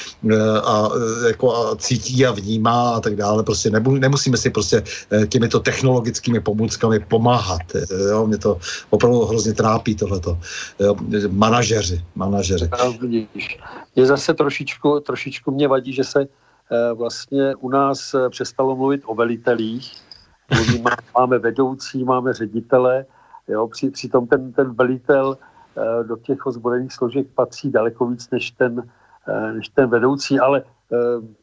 a, 0.64 0.88
jako 1.28 1.56
a 1.56 1.76
cítí 1.76 2.26
a 2.26 2.32
vnímá 2.32 2.90
a 2.90 3.00
tak 3.00 3.16
dále. 3.16 3.42
Prostě 3.42 3.70
nemusíme 3.70 4.36
si 4.36 4.50
prostě 4.50 4.82
těmito 5.28 5.60
technologickými 5.60 6.40
pomůckami 6.40 7.00
pomáhat. 7.00 7.62
Jo? 8.10 8.26
Mě 8.26 8.38
to 8.38 8.58
opravdu 8.90 9.24
hrozně 9.24 9.52
trápí 9.52 9.94
tohleto. 9.94 10.38
Manažeři, 11.30 12.04
manažeři 12.14 12.68
vidíš. 12.92 13.58
Je 13.96 14.06
zase 14.06 14.34
trošičku, 14.34 15.00
trošičku 15.00 15.50
mě 15.50 15.68
vadí, 15.68 15.92
že 15.92 16.04
se 16.04 16.20
eh, 16.22 16.92
vlastně 16.92 17.54
u 17.54 17.68
nás 17.68 18.14
eh, 18.14 18.30
přestalo 18.30 18.76
mluvit 18.76 19.02
o 19.04 19.14
velitelích. 19.14 20.02
Máme 21.18 21.38
vedoucí, 21.38 22.04
máme 22.04 22.32
ředitele, 22.32 23.06
jo, 23.48 23.68
při, 23.68 23.90
přitom 23.90 24.26
ten, 24.26 24.52
ten 24.52 24.74
velitel 24.74 25.38
eh, 25.76 26.04
do 26.04 26.16
těch 26.16 26.46
ozbrojených 26.46 26.92
složek 26.92 27.26
patří 27.34 27.70
daleko 27.70 28.06
víc 28.06 28.30
než 28.30 28.50
ten, 28.50 28.88
než 29.52 29.68
ten 29.68 29.90
vedoucí, 29.90 30.38
ale 30.38 30.62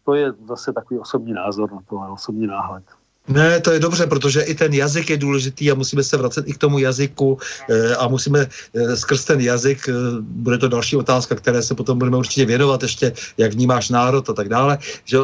to 0.06 0.14
je 0.14 0.32
zase 0.48 0.74
takový 0.74 1.00
osobní 1.00 1.34
názor 1.34 1.72
na 1.72 1.80
to, 1.90 1.96
osobní 2.14 2.48
náhled. 2.48 2.84
Ne, 3.28 3.60
to 3.60 3.72
je 3.72 3.80
dobře, 3.80 4.08
protože 4.08 4.42
i 4.42 4.56
ten 4.56 4.74
jazyk 4.74 5.10
je 5.10 5.18
důležitý 5.18 5.72
a 5.72 5.76
musíme 5.76 6.04
se 6.04 6.18
vracet 6.18 6.48
i 6.48 6.54
k 6.54 6.58
tomu 6.58 6.80
jazyku 6.80 7.38
e, 7.70 7.96
a 7.96 8.08
musíme 8.08 8.48
e, 8.74 8.96
skrz 8.96 9.26
ten 9.26 9.40
jazyk, 9.40 9.90
e, 9.90 9.92
bude 10.20 10.58
to 10.58 10.68
další 10.68 10.96
otázka, 10.96 11.36
které 11.36 11.64
se 11.64 11.76
potom 11.76 12.00
budeme 12.00 12.18
určitě 12.18 12.46
věnovat 12.46 12.84
ještě, 12.84 13.14
jak 13.38 13.54
vnímáš 13.54 13.90
národ 13.90 14.30
a 14.30 14.34
tak 14.34 14.50
dále, 14.50 14.78
že 15.06 15.18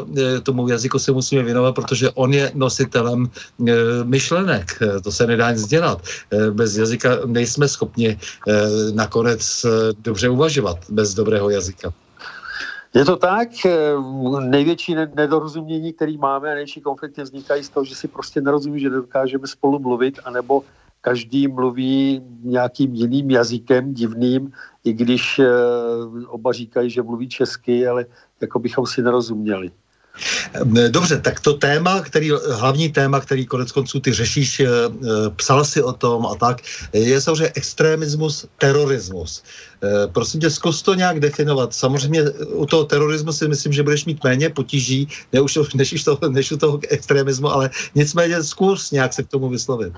tomu 0.43 0.69
jazyku 0.69 0.99
se 0.99 1.11
musíme 1.11 1.43
věnovat, 1.43 1.75
protože 1.75 2.09
on 2.09 2.33
je 2.33 2.51
nositelem 2.55 3.29
myšlenek, 4.03 4.79
to 5.03 5.11
se 5.11 5.27
nedá 5.27 5.51
nic 5.51 5.67
dělat. 5.67 6.01
Bez 6.51 6.77
jazyka 6.77 7.09
nejsme 7.25 7.67
schopni 7.67 8.19
nakonec 8.93 9.65
dobře 10.01 10.29
uvažovat, 10.29 10.77
bez 10.89 11.13
dobrého 11.13 11.49
jazyka. 11.49 11.93
Je 12.93 13.05
to 13.05 13.17
tak, 13.17 13.49
eh, 13.65 13.93
největší 14.39 14.95
nedorozumění, 14.95 15.93
který 15.93 16.17
máme 16.17 16.51
a 16.51 16.53
největší 16.53 16.81
konflikty 16.81 17.21
vznikají 17.21 17.63
z 17.63 17.69
toho, 17.69 17.83
že 17.83 17.95
si 17.95 18.07
prostě 18.07 18.41
nerozumí, 18.41 18.79
že 18.79 18.89
nedokážeme 18.89 19.47
spolu 19.47 19.79
mluvit, 19.79 20.19
anebo 20.25 20.63
každý 21.01 21.47
mluví 21.47 22.21
nějakým 22.43 22.95
jiným 22.95 23.31
jazykem, 23.31 23.93
divným, 23.93 24.51
i 24.83 24.93
když 24.93 25.39
eh, 25.39 25.47
oba 26.27 26.53
říkají, 26.53 26.89
že 26.89 27.03
mluví 27.03 27.29
česky, 27.29 27.87
ale 27.87 28.05
jako 28.41 28.59
bychom 28.59 28.85
si 28.85 29.01
nerozuměli. 29.01 29.71
Dobře, 30.89 31.19
tak 31.19 31.39
to 31.39 31.53
téma, 31.53 32.01
který, 32.01 32.31
hlavní 32.51 32.89
téma, 32.89 33.19
který 33.19 33.45
konec 33.45 33.71
konců 33.71 33.99
ty 33.99 34.13
řešíš, 34.13 34.59
eh, 34.59 34.67
psal 35.35 35.65
si 35.65 35.83
o 35.83 35.93
tom 35.93 36.25
a 36.25 36.35
tak, 36.35 36.61
je 36.93 37.21
samozřejmě 37.21 37.51
extremismus, 37.55 38.45
terorismus. 38.57 39.43
Eh, 39.83 40.07
prosím 40.07 40.41
tě, 40.41 40.49
zkus 40.49 40.81
to 40.81 40.93
nějak 40.93 41.19
definovat. 41.19 41.73
Samozřejmě 41.73 42.29
u 42.51 42.65
toho 42.65 42.83
terorismu 42.85 43.33
si 43.33 43.47
myslím, 43.47 43.73
že 43.73 43.83
budeš 43.83 44.05
mít 44.05 44.23
méně 44.23 44.49
potíží, 44.49 45.07
než, 45.75 46.03
to, 46.03 46.19
než 46.29 46.51
u 46.51 46.57
toho 46.57 46.79
extremismu, 46.89 47.47
ale 47.47 47.69
nicméně 47.95 48.43
zkus 48.43 48.91
nějak 48.91 49.13
se 49.13 49.23
k 49.23 49.29
tomu 49.29 49.49
vyslovit. 49.49 49.93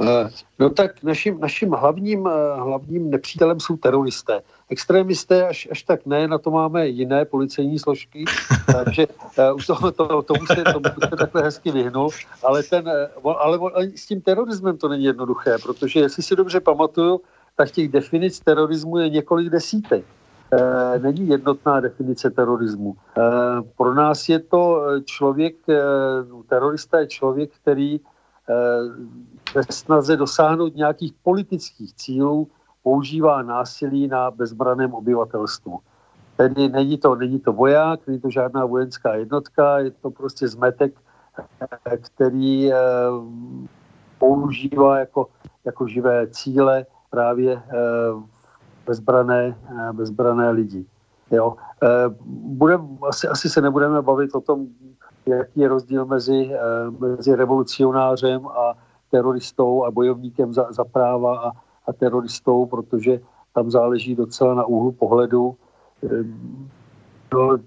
Eh, 0.00 0.28
no 0.58 0.70
tak 0.70 1.02
naším, 1.02 1.40
naším 1.40 1.70
hlavním, 1.70 2.26
eh, 2.26 2.60
hlavním 2.60 3.10
nepřítelem 3.10 3.60
jsou 3.60 3.76
teroristé. 3.76 4.42
Extrémisté 4.70 5.46
až, 5.46 5.68
až 5.70 5.82
tak 5.82 6.06
ne, 6.06 6.28
na 6.28 6.38
to 6.38 6.50
máme 6.50 6.88
jiné 6.88 7.24
policejní 7.24 7.78
složky, 7.78 8.24
takže 8.84 9.06
už 9.54 9.66
to, 9.66 9.92
to, 9.92 10.22
tomu, 10.22 10.46
se, 10.46 10.64
tomu 10.72 10.84
se 11.08 11.16
takhle 11.16 11.42
hezky 11.42 11.70
vyhnul, 11.70 12.10
ale, 12.44 12.62
ten, 12.62 12.90
ale, 13.24 13.58
ale 13.74 13.88
s 13.96 14.06
tím 14.06 14.20
terorismem 14.20 14.76
to 14.76 14.88
není 14.88 15.04
jednoduché, 15.04 15.56
protože 15.62 16.00
jestli 16.00 16.22
si 16.22 16.36
dobře 16.36 16.60
pamatuju, 16.60 17.20
tak 17.56 17.70
těch 17.70 17.88
definic 17.88 18.40
terorismu 18.40 18.98
je 18.98 19.10
několik 19.10 19.50
desítek. 19.50 20.04
E, 20.52 20.98
není 20.98 21.28
jednotná 21.28 21.80
definice 21.80 22.30
terorismu. 22.30 22.94
E, 22.94 23.22
pro 23.76 23.94
nás 23.94 24.28
je 24.28 24.38
to 24.38 24.82
člověk, 25.04 25.54
e, 25.68 25.80
terorista 26.48 27.00
je 27.00 27.06
člověk, 27.06 27.50
který 27.62 28.00
ve 29.56 29.62
snaze 29.70 30.16
dosáhnout 30.16 30.76
nějakých 30.76 31.12
politických 31.22 31.94
cílů 31.94 32.48
používá 32.82 33.42
násilí 33.42 34.08
na 34.08 34.30
bezbraném 34.30 34.94
obyvatelstvu. 34.94 35.78
Tedy 36.36 36.68
není 36.68 36.98
to, 36.98 37.14
není 37.14 37.40
to 37.40 37.52
voják, 37.52 38.06
není 38.06 38.20
to 38.20 38.30
žádná 38.30 38.64
vojenská 38.64 39.14
jednotka, 39.14 39.78
je 39.78 39.90
to 39.90 40.10
prostě 40.10 40.48
zmetek, 40.48 40.92
který 42.00 42.72
e, 42.72 42.76
používá 44.18 44.98
jako, 44.98 45.26
jako 45.64 45.86
živé 45.86 46.26
cíle 46.26 46.86
právě 47.10 47.52
eh, 47.52 47.72
bezbrané, 48.86 49.56
bezbrané 49.92 50.50
lidi. 50.50 50.84
Jo. 51.30 51.56
Budem, 52.44 52.98
asi, 53.08 53.28
asi 53.28 53.48
se 53.48 53.60
nebudeme 53.60 54.02
bavit 54.02 54.34
o 54.34 54.40
tom, 54.40 54.66
jaký 55.26 55.60
je 55.60 55.68
rozdíl 55.68 56.04
mezi, 56.04 56.50
mezi 57.00 57.34
revolucionářem 57.34 58.46
a 58.46 58.74
teroristou 59.10 59.84
a 59.84 59.90
bojovníkem 59.90 60.52
za, 60.52 60.72
za 60.72 60.84
práva 60.84 61.38
a, 61.38 61.52
a 61.86 61.92
teroristou, 61.92 62.66
protože 62.66 63.20
tam 63.54 63.70
záleží 63.70 64.14
docela 64.14 64.54
na 64.54 64.64
úhlu 64.64 64.92
pohledu. 64.92 65.56
No, 67.32 67.58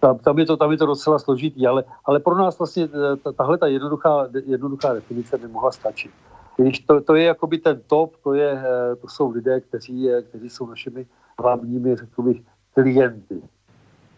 tam, 0.00 0.18
tam, 0.18 0.38
je 0.38 0.46
to, 0.46 0.56
tam 0.56 0.70
je 0.72 0.78
to 0.78 0.86
docela 0.86 1.18
složitý, 1.18 1.66
ale, 1.66 1.84
ale 2.04 2.20
pro 2.20 2.38
nás 2.38 2.58
vlastně 2.58 2.84
eh, 2.84 3.32
tahle 3.32 3.58
ta 3.58 3.66
jednoduchá, 3.66 4.28
jednoduchá 4.46 4.94
definice 4.94 5.38
nemohla 5.38 5.72
stačit. 5.72 6.10
Když 6.56 6.78
to, 6.78 7.00
to 7.00 7.14
je 7.14 7.24
jakoby 7.24 7.58
ten 7.58 7.80
top, 7.86 8.16
to, 8.24 8.34
je, 8.34 8.50
eh, 8.52 8.96
to 8.96 9.08
jsou 9.08 9.30
lidé, 9.30 9.60
kteří, 9.60 10.08
kteří 10.28 10.50
jsou 10.50 10.66
našimi 10.66 11.06
hlavními, 11.38 11.96
řekl 11.96 12.22
bych, 12.22 12.42
klienty. 12.74 13.42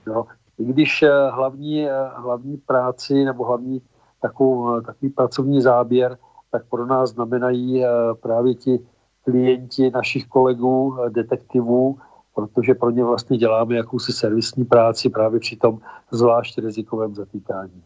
No, 0.06 0.26
I 0.58 0.64
když 0.64 1.04
hlavní, 1.30 1.88
hlavní 2.14 2.56
práci 2.56 3.24
nebo 3.24 3.44
hlavní 3.44 3.82
takovou, 4.22 4.80
takový 4.80 5.10
pracovní 5.10 5.62
záběr, 5.62 6.18
tak 6.50 6.62
pro 6.70 6.86
nás 6.86 7.10
znamenají 7.10 7.84
právě 8.22 8.54
ti 8.54 8.80
klienti 9.24 9.90
našich 9.90 10.26
kolegů, 10.26 10.98
detektivů, 11.08 11.98
protože 12.34 12.74
pro 12.74 12.90
ně 12.90 13.04
vlastně 13.04 13.38
děláme 13.38 13.74
jakousi 13.76 14.12
servisní 14.12 14.64
práci 14.64 15.10
právě 15.10 15.40
při 15.40 15.56
tom 15.56 15.78
zvlášť 16.10 16.58
rizikovém 16.58 17.14
zatýkání. 17.14 17.82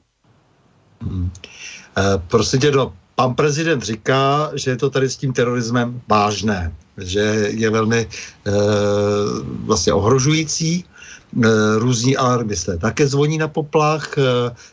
Hmm. 1.01 1.31
E, 1.99 2.03
prosím 2.31 2.61
tě, 2.61 2.71
no, 2.71 2.93
pan 3.15 3.35
prezident 3.35 3.83
říká, 3.83 4.51
že 4.55 4.71
je 4.71 4.77
to 4.77 4.91
tady 4.91 5.09
s 5.09 5.17
tím 5.17 5.33
terorismem 5.33 6.01
vážné, 6.09 6.73
že 6.99 7.21
je 7.51 7.71
velmi 7.71 8.01
e, 8.01 8.07
vlastně 9.65 9.93
ohrožující. 9.93 10.85
E, 11.45 11.79
různí 11.79 12.17
alarmisté 12.17 12.79
také 12.79 13.07
zvoní 13.07 13.39
na 13.39 13.49
poplach. 13.49 14.19
E, 14.19 14.23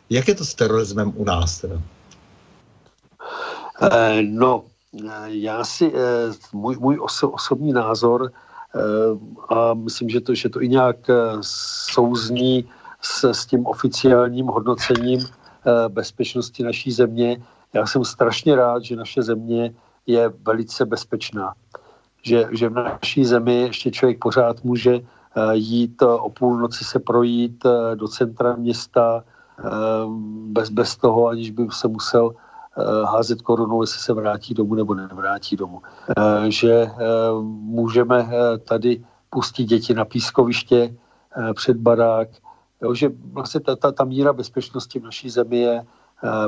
jak 0.10 0.28
je 0.28 0.36
to 0.36 0.46
s 0.46 0.56
terorismem 0.56 1.14
u 1.16 1.24
nás 1.24 1.62
teda? 1.62 1.82
E, 3.92 4.22
no, 4.22 4.64
já 5.28 5.64
si, 5.64 5.94
můj, 6.54 6.78
můj 6.80 7.00
oso, 7.02 7.30
osobní 7.30 7.74
názor 7.74 8.32
Eh, 8.76 9.18
a 9.50 9.74
myslím, 9.74 10.10
že 10.10 10.22
to, 10.22 10.36
že 10.36 10.50
to 10.50 10.62
i 10.62 10.68
nějak 10.68 11.10
eh, 11.10 11.14
souzní 11.92 12.70
s, 13.02 13.24
s 13.24 13.46
tím 13.46 13.66
oficiálním 13.66 14.46
hodnocením 14.46 15.20
eh, 15.20 15.90
bezpečnosti 15.90 16.64
naší 16.64 16.92
země. 16.92 17.38
Já 17.74 17.86
jsem 17.86 18.06
strašně 18.06 18.56
rád, 18.56 18.84
že 18.84 18.96
naše 18.96 19.22
země 19.22 19.74
je 20.08 20.30
velice 20.30 20.86
bezpečná. 20.86 21.54
Že, 22.24 22.48
že 22.52 22.70
v 22.70 22.74
naší 22.74 23.26
zemi 23.26 23.62
ještě 23.62 23.92
člověk 23.92 24.20
pořád 24.20 24.64
může 24.64 25.00
jít 25.51 26.01
o 26.01 26.30
půlnoci 26.30 26.84
se 26.84 26.99
projít 26.99 27.65
do 27.95 28.07
centra 28.07 28.55
města 28.55 29.23
bez, 30.45 30.69
bez 30.69 30.95
toho, 30.95 31.27
aniž 31.27 31.51
by 31.51 31.68
se 31.72 31.88
musel 31.88 32.35
Eh, 32.77 33.05
házet 33.05 33.41
korunou, 33.41 33.81
jestli 33.81 33.99
se 33.99 34.14
vrátí 34.14 34.53
domů 34.53 34.76
nebo 34.76 34.93
nevrátí 34.93 35.55
domů. 35.55 35.81
Eh, 36.18 36.51
že 36.51 36.72
eh, 36.72 36.91
můžeme 37.49 38.30
tady 38.68 39.05
pustit 39.30 39.64
děti 39.64 39.93
na 39.93 40.05
pískoviště 40.05 40.95
před 41.53 41.77
barák, 41.77 42.30
jo, 42.81 42.93
že 42.93 43.10
vlastně 43.31 43.60
ta, 43.60 43.76
ta, 43.76 43.91
ta 43.91 44.03
míra 44.03 44.34
bezpečnosti 44.34 44.99
v 44.99 45.03
naší 45.03 45.30
zemi 45.30 45.60
je 45.60 45.85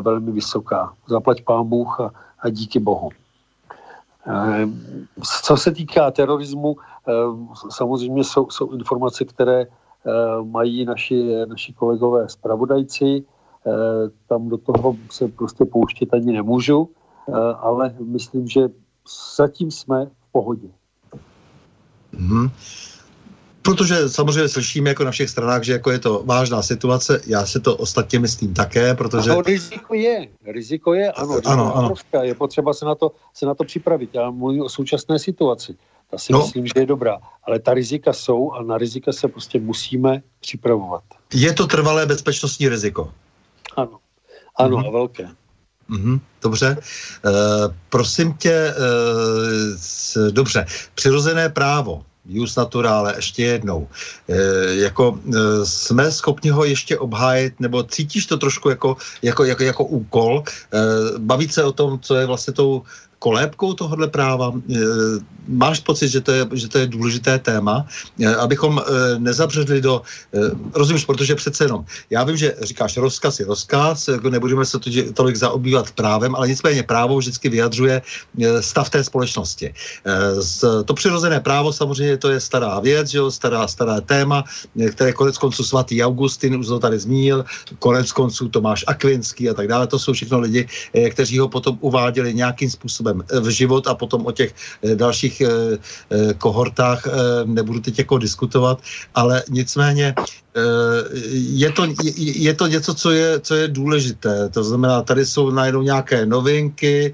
velmi 0.01 0.31
vysoká. 0.31 0.93
Zaplať 1.07 1.43
pán 1.43 1.69
Bůh 1.69 1.99
a, 1.99 2.11
a 2.39 2.49
díky 2.49 2.79
Bohu. 2.79 3.09
Co 5.43 5.57
se 5.57 5.71
týká 5.71 6.11
terorismu, 6.11 6.75
samozřejmě 7.69 8.23
jsou, 8.23 8.49
jsou 8.49 8.71
informace, 8.71 9.25
které 9.25 9.65
mají 10.43 10.85
naši, 10.85 11.45
naši 11.45 11.73
kolegové 11.73 12.29
zpravodajci, 12.29 13.25
Eh, 13.67 14.09
tam 14.27 14.49
do 14.49 14.57
toho 14.57 14.95
se 15.11 15.27
prostě 15.27 15.65
pouštět 15.65 16.13
ani 16.13 16.33
nemůžu, 16.33 16.89
eh, 17.29 17.33
ale 17.59 17.95
myslím, 17.99 18.47
že 18.47 18.69
zatím 19.37 19.71
jsme 19.71 20.05
v 20.05 20.31
pohodě. 20.31 20.67
Mm-hmm. 22.13 22.49
Protože 23.65 24.09
samozřejmě 24.09 24.49
slyšíme 24.49 24.89
jako 24.89 25.03
na 25.03 25.11
všech 25.11 25.29
stranách, 25.29 25.63
že 25.63 25.71
jako 25.71 25.91
je 25.91 25.99
to 25.99 26.23
vážná 26.25 26.61
situace, 26.61 27.21
já 27.27 27.45
si 27.45 27.59
to 27.59 27.75
ostatně 27.77 28.19
myslím 28.19 28.53
také, 28.53 28.93
protože... 28.93 29.31
Ano, 29.31 29.41
riziko 29.41 29.93
je, 29.93 30.27
riziko 30.45 30.93
je, 30.93 31.11
ano, 31.11 31.35
riziko 31.35 31.49
ano, 31.49 31.75
ano. 31.77 31.93
je 32.21 32.35
potřeba 32.35 32.73
se 32.73 32.85
na, 32.85 32.95
to, 32.95 33.11
se 33.33 33.45
na 33.45 33.55
to 33.55 33.63
připravit. 33.63 34.09
Já 34.13 34.29
mluvím 34.31 34.61
o 34.61 34.69
současné 34.69 35.19
situaci. 35.19 35.75
Ta 36.11 36.17
si 36.17 36.33
no. 36.33 36.39
myslím, 36.39 36.67
že 36.67 36.73
je 36.75 36.85
dobrá, 36.85 37.17
ale 37.43 37.59
ta 37.59 37.73
rizika 37.73 38.13
jsou 38.13 38.51
a 38.51 38.63
na 38.63 38.77
rizika 38.77 39.11
se 39.11 39.27
prostě 39.27 39.59
musíme 39.59 40.21
připravovat. 40.39 41.03
Je 41.33 41.53
to 41.53 41.67
trvalé 41.67 42.05
bezpečnostní 42.05 42.69
riziko? 42.69 43.13
Ano, 43.75 43.97
ano 44.55 44.77
mm-hmm. 44.77 44.87
a 44.87 44.91
velké. 44.91 45.29
Mm-hmm, 45.89 46.19
dobře. 46.41 46.77
E, 46.77 47.31
prosím 47.89 48.33
tě, 48.33 48.53
e, 48.53 48.73
s, 49.77 50.31
dobře, 50.31 50.65
přirozené 50.95 51.49
právo, 51.49 52.05
jus 52.27 52.55
naturale, 52.55 53.13
ještě 53.15 53.43
jednou. 53.43 53.87
E, 54.29 54.35
jako 54.75 55.19
e, 55.27 55.65
jsme 55.65 56.11
schopni 56.11 56.49
ho 56.49 56.65
ještě 56.65 56.97
obhájit, 56.97 57.59
nebo 57.59 57.83
cítíš 57.83 58.25
to 58.25 58.37
trošku 58.37 58.69
jako, 58.69 58.97
jako, 59.21 59.43
jako, 59.43 59.63
jako 59.63 59.83
úkol, 59.83 60.43
e, 60.43 60.79
bavit 61.17 61.53
se 61.53 61.63
o 61.63 61.71
tom, 61.71 61.99
co 61.99 62.15
je 62.15 62.25
vlastně 62.25 62.53
tou 62.53 62.83
kolébkou 63.19 63.73
tohohle 63.73 64.07
práva? 64.07 64.53
E, 64.55 64.79
máš 65.47 65.79
pocit, 65.79 66.07
že 66.09 66.21
to 66.21 66.31
je, 66.31 66.47
že 66.53 66.67
to 66.67 66.77
je 66.77 66.87
důležité 66.87 67.39
téma, 67.39 67.85
e, 68.19 68.35
abychom 68.35 68.79
e, 68.79 69.19
nezabředli 69.19 69.81
do, 69.81 70.01
rozumíš, 70.73 71.05
protože 71.05 71.35
přece 71.35 71.63
jenom, 71.63 71.85
já 72.09 72.23
vím, 72.23 72.37
že 72.37 72.55
říkáš 72.61 72.97
rozkaz 72.97 73.39
je 73.39 73.45
rozkaz, 73.45 74.07
jako 74.07 74.29
nebudeme 74.29 74.65
se 74.65 74.77
tolik 75.13 75.35
zaobývat 75.35 75.91
právem, 75.91 76.35
ale 76.35 76.47
nicméně 76.47 76.83
právo 76.83 77.17
vždycky 77.17 77.49
vyjadřuje 77.49 78.01
stav 78.59 78.89
té 78.89 79.03
společnosti. 79.03 79.73
To 80.85 80.93
přirozené 80.93 81.39
právo 81.39 81.73
samozřejmě 81.73 82.17
to 82.17 82.29
je 82.29 82.39
stará 82.39 82.79
věc, 82.79 83.07
že 83.07 83.17
jo, 83.17 83.31
stará, 83.31 83.67
stará 83.67 84.01
téma, 84.01 84.43
které 84.91 85.13
konec 85.13 85.37
konců 85.37 85.63
svatý 85.63 86.03
Augustin 86.03 86.55
už 86.59 86.67
to 86.67 86.79
tady 86.79 86.99
zmínil, 86.99 87.45
konec 87.79 88.11
konců 88.11 88.49
Tomáš 88.49 88.83
Akvinský 88.87 89.49
a 89.49 89.53
tak 89.53 89.67
dále, 89.67 89.87
to 89.87 89.99
jsou 89.99 90.13
všechno 90.13 90.39
lidi, 90.39 90.67
kteří 91.09 91.39
ho 91.39 91.47
potom 91.47 91.77
uváděli 91.81 92.33
nějakým 92.33 92.69
způsobem 92.69 93.23
v 93.41 93.49
život 93.49 93.87
a 93.87 93.95
potom 93.95 94.25
o 94.25 94.31
těch 94.31 94.53
eh, 94.83 94.95
dalších 94.95 95.34
eh, 95.41 95.77
eh, 96.09 96.33
kohortách 96.33 97.07
nebudu 97.45 97.79
teď 97.79 97.99
jako 97.99 98.17
diskutovat, 98.17 98.81
ale 99.15 99.43
nicméně 99.49 100.15
je 101.31 101.71
to, 101.71 101.87
je 102.15 102.53
to 102.53 102.67
něco, 102.67 102.93
co 102.93 103.11
je, 103.11 103.39
co 103.39 103.55
je 103.55 103.67
důležité. 103.67 104.49
To 104.49 104.63
znamená, 104.63 105.01
tady 105.01 105.25
jsou 105.25 105.51
najednou 105.51 105.81
nějaké 105.81 106.25
novinky, 106.25 107.13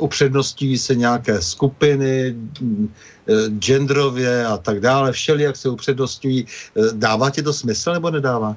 upředností 0.00 0.78
se 0.78 0.94
nějaké 0.94 1.42
skupiny, 1.42 2.34
genderově 3.58 4.46
a 4.46 4.58
tak 4.58 4.80
dále, 4.80 5.12
všeli, 5.12 5.42
jak 5.42 5.56
se 5.56 5.68
upřednostňují. 5.68 6.46
Dává 6.92 7.30
ti 7.30 7.42
to 7.42 7.52
smysl 7.52 7.92
nebo 7.92 8.10
nedává? 8.10 8.56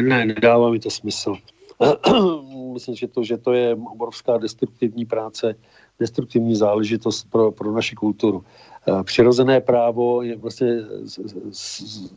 Ne, 0.00 0.24
nedává 0.26 0.70
mi 0.70 0.78
to 0.78 0.90
smysl. 0.90 1.34
myslím, 2.74 2.94
že 2.94 3.08
to, 3.08 3.24
že 3.24 3.36
to 3.36 3.52
je 3.52 3.74
obrovská 3.74 4.38
destruktivní 4.38 5.06
práce, 5.06 5.54
destruktivní 6.00 6.56
záležitost 6.56 7.26
pro, 7.30 7.52
pro 7.52 7.72
naši 7.72 7.94
kulturu. 7.96 8.44
Eh, 8.88 9.02
přirozené 9.02 9.60
právo 9.60 10.22
je 10.22 10.36
vlastně 10.36 10.68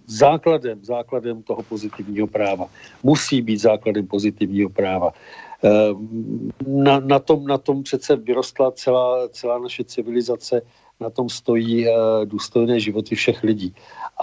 základem, 0.07 0.85
základem 0.85 1.43
toho 1.43 1.63
pozitivního 1.63 2.27
práva. 2.27 2.65
Musí 3.03 3.41
být 3.41 3.57
základem 3.57 4.07
pozitivního 4.07 4.69
práva. 4.69 5.13
Eh, 5.63 5.69
na, 6.67 6.99
na, 6.99 7.19
tom, 7.19 7.47
na 7.47 7.57
tom 7.57 7.83
přece 7.83 8.15
vyrostla 8.15 8.71
celá, 8.71 9.29
celá 9.29 9.59
naše 9.59 9.83
civilizace, 9.83 10.61
na 10.99 11.09
tom 11.09 11.29
stojí 11.29 11.87
eh, 11.87 11.91
důstojné 12.25 12.79
životy 12.79 13.15
všech 13.15 13.43
lidí. 13.43 13.73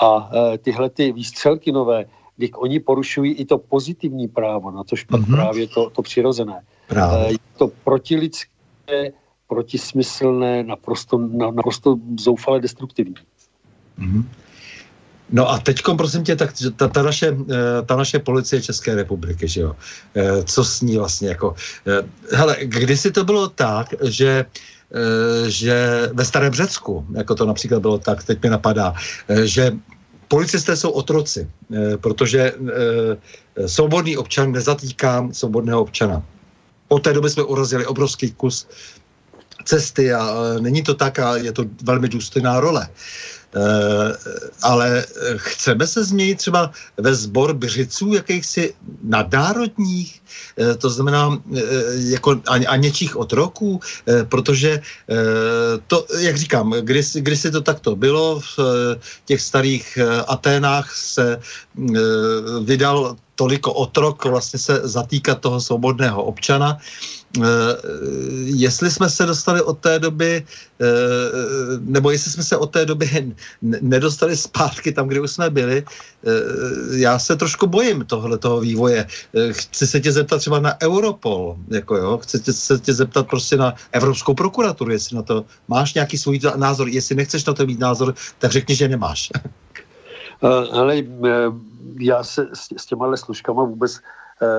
A 0.02 0.31
tyhle 0.59 0.90
ty 0.90 1.12
výstřelky 1.12 1.72
nové, 1.72 2.05
když 2.36 2.51
oni 2.55 2.81
porušují 2.81 3.32
i 3.32 3.44
to 3.44 3.59
pozitivní 3.59 4.28
právo, 4.28 4.70
na 4.70 4.85
což 4.85 5.05
pak 5.05 5.20
mm-hmm. 5.20 5.35
právě 5.35 5.68
to, 5.68 5.90
to 5.90 6.02
přirozené. 6.02 6.60
Právě. 6.89 7.32
Je 7.32 7.39
to 7.59 7.70
protilidské, 7.85 9.12
protismyslné, 9.55 10.66
naprosto, 10.66 11.14
naprosto 11.55 11.94
zoufale 12.18 12.59
destruktivní. 12.60 13.14
Mm-hmm. 13.98 14.24
No 15.31 15.51
a 15.51 15.59
teď, 15.59 15.82
prosím 15.97 16.24
tě, 16.24 16.36
tak 16.36 16.51
ta, 16.76 16.89
ta, 16.89 17.02
naše, 17.02 17.31
eh, 17.31 17.82
ta 17.86 17.97
naše 17.97 18.18
policie 18.18 18.62
České 18.62 18.94
republiky, 18.94 19.48
že 19.48 19.60
jo, 19.60 19.76
eh, 20.14 20.43
co 20.43 20.60
s 20.64 20.81
ní 20.82 20.98
vlastně, 20.98 21.28
jako, 21.28 21.55
eh, 21.86 22.02
hele, 22.36 22.56
kdysi 22.62 23.10
to 23.14 23.24
bylo 23.24 23.48
tak, 23.48 23.94
že 24.02 24.44
že 25.51 26.06
ve 26.14 26.22
Starém 26.24 26.55
Řecku, 26.55 27.02
jako 27.18 27.35
to 27.35 27.51
například 27.51 27.82
bylo 27.82 27.98
tak, 27.98 28.22
teď 28.22 28.43
mi 28.43 28.48
napadá, 28.51 28.94
že 29.43 29.74
policisté 30.31 30.76
jsou 30.76 30.90
otroci, 30.94 31.51
protože 31.98 32.52
svobodný 33.66 34.14
občan 34.16 34.55
nezatýká 34.55 35.35
svobodného 35.35 35.82
občana. 35.90 36.22
Od 36.89 37.02
té 37.02 37.10
doby 37.10 37.31
jsme 37.31 37.43
urazili 37.43 37.86
obrovský 37.86 38.31
kus 38.39 38.70
cesty 39.64 40.12
a 40.12 40.34
není 40.60 40.82
to 40.82 40.94
tak 40.94 41.18
a 41.18 41.36
je 41.36 41.52
to 41.52 41.64
velmi 41.82 42.08
důstojná 42.08 42.60
role. 42.60 42.88
Eh, 43.56 44.12
ale 44.62 45.04
chceme 45.36 45.86
se 45.86 46.04
změnit 46.04 46.38
třeba 46.38 46.70
ve 46.96 47.14
sbor 47.14 47.54
břiců 47.54 48.14
jakýchsi 48.14 48.74
nadnárodních, 49.02 50.22
eh, 50.58 50.74
to 50.74 50.90
znamená 50.90 51.38
eh, 51.38 51.60
jako 51.94 52.30
a, 52.46 52.54
a 52.66 52.76
něčích 52.76 53.16
otroků, 53.16 53.80
protože 54.28 54.82
to, 55.86 56.06
jak 56.18 56.36
říkám, 56.36 56.74
když, 56.80 57.12
když 57.12 57.40
si 57.40 57.50
to 57.50 57.60
takto 57.60 57.96
bylo, 57.96 58.40
v 58.40 58.98
těch 59.24 59.40
starých 59.40 59.98
Aténách 60.26 60.96
se 60.96 61.40
vydal 62.64 63.16
toliko 63.34 63.72
otrok 63.72 64.24
vlastně 64.24 64.58
se 64.58 64.80
zatýkat 64.82 65.40
toho 65.40 65.60
svobodného 65.60 66.22
občana. 66.24 66.78
Eh, 67.43 67.77
jestli 68.44 68.90
jsme 68.90 69.11
se 69.11 69.27
dostali 69.27 69.62
od 69.62 69.78
té 69.78 69.98
doby, 69.98 70.47
eh, 70.81 70.86
nebo 71.81 72.11
jestli 72.11 72.31
jsme 72.31 72.43
se 72.43 72.56
od 72.56 72.70
té 72.70 72.86
doby 72.86 73.35
nedostali 73.62 74.36
zpátky 74.36 74.93
tam, 74.93 75.09
kde 75.09 75.20
už 75.20 75.31
jsme 75.31 75.51
byli, 75.51 75.82
eh, 75.82 76.31
já 76.98 77.19
se 77.19 77.36
trošku 77.36 77.66
bojím 77.66 78.05
tohle 78.06 78.39
toho 78.39 78.61
vývoje. 78.61 79.06
Chci 79.51 79.86
se 79.86 80.01
tě 80.01 80.12
zeptat 80.12 80.39
třeba 80.39 80.61
na 80.61 80.73
Europol, 80.82 81.56
jako 81.69 81.97
jo, 81.97 82.19
chci 82.19 82.40
tě, 82.40 82.52
se 82.52 82.78
tě 82.78 82.94
zeptat 82.94 83.27
prostě 83.27 83.56
na 83.56 83.74
Evropskou 83.93 84.35
prokuraturu, 84.35 84.90
jestli 84.90 85.16
na 85.16 85.23
to 85.23 85.44
máš 85.69 85.94
nějaký 85.94 86.19
svůj 86.19 86.40
názor. 86.56 86.89
Jestli 86.89 87.15
nechceš 87.15 87.44
na 87.44 87.52
to 87.52 87.66
mít 87.66 87.78
názor, 87.78 88.15
tak 88.39 88.52
řekni, 88.52 88.77
že 88.77 88.89
nemáš. 88.89 89.31
Ale 90.73 91.02
já 91.98 92.24
se 92.24 92.47
s 92.77 92.86
těma 92.86 93.16
služkama 93.16 93.65
vůbec 93.65 93.98
Eh, 93.98 93.98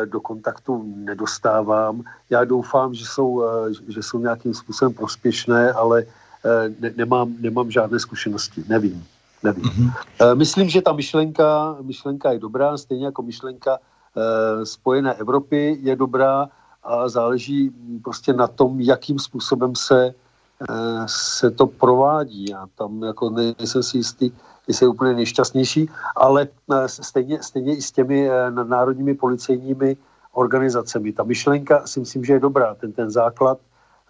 do 0.05 0.21
kontaktu 0.21 0.83
nedostávám. 0.95 2.03
Já 2.29 2.43
doufám, 2.43 2.93
že 2.93 3.05
jsou, 3.05 3.43
eh, 3.43 3.73
že 3.87 4.03
jsou 4.03 4.19
nějakým 4.19 4.53
způsobem 4.53 4.93
prospěšné, 4.93 5.71
ale 5.71 6.05
eh, 6.45 6.69
ne, 6.79 6.91
nemám, 6.95 7.33
nemám 7.39 7.71
žádné 7.71 7.99
zkušenosti. 7.99 8.63
Nevím. 8.67 9.05
nevím. 9.43 9.63
Mm-hmm. 9.63 9.91
Myslím, 10.35 10.69
že 10.69 10.81
ta 10.81 10.93
myšlenka, 10.93 11.77
myšlenka 11.81 12.31
je 12.31 12.39
dobrá, 12.39 12.77
stejně 12.77 13.05
jako 13.05 13.21
myšlenka 13.21 13.77
Spojené 14.63 15.13
Evropy 15.13 15.77
je 15.81 15.95
dobrá 15.95 16.47
a 16.83 17.09
záleží 17.09 17.71
prostě 18.03 18.33
na 18.33 18.47
tom, 18.47 18.79
jakým 18.79 19.19
způsobem 19.19 19.75
se, 19.75 20.13
se 21.05 21.51
to 21.51 21.67
provádí. 21.67 22.45
Já 22.49 22.67
tam 22.75 23.03
jako 23.03 23.29
nejsem 23.29 23.83
si 23.83 23.97
jistý, 23.97 24.31
jestli 24.67 24.83
je 24.83 24.89
úplně 24.89 25.13
nejšťastnější, 25.13 25.89
ale 26.15 26.47
eh, 26.73 26.87
stejně, 26.87 27.43
stejně 27.43 27.75
i 27.77 27.81
s 27.81 27.91
těmi 27.91 28.29
eh, 28.29 28.51
národními 28.51 29.13
policejními 29.13 29.97
organizacemi. 30.33 31.13
Ta 31.13 31.23
myšlenka 31.23 31.87
si 31.87 31.99
myslím, 31.99 32.25
že 32.25 32.33
je 32.33 32.39
dobrá. 32.39 32.75
Ten, 32.75 32.91
ten 32.91 33.11
základ 33.11 33.57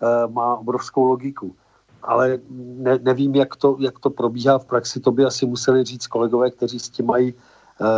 eh, 0.01 0.27
má 0.27 0.55
obrovskou 0.55 1.03
logiku. 1.03 1.55
Ale 2.03 2.37
ne, 2.77 2.99
nevím, 3.01 3.35
jak 3.35 3.55
to, 3.55 3.77
jak 3.79 3.99
to 3.99 4.09
probíhá 4.09 4.59
v 4.59 4.65
praxi. 4.65 4.99
To 4.99 5.11
by 5.11 5.25
asi 5.25 5.45
museli 5.45 5.83
říct 5.83 6.07
kolegové, 6.07 6.51
kteří 6.51 6.79
s 6.79 6.89
tím 6.89 7.05
mají 7.05 7.33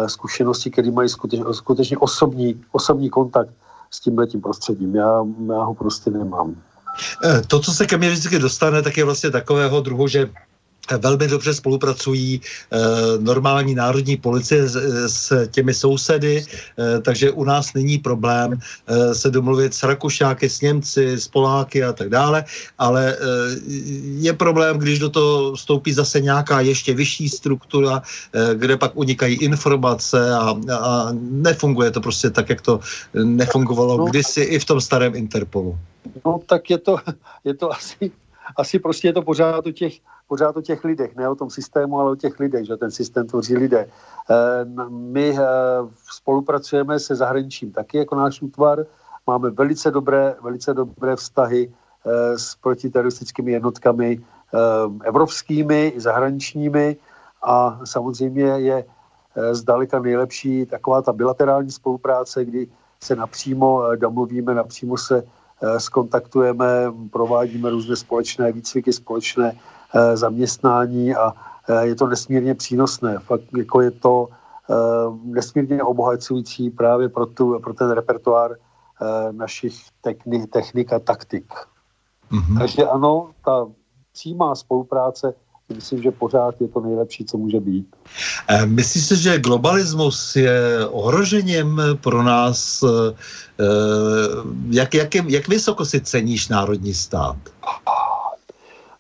zkušenosti, 0.07 0.71
kteří 0.71 0.91
mají 0.91 1.09
skutečně, 1.09 1.45
skutečně 1.51 1.97
osobní, 1.97 2.61
osobní 2.71 3.09
kontakt 3.09 3.49
s 3.91 3.99
tímhletím 3.99 4.41
prostředím. 4.41 4.95
Já, 4.95 5.25
já 5.47 5.63
ho 5.63 5.73
prostě 5.73 6.09
nemám. 6.09 6.55
To, 7.47 7.59
co 7.59 7.71
se 7.73 7.85
ke 7.85 7.97
mně 7.97 8.09
vždycky 8.09 8.39
dostane, 8.39 8.81
tak 8.81 8.97
je 8.97 9.05
vlastně 9.05 9.31
takového 9.31 9.81
druhu, 9.81 10.07
že 10.07 10.29
velmi 10.97 11.27
dobře 11.27 11.53
spolupracují 11.53 12.41
e, 12.41 12.77
normální 13.19 13.76
národní 13.76 14.18
policie 14.18 14.68
s, 14.68 14.76
s 15.07 15.47
těmi 15.47 15.73
sousedy, 15.73 16.45
e, 16.80 17.01
takže 17.01 17.31
u 17.31 17.43
nás 17.43 17.73
není 17.73 17.97
problém 17.97 18.59
e, 18.88 19.15
se 19.15 19.31
domluvit 19.31 19.73
s 19.73 19.84
Rakušáky, 19.84 20.49
s 20.49 20.61
Němci, 20.61 21.19
s 21.19 21.27
Poláky 21.27 21.84
a 21.84 21.93
tak 21.93 22.09
dále, 22.09 22.45
ale 22.77 23.14
e, 23.14 23.18
je 24.19 24.34
problém, 24.34 24.77
když 24.77 24.99
do 24.99 25.09
toho 25.09 25.55
vstoupí 25.55 25.93
zase 25.93 26.22
nějaká 26.22 26.61
ještě 26.61 26.93
vyšší 26.93 27.30
struktura, 27.30 28.01
e, 28.34 28.55
kde 28.55 28.77
pak 28.77 28.91
unikají 28.95 29.35
informace 29.35 30.34
a, 30.34 30.55
a 30.80 31.07
nefunguje 31.22 31.91
to 31.91 32.01
prostě 32.01 32.30
tak, 32.30 32.49
jak 32.49 32.61
to 32.61 32.80
nefungovalo 33.14 33.97
no, 33.97 34.05
kdysi 34.05 34.41
i 34.41 34.59
v 34.59 34.65
tom 34.65 34.81
starém 34.81 35.15
Interpolu. 35.15 35.77
No 36.26 36.39
tak 36.45 36.69
je 36.69 36.77
to, 36.77 36.97
je 37.43 37.53
to 37.53 37.72
asi, 37.72 38.11
asi 38.55 38.79
prostě 38.79 39.07
je 39.07 39.13
to 39.13 39.21
pořád 39.21 39.67
u 39.67 39.71
těch 39.71 39.93
pořád 40.27 40.57
o 40.57 40.61
těch 40.61 40.83
lidech, 40.83 41.15
ne 41.15 41.29
o 41.29 41.35
tom 41.35 41.49
systému, 41.49 41.99
ale 41.99 42.11
o 42.11 42.15
těch 42.15 42.39
lidech, 42.39 42.65
že 42.65 42.77
ten 42.77 42.91
systém 42.91 43.27
tvoří 43.27 43.57
lidé. 43.57 43.87
Eh, 44.29 44.65
my 44.89 45.37
eh, 45.39 45.43
spolupracujeme 46.11 46.99
se 46.99 47.15
zahraničím 47.15 47.71
taky 47.71 47.97
jako 47.97 48.15
náš 48.15 48.41
útvar, 48.41 48.85
máme 49.27 49.49
velice 49.49 49.91
dobré, 49.91 50.35
velice 50.41 50.73
dobré 50.73 51.15
vztahy 51.15 51.71
eh, 51.71 52.37
s 52.37 52.55
protiteroristickými 52.55 53.51
jednotkami 53.51 54.19
evropskými 55.03 55.87
i 55.87 55.99
zahraničními 55.99 56.97
a 57.43 57.79
samozřejmě 57.83 58.43
je 58.43 58.85
zdaleka 59.51 59.99
nejlepší 59.99 60.65
taková 60.65 61.01
ta 61.01 61.13
bilaterální 61.13 61.71
spolupráce, 61.71 62.45
kdy 62.45 62.67
se 63.03 63.15
napřímo 63.15 63.83
domluvíme, 63.95 64.53
napřímo 64.55 64.97
se 64.97 65.23
skontaktujeme, 65.77 66.93
provádíme 67.11 67.69
různé 67.69 67.95
společné 67.95 68.51
výcviky, 68.51 68.93
společné 68.93 69.55
Eh, 69.95 70.17
zaměstnání 70.17 71.15
a 71.15 71.34
eh, 71.69 71.88
je 71.88 71.95
to 71.95 72.07
nesmírně 72.07 72.55
přínosné. 72.55 73.19
Fakt 73.19 73.43
jako 73.57 73.81
je 73.81 73.91
to 73.91 74.27
eh, 74.69 74.73
nesmírně 75.23 75.84
obohacující 75.84 76.69
právě 76.69 77.09
pro, 77.09 77.25
tu, 77.25 77.59
pro 77.59 77.73
ten 77.73 77.91
repertoár 77.91 78.55
našich 79.31 79.75
technik, 80.01 80.49
technik 80.49 80.93
a 80.93 80.99
taktik. 80.99 81.53
Mm-hmm. 82.31 82.57
Takže 82.57 82.85
ano, 82.85 83.29
ta 83.45 83.67
přímá 84.13 84.55
spolupráce 84.55 85.34
myslím, 85.76 86.03
že 86.03 86.11
pořád 86.11 86.61
je 86.61 86.68
to 86.68 86.80
nejlepší, 86.80 87.26
co 87.26 87.38
může 87.38 87.60
být. 87.60 87.95
Myslíš 88.65 89.06
si, 89.06 89.18
že 89.18 89.39
globalismus 89.39 90.35
je 90.35 90.88
ohrožením 90.88 91.81
pro 92.02 92.23
nás? 92.23 92.84
Jak, 94.69 94.94
jak, 94.94 95.15
jak 95.15 95.48
vysoko 95.48 95.85
si 95.85 96.02
ceníš 96.02 96.48
národní 96.48 96.94
stát? 96.94 97.38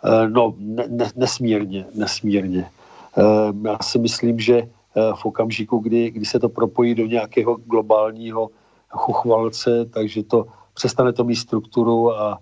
Eh, 0.03 0.29
no, 0.29 0.53
ne, 0.57 0.85
ne, 0.87 1.11
nesmírně, 1.15 1.85
nesmírně. 1.93 2.69
Eh, 3.17 3.53
já 3.69 3.77
si 3.81 3.99
myslím, 3.99 4.39
že 4.39 4.57
eh, 4.57 4.67
v 5.15 5.25
okamžiku, 5.25 5.79
kdy, 5.79 6.11
kdy 6.11 6.25
se 6.25 6.39
to 6.39 6.49
propojí 6.49 6.95
do 6.95 7.05
nějakého 7.05 7.55
globálního 7.65 8.49
chuchvalce, 8.89 9.85
takže 9.85 10.23
to 10.23 10.45
přestane 10.73 11.13
to 11.13 11.23
mít 11.23 11.35
strukturu 11.35 12.19
a 12.19 12.39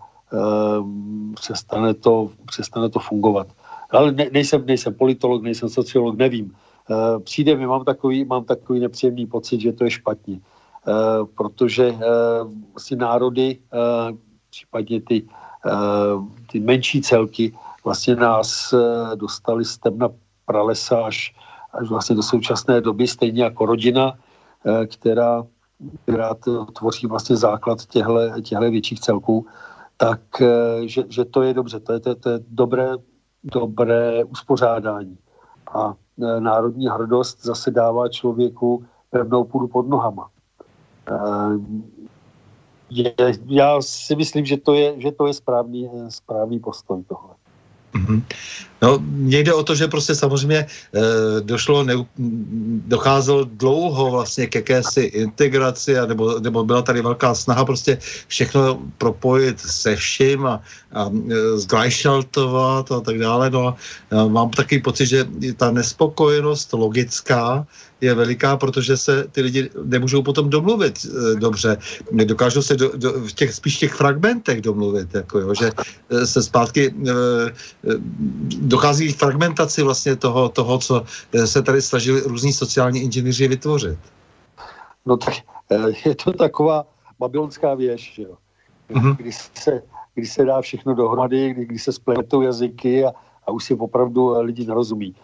přestane 1.36 1.94
to, 1.94 2.30
přestane 2.46 2.90
to 2.90 3.00
fungovat. 3.00 3.48
Ale 3.90 4.12
ne, 4.12 4.30
nejsem, 4.32 4.66
nejsem 4.66 4.94
politolog, 4.94 5.44
nejsem 5.44 5.70
sociolog, 5.70 6.18
nevím. 6.18 6.56
Přijde 7.24 7.56
mi, 7.56 7.68
mám 7.68 7.86
takový, 7.86 8.26
mám 8.26 8.44
takový 8.44 8.80
nepříjemný 8.80 9.26
pocit, 9.26 9.62
že 9.62 9.74
to 9.74 9.84
je 9.84 9.92
špatně. 9.92 10.40
Protože 11.36 11.96
si 12.78 12.96
národy, 12.96 13.60
případně 14.50 15.02
ty 15.02 15.26
Eh, 15.66 16.22
ty 16.52 16.60
menší 16.60 17.02
celky 17.02 17.54
vlastně 17.84 18.16
nás 18.16 18.74
eh, 18.74 19.16
dostali 19.16 19.66
z 19.66 19.78
temna 19.78 20.10
pralesa 20.46 21.06
až, 21.06 21.36
až 21.74 21.90
vlastně 21.90 22.16
do 22.16 22.24
současné 22.24 22.82
doby, 22.82 23.08
stejně 23.08 23.44
jako 23.44 23.66
rodina, 23.66 24.14
eh, 24.66 24.88
která, 24.88 25.44
která 26.04 26.34
tvoří 26.74 27.08
vlastně 27.08 27.36
základ 27.36 27.86
těchto 27.86 28.72
větších 28.72 29.00
celků, 29.00 29.46
tak 29.98 30.22
že, 30.86 31.04
že 31.10 31.26
to 31.26 31.44
je 31.44 31.54
dobře, 31.54 31.80
to 31.80 31.94
je, 31.94 32.00
to, 32.00 32.16
to 32.16 32.30
je 32.30 32.40
dobré, 32.48 32.92
dobré 33.46 34.24
uspořádání. 34.24 35.18
A 35.74 35.94
národní 36.40 36.88
hrdost 36.88 37.44
zase 37.44 37.72
dává 37.72 38.10
člověku 38.10 38.86
pevnou 39.10 39.44
půdu 39.44 39.68
pod 39.68 39.88
nohama 39.90 40.30
je, 42.90 43.14
já 43.46 43.82
si 43.82 44.16
myslím, 44.16 44.46
že 44.46 44.58
to 44.58 44.74
je, 44.74 45.02
že 45.02 45.12
to 45.12 45.28
je 45.28 45.34
správný, 45.34 45.90
správný 46.10 46.60
postoj 46.60 47.04
tohle. 47.08 47.36
Mm-hmm. 47.94 48.22
No, 48.82 49.00
mně 49.00 49.40
jde 49.40 49.54
o 49.54 49.64
to, 49.64 49.76
že 49.76 49.88
prostě 49.88 50.16
samozřejmě 50.16 50.58
e, 50.58 50.68
došlo, 51.42 51.84
ne, 51.84 51.94
docházelo 52.88 53.44
dlouho 53.44 54.12
vlastně 54.12 54.48
k 54.48 54.56
jakési 54.56 55.02
integraci, 55.02 55.98
a 55.98 56.06
nebo, 56.06 56.40
nebo 56.40 56.64
byla 56.64 56.82
tady 56.82 57.02
velká 57.02 57.36
snaha 57.36 57.66
prostě 57.66 57.98
všechno 58.28 58.80
propojit 58.98 59.60
se 59.60 59.96
vším 59.96 60.46
a, 60.46 60.62
a 60.92 61.10
e, 61.10 61.58
zglajšaltovat 61.58 62.92
a 62.92 63.00
tak 63.00 63.20
dále. 63.20 63.50
No 63.50 63.68
a 63.68 63.76
mám 64.28 64.50
takový 64.50 64.82
pocit, 64.82 65.06
že 65.06 65.28
ta 65.58 65.72
nespokojenost 65.72 66.74
logická 66.74 67.68
je 68.02 68.14
veliká, 68.14 68.58
protože 68.58 68.98
se 68.98 69.26
ty 69.32 69.42
lidi 69.42 69.70
nemůžou 69.84 70.24
potom 70.24 70.50
domluvit 70.50 71.06
e, 71.06 71.36
dobře. 71.40 71.78
Dokážou 72.12 72.62
se 72.62 72.76
do, 72.76 72.92
do, 72.96 73.12
v 73.12 73.32
těch, 73.32 73.54
spíš 73.54 73.78
těch 73.78 73.94
fragmentech 73.94 74.62
domluvit, 74.62 75.16
jako 75.16 75.40
jo, 75.40 75.54
že 75.54 75.72
e, 76.10 76.28
se 76.28 76.44
zpátky 76.44 76.94
e, 76.94 77.14
dochází 78.66 79.14
k 79.14 79.18
fragmentaci 79.18 79.84
vlastně 79.84 80.16
toho, 80.16 80.50
toho, 80.50 80.78
co 80.78 81.04
se 81.46 81.62
tady 81.62 81.82
snažili 81.82 82.22
různí 82.22 82.54
sociální 82.54 83.00
inženýři 83.00 83.48
vytvořit. 83.48 84.00
No 85.06 85.18
tak 85.18 85.34
je 86.06 86.16
to 86.16 86.34
taková 86.34 86.86
babylonská 87.20 87.74
věž, 87.74 88.14
že 88.16 88.24
jo. 88.24 88.38
Mm-hmm. 88.90 89.16
Když 89.16 89.50
se 89.54 89.82
kdy 90.16 90.28
se 90.28 90.46
dá 90.46 90.62
všechno 90.62 90.96
dohromady, 90.96 91.54
kdy, 91.54 91.66
kdy 91.66 91.80
se 91.80 91.92
spletou 91.92 92.42
jazyky 92.42 93.06
a, 93.06 93.12
a 93.48 93.52
už 93.52 93.64
si 93.64 93.76
opravdu 93.76 94.42
lidi 94.42 94.66
nerozumí. 94.66 95.16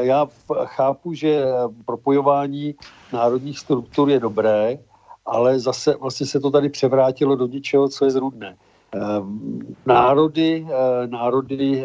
Já 0.00 0.28
chápu, 0.64 1.14
že 1.14 1.44
propojování 1.84 2.74
národních 3.12 3.58
struktur 3.58 4.10
je 4.10 4.20
dobré, 4.20 4.78
ale 5.26 5.60
zase 5.60 5.96
vlastně 6.00 6.26
se 6.26 6.40
to 6.40 6.50
tady 6.50 6.68
převrátilo 6.68 7.36
do 7.36 7.46
něčeho, 7.46 7.88
co 7.88 8.04
je 8.04 8.10
zrůdné. 8.10 8.56
Národy, 9.86 10.66
národy 11.06 11.84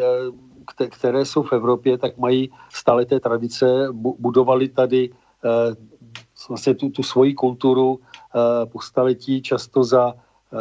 které 0.90 1.24
jsou 1.24 1.42
v 1.42 1.52
Evropě, 1.52 1.98
tak 1.98 2.18
mají 2.18 2.50
stále 2.68 3.04
té 3.06 3.20
tradice, 3.20 3.88
budovali 3.92 4.68
tady 4.68 5.10
eh, 5.44 5.74
vlastně 6.48 6.74
tu, 6.74 6.88
tu 6.90 7.02
svoji 7.02 7.34
kulturu 7.34 8.00
eh, 8.00 8.66
po 8.66 8.80
staletí, 8.80 9.42
často 9.42 9.84
za 9.84 10.14
eh, 10.14 10.56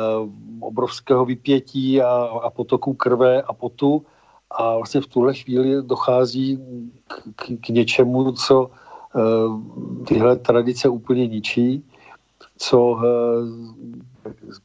obrovského 0.59 1.25
vypětí 1.25 2.01
a, 2.01 2.09
a 2.43 2.49
potoku 2.49 2.93
krve 2.93 3.41
a 3.41 3.53
potu. 3.53 4.05
A 4.51 4.75
vlastně 4.75 5.01
v 5.01 5.07
tuhle 5.07 5.33
chvíli 5.33 5.83
dochází 5.83 6.59
k, 7.07 7.23
k, 7.35 7.65
k 7.65 7.69
něčemu, 7.69 8.31
co 8.31 8.69
tyhle 10.07 10.35
tradice 10.35 10.89
úplně 10.89 11.27
ničí, 11.27 11.83
co 12.57 12.99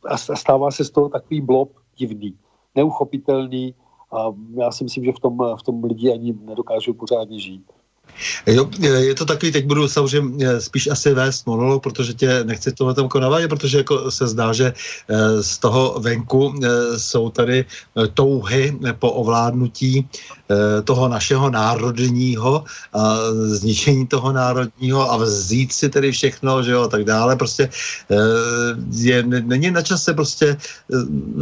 a 0.09 0.17
stává 0.17 0.71
se 0.71 0.85
z 0.85 0.91
toho 0.91 1.09
takový 1.09 1.41
blob 1.41 1.71
divný, 1.97 2.35
neuchopitelný, 2.75 3.75
a 4.15 4.35
já 4.61 4.71
si 4.71 4.85
myslím, 4.85 5.05
že 5.05 5.13
v 5.13 5.21
tom, 5.21 5.39
v 5.59 5.63
tom 5.63 5.85
lidi 5.85 6.13
ani 6.13 6.33
nedokážou 6.33 6.93
pořádně 6.95 7.39
žít. 7.39 7.73
Jo, 8.47 8.71
je 8.81 9.15
to 9.15 9.25
takový, 9.25 9.53
teď 9.53 9.65
budu 9.67 9.89
samozřejmě 9.89 10.61
spíš 10.61 10.87
asi 10.87 11.15
vést 11.15 11.47
monolog, 11.47 11.83
protože 11.83 12.15
tě 12.15 12.45
nechci 12.45 12.73
tohle 12.73 12.95
tam 12.95 13.09
navádět, 13.21 13.51
protože 13.51 13.79
jako 13.79 14.11
se 14.11 14.27
zdá, 14.27 14.53
že 14.53 14.73
eh, 15.09 15.43
z 15.43 15.59
toho 15.59 15.97
venku 16.01 16.55
eh, 16.55 16.69
jsou 16.99 17.31
tady 17.31 17.65
eh, 17.65 18.07
touhy 18.15 18.79
po 18.99 19.13
ovládnutí 19.13 20.09
toho 20.85 21.09
našeho 21.09 21.51
národního 21.51 22.65
a 22.93 23.17
zničení 23.33 24.07
toho 24.07 24.33
národního 24.33 25.13
a 25.13 25.17
vzít 25.17 25.73
si 25.73 25.89
tedy 25.89 26.13
všechno, 26.13 26.63
že 26.63 26.73
jo, 26.73 26.83
a 26.83 26.89
tak 26.89 27.05
dále. 27.05 27.37
Prostě 27.37 27.71
je, 28.93 29.23
není 29.23 29.71
na 29.71 29.83
čase 29.83 30.15
prostě 30.15 30.57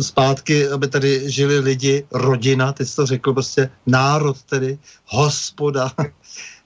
zpátky, 0.01 0.69
aby 0.69 0.89
tady 0.89 1.31
žili 1.31 1.59
lidi, 1.59 2.07
rodina, 2.13 2.73
teď 2.73 2.95
to 2.95 3.07
řekl, 3.07 3.33
prostě 3.33 3.71
národ 3.87 4.37
tedy, 4.43 4.79
hospoda, 5.07 5.91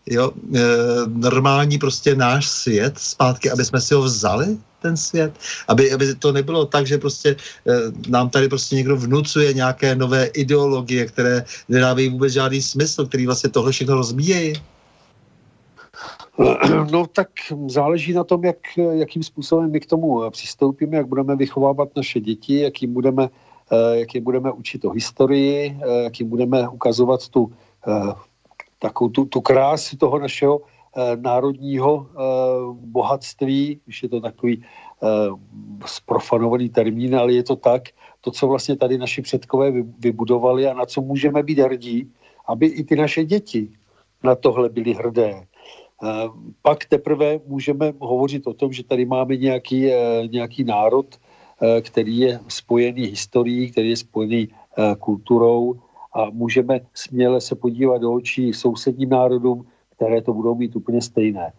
jo, 0.06 0.32
e, 0.54 0.60
normální 1.06 1.78
prostě 1.78 2.14
náš 2.14 2.48
svět 2.48 2.98
zpátky, 2.98 3.50
aby 3.50 3.64
jsme 3.64 3.80
si 3.80 3.94
ho 3.94 4.02
vzali, 4.02 4.58
ten 4.82 4.96
svět, 4.96 5.32
aby, 5.68 5.92
aby 5.92 6.14
to 6.14 6.32
nebylo 6.32 6.66
tak, 6.66 6.86
že 6.86 6.98
prostě 6.98 7.30
e, 7.30 7.72
nám 8.08 8.30
tady 8.30 8.48
prostě 8.48 8.76
někdo 8.76 8.96
vnucuje 8.96 9.52
nějaké 9.52 9.94
nové 9.94 10.26
ideologie, 10.26 11.06
které 11.06 11.44
nedávají 11.68 12.08
vůbec 12.08 12.32
žádný 12.32 12.62
smysl, 12.62 13.06
který 13.06 13.26
vlastně 13.26 13.50
tohle 13.50 13.72
všechno 13.72 13.94
rozbíjejí. 13.94 14.54
No 16.92 17.06
tak 17.06 17.28
záleží 17.68 18.12
na 18.12 18.24
tom, 18.24 18.44
jak, 18.44 18.56
jakým 18.76 19.22
způsobem 19.22 19.70
my 19.70 19.80
k 19.80 19.86
tomu 19.86 20.30
přistoupíme, 20.30 20.96
jak 20.96 21.08
budeme 21.08 21.36
vychovávat 21.36 21.88
naše 21.96 22.20
děti, 22.20 22.60
jak 22.60 22.82
jim 22.82 22.92
budeme, 22.92 23.28
e, 23.70 23.98
jak 23.98 24.14
jim 24.14 24.24
budeme 24.24 24.52
učit 24.52 24.84
o 24.84 24.90
historii, 24.90 25.78
e, 25.82 26.02
jak 26.02 26.20
jim 26.20 26.28
budeme 26.28 26.68
ukazovat 26.68 27.28
tu 27.28 27.52
takovou 28.78 29.10
tu, 29.10 29.24
tu 29.24 29.40
krásu 29.40 29.96
toho 29.96 30.18
našeho 30.18 30.60
eh, 30.60 31.16
národního 31.16 32.06
eh, 32.06 32.16
bohatství, 32.72 33.80
když 33.84 34.02
je 34.02 34.08
to 34.08 34.20
takový 34.20 34.62
eh, 34.62 35.06
sprofanovaný 35.86 36.68
termín, 36.68 37.16
ale 37.16 37.32
je 37.32 37.42
to 37.42 37.56
tak, 37.56 37.82
to, 38.20 38.30
co 38.30 38.46
vlastně 38.46 38.76
tady 38.76 38.98
naši 38.98 39.22
předkové 39.22 39.72
vybudovali 39.98 40.66
a 40.66 40.74
na 40.74 40.86
co 40.86 41.00
můžeme 41.00 41.42
být 41.42 41.58
hrdí, 41.58 42.12
aby 42.46 42.66
i 42.66 42.84
ty 42.84 42.96
naše 42.96 43.24
děti 43.24 43.68
na 44.22 44.34
tohle 44.34 44.68
byly 44.68 44.94
hrdé. 44.94 45.46
Eh, 46.02 46.28
pak 46.62 46.84
teprve 46.84 47.40
můžeme 47.46 47.92
hovořit 47.98 48.46
o 48.46 48.54
tom, 48.54 48.72
že 48.72 48.84
tady 48.84 49.04
máme 49.04 49.36
nějaký, 49.36 49.92
eh, 49.92 50.28
nějaký 50.28 50.64
národ, 50.64 51.06
eh, 51.16 51.80
který 51.80 52.18
je 52.18 52.40
spojený 52.48 53.02
historií, 53.02 53.70
který 53.70 53.90
je 53.90 53.96
spojený 53.96 54.48
kulturou, 54.98 55.80
a 56.16 56.30
můžeme 56.30 56.80
směle 56.94 57.40
se 57.40 57.54
podívat 57.54 57.98
do 57.98 58.12
očí 58.12 58.52
sousedním 58.52 59.08
národům, 59.08 59.66
které 59.96 60.22
to 60.22 60.32
budou 60.32 60.54
mít 60.54 60.76
úplně 60.76 61.02
stejné. 61.02 61.52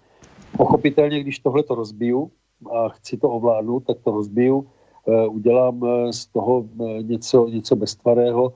Pochopitelně, 0.57 1.19
když 1.19 1.39
tohle 1.39 1.63
to 1.63 1.75
rozbiju 1.75 2.31
a 2.73 2.89
chci 2.89 3.17
to 3.17 3.29
ovládnout, 3.29 3.79
tak 3.79 3.97
to 4.03 4.11
rozbiju, 4.11 4.67
eh, 5.07 5.27
udělám 5.27 5.81
eh, 5.85 6.13
z 6.13 6.25
toho 6.25 6.65
eh, 6.65 7.03
něco, 7.03 7.47
něco 7.47 7.75
beztvarého, 7.75 8.53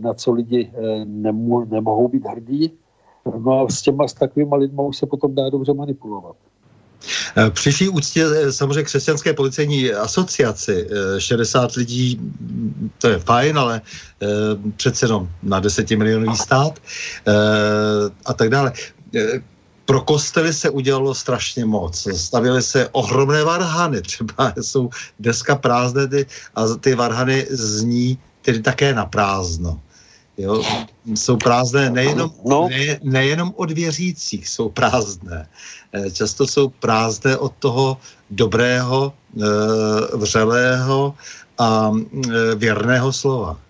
na 0.00 0.14
co 0.14 0.32
lidi 0.32 0.72
nemo, 1.04 1.64
nemohou 1.64 2.08
být 2.08 2.26
hrdí. 2.26 2.72
No 3.38 3.60
a 3.60 3.68
s 3.68 3.82
těma, 3.82 4.08
s 4.08 4.14
takovými 4.14 4.56
lidmi 4.56 4.82
už 4.84 4.96
se 4.96 5.06
potom 5.06 5.34
dá 5.34 5.50
dobře 5.50 5.72
manipulovat. 5.72 6.36
Eh, 7.36 7.50
při 7.50 7.70
vší 7.70 7.88
úctě 7.88 8.26
eh, 8.26 8.52
samozřejmě 8.52 8.82
křesťanské 8.82 9.32
policejní 9.32 9.92
asociaci 9.92 10.88
60 11.18 11.70
eh, 11.76 11.80
lidí, 11.80 12.20
to 12.98 13.08
je 13.08 13.18
fajn, 13.18 13.58
ale 13.58 13.80
přece 14.76 15.06
jenom 15.06 15.28
na 15.42 15.60
10 15.60 15.90
milionový 15.90 16.36
stát 16.36 16.78
a 18.26 18.32
tak 18.34 18.48
dále 18.50 18.72
pro 19.84 20.00
kostely 20.00 20.52
se 20.52 20.70
udělalo 20.70 21.14
strašně 21.14 21.64
moc. 21.64 22.08
Stavily 22.16 22.62
se 22.62 22.88
ohromné 22.92 23.44
varhany, 23.44 24.02
třeba 24.02 24.52
jsou 24.60 24.90
dneska 25.18 25.56
prázdné 25.56 26.06
ty, 26.08 26.26
a 26.54 26.66
ty 26.80 26.94
varhany 26.94 27.46
zní 27.50 28.18
tedy 28.42 28.62
také 28.62 28.94
na 28.94 29.06
prázdno. 29.06 29.80
Jo? 30.40 30.62
Jsou 31.14 31.36
prázdné 31.36 31.90
nejenom, 31.90 32.30
no. 32.44 32.68
ne, 32.68 32.98
nejenom 33.02 33.52
od 33.56 33.70
věřících, 33.70 34.48
jsou 34.48 34.68
prázdné. 34.68 35.48
Eh, 35.92 36.10
často 36.10 36.46
jsou 36.46 36.68
prázdné 36.68 37.36
od 37.36 37.52
toho 37.58 37.96
dobrého, 38.30 39.12
eh, 39.12 40.16
vřelého 40.16 41.14
a 41.58 41.92
eh, 41.92 42.54
věrného 42.54 43.12
slova. 43.12 43.60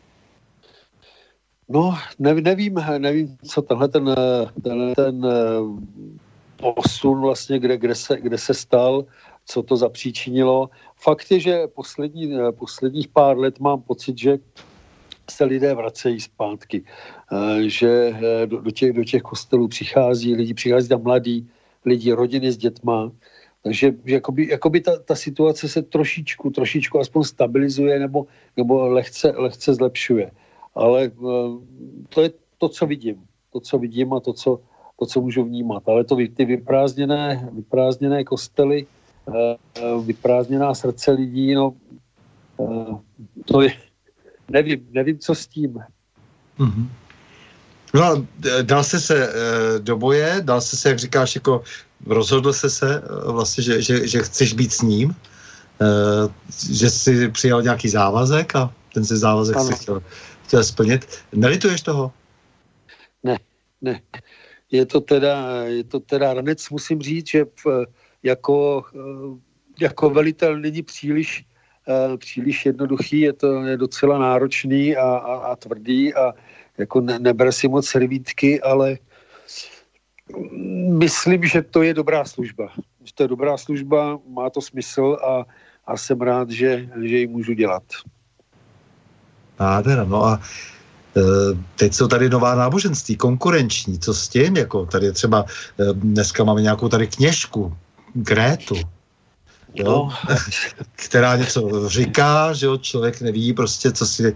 No, 1.68 1.98
ne, 2.18 2.34
nevím, 2.34 2.74
nevím, 2.98 3.38
co 3.46 3.62
tenhle 3.62 3.88
ten, 3.88 4.14
tenhle 4.62 4.94
ten 4.94 5.26
posun 6.56 7.20
vlastně, 7.20 7.58
kde, 7.58 7.78
kde, 7.78 7.94
se, 7.94 8.20
kde 8.20 8.38
se 8.38 8.54
stal, 8.54 9.04
co 9.46 9.62
to 9.62 9.76
zapříčinilo. 9.76 10.70
Fakt 10.96 11.30
je, 11.30 11.40
že 11.40 11.66
poslední, 11.66 12.34
posledních 12.58 13.08
pár 13.08 13.38
let 13.38 13.60
mám 13.60 13.82
pocit, 13.82 14.18
že 14.18 14.38
se 15.30 15.44
lidé 15.44 15.74
vracejí 15.74 16.20
zpátky, 16.20 16.84
že 17.66 18.14
do, 18.46 18.60
do, 18.60 18.70
těch, 18.70 18.92
do 18.92 19.04
těch 19.04 19.22
kostelů 19.22 19.68
přichází 19.68 20.34
lidi, 20.34 20.54
přichází 20.54 20.88
tam 20.88 21.02
mladí, 21.02 21.48
lidi, 21.84 22.12
rodiny 22.12 22.52
s 22.52 22.56
dětma. 22.56 23.12
Takže 23.62 23.92
jakoby, 24.04 24.48
jakoby 24.48 24.80
ta, 24.80 24.98
ta 24.98 25.14
situace 25.14 25.68
se 25.68 25.82
trošičku, 25.82 26.50
trošičku 26.50 26.98
aspoň 26.98 27.22
stabilizuje 27.22 27.98
nebo, 27.98 28.26
nebo 28.56 28.88
lehce, 28.88 29.32
lehce 29.36 29.74
zlepšuje. 29.74 30.30
Ale 30.74 31.08
uh, 31.08 31.62
to 32.08 32.22
je 32.22 32.30
to, 32.58 32.68
co 32.68 32.86
vidím. 32.86 33.16
To, 33.52 33.60
co 33.60 33.78
vidím 33.78 34.12
a 34.12 34.20
to, 34.20 34.32
co, 34.32 34.60
to, 34.98 35.06
co 35.06 35.20
můžu 35.20 35.44
vnímat. 35.44 35.82
Ale 35.88 36.04
to 36.04 36.16
ty 36.16 36.44
vyprázdněné, 36.44 37.48
vyprázdněné 37.52 38.24
kostely, 38.24 38.86
vyprázdněná 40.04 40.74
srdce 40.74 41.12
lidí, 41.12 41.54
no, 41.54 41.74
to 43.44 43.62
je, 43.62 43.72
nevím, 44.50 44.86
nevím, 44.90 45.18
co 45.18 45.34
s 45.34 45.46
tím. 45.46 45.78
Mm-hmm. 46.58 46.88
No 47.94 48.02
a 48.02 48.26
e, 48.58 48.62
dal 48.62 48.84
jsi 48.84 49.00
se 49.00 49.28
e, 49.28 49.78
do 49.78 49.96
boje, 49.96 50.40
dal 50.40 50.60
jsi 50.60 50.76
se, 50.76 50.88
jak 50.88 50.98
říkáš, 50.98 51.34
jako 51.34 51.62
rozhodl 52.06 52.52
jsi 52.52 52.70
se 52.70 52.96
e, 52.98 53.32
vlastně, 53.32 53.64
že, 53.64 53.82
že, 53.82 54.08
že 54.08 54.18
chceš 54.22 54.52
být 54.52 54.72
s 54.72 54.82
ním, 54.82 55.16
že 56.70 56.90
jsi 56.90 57.28
přijal 57.28 57.62
nějaký 57.62 57.88
závazek 57.88 58.56
a 58.56 58.74
ten 58.94 59.04
si 59.04 59.16
závazek 59.16 59.56
ano. 59.56 59.66
si 59.66 59.74
chtěl, 59.74 60.02
chtěl 60.46 60.64
splnit. 60.64 61.06
Nelituješ 61.32 61.82
toho? 61.82 62.12
Ne, 63.22 63.38
ne. 63.80 64.00
Je 64.70 64.86
to 64.86 65.00
teda, 65.00 65.64
je 65.64 65.84
to 65.84 66.00
teda 66.00 66.34
ranec, 66.34 66.70
musím 66.70 67.02
říct, 67.02 67.28
že 67.28 67.44
v, 67.64 67.86
jako, 68.22 68.84
jako 69.80 70.10
velitel 70.10 70.58
není 70.58 70.82
příliš, 70.82 71.44
příliš 72.16 72.66
jednoduchý, 72.66 73.20
je 73.20 73.32
to 73.32 73.64
je 73.64 73.76
docela 73.76 74.18
náročný 74.18 74.96
a, 74.96 75.02
a, 75.02 75.34
a 75.34 75.56
tvrdý 75.56 76.14
a 76.14 76.32
jako 76.78 77.00
ne, 77.00 77.18
neber 77.18 77.52
si 77.52 77.68
moc 77.68 77.86
servítky, 77.86 78.60
ale 78.60 78.98
myslím, 80.88 81.44
že 81.44 81.62
to 81.62 81.82
je 81.82 81.94
dobrá 81.94 82.24
služba. 82.24 82.68
Že 83.04 83.14
to 83.14 83.22
je 83.22 83.28
dobrá 83.28 83.56
služba, 83.56 84.18
má 84.28 84.50
to 84.50 84.60
smysl 84.60 85.18
a, 85.24 85.44
a 85.86 85.96
jsem 85.96 86.20
rád, 86.20 86.50
že, 86.50 86.88
že 87.02 87.16
ji 87.16 87.26
můžu 87.26 87.52
dělat. 87.52 87.82
Nádhera, 89.60 90.04
no 90.04 90.24
a 90.24 90.40
e, 91.16 91.20
teď 91.76 91.94
jsou 91.94 92.08
tady 92.08 92.28
nová 92.28 92.54
náboženství, 92.54 93.16
konkurenční, 93.16 93.98
co 93.98 94.14
s 94.14 94.28
tím, 94.28 94.56
jako 94.56 94.86
tady 94.86 95.12
třeba 95.12 95.44
e, 95.44 95.92
dneska 95.92 96.44
máme 96.44 96.62
nějakou 96.62 96.88
tady 96.88 97.06
kněžku, 97.06 97.76
Grétu, 98.14 98.74
jo, 99.74 99.84
no. 99.84 100.10
která 100.92 101.36
něco 101.36 101.88
říká, 101.88 102.52
že 102.52 102.66
jo, 102.66 102.76
člověk 102.76 103.20
neví 103.20 103.52
prostě, 103.52 103.92
co 103.92 104.06
si 104.06 104.34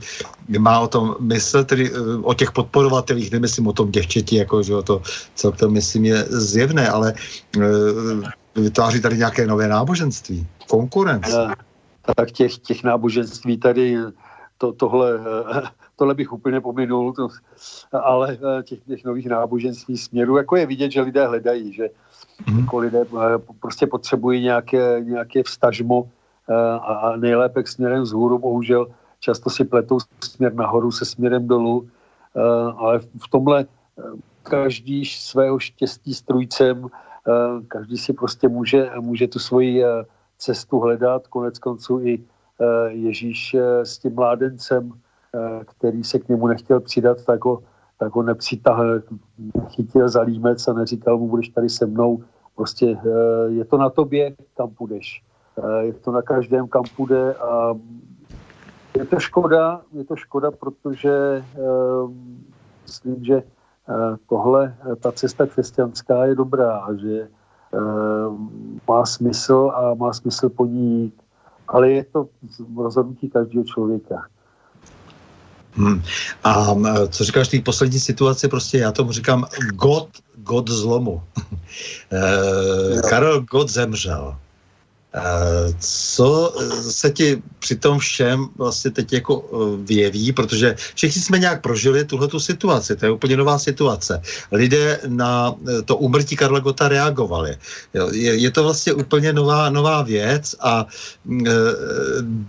má 0.59 0.81
o 0.81 0.89
tom 0.89 1.17
myslet, 1.21 1.67
tedy 1.67 1.91
eh, 1.93 1.99
o 2.23 2.35
těch 2.35 2.53
podporovatelích, 2.53 3.31
nemyslím 3.31 3.67
o 3.67 3.73
tom 3.73 3.91
děvčeti, 3.91 4.37
jako, 4.37 4.63
že 4.63 4.73
jo, 4.73 4.83
to 4.83 5.03
celkem 5.35 5.71
myslím 5.71 6.05
je 6.05 6.25
zjevné, 6.25 6.89
ale 6.89 7.15
e, 7.59 8.61
vytváří 8.61 9.01
tady 9.01 9.17
nějaké 9.17 9.47
nové 9.47 9.69
náboženství, 9.69 10.47
konkurence. 10.69 11.49
Tak 12.17 12.31
těch, 12.31 12.59
těch 12.59 12.85
náboženství 12.85 13.59
tady, 13.59 13.97
to, 14.59 14.73
tohle, 14.73 15.21
tohle 15.97 16.15
bych 16.15 16.33
úplně 16.33 16.61
pominul, 16.61 17.13
to, 17.13 17.29
ale 17.93 18.39
těch, 18.63 18.79
těch 18.87 19.05
nových 19.05 19.27
náboženství 19.27 19.99
směru, 19.99 20.37
jako 20.37 20.57
je 20.57 20.67
vidět, 20.67 20.91
že 20.91 21.01
lidé 21.01 21.27
hledají, 21.27 21.73
že 21.73 21.89
Mm-hmm. 22.43 22.61
Jako 22.61 22.79
lidé 22.79 23.01
eh, 23.01 23.39
prostě 23.61 23.87
potřebují 23.87 24.43
nějaké, 24.43 25.01
nějaké 25.01 25.43
vstažmo 25.43 26.11
eh, 26.51 26.55
a 26.81 27.17
nejlépe 27.17 27.63
k 27.63 27.69
směrem 27.69 28.03
vzhůru, 28.03 28.39
bohužel 28.39 28.87
často 29.21 29.51
si 29.51 29.65
pletou 29.65 29.99
směr 30.25 30.55
nahoru 30.55 30.93
se 30.93 31.05
směrem 31.05 31.47
dolů, 31.47 31.89
eh, 32.37 32.41
ale 32.77 32.99
v 32.99 33.29
tomhle 33.31 33.67
každý 34.43 35.05
svého 35.05 35.59
štěstí 35.59 36.15
strujcem, 36.15 36.87
každý 37.69 37.99
si 37.99 38.13
prostě 38.13 38.49
může, 38.49 38.91
může 39.01 39.29
tu 39.29 39.39
svoji 39.39 39.85
cestu 40.39 40.81
hledat, 40.81 41.27
konec 41.27 41.59
konců 41.59 42.01
i 42.01 42.25
Ježíš 42.89 43.57
s 43.83 43.99
tím 43.99 44.15
mládencem, 44.15 44.93
který 45.65 46.05
se 46.05 46.19
k 46.19 46.29
němu 46.29 46.47
nechtěl 46.47 46.81
přidat, 46.81 47.25
tak 47.25 47.45
ho 47.45 47.63
tak 47.99 48.15
ho 48.15 48.23
nepřitahl, 48.23 49.03
chytil 49.69 50.09
za 50.09 50.21
límec 50.21 50.69
a 50.69 50.73
neříkal 50.73 51.19
mu, 51.19 51.29
budeš 51.29 51.49
tady 51.49 51.69
se 51.69 51.87
mnou. 51.87 52.23
Prostě 52.57 52.99
eh, 53.07 53.51
je 53.51 53.65
to 53.65 53.79
na 53.79 53.91
tobě, 53.91 54.35
kam 54.57 54.71
půjdeš. 54.71 55.23
Eh, 55.59 55.85
je 55.85 55.93
to 55.93 56.13
na 56.13 56.23
každém, 56.23 56.69
kam 56.69 56.83
půjde 56.97 57.35
a 57.35 57.75
je 58.97 59.05
to 59.05 59.19
škoda, 59.19 59.81
je 59.93 60.05
to 60.05 60.17
škoda, 60.17 60.51
protože 60.51 61.45
eh, 61.55 61.61
myslím, 62.83 63.25
že 63.25 63.43
tohle, 64.29 64.77
ta 65.01 65.13
cesta 65.13 65.47
křesťanská 65.47 66.25
je 66.25 66.35
dobrá 66.35 66.89
že 66.97 67.29
má 68.89 69.07
smysl 69.07 69.73
a 69.75 69.95
má 69.95 70.13
smysl 70.13 70.49
po 70.49 70.67
ní 70.67 71.03
jít. 71.03 71.23
Ale 71.69 71.91
je 71.91 72.05
to 72.05 72.29
rozhodnutí 72.77 73.31
každého 73.31 73.65
člověka. 73.65 74.27
Hmm. 75.77 76.03
A 76.45 76.75
co 77.09 77.25
říkáš 77.25 77.49
té 77.49 77.61
poslední 77.61 78.01
situaci, 78.01 78.49
prostě 78.49 78.79
já 78.79 78.93
tomu 78.93 79.13
říkám 79.13 79.47
God, 79.75 80.09
God 80.37 80.71
zlomu. 80.71 81.23
e, 82.13 83.03
Karel 83.09 83.41
God 83.41 83.71
zemřel. 83.71 84.37
Co 85.79 86.55
se 86.91 87.11
ti 87.11 87.43
při 87.59 87.77
tom 87.77 87.99
všem 87.99 88.49
vlastně 88.57 88.91
teď 88.91 89.13
jako 89.13 89.49
vyjeví, 89.83 90.33
protože 90.33 90.75
všichni 90.95 91.23
jsme 91.23 91.39
nějak 91.39 91.63
prožili 91.63 92.05
tuhle 92.05 92.29
situaci, 92.39 92.97
to 92.97 93.07
je 93.07 93.13
úplně 93.13 93.37
nová 93.37 93.59
situace. 93.59 94.23
Lidé 94.53 95.01
na 95.07 95.55
e, 95.55 95.83
to 95.83 95.97
umrtí 95.97 96.37
Karla 96.37 96.59
Gota 96.59 96.89
reagovali. 96.89 97.57
Je, 98.13 98.35
je 98.35 98.51
to 98.51 98.63
vlastně 98.63 98.93
úplně 98.93 99.33
nová, 99.33 99.71
nová 99.71 100.03
věc 100.03 100.57
a 100.61 100.87
e, 101.47 101.51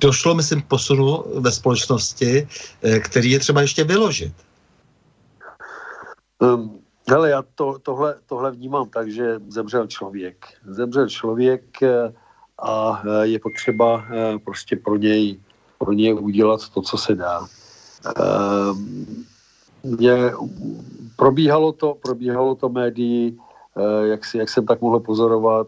došlo, 0.02 0.36
myslím, 0.36 0.62
posunu 0.62 1.24
ve 1.40 1.52
společnosti, 1.52 2.48
který 3.00 3.32
je 3.32 3.40
třeba 3.40 3.62
ještě 3.62 3.84
vyložit. 3.84 4.34
Um, 6.40 6.80
hele, 7.10 7.30
já 7.30 7.44
to, 7.56 7.80
tohle, 7.84 8.16
tohle 8.26 8.52
vnímám 8.52 8.90
tak, 8.90 9.12
že 9.12 9.40
zemřel 9.48 9.88
člověk. 9.88 10.46
Zemřel 10.66 11.10
člověk, 11.10 11.64
a 12.60 13.02
e, 13.06 13.28
je 13.28 13.40
potřeba 13.40 14.06
e, 14.12 14.40
prostě 14.40 14.76
pro 14.76 14.98
něj, 14.98 15.40
pro 15.78 15.94
něj 15.94 16.14
udělat 16.14 16.70
to, 16.70 16.82
co 16.82 16.98
se 16.98 17.16
dá. 17.16 17.46
Je, 20.00 20.34
probíhalo 21.16 21.72
to, 21.72 21.94
probíhalo 22.02 22.56
to 22.56 22.70
médií, 22.70 23.40
e, 23.76 24.08
jak, 24.08 24.26
si, 24.26 24.38
jak 24.38 24.50
jsem 24.50 24.66
tak 24.66 24.82
mohl 24.82 25.00
pozorovat. 25.00 25.68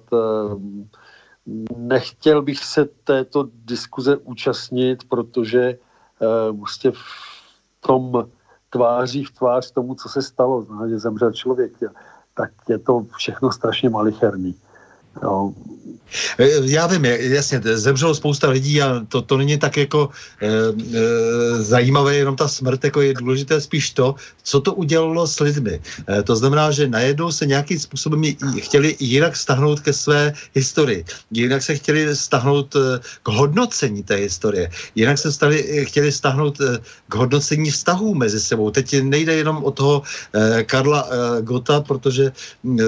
Nechtěl 1.77 2.41
bych 2.41 2.63
se 2.63 2.85
této 3.03 3.47
diskuze 3.65 4.17
účastnit, 4.17 5.03
protože 5.09 5.77
prostě 6.59 6.91
v 6.91 7.01
tom 7.87 8.27
tváří 8.69 9.23
v 9.23 9.31
tvář 9.31 9.71
tomu, 9.71 9.95
co 9.95 10.09
se 10.09 10.21
stalo, 10.21 10.65
že 10.89 10.99
zemřel 10.99 11.31
člověk, 11.31 11.71
tak 12.33 12.51
je 12.69 12.77
to 12.77 13.05
všechno 13.17 13.51
strašně 13.51 13.89
malicherný. 13.89 14.55
No. 15.23 15.53
E, 16.37 16.49
já 16.63 16.87
vím, 16.87 17.05
jasně, 17.05 17.61
zemřelo 17.63 18.15
spousta 18.15 18.49
lidí 18.49 18.81
a 18.81 19.05
to, 19.07 19.21
to 19.21 19.37
není 19.37 19.57
tak 19.57 19.77
jako 19.77 20.09
e, 20.41 20.47
e, 20.47 21.63
zajímavé, 21.63 22.15
jenom 22.15 22.35
ta 22.35 22.47
smrt, 22.47 22.83
jako 22.83 23.01
je 23.01 23.13
důležité 23.13 23.61
spíš 23.61 23.91
to, 23.91 24.15
co 24.43 24.61
to 24.61 24.73
udělalo 24.73 25.27
s 25.27 25.39
lidmi. 25.39 25.81
E, 26.09 26.23
to 26.23 26.35
znamená, 26.35 26.71
že 26.71 26.87
najednou 26.87 27.31
se 27.31 27.45
nějakým 27.45 27.79
způsobem 27.79 28.23
chtěli 28.59 28.95
jinak 28.99 29.35
stahnout 29.35 29.79
ke 29.79 29.93
své 29.93 30.33
historii, 30.55 31.05
jinak 31.31 31.63
se 31.63 31.75
chtěli 31.75 32.15
stahnout 32.15 32.75
e, 32.75 32.99
k 33.23 33.27
hodnocení 33.27 34.03
té 34.03 34.15
historie, 34.15 34.69
jinak 34.95 35.17
se 35.17 35.31
stali, 35.31 35.85
chtěli 35.85 36.11
stahnout 36.11 36.61
e, 36.61 36.79
k 37.09 37.15
hodnocení 37.15 37.71
vztahů 37.71 38.15
mezi 38.15 38.39
sebou. 38.39 38.71
Teď 38.71 39.01
nejde 39.01 39.33
jenom 39.33 39.63
o 39.63 39.71
toho 39.71 40.01
e, 40.33 40.63
Karla 40.63 41.07
e, 41.09 41.41
Gota, 41.41 41.81
protože 41.81 42.31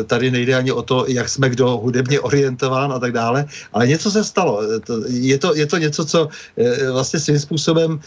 tady 0.07 0.31
nejde 0.31 0.55
ani 0.55 0.71
o 0.71 0.81
to, 0.81 1.05
jak 1.07 1.29
jsme 1.29 1.49
kdo 1.49 1.77
hudebně 1.77 2.18
orientován 2.19 2.93
a 2.93 2.99
tak 2.99 3.11
dále, 3.11 3.45
ale 3.73 3.87
něco 3.87 4.11
se 4.11 4.23
stalo. 4.23 4.61
Je 5.07 5.37
to, 5.37 5.55
je 5.55 5.65
to 5.65 5.77
něco, 5.77 6.05
co 6.05 6.29
eh, 6.57 6.91
vlastně 6.91 7.19
svým 7.19 7.39
způsobem 7.39 7.99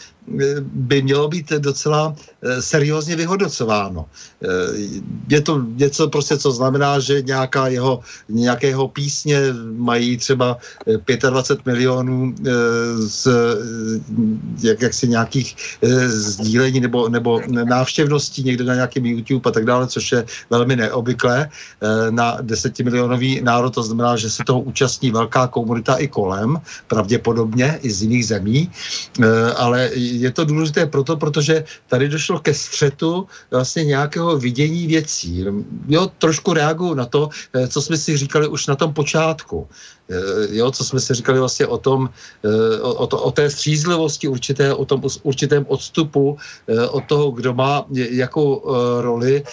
by 0.63 1.01
mělo 1.01 1.27
být 1.27 1.49
docela 1.49 2.15
eh, 2.41 2.61
seriózně 2.61 3.15
vyhodnocováno. 3.15 4.05
Je 5.29 5.41
to 5.41 5.65
něco 5.75 6.07
prostě, 6.07 6.37
co 6.37 6.51
znamená, 6.51 6.99
že 6.99 7.21
nějaká 7.21 7.67
jeho, 7.67 7.99
nějakého 8.29 8.87
písně 8.87 9.39
mají 9.75 10.17
třeba 10.17 10.57
25 11.29 11.65
milionů 11.65 12.35
z 12.97 13.27
jak, 14.63 14.81
jaksi 14.81 15.07
nějakých 15.07 15.55
sdílení 16.05 16.79
nebo, 16.79 17.09
nebo 17.09 17.41
návštěvností 17.47 18.43
někde 18.43 18.63
na 18.63 18.75
nějakém 18.75 19.05
YouTube 19.05 19.49
a 19.49 19.51
tak 19.51 19.65
dále, 19.65 19.87
což 19.87 20.11
je 20.11 20.25
velmi 20.49 20.75
neobvyklé 20.75 21.49
na 22.09 22.37
desetimilionový 22.41 23.41
národ, 23.41 23.69
to 23.69 23.83
znamená 23.83 24.15
že 24.15 24.29
se 24.29 24.43
toho 24.43 24.59
účastní 24.59 25.11
velká 25.11 25.47
komunita 25.47 25.95
i 25.95 26.07
kolem, 26.07 26.57
pravděpodobně 26.87 27.79
i 27.81 27.91
z 27.91 28.01
jiných 28.01 28.25
zemí, 28.27 28.71
ale 29.55 29.89
je 30.21 30.31
to 30.31 30.45
důležité 30.45 30.85
proto, 30.85 31.17
protože 31.17 31.63
tady 31.87 32.09
došlo 32.09 32.39
ke 32.39 32.53
střetu 32.53 33.27
vlastně 33.51 33.83
nějakého 33.83 34.37
vidění 34.37 34.87
věcí. 34.87 35.45
Jo, 35.87 36.11
trošku 36.17 36.53
reaguju 36.53 36.93
na 36.93 37.05
to, 37.05 37.29
e, 37.53 37.67
co 37.67 37.81
jsme 37.81 37.97
si 37.97 38.17
říkali 38.17 38.47
už 38.47 38.67
na 38.67 38.75
tom 38.75 38.93
počátku. 38.93 39.67
E, 40.09 40.15
jo, 40.57 40.71
co 40.71 40.83
jsme 40.83 40.99
si 40.99 41.13
říkali 41.13 41.39
vlastně 41.39 41.67
o 41.67 41.77
tom, 41.77 42.09
o, 42.81 43.07
to, 43.07 43.17
o 43.17 43.31
té 43.31 43.49
střízlivosti 43.49 44.27
určité, 44.27 44.73
o 44.73 44.85
tom 44.85 45.01
určitém 45.23 45.65
odstupu 45.67 46.37
od 46.89 47.03
toho, 47.07 47.31
kdo 47.31 47.53
má 47.53 47.85
jakou 47.89 48.63
roli 49.01 49.43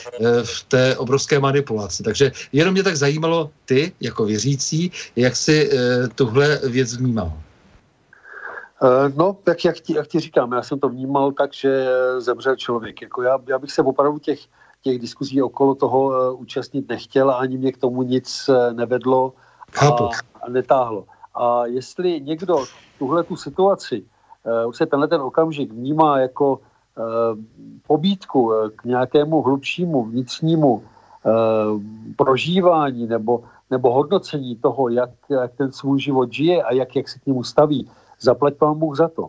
v 0.42 0.64
té 0.68 0.96
obrovské 0.96 1.38
manipulaci. 1.38 2.02
Takže 2.02 2.32
jenom 2.52 2.72
mě 2.72 2.82
tak 2.82 2.96
zajímalo 2.96 3.50
ty, 3.64 3.92
jako 4.00 4.24
věřící, 4.24 4.90
jak 5.16 5.36
si 5.36 5.70
uh, 5.70 6.08
tuhle 6.14 6.60
věc 6.64 6.96
vnímal? 6.96 7.32
Uh, 8.82 9.16
no, 9.16 9.36
jak, 9.48 9.64
jak, 9.64 9.80
ti, 9.80 9.94
jak 9.94 10.06
ti 10.08 10.20
říkám, 10.20 10.52
já 10.52 10.62
jsem 10.62 10.80
to 10.80 10.88
vnímal 10.88 11.32
tak, 11.32 11.54
že 11.54 11.88
zemřel 12.18 12.56
člověk. 12.56 13.02
Jako 13.02 13.22
já, 13.22 13.38
já 13.48 13.58
bych 13.58 13.72
se 13.72 13.82
opravdu 13.82 14.18
těch, 14.18 14.40
těch 14.82 14.98
diskuzí 14.98 15.42
okolo 15.42 15.74
toho 15.74 16.04
uh, 16.06 16.40
účastnit 16.40 16.88
nechtěl 16.88 17.30
a 17.30 17.34
ani 17.34 17.58
mě 17.58 17.72
k 17.72 17.78
tomu 17.78 18.02
nic 18.02 18.48
uh, 18.48 18.72
nevedlo 18.72 19.32
a, 19.80 19.86
a 20.42 20.48
netáhlo. 20.48 21.04
A 21.34 21.66
jestli 21.66 22.20
někdo 22.20 22.64
tuhle 22.98 23.24
tu 23.24 23.36
situaci, 23.36 24.02
uh, 24.62 24.68
už 24.68 24.76
se 24.76 24.86
tenhle 24.86 25.08
ten 25.08 25.20
okamžik 25.20 25.72
vnímá 25.72 26.18
jako 26.18 26.56
uh, 26.56 27.38
pobídku 27.86 28.52
k 28.76 28.84
nějakému 28.84 29.42
hlubšímu 29.42 30.04
vnitřnímu 30.04 30.72
uh, 30.72 30.82
prožívání 32.16 33.06
nebo 33.06 33.44
nebo 33.70 33.92
hodnocení 33.92 34.56
toho, 34.56 34.88
jak, 34.88 35.10
jak 35.28 35.52
ten 35.54 35.72
svůj 35.72 36.00
život 36.00 36.32
žije 36.32 36.62
a 36.62 36.72
jak, 36.72 36.96
jak 36.96 37.08
se 37.08 37.18
k 37.18 37.26
němu 37.26 37.44
staví, 37.44 37.90
zaplať 38.20 38.60
vám 38.60 38.78
Bůh 38.78 38.96
za 38.96 39.08
to. 39.08 39.28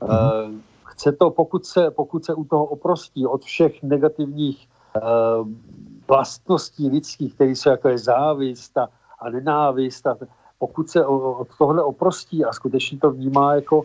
Mm-hmm. 0.00 0.60
Chce 0.84 1.12
to, 1.12 1.30
pokud 1.30 1.66
se, 1.66 1.90
pokud 1.90 2.24
se 2.24 2.34
u 2.34 2.44
toho 2.44 2.64
oprostí 2.64 3.26
od 3.26 3.44
všech 3.44 3.82
negativních 3.82 4.68
uh, 4.96 5.48
vlastností 6.08 6.88
lidských, 6.88 7.34
které 7.34 7.50
jsou 7.50 7.70
jako 7.70 7.88
je 7.88 7.98
závist 7.98 8.78
a, 8.78 8.88
a 9.18 9.30
nenávist, 9.30 10.06
a 10.06 10.16
pokud 10.58 10.90
se 10.90 11.06
od 11.06 11.48
tohle 11.58 11.82
oprostí 11.82 12.44
a 12.44 12.52
skutečně 12.52 12.98
to 12.98 13.10
vnímá 13.10 13.54
jako 13.54 13.78
uh, 13.78 13.84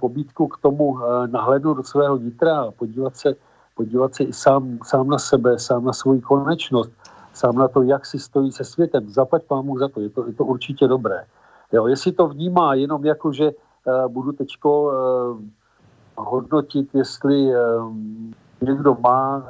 pobídku 0.00 0.48
k 0.48 0.58
tomu 0.58 0.98
nahlédnout 1.26 1.76
do 1.76 1.82
svého 1.82 2.16
nitra 2.16 2.60
a 2.60 2.70
podívat 2.70 3.16
se, 3.16 3.34
podívat 3.76 4.14
se 4.14 4.24
i 4.24 4.32
sám, 4.32 4.78
sám 4.84 5.08
na 5.08 5.18
sebe, 5.18 5.58
sám 5.58 5.84
na 5.84 5.92
svou 5.92 6.20
konečnost, 6.20 6.90
sám 7.32 7.54
na 7.54 7.68
to, 7.68 7.82
jak 7.82 8.06
si 8.06 8.18
stojí 8.18 8.52
se 8.52 8.64
světem. 8.64 9.10
Zaplať 9.10 9.42
pámu 9.42 9.78
za 9.78 9.88
to, 9.88 10.00
je 10.00 10.08
to, 10.08 10.26
je 10.26 10.32
to 10.32 10.44
určitě 10.44 10.88
dobré. 10.88 11.24
Jo, 11.72 11.86
jestli 11.86 12.12
to 12.12 12.28
vnímá 12.28 12.74
jenom 12.74 13.04
jako, 13.04 13.32
že 13.32 13.52
budu 14.08 14.32
teďko 14.32 14.82
uh, 14.82 15.40
hodnotit, 16.16 16.94
jestli 16.94 17.56
uh, 17.56 17.94
někdo 18.62 18.96
má, 19.00 19.46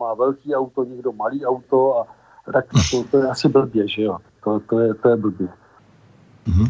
má 0.00 0.14
velký 0.14 0.54
auto, 0.54 0.84
někdo 0.84 1.12
malý 1.12 1.46
auto, 1.46 1.98
a 1.98 2.06
tak 2.52 2.64
to, 2.90 3.04
to 3.10 3.18
je 3.18 3.28
asi 3.28 3.48
blbě, 3.48 3.88
že 3.88 4.02
jo. 4.02 4.18
To, 4.44 4.60
to, 4.60 4.78
je, 4.78 4.94
to 4.94 5.08
je 5.08 5.16
blbě. 5.16 5.48
Mhm. 6.46 6.66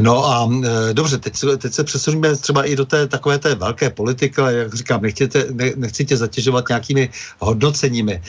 No 0.00 0.26
a 0.26 0.48
e, 0.64 0.94
dobře, 0.94 1.18
teď, 1.18 1.34
teď 1.58 1.72
se 1.72 1.84
přesuníme 1.84 2.36
třeba 2.36 2.64
i 2.64 2.76
do 2.76 2.84
té 2.84 3.06
takové 3.08 3.38
té 3.38 3.54
velké 3.54 3.90
politiky, 3.90 4.40
ale 4.40 4.54
jak 4.54 4.74
říkám, 4.74 5.02
nechtěte, 5.02 5.46
ne, 5.52 5.72
nechci 5.76 6.04
tě 6.04 6.16
zatěžovat 6.16 6.68
nějakými 6.68 7.10
hodnoceními. 7.38 8.12
E, 8.12 8.20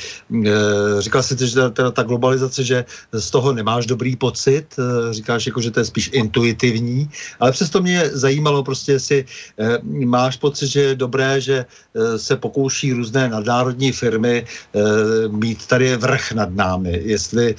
říkal 0.99 1.23
jsi, 1.23 1.47
že 1.47 1.69
teda 1.69 1.91
ta 1.91 2.03
globalizace, 2.03 2.64
že 2.64 2.85
z 3.11 3.31
toho 3.31 3.53
nemáš 3.53 3.85
dobrý 3.85 4.15
pocit, 4.15 4.65
e, 4.80 5.14
říkáš 5.14 5.45
jako, 5.45 5.61
že 5.61 5.72
to 5.72 5.80
je 5.80 5.85
spíš 5.85 6.10
intuitivní, 6.14 7.10
ale 7.39 7.51
přesto 7.51 7.81
mě 7.81 8.10
zajímalo 8.14 8.64
prostě, 8.64 8.91
jestli 8.91 9.26
e, 9.60 9.80
máš 10.06 10.38
pocit, 10.38 10.68
že 10.68 10.81
je 10.81 10.95
dobré, 10.95 11.41
že 11.41 11.65
e, 11.95 12.19
se 12.19 12.35
pokouší 12.35 12.93
různé 12.93 13.30
nadnárodní 13.30 13.91
firmy 13.91 14.45
e, 14.47 14.80
mít 15.27 15.68
tady 15.68 15.97
vrch 15.97 16.31
nad 16.31 16.56
námi, 16.56 17.01
jestli 17.03 17.51
e, 17.51 17.56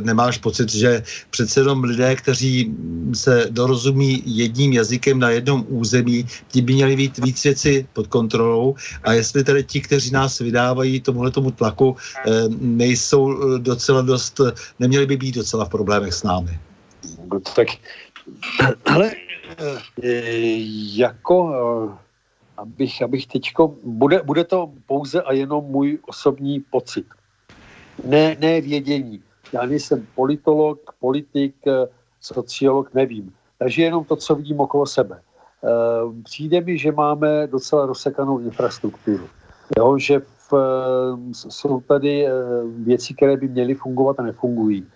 nemáš 0.00 0.38
pocit, 0.38 0.74
že 0.74 1.02
přece 1.30 1.60
jenom 1.60 1.84
lidé, 1.84 2.15
kteří 2.16 2.74
se 3.14 3.46
dorozumí 3.50 4.22
jedním 4.26 4.72
jazykem 4.72 5.18
na 5.18 5.30
jednom 5.30 5.64
území, 5.68 6.26
ti 6.48 6.62
by 6.62 6.74
měli 6.74 6.96
být 6.96 7.18
víc 7.18 7.44
věci 7.44 7.86
pod 7.92 8.06
kontrolou 8.06 8.74
a 9.04 9.12
jestli 9.12 9.44
tedy 9.44 9.64
ti, 9.64 9.80
kteří 9.80 10.10
nás 10.10 10.38
vydávají 10.38 11.00
tomuhle 11.00 11.30
tomu 11.30 11.50
tlaku, 11.50 11.96
eh, 12.26 12.30
nejsou 12.60 13.32
eh, 13.32 13.58
docela 13.58 14.02
dost, 14.02 14.40
neměli 14.80 15.06
by 15.06 15.16
být 15.16 15.34
docela 15.34 15.64
v 15.64 15.68
problémech 15.68 16.14
s 16.14 16.22
námi. 16.22 16.58
No, 17.32 17.40
tak, 17.40 17.68
ale 18.84 19.10
eh, 19.58 19.80
jako 20.96 21.52
abych, 22.56 23.02
abych 23.02 23.26
teďko, 23.26 23.74
bude, 23.84 24.22
bude 24.22 24.44
to 24.44 24.72
pouze 24.86 25.22
a 25.22 25.32
jenom 25.32 25.64
můj 25.64 25.98
osobní 26.08 26.60
pocit. 26.60 27.06
Ne, 28.04 28.36
ne 28.40 28.60
vědění. 28.60 29.22
Já 29.52 29.66
nejsem 29.66 30.06
politolog, 30.14 30.92
politik, 31.00 31.54
sociolog, 32.34 32.94
nevím. 32.94 33.32
Takže 33.58 33.82
jenom 33.82 34.04
to, 34.04 34.16
co 34.16 34.34
vidím 34.34 34.60
okolo 34.60 34.86
sebe. 34.86 35.20
Eh, 35.64 35.68
přijde 36.22 36.60
mi, 36.60 36.78
že 36.78 36.92
máme 36.92 37.46
docela 37.46 37.86
rozsekanou 37.86 38.38
infrastrukturu. 38.38 39.24
Jo, 39.78 39.98
že 39.98 40.20
v, 40.20 40.52
jsou 41.32 41.80
tady 41.80 42.26
eh, 42.26 42.30
věci, 42.84 43.14
které 43.14 43.36
by 43.36 43.48
měly 43.48 43.74
fungovat 43.74 44.20
a 44.20 44.22
nefungují. 44.22 44.86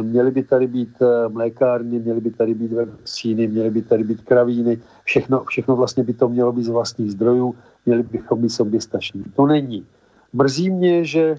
Měly 0.00 0.30
by 0.30 0.42
tady 0.42 0.66
být 0.66 0.98
mlékárny, 1.28 1.98
měly 1.98 2.20
by 2.20 2.30
tady 2.30 2.54
být 2.54 2.72
vakcíny, 2.72 3.46
měly 3.46 3.70
by 3.70 3.82
tady 3.82 4.04
být 4.04 4.20
kravíny, 4.20 4.82
všechno, 5.04 5.44
všechno 5.44 5.76
vlastně 5.76 6.02
by 6.02 6.12
to 6.12 6.28
mělo 6.28 6.52
být 6.52 6.64
z 6.64 6.68
vlastních 6.68 7.12
zdrojů, 7.12 7.54
měli 7.86 8.02
bychom 8.02 8.42
být 8.42 8.48
soběstační. 8.48 9.22
To 9.36 9.46
není. 9.46 9.86
Mrzí 10.32 10.70
mě, 10.70 11.04
že 11.04 11.36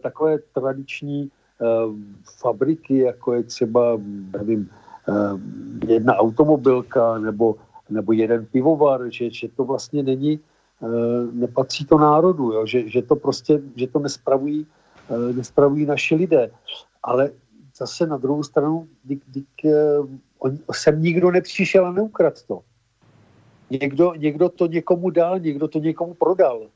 takové 0.00 0.38
tradiční 0.56 1.30
fabriky, 2.40 2.98
jako 2.98 3.32
je 3.34 3.42
třeba, 3.42 3.98
nevím, 4.38 4.70
eh, 5.08 5.12
jedna 5.86 6.16
automobilka 6.16 7.18
nebo, 7.18 7.56
nebo 7.90 8.12
jeden 8.12 8.46
pivovar, 8.46 9.00
že, 9.10 9.30
že 9.30 9.48
to 9.48 9.64
vlastně 9.64 10.02
není, 10.02 10.40
eh, 10.82 10.86
nepatří 11.32 11.84
to 11.84 11.98
národu, 11.98 12.52
jo? 12.52 12.66
Že, 12.66 12.88
že 12.88 13.02
to 13.02 13.16
prostě, 13.16 13.60
že 13.76 13.86
to 13.86 13.98
nespravují, 13.98 14.66
nespravují 15.32 15.86
naši 15.86 16.14
lidé. 16.14 16.50
Ale 17.02 17.30
zase 17.76 18.06
na 18.06 18.16
druhou 18.16 18.42
stranu, 18.42 18.88
dík, 19.04 19.22
dík, 19.28 19.48
on, 20.38 20.58
sem 20.72 21.02
nikdo 21.02 21.30
nepřišel 21.30 21.86
a 21.86 21.92
neukradl 21.92 22.36
to. 22.48 22.60
Někdo, 23.70 24.14
někdo 24.14 24.48
to 24.48 24.66
někomu 24.66 25.10
dal, 25.10 25.38
někdo 25.38 25.68
to 25.68 25.78
někomu 25.78 26.14
prodal. 26.14 26.66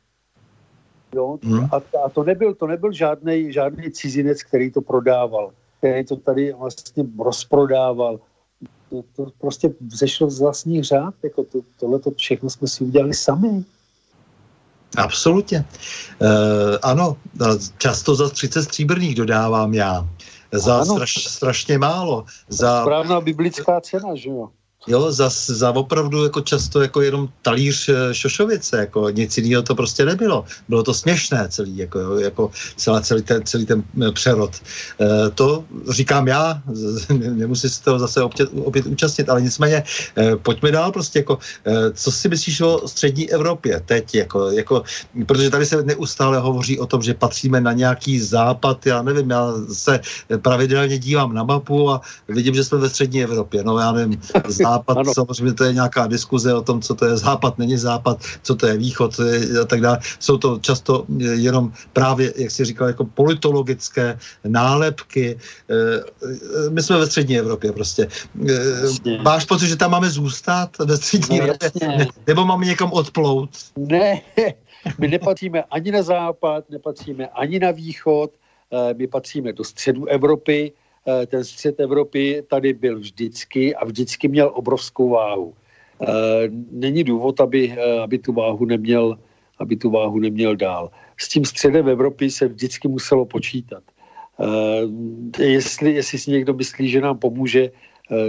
Jo? 1.15 1.39
Hmm. 1.43 1.65
A, 1.73 1.77
a 2.05 2.09
to 2.09 2.25
nebyl, 2.25 2.55
to 2.55 2.67
nebyl 2.67 2.93
žádný, 2.93 3.53
žádný 3.53 3.91
cizinec, 3.91 4.43
který 4.43 4.71
to 4.71 4.81
prodával, 4.81 5.51
který 5.79 6.05
to 6.05 6.17
tady 6.17 6.53
vlastně 6.53 7.05
rozprodával. 7.19 8.21
To, 8.91 9.05
to 9.17 9.27
prostě 9.41 9.75
zešlo 9.89 10.31
z 10.31 10.41
vlastních 10.41 10.85
řád, 10.85 11.15
jako 11.23 11.45
to, 11.45 11.59
tohle 11.81 11.99
to 11.99 12.11
všechno 12.11 12.51
jsme 12.51 12.69
si 12.69 12.85
udělali 12.85 13.15
sami. 13.15 13.65
Absolutně. 14.97 15.65
E, 16.21 16.79
ano, 16.83 17.17
často 17.79 18.15
za 18.15 18.29
30 18.29 18.63
stříbrných 18.63 19.15
dodávám 19.15 19.75
já. 19.75 20.09
Za 20.53 20.85
straš, 20.85 21.13
strašně 21.13 21.79
málo. 21.79 22.25
Za... 22.49 22.83
Správná 22.83 23.21
biblická 23.21 23.81
cena, 23.81 24.15
že 24.15 24.29
jo? 24.29 24.49
Jo, 24.87 25.13
za, 25.13 25.31
za 25.47 25.71
opravdu 25.71 26.25
jako 26.25 26.41
často 26.41 26.83
jako 26.83 27.01
jenom 27.01 27.29
talíř 27.43 27.89
eh, 27.89 28.15
šošovice, 28.15 28.77
jako 28.79 29.11
nic 29.11 29.39
jiného 29.39 29.63
to 29.63 29.75
prostě 29.75 30.05
nebylo. 30.05 30.45
Bylo 30.69 30.83
to 30.83 30.95
směšné 30.95 31.49
celý, 31.49 31.77
jako, 31.77 31.99
jo, 31.99 32.19
jako 32.19 32.51
celá, 32.77 33.01
celý, 33.01 33.23
ten, 33.23 33.45
celý 33.45 33.67
ten 33.67 33.83
eh, 34.03 34.13
přerod. 34.13 34.57
E, 35.01 35.31
to 35.31 35.65
říkám 35.91 36.29
já, 36.29 36.63
nemusí 37.13 37.69
se 37.69 37.83
toho 37.83 37.99
zase 37.99 38.23
opět, 38.23 38.49
opět 38.65 38.87
účastnit, 38.87 39.29
ale 39.29 39.43
nicméně 39.43 39.83
e, 40.19 40.37
pojďme 40.37 40.71
dál 40.71 40.93
prostě, 40.93 41.19
jako, 41.19 41.39
e, 41.67 41.91
co 41.93 42.13
si 42.13 42.29
myslíš 42.29 42.61
o 42.61 42.89
střední 42.89 43.31
Evropě 43.31 43.83
teď, 43.87 44.15
jako, 44.15 44.51
jako, 44.51 44.83
protože 45.27 45.51
tady 45.51 45.67
se 45.67 45.83
neustále 45.83 46.39
hovoří 46.39 46.79
o 46.79 46.87
tom, 46.87 47.03
že 47.03 47.15
patříme 47.15 47.61
na 47.61 47.73
nějaký 47.73 48.21
západ, 48.21 48.87
já 48.87 49.03
nevím, 49.03 49.31
já 49.31 49.53
se 49.73 50.01
pravidelně 50.43 50.99
dívám 50.99 51.35
na 51.35 51.45
mapu 51.45 51.91
a 51.91 52.01
vidím, 52.29 52.55
že 52.55 52.65
jsme 52.65 52.79
ve 52.79 52.89
střední 52.89 53.23
Evropě, 53.23 53.65
no 53.65 53.79
já 53.79 53.93
nevím, 53.93 54.21
západ, 54.71 54.97
ano. 54.97 55.15
samozřejmě 55.15 55.53
to 55.55 55.65
je 55.65 55.73
nějaká 55.73 56.07
diskuze 56.07 56.55
o 56.55 56.63
tom, 56.63 56.81
co 56.81 56.95
to 56.95 57.05
je 57.07 57.17
západ, 57.17 57.59
není 57.59 57.77
západ, 57.77 58.23
co 58.43 58.53
to 58.55 58.67
je 58.67 58.77
východ 58.77 59.21
a 59.63 59.65
tak 59.65 59.81
dále. 59.81 59.99
Jsou 60.19 60.39
to 60.39 60.59
často 60.59 61.05
jenom 61.19 61.73
právě, 61.93 62.33
jak 62.37 62.51
si 62.51 62.65
říkal, 62.65 62.89
jako 62.89 63.05
politologické 63.05 64.19
nálepky. 64.45 65.35
Eh, 65.35 66.01
eh, 66.01 66.71
my 66.71 66.83
jsme 66.83 66.99
ve 66.99 67.07
střední 67.07 67.39
Evropě 67.39 67.73
prostě. 67.73 68.09
Jasně. 68.83 69.19
Máš 69.23 69.45
pocit, 69.45 69.69
že 69.69 69.77
tam 69.77 69.91
máme 69.91 70.11
zůstat 70.11 70.79
ve 70.79 70.97
střední 70.97 71.39
no, 71.39 71.45
Evropě? 71.45 71.71
Ne, 71.81 72.07
nebo 72.27 72.45
máme 72.45 72.67
někam 72.67 72.93
odplout? 72.93 73.51
Ne, 73.77 74.21
my 74.99 75.09
nepatříme 75.09 75.63
ani 75.71 75.91
na 75.91 76.03
západ, 76.03 76.71
nepatříme 76.71 77.29
ani 77.29 77.59
na 77.59 77.71
východ, 77.71 78.31
my 78.97 79.07
patříme 79.07 79.53
do 79.53 79.65
středu 79.65 80.07
Evropy, 80.07 80.73
ten 81.27 81.45
střed 81.45 81.81
Evropy 81.81 82.43
tady 82.49 82.73
byl 82.73 82.99
vždycky 82.99 83.75
a 83.75 83.85
vždycky 83.85 84.29
měl 84.29 84.53
obrovskou 84.55 85.09
váhu. 85.09 85.55
Eh, 86.03 86.49
není 86.71 87.05
důvod, 87.05 87.41
aby, 87.41 87.77
eh, 87.77 88.01
aby 88.01 88.19
tu 88.19 88.33
váhu 88.33 88.65
neměl, 88.65 89.19
aby 89.59 89.77
tu 89.77 89.91
váhu 89.91 90.19
neměl 90.19 90.57
dál. 90.57 90.91
S 91.17 91.29
tím 91.29 91.45
středem 91.45 91.89
Evropy 91.89 92.31
se 92.31 92.49
vždycky 92.49 92.89
muselo 92.89 93.25
počítat. 93.25 93.83
Jestli, 95.39 95.93
jestli 95.93 96.19
si 96.19 96.31
někdo 96.31 96.55
myslí, 96.55 96.89
že 96.89 97.01
nám 97.01 97.19
pomůže, 97.19 97.71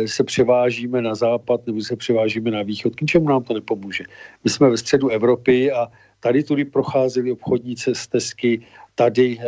se 0.06 0.24
převážíme 0.24 1.02
na 1.02 1.16
západ 1.16 1.68
nebo 1.68 1.82
se 1.82 1.95
převážíme 1.95 2.52
na 2.52 2.62
východ, 2.64 2.95
k 2.95 3.06
čemu 3.06 3.30
nám 3.30 3.44
to 3.44 3.53
nepomůže. 3.53 4.03
My 4.44 4.49
jsme 4.49 4.70
ve 4.70 4.78
středu 4.78 5.10
Evropy 5.10 5.72
a 5.72 5.88
tady 6.20 6.44
tudy 6.44 6.66
procházeli 6.66 7.32
obchodní 7.32 7.76
cestesky, 7.76 8.62
tady 8.95 9.40
e, 9.40 9.44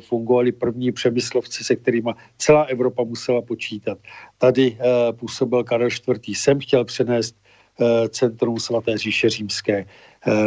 fungovali 0.00 0.52
první 0.52 0.92
přemyslovci, 0.92 1.64
se 1.64 1.76
kterými 1.76 2.10
celá 2.38 2.62
Evropa 2.62 3.04
musela 3.04 3.42
počítat. 3.42 3.98
Tady 4.38 4.76
e, 4.80 5.12
působil 5.12 5.64
Karel 5.64 5.88
IV. 5.88 6.38
Jsem 6.38 6.60
chtěl 6.60 6.84
přenést 6.84 7.36
e, 7.80 8.08
centrum 8.08 8.58
svaté 8.58 8.98
říše 8.98 9.30
římské. 9.30 9.76
E, 9.78 9.86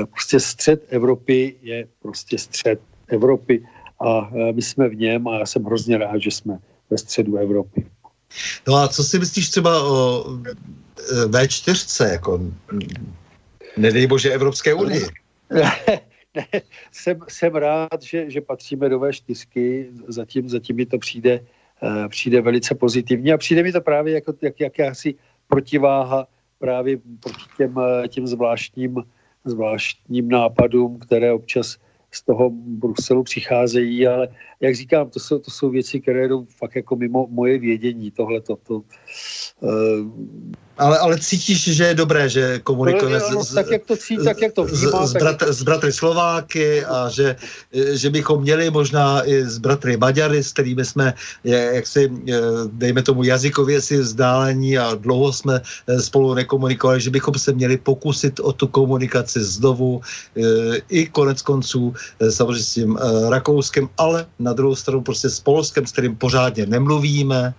prostě 0.05 0.39
střed 0.39 0.85
Evropy 0.89 1.55
je 1.61 1.87
prostě 2.01 2.37
střed 2.37 2.81
Evropy 3.07 3.65
a 3.99 4.31
e, 4.33 4.53
my 4.53 4.61
jsme 4.61 4.89
v 4.89 4.95
něm 4.95 5.27
a 5.27 5.39
já 5.39 5.45
jsem 5.45 5.63
hrozně 5.63 5.97
rád, 5.97 6.17
že 6.17 6.31
jsme 6.31 6.57
ve 6.89 6.97
středu 6.97 7.37
Evropy. 7.37 7.85
No 8.67 8.75
a 8.75 8.87
co 8.87 9.03
si 9.03 9.19
myslíš 9.19 9.49
třeba 9.49 9.83
o 9.83 10.25
V4, 11.27 12.11
jako 12.11 12.41
nedej 13.77 14.07
bože 14.07 14.31
Evropské 14.31 14.73
unii? 14.73 15.05
jsem, 16.91 17.19
jsem 17.27 17.55
rád, 17.55 18.01
že, 18.01 18.31
že 18.31 18.41
patříme 18.41 18.89
do 18.89 18.99
V4, 18.99 19.87
zatím, 20.07 20.49
zatím 20.49 20.75
mi 20.75 20.85
to 20.85 20.97
přijde, 20.97 21.39
uh, 21.81 22.07
přijde 22.07 22.41
velice 22.41 22.75
pozitivně 22.75 23.33
a 23.33 23.37
přijde 23.37 23.63
mi 23.63 23.71
to 23.71 23.81
právě 23.81 24.13
jako 24.13 24.33
jak, 24.41 24.59
jakási 24.59 25.15
protiváha 25.47 26.27
právě 26.61 26.97
proti 27.19 27.45
těm, 27.57 27.75
eh, 27.79 28.07
těm 28.07 28.27
zvláštním, 28.27 28.95
zvláštním 29.45 30.29
nápadům, 30.29 30.99
které 30.99 31.33
občas 31.33 31.77
z 32.13 32.23
toho 32.23 32.49
Bruselu 32.53 33.23
přicházejí, 33.23 34.07
ale 34.07 34.27
jak 34.59 34.75
říkám, 34.75 35.09
to 35.09 35.19
jsou, 35.19 35.39
to 35.39 35.51
jsou 35.51 35.69
věci, 35.69 36.01
které 36.01 36.27
jdou 36.27 36.45
fakt 36.45 36.75
jako 36.75 36.95
mimo 36.95 37.27
moje 37.29 37.59
vědění, 37.59 38.11
tohle 38.11 38.41
to, 38.41 38.55
to 38.55 38.75
uh, 38.75 39.71
ale, 40.81 40.97
ale 40.97 41.13
cítíš, 41.21 41.77
že 41.77 41.93
je 41.93 41.95
dobré, 41.95 42.25
že 42.25 42.59
komunikujeme 42.65 43.21
no, 43.21 43.29
no, 43.37 43.43
s, 43.45 43.53
tak, 43.53 43.69
jak 43.69 43.85
to 43.85 43.95
cítí, 43.95 44.25
tak, 44.25 44.41
jak 44.41 44.53
to 44.53 44.65
vnímá, 44.65 45.05
s, 45.05 45.13
bratr, 45.13 45.53
s 45.53 45.61
bratry 45.61 45.93
Slováky 45.93 46.85
a 46.85 47.09
že, 47.09 47.35
že 47.71 48.09
bychom 48.09 48.41
měli 48.41 48.73
možná 48.73 49.21
i 49.29 49.45
s 49.45 49.61
bratry 49.61 49.97
Maďary, 49.97 50.43
s 50.43 50.53
kterými 50.53 50.85
jsme, 50.85 51.13
jak 51.45 51.87
si, 51.87 52.11
dejme 52.73 53.01
tomu 53.05 53.23
jazykově 53.23 53.81
si 53.81 53.97
vzdálení 53.97 54.77
a 54.77 54.95
dlouho 54.95 55.33
jsme 55.33 55.61
spolu 55.99 56.33
nekomunikovali, 56.33 57.01
že 57.01 57.09
bychom 57.09 57.33
se 57.37 57.53
měli 57.53 57.77
pokusit 57.77 58.39
o 58.39 58.53
tu 58.53 58.67
komunikaci 58.67 59.43
znovu 59.43 60.01
i 60.89 61.05
konec 61.05 61.41
konců 61.41 61.93
samozřejmě 62.29 62.63
s 62.63 62.73
tím 62.73 62.97
Rakouskem, 63.29 63.89
ale 63.97 64.25
na 64.39 64.53
druhou 64.53 64.75
stranu 64.75 65.01
prostě 65.01 65.29
s 65.29 65.39
Polskem, 65.39 65.85
s 65.85 65.91
kterým 65.91 66.15
pořádně 66.15 66.65
nemluvíme, 66.65 67.53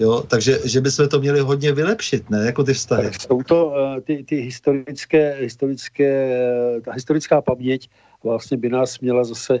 Jo, 0.00 0.24
takže 0.28 0.58
že 0.64 0.80
bychom 0.80 1.08
to 1.08 1.20
měli 1.20 1.40
hodně 1.40 1.72
vylepšit, 1.72 2.30
ne, 2.30 2.46
jako 2.46 2.64
ty 2.64 2.74
vztahy. 2.74 3.10
Jsou 3.20 3.42
to 3.42 3.66
uh, 3.66 4.00
ty, 4.00 4.24
ty 4.24 4.36
historické, 4.36 5.36
historické, 5.40 6.40
uh, 6.76 6.82
ta 6.82 6.92
historická 6.92 7.40
paměť 7.40 7.88
vlastně 8.24 8.56
by 8.56 8.68
nás 8.68 9.00
měla 9.00 9.24
zase 9.24 9.60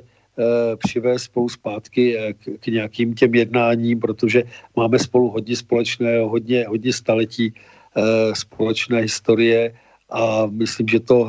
přivést 0.78 1.22
spolu 1.22 1.48
zpátky 1.48 2.16
k, 2.44 2.60
k 2.60 2.66
nějakým 2.66 3.14
těm 3.14 3.34
jednáním, 3.34 4.00
protože 4.00 4.42
máme 4.76 4.98
spolu 4.98 5.30
hodně 5.30 5.56
společného, 5.56 6.28
hodně, 6.28 6.64
hodně 6.68 6.92
staletí 6.92 7.54
společné 8.32 9.00
historie 9.00 9.74
a 10.10 10.46
myslím, 10.46 10.88
že 10.88 11.00
to, 11.00 11.28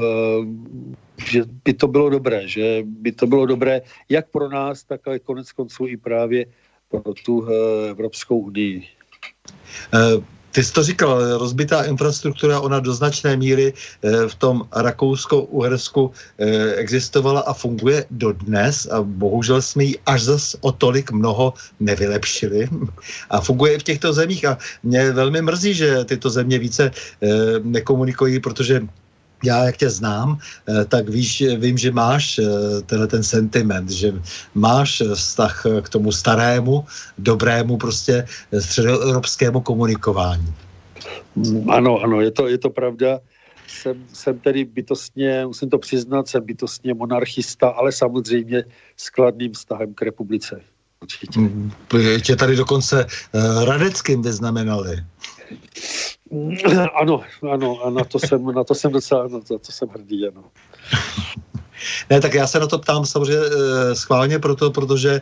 že 1.25 1.41
by 1.65 1.73
to 1.73 1.87
bylo 1.87 2.09
dobré, 2.09 2.47
že 2.47 2.83
by 2.85 3.11
to 3.11 3.27
bylo 3.27 3.45
dobré 3.45 3.81
jak 4.09 4.29
pro 4.29 4.49
nás, 4.49 4.83
tak 4.83 5.07
ale 5.07 5.19
konec 5.19 5.51
konců 5.51 5.87
i 5.87 5.97
právě 5.97 6.45
pro 6.89 7.13
tu 7.25 7.47
Evropskou 7.89 8.39
unii. 8.39 9.00
Eh, 9.93 10.23
ty 10.51 10.63
jsi 10.63 10.73
to 10.73 10.83
říkal, 10.83 11.37
rozbitá 11.37 11.83
infrastruktura, 11.83 12.59
ona 12.59 12.79
do 12.79 12.93
značné 12.93 13.37
míry 13.37 13.73
eh, 13.73 14.27
v 14.27 14.35
tom 14.35 14.67
Rakousko-Uhersku 14.75 16.11
eh, 16.11 16.73
existovala 16.75 17.41
a 17.41 17.53
funguje 17.53 18.05
dodnes 18.11 18.85
a 18.91 19.01
bohužel 19.01 19.61
jsme 19.61 19.83
ji 19.83 19.99
až 20.05 20.21
zas 20.23 20.55
o 20.61 20.71
tolik 20.71 21.11
mnoho 21.11 21.53
nevylepšili 21.79 22.69
a 23.29 23.41
funguje 23.41 23.73
i 23.75 23.79
v 23.79 23.83
těchto 23.83 24.13
zemích. 24.13 24.45
A 24.45 24.57
mě 24.83 25.11
velmi 25.11 25.41
mrzí, 25.41 25.73
že 25.73 26.05
tyto 26.05 26.29
země 26.29 26.59
více 26.59 26.91
nekomunikují, 27.63 28.39
protože 28.39 28.81
já, 29.43 29.63
jak 29.63 29.77
tě 29.77 29.89
znám, 29.89 30.37
eh, 30.37 30.85
tak 30.85 31.09
víš, 31.09 31.43
vím, 31.57 31.77
že 31.77 31.91
máš 31.91 32.39
eh, 32.39 32.81
tenhle 32.85 33.07
ten 33.07 33.23
sentiment, 33.23 33.89
že 33.89 34.13
máš 34.55 35.01
vztah 35.15 35.65
k 35.81 35.89
tomu 35.89 36.11
starému, 36.11 36.85
dobrému 37.17 37.77
prostě 37.77 38.25
středoevropskému 38.59 39.61
komunikování. 39.61 40.53
Ano, 41.69 41.99
ano, 41.99 42.21
je 42.21 42.31
to, 42.31 42.47
je 42.47 42.57
to 42.57 42.69
pravda. 42.69 43.19
Jsem, 43.67 44.03
jsem 44.13 44.39
tedy 44.39 44.65
bytostně, 44.65 45.45
musím 45.45 45.69
to 45.69 45.77
přiznat, 45.77 46.27
jsem 46.27 46.45
bytostně 46.45 46.93
monarchista, 46.93 47.69
ale 47.69 47.91
samozřejmě 47.91 48.63
s 48.97 49.09
kladným 49.09 49.53
vztahem 49.53 49.93
k 49.93 50.01
republice. 50.01 50.61
Určitě. 51.01 51.39
Mm, 51.39 51.71
tě 52.21 52.35
tady 52.35 52.55
dokonce 52.55 53.05
uh, 53.05 53.65
Radeckým 53.65 54.21
vyznamenali. 54.21 55.03
Ano, 57.01 57.23
ano, 57.51 57.81
a 57.83 57.89
na 57.89 58.03
to 58.03 58.19
jsem, 58.19 58.45
na 58.45 58.63
to 58.63 58.75
jsem 58.75 58.91
docela, 58.91 59.27
na 59.27 59.39
to, 59.39 59.59
to 59.59 59.71
jsem 59.71 59.89
hrdý, 59.89 60.27
ano. 60.27 60.43
Ne, 62.09 62.21
tak 62.21 62.33
já 62.33 62.47
se 62.47 62.59
na 62.59 62.67
to 62.67 62.79
ptám 62.79 63.05
samozřejmě 63.05 63.45
e, 63.45 63.95
schválně 63.95 64.39
proto, 64.39 64.71
protože 64.71 65.21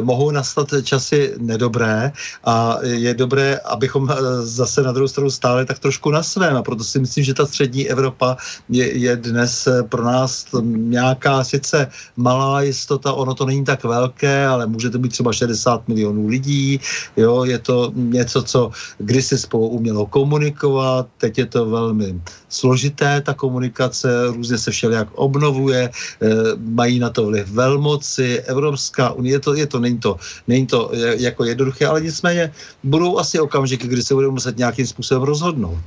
mohou 0.00 0.30
nastat 0.30 0.68
časy 0.82 1.34
nedobré 1.38 2.12
a 2.44 2.78
je 2.82 3.14
dobré, 3.14 3.60
abychom 3.64 4.10
e, 4.10 4.14
zase 4.42 4.82
na 4.82 4.92
druhou 4.92 5.08
stranu 5.08 5.30
stáli 5.30 5.66
tak 5.66 5.78
trošku 5.78 6.10
na 6.10 6.22
svém 6.22 6.56
a 6.56 6.62
proto 6.62 6.84
si 6.84 6.98
myslím, 6.98 7.24
že 7.24 7.34
ta 7.34 7.46
střední 7.46 7.88
Evropa 7.88 8.36
je, 8.68 8.98
je 8.98 9.16
dnes 9.16 9.68
pro 9.88 10.04
nás 10.04 10.46
nějaká 10.62 11.44
sice 11.44 11.88
malá 12.16 12.62
jistota, 12.62 13.12
ono 13.12 13.34
to 13.34 13.46
není 13.46 13.64
tak 13.64 13.84
velké, 13.84 14.46
ale 14.46 14.66
může 14.66 14.90
to 14.90 14.98
být 14.98 15.12
třeba 15.12 15.32
60 15.32 15.88
milionů 15.88 16.28
lidí, 16.28 16.80
jo, 17.16 17.44
je 17.44 17.58
to 17.58 17.92
něco, 17.94 18.42
co 18.42 18.70
kdysi 18.98 19.38
spolu 19.38 19.68
umělo 19.68 20.06
komunikovat, 20.06 21.06
teď 21.18 21.38
je 21.38 21.46
to 21.46 21.66
velmi 21.66 22.20
složité, 22.48 23.20
ta 23.20 23.34
komunikace, 23.34 24.08
různě 24.26 24.58
se 24.58 24.70
všelijak 24.70 25.08
obnovuje, 25.14 25.90
Eh, 26.22 26.56
mají 26.58 26.98
na 26.98 27.10
to 27.10 27.26
vliv 27.26 27.46
velmoci, 27.48 28.40
Evropská 28.46 29.12
unie, 29.12 29.34
je 29.34 29.40
to, 29.40 29.54
je 29.54 29.66
to, 29.66 29.78
není 29.78 29.98
to, 29.98 30.16
není 30.48 30.66
to 30.66 30.90
jako 31.18 31.44
jednoduché, 31.44 31.86
ale 31.86 32.00
nicméně 32.00 32.52
budou 32.82 33.18
asi 33.18 33.38
okamžiky, 33.38 33.88
kdy 33.88 34.02
se 34.02 34.14
budeme 34.14 34.32
muset 34.32 34.58
nějakým 34.58 34.86
způsobem 34.86 35.22
rozhodnout. 35.22 35.78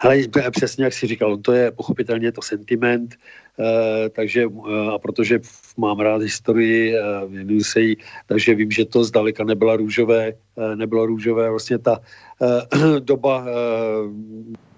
Ale 0.00 0.22
přesně 0.50 0.84
jak 0.84 0.92
jsi 0.92 1.06
říkal, 1.06 1.36
to 1.36 1.52
je 1.52 1.70
pochopitelně 1.70 2.32
to 2.32 2.42
sentiment, 2.42 3.14
eh, 3.58 4.08
takže 4.08 4.44
eh, 4.44 4.86
a 4.94 4.98
protože 4.98 5.40
mám 5.76 6.00
rád 6.00 6.22
historii, 6.22 6.94
eh, 6.94 7.02
věnuju 7.26 7.64
se 7.64 7.80
jí, 7.80 7.96
takže 8.26 8.54
vím, 8.54 8.70
že 8.70 8.84
to 8.84 9.04
zdaleka 9.04 9.44
nebyla 9.44 9.76
růžové, 9.76 10.32
eh, 10.32 10.76
nebylo 10.76 11.06
růžové, 11.06 11.50
vlastně 11.50 11.78
ta 11.78 12.00
eh, 12.42 13.00
doba 13.00 13.44
eh, 13.48 13.52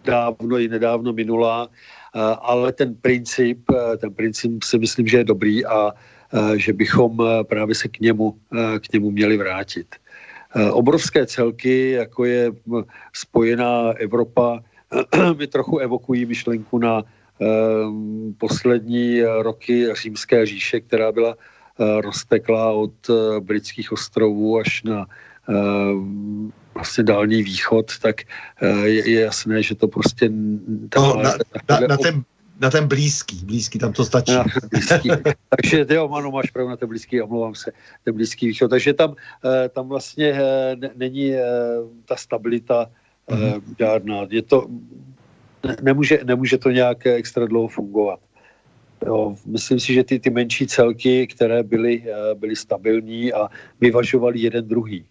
dávno 0.05 0.59
i 0.59 0.69
nedávno 0.69 1.13
minulá, 1.13 1.69
Eh, 2.15 2.37
ale 2.41 2.73
ten 2.73 2.95
princip, 2.95 3.71
eh, 3.71 3.97
ten 3.97 4.15
princip 4.15 4.63
si 4.65 4.79
myslím, 4.79 5.07
že 5.07 5.17
je 5.19 5.25
dobrý 5.25 5.67
a 5.67 5.93
eh, 5.93 6.59
že 6.59 6.73
bychom 6.73 7.21
právě 7.43 7.75
se 7.75 7.89
k 7.89 8.01
němu, 8.01 8.37
k 8.81 8.93
němu 8.93 9.11
měli 9.11 9.37
vrátit. 9.37 9.97
Obrovské 10.73 11.27
celky, 11.27 11.91
jako 11.91 12.25
je 12.25 12.53
spojená 13.13 13.93
Evropa, 14.01 14.61
mi 15.39 15.47
trochu 15.47 15.79
evokují 15.79 16.27
myšlenku 16.27 16.79
na 16.79 17.05
poslední 18.39 19.23
roky 19.23 19.89
římské 19.93 20.47
říše, 20.47 20.81
která 20.81 21.13
byla 21.13 21.37
rozteklá 22.01 22.73
od 22.73 22.97
britských 23.41 23.93
ostrovů 23.93 24.59
až 24.59 24.83
na 24.83 25.07
vlastně 26.79 27.05
dálný 27.05 27.43
východ, 27.43 27.99
tak 27.99 28.23
eh, 28.63 28.89
je, 28.89 29.11
je 29.11 29.21
jasné, 29.21 29.63
že 29.63 29.75
to 29.75 29.89
prostě... 29.89 30.31
No, 30.97 31.17
na, 31.23 31.35
na, 31.71 31.81
na, 31.89 31.97
ten, 31.97 32.23
na 32.61 32.71
ten 32.71 32.89
blízký, 32.89 33.37
blízký, 33.45 33.79
tam 33.79 33.93
to 33.93 34.05
stačí. 34.05 34.33
Na 34.33 34.45
blízký. 34.71 35.11
Takže 35.57 35.87
jo, 35.91 36.09
ano, 36.09 36.31
máš 36.31 36.51
pravdu 36.51 36.71
na 36.71 36.77
ten 36.77 36.89
blízký, 36.89 37.23
omlouvám 37.23 37.55
se, 37.55 37.73
ten 38.05 38.15
blízký 38.15 38.47
východ. 38.47 38.71
Takže 38.71 38.95
tam, 38.95 39.15
eh, 39.45 39.69
tam 39.69 39.89
vlastně 39.89 40.27
eh, 40.27 40.77
není 40.95 41.35
ta 42.05 42.17
stabilita 42.17 42.91
mm-hmm. 43.29 43.63
žádná. 43.79 44.27
Je 44.31 44.43
to, 44.43 44.67
nemůže, 45.83 46.21
nemůže 46.25 46.59
to 46.59 46.71
nějak 46.71 47.07
extra 47.07 47.47
dlouho 47.47 47.69
fungovat. 47.69 48.21
Jo, 49.07 49.35
myslím 49.47 49.81
si, 49.81 49.95
že 49.95 50.05
ty, 50.05 50.19
ty 50.19 50.31
menší 50.31 50.67
celky, 50.67 51.27
které 51.27 51.63
byly, 51.63 52.05
byly 52.35 52.57
stabilní 52.57 53.33
a 53.33 53.49
vyvažovaly 53.81 54.39
jeden 54.41 54.69
druhý. 54.69 55.07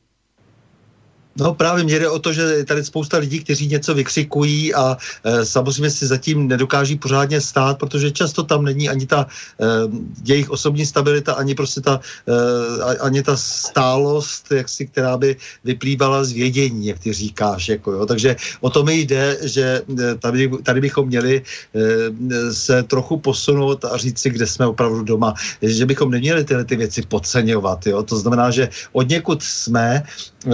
No 1.40 1.54
právě 1.54 1.84
mě 1.84 2.00
jde 2.00 2.10
o 2.10 2.20
to, 2.20 2.34
že 2.34 2.42
je 2.42 2.66
tady 2.66 2.84
spousta 2.84 3.18
lidí, 3.18 3.40
kteří 3.40 3.68
něco 3.68 3.94
vykřikují 3.94 4.74
a 4.74 4.98
e, 5.24 5.46
samozřejmě 5.46 5.90
si 5.90 6.08
zatím 6.08 6.48
nedokáží 6.48 6.96
pořádně 6.96 7.42
stát, 7.42 7.78
protože 7.78 8.12
často 8.12 8.44
tam 8.44 8.66
není 8.66 8.90
ani 8.90 9.06
ta 9.06 9.28
e, 9.28 9.66
jejich 10.26 10.50
osobní 10.50 10.86
stabilita, 10.86 11.34
ani 11.34 11.56
prostě 11.56 11.82
ta, 11.82 12.00
e, 12.28 12.98
ani 12.98 13.24
ta 13.24 13.38
stálost, 13.38 14.52
jak 14.52 14.70
si, 14.70 14.88
která 14.88 15.18
by 15.18 15.36
vyplývala 15.64 16.24
z 16.24 16.32
vědění, 16.32 16.88
jak 16.88 17.00
ty 17.00 17.14
říkáš. 17.14 17.70
Jako, 17.70 17.92
jo. 17.92 18.06
Takže 18.06 18.36
o 18.62 18.70
to 18.70 18.84
mi 18.84 19.06
jde, 19.06 19.38
že 19.42 19.82
tady, 20.20 20.50
tady 20.64 20.82
bychom 20.82 21.08
měli 21.08 21.42
e, 21.42 22.54
se 22.54 22.84
trochu 22.84 23.18
posunout 23.20 23.86
a 23.86 23.98
říct 23.98 24.20
si, 24.20 24.30
kde 24.30 24.48
jsme 24.48 24.66
opravdu 24.66 25.04
doma. 25.04 25.34
Že 25.62 25.86
bychom 25.86 26.12
neměli 26.12 26.44
tyhle 26.44 26.66
ty 26.66 26.76
věci 26.76 27.02
podceňovat. 27.02 27.88
Jo. 27.88 28.04
To 28.04 28.18
znamená, 28.18 28.52
že 28.52 28.70
od 28.92 29.10
někud 29.10 29.44
jsme, 29.44 30.04
e, 30.46 30.52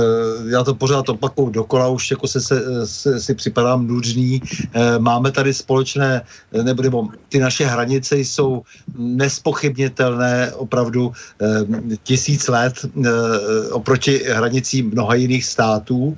já 0.50 0.64
to 0.64 0.73
to 0.74 0.78
pořád 0.78 1.10
opakuju 1.10 1.50
dokola, 1.50 1.88
už 1.88 2.12
jako 2.12 2.28
se, 2.28 2.42
se, 2.42 2.58
se 2.86 3.20
si 3.22 3.34
připadám 3.38 3.88
nudný. 3.88 4.42
Eh, 4.74 5.00
máme 5.00 5.30
tady 5.32 5.54
společné, 5.54 6.22
eh, 6.26 6.64
nebo, 6.64 6.82
nebo 6.82 6.98
ty 7.30 7.38
naše 7.40 7.66
hranice 7.70 8.18
jsou 8.18 8.66
nespochybnitelné 8.98 10.52
opravdu 10.58 11.14
eh, 11.14 11.98
tisíc 12.04 12.48
let 12.50 12.74
oproti 13.72 14.26
hranicím 14.26 14.90
mnoha 14.90 15.16
jiných 15.16 15.46
států. 15.46 16.18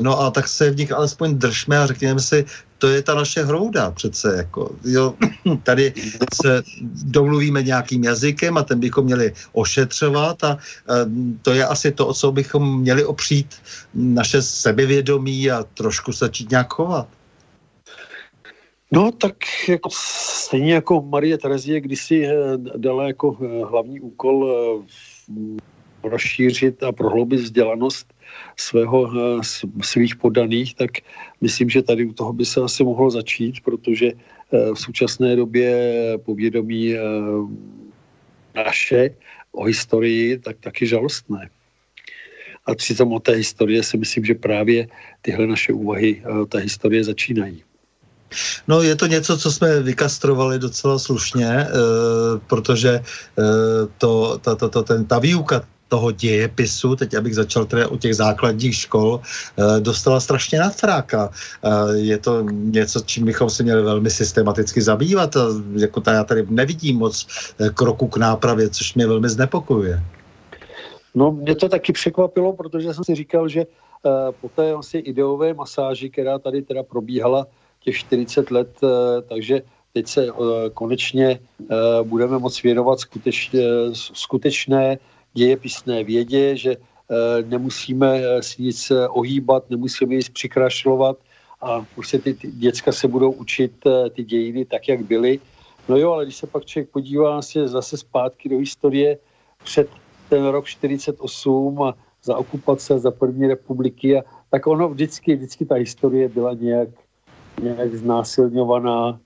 No 0.00 0.20
a 0.20 0.30
tak 0.30 0.48
se 0.48 0.70
v 0.70 0.76
nich 0.76 0.92
alespoň 0.92 1.38
držme 1.38 1.78
a 1.78 1.86
řekněme 1.86 2.20
si, 2.20 2.44
to 2.82 2.88
je 2.88 3.02
ta 3.02 3.14
naše 3.14 3.44
hrouda 3.44 3.90
přece. 3.90 4.34
Jako, 4.36 4.74
jo, 4.84 5.14
tady 5.62 5.92
se 6.34 6.62
domluvíme 7.04 7.62
nějakým 7.62 8.04
jazykem 8.04 8.56
a 8.56 8.62
ten 8.62 8.80
bychom 8.80 9.04
měli 9.04 9.32
ošetřovat 9.52 10.44
a 10.44 10.58
to 11.42 11.50
je 11.54 11.66
asi 11.66 11.92
to, 11.92 12.06
o 12.06 12.14
co 12.14 12.32
bychom 12.32 12.80
měli 12.80 13.04
opřít 13.04 13.54
naše 13.94 14.42
sebevědomí 14.42 15.50
a 15.50 15.62
trošku 15.62 16.12
začít 16.12 16.50
nějak 16.50 16.74
chovat. 16.74 17.08
No 18.92 19.12
tak 19.12 19.36
jako, 19.68 19.88
stejně 20.42 20.74
jako 20.74 21.02
Marie 21.02 21.38
Terezie 21.38 21.80
kdysi 21.80 22.26
eh, 22.26 22.34
dala 22.76 23.06
jako 23.06 23.36
eh, 23.40 23.64
hlavní 23.64 24.00
úkol 24.00 24.36
eh, 24.50 26.08
rozšířit 26.08 26.82
a 26.82 26.92
prohloubit 26.92 27.40
vzdělanost 27.40 28.12
svého, 28.56 29.10
svých 29.82 30.16
podaných, 30.16 30.74
tak 30.74 30.90
myslím, 31.40 31.70
že 31.70 31.82
tady 31.82 32.04
u 32.04 32.12
toho 32.12 32.32
by 32.32 32.44
se 32.44 32.60
asi 32.60 32.84
mohlo 32.84 33.10
začít, 33.10 33.60
protože 33.64 34.12
v 34.52 34.78
současné 34.78 35.36
době 35.36 35.72
povědomí 36.24 36.94
naše 38.54 39.10
o 39.52 39.64
historii 39.64 40.38
tak 40.38 40.56
taky 40.60 40.86
žalostné. 40.86 41.50
A 42.66 42.74
přitom 42.74 43.12
o 43.12 43.20
té 43.20 43.32
historie 43.32 43.82
si 43.82 43.96
myslím, 43.98 44.24
že 44.24 44.34
právě 44.34 44.88
tyhle 45.22 45.46
naše 45.46 45.72
úvahy, 45.72 46.22
ta 46.48 46.58
historie 46.58 47.04
začínají. 47.04 47.64
No 48.68 48.82
je 48.82 48.96
to 48.96 49.06
něco, 49.06 49.38
co 49.38 49.52
jsme 49.52 49.80
vykastrovali 49.80 50.58
docela 50.58 50.98
slušně, 50.98 51.46
e, 51.46 51.68
protože 52.46 52.90
e, 52.90 53.02
to, 53.98 54.38
ta, 54.38 54.54
ta, 54.54 54.68
ta, 54.68 54.82
ten, 54.82 55.04
ta 55.04 55.18
výuka 55.18 55.60
toho 55.92 56.08
dějepisu, 56.10 56.96
teď 56.96 57.14
abych 57.14 57.34
začal 57.34 57.68
teda 57.68 57.88
u 57.92 57.96
těch 58.00 58.16
základních 58.16 58.88
škol, 58.88 59.20
e, 59.20 59.80
dostala 59.80 60.20
strašně 60.20 60.58
nadfráka. 60.58 61.28
E, 61.28 61.98
je 62.00 62.18
to 62.18 62.40
něco, 62.48 63.00
čím 63.04 63.28
bychom 63.28 63.50
se 63.52 63.60
měli 63.62 63.82
velmi 63.82 64.08
systematicky 64.10 64.80
zabývat. 64.80 65.36
A 65.36 65.52
jako 65.76 66.00
ta, 66.00 66.12
já 66.12 66.24
tady 66.24 66.48
nevidím 66.48 66.96
moc 66.96 67.28
kroku 67.76 68.08
k 68.08 68.16
nápravě, 68.16 68.72
což 68.72 68.94
mě 68.96 69.06
velmi 69.06 69.28
znepokojuje. 69.28 70.00
No, 71.14 71.32
mě 71.32 71.54
to 71.60 71.68
taky 71.68 71.92
překvapilo, 71.92 72.56
protože 72.56 72.94
jsem 72.94 73.04
si 73.04 73.14
říkal, 73.14 73.48
že 73.48 73.68
po 74.40 74.48
té 74.48 74.72
asi 74.72 74.98
ideové 74.98 75.54
masáži, 75.54 76.08
která 76.08 76.38
tady 76.40 76.62
teda 76.62 76.82
probíhala 76.82 77.46
těch 77.84 78.08
40 78.08 78.50
let, 78.50 78.80
takže 79.28 79.62
teď 79.92 80.04
se 80.08 80.26
konečně 80.74 81.38
budeme 82.02 82.38
moct 82.38 82.62
věnovat 82.62 83.00
skutečně, 83.00 83.62
skutečné 83.92 84.98
dějepisné 85.34 86.04
vědě, 86.04 86.56
že 86.56 86.76
uh, 86.76 87.48
nemusíme 87.48 88.22
si 88.40 88.62
nic 88.62 88.92
ohýbat, 89.08 89.70
nemusíme 89.70 90.14
nic 90.14 90.28
přikrašlovat 90.28 91.16
a 91.60 91.86
se 92.04 92.18
ty, 92.18 92.34
ty 92.34 92.50
děcka 92.50 92.92
se 92.92 93.08
budou 93.08 93.32
učit 93.32 93.72
ty 94.10 94.24
dějiny 94.24 94.64
tak, 94.64 94.88
jak 94.88 95.02
byly. 95.02 95.40
No 95.88 95.96
jo, 95.96 96.12
ale 96.12 96.24
když 96.24 96.36
se 96.36 96.46
pak 96.46 96.64
člověk 96.64 96.90
podívá 96.90 97.42
se 97.42 97.68
zase 97.68 97.96
zpátky 97.96 98.48
do 98.48 98.58
historie 98.58 99.18
před 99.64 99.88
ten 100.28 100.44
rok 100.44 100.66
48 100.66 101.82
a 101.82 101.94
za 102.22 102.36
okupace, 102.36 102.98
za 102.98 103.10
první 103.10 103.46
republiky, 103.46 104.18
a, 104.18 104.22
tak 104.50 104.66
ono 104.66 104.88
vždycky, 104.88 105.36
vždycky 105.36 105.64
ta 105.64 105.74
historie 105.74 106.28
byla 106.28 106.54
nějak, 106.54 106.88
nějak 107.62 107.94
znásilňovaná. 107.94 109.20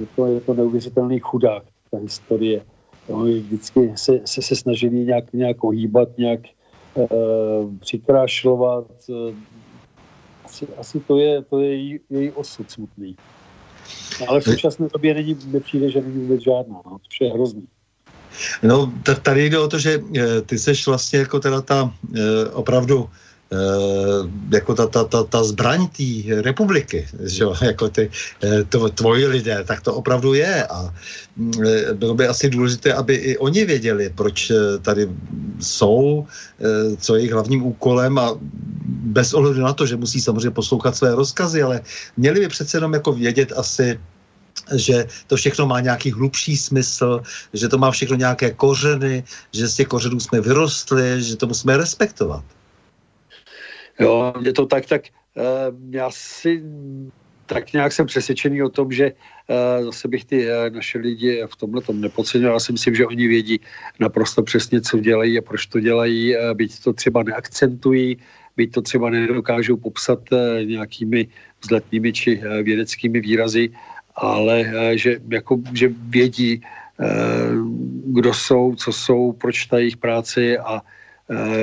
Je 0.00 0.06
to, 0.16 0.26
je 0.26 0.40
to 0.40 0.54
neuvěřitelný 0.54 1.18
chudák, 1.18 1.62
ta 1.90 1.98
historie. 1.98 2.64
No, 3.08 3.24
vždycky 3.24 3.92
se, 3.94 4.20
se, 4.24 4.42
se 4.42 4.56
snažili 4.56 5.04
nějak, 5.04 5.32
nějak 5.32 5.64
ohýbat, 5.64 6.08
nějak 6.18 6.40
e, 6.46 7.06
přikrášlovat. 7.80 8.86
Asi, 10.44 10.66
asi 10.78 11.00
to 11.00 11.18
je, 11.18 11.42
to 11.42 11.60
je 11.60 11.68
její, 11.70 12.00
její 12.10 12.30
osud 12.30 12.70
smutný. 12.70 13.16
Ale 14.28 14.40
v 14.40 14.44
současné 14.44 14.88
době 14.92 15.14
není, 15.14 15.38
nepřijde, 15.46 15.90
že 15.90 16.00
není 16.00 16.20
vůbec 16.20 16.42
žádná. 16.42 16.80
No, 16.86 16.98
to 17.18 17.24
je 17.24 17.32
hrozný. 17.32 17.66
No, 18.62 18.92
tady 19.22 19.50
jde 19.50 19.58
o 19.58 19.68
to, 19.68 19.78
že 19.78 20.00
eh, 20.18 20.42
ty 20.42 20.58
seš 20.58 20.86
vlastně 20.86 21.18
jako 21.18 21.40
teda 21.40 21.60
ta 21.60 21.94
eh, 22.14 22.20
opravdu 22.52 23.08
eh, 23.10 23.25
jako 24.52 24.74
ta, 24.74 24.86
ta, 24.86 25.04
ta, 25.04 25.22
ta 25.22 25.44
zbraň 25.44 25.86
té 25.86 26.42
republiky, 26.42 27.06
že 27.24 27.42
jo, 27.42 27.54
jako 27.62 27.88
ty 27.88 28.10
to, 28.68 28.88
tvoji 28.88 29.26
lidé, 29.26 29.64
tak 29.64 29.80
to 29.80 29.94
opravdu 29.94 30.34
je 30.34 30.66
a 30.66 30.94
mm, 31.36 31.52
bylo 31.92 32.14
by 32.14 32.28
asi 32.28 32.50
důležité, 32.50 32.92
aby 32.92 33.14
i 33.14 33.38
oni 33.38 33.64
věděli, 33.64 34.12
proč 34.14 34.52
tady 34.82 35.08
jsou, 35.60 36.26
co 36.98 37.14
je 37.14 37.20
jejich 37.20 37.32
hlavním 37.32 37.66
úkolem 37.66 38.18
a 38.18 38.34
bez 38.86 39.34
ohledu 39.34 39.60
na 39.60 39.72
to, 39.72 39.86
že 39.86 39.96
musí 39.96 40.20
samozřejmě 40.20 40.50
poslouchat 40.50 40.96
své 40.96 41.14
rozkazy, 41.14 41.62
ale 41.62 41.80
měli 42.16 42.40
by 42.40 42.48
přece 42.48 42.76
jenom 42.76 42.92
jako 42.94 43.12
vědět 43.12 43.52
asi, 43.56 44.00
že 44.74 45.06
to 45.26 45.36
všechno 45.36 45.66
má 45.66 45.80
nějaký 45.80 46.10
hlubší 46.12 46.56
smysl, 46.56 47.22
že 47.52 47.68
to 47.68 47.78
má 47.78 47.90
všechno 47.90 48.16
nějaké 48.16 48.50
kořeny, 48.50 49.24
že 49.52 49.68
z 49.68 49.74
těch 49.74 49.88
kořenů 49.88 50.20
jsme 50.20 50.40
vyrostli, 50.40 51.22
že 51.22 51.36
to 51.36 51.46
musíme 51.46 51.76
respektovat. 51.76 52.44
Jo, 54.00 54.32
je 54.42 54.52
to 54.52 54.66
tak, 54.66 54.86
tak 54.86 55.02
já 55.90 56.10
si 56.10 56.62
tak 57.46 57.72
nějak 57.72 57.92
jsem 57.92 58.06
přesvědčený 58.06 58.62
o 58.62 58.68
tom, 58.68 58.92
že 58.92 59.12
uh, 59.12 59.84
zase 59.84 60.08
bych 60.08 60.24
ty 60.24 60.46
uh, 60.46 60.74
naše 60.74 60.98
lidi 60.98 61.42
v 61.46 61.56
tomhle 61.56 61.82
tom 61.82 62.00
nepodcenil. 62.00 62.52
Já 62.52 62.58
si 62.60 62.72
myslím, 62.72 62.94
že 62.94 63.06
oni 63.06 63.28
vědí 63.28 63.60
naprosto 64.00 64.42
přesně, 64.42 64.80
co 64.80 64.98
dělají 64.98 65.38
a 65.38 65.42
proč 65.42 65.66
to 65.66 65.80
dělají, 65.80 66.34
byť 66.54 66.82
to 66.82 66.92
třeba 66.92 67.22
neakcentují, 67.22 68.16
byť 68.56 68.72
to 68.72 68.82
třeba 68.82 69.10
nedokážou 69.10 69.76
popsat 69.76 70.18
nějakými 70.64 71.28
vzletnými 71.62 72.12
či 72.12 72.42
vědeckými 72.62 73.20
výrazy, 73.20 73.70
ale 74.16 74.64
eh, 74.64 74.98
že, 74.98 75.20
jako, 75.28 75.60
že 75.72 75.88
vědí, 75.92 76.60
eh, 76.60 77.06
kdo 78.06 78.34
jsou, 78.34 78.74
co 78.74 78.92
jsou, 78.92 79.32
proč 79.32 79.66
ta 79.66 79.78
jejich 79.78 79.96
práce 79.96 80.58
a 80.58 80.80
eh, 80.80 81.05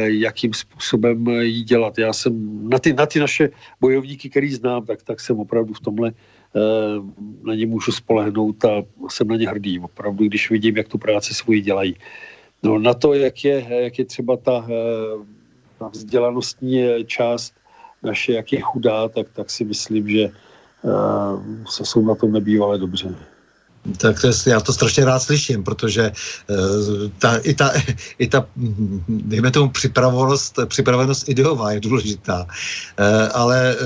jakým 0.05 0.53
způsobem 0.53 1.27
jí 1.27 1.63
dělat. 1.63 1.97
Já 1.97 2.13
jsem 2.13 2.33
na 2.69 2.79
ty, 2.79 2.93
na 2.93 3.05
ty 3.05 3.19
naše 3.19 3.49
bojovníky, 3.81 4.29
který 4.29 4.53
znám, 4.53 4.85
tak, 4.85 5.03
tak 5.03 5.19
jsem 5.19 5.39
opravdu 5.39 5.73
v 5.73 5.79
tomhle 5.79 6.11
na 7.43 7.55
ně 7.55 7.65
můžu 7.65 7.91
spolehnout 7.91 8.65
a 8.65 8.83
jsem 9.09 9.27
na 9.27 9.35
ně 9.35 9.49
hrdý. 9.49 9.79
Opravdu, 9.79 10.25
když 10.25 10.49
vidím, 10.49 10.77
jak 10.77 10.87
tu 10.87 10.97
práci 10.97 11.33
svoji 11.33 11.61
dělají. 11.61 11.95
No 12.63 12.79
na 12.79 12.93
to, 12.93 13.13
jak 13.13 13.43
je, 13.43 13.65
jak 13.69 13.99
je 13.99 14.05
třeba 14.05 14.37
ta, 14.37 14.67
ta 15.79 15.87
vzdělanostní 15.87 16.83
část 17.05 17.53
naše, 18.03 18.33
jak 18.33 18.53
je 18.53 18.61
chudá, 18.61 19.09
tak, 19.09 19.27
tak 19.33 19.49
si 19.49 19.65
myslím, 19.65 20.09
že 20.09 20.31
Eh, 20.85 21.63
se 21.69 21.85
jsou 21.85 22.05
na 22.05 22.15
tom 22.15 22.31
nebývalé 22.31 22.77
dobře. 22.77 23.15
Tak 23.97 24.21
to 24.21 24.27
je, 24.27 24.33
já 24.45 24.59
to 24.59 24.73
strašně 24.73 25.05
rád 25.05 25.19
slyším, 25.19 25.63
protože 25.63 26.11
uh, 26.11 27.11
ta, 27.19 27.37
i, 27.37 27.53
ta, 27.53 27.71
i 28.19 28.27
ta, 28.27 28.47
dejme 29.07 29.51
tomu, 29.51 29.69
připravenost, 29.69 30.59
připravenost 30.65 31.29
ideová 31.29 31.71
je 31.71 31.79
důležitá. 31.79 32.43
Uh, 32.43 33.29
ale 33.33 33.75
uh, 33.75 33.85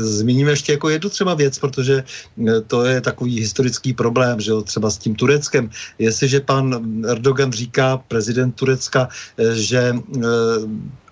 zmíníme 0.00 0.50
ještě 0.50 0.72
jako 0.72 0.88
jednu 0.88 1.10
třeba 1.10 1.34
věc, 1.34 1.58
protože 1.58 2.04
uh, 2.36 2.50
to 2.66 2.84
je 2.84 3.00
takový 3.00 3.40
historický 3.40 3.92
problém, 3.92 4.40
že 4.40 4.50
jo, 4.50 4.62
třeba 4.62 4.90
s 4.90 4.98
tím 4.98 5.14
Tureckem. 5.14 5.70
Jestliže 5.98 6.40
pan 6.40 6.80
Erdogan 7.08 7.52
říká, 7.52 7.96
prezident 7.96 8.52
Turecka, 8.52 9.08
že 9.52 9.92
uh, 9.92 10.22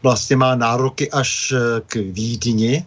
vlastně 0.03 0.37
má 0.37 0.55
nároky 0.55 1.11
až 1.11 1.55
k 1.87 1.95
Vídni, 1.97 2.85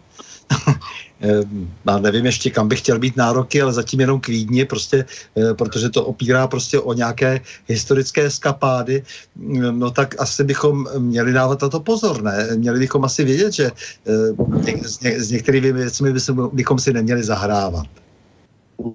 já 1.86 1.98
nevím 1.98 2.26
ještě, 2.26 2.50
kam 2.50 2.68
bych 2.68 2.78
chtěl 2.78 2.98
být 2.98 3.16
nároky, 3.16 3.62
ale 3.62 3.72
zatím 3.72 4.00
jenom 4.00 4.20
k 4.20 4.28
Vídni, 4.28 4.64
prostě, 4.64 5.04
eh, 5.36 5.54
protože 5.54 5.88
to 5.88 6.04
opírá 6.04 6.46
prostě 6.46 6.80
o 6.80 6.92
nějaké 6.92 7.40
historické 7.66 8.30
skapády, 8.30 9.02
mm, 9.36 9.78
no 9.78 9.90
tak 9.90 10.20
asi 10.20 10.44
bychom 10.44 10.86
měli 10.98 11.32
dávat 11.32 11.62
na 11.62 11.68
to 11.68 11.80
pozor, 11.80 12.22
ne? 12.22 12.48
Měli 12.56 12.78
bychom 12.78 13.04
asi 13.04 13.24
vědět, 13.24 13.52
že 13.52 13.70
eh, 14.06 14.78
s, 14.82 15.00
s 15.02 15.30
některými 15.30 15.72
věcmi 15.72 16.12
bychom 16.52 16.78
si 16.78 16.92
neměli 16.92 17.22
zahrávat. 17.22 17.86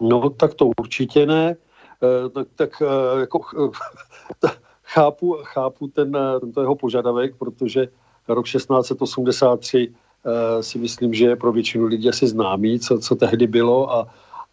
No 0.02 0.30
tak 0.30 0.54
to 0.54 0.70
určitě 0.80 1.26
ne. 1.26 1.56
Eh, 2.04 2.30
tak, 2.30 2.48
tak 2.56 2.70
jako 3.20 3.40
chápu, 4.84 5.38
chápu 5.44 5.88
ten, 5.88 6.18
tento 6.42 6.62
jeho 6.62 6.76
požadavek, 6.76 7.36
protože 7.36 7.88
rok 8.28 8.46
1683 8.46 9.90
Eh, 9.90 10.01
si 10.62 10.80
myslím, 10.80 11.14
že 11.14 11.26
je 11.26 11.36
pro 11.36 11.52
většinu 11.52 11.86
lidí 11.86 12.10
asi 12.10 12.28
známý, 12.28 12.80
co, 12.80 13.00
co 13.00 13.16
tehdy 13.16 13.48
bylo 13.48 13.94
a, 13.94 14.08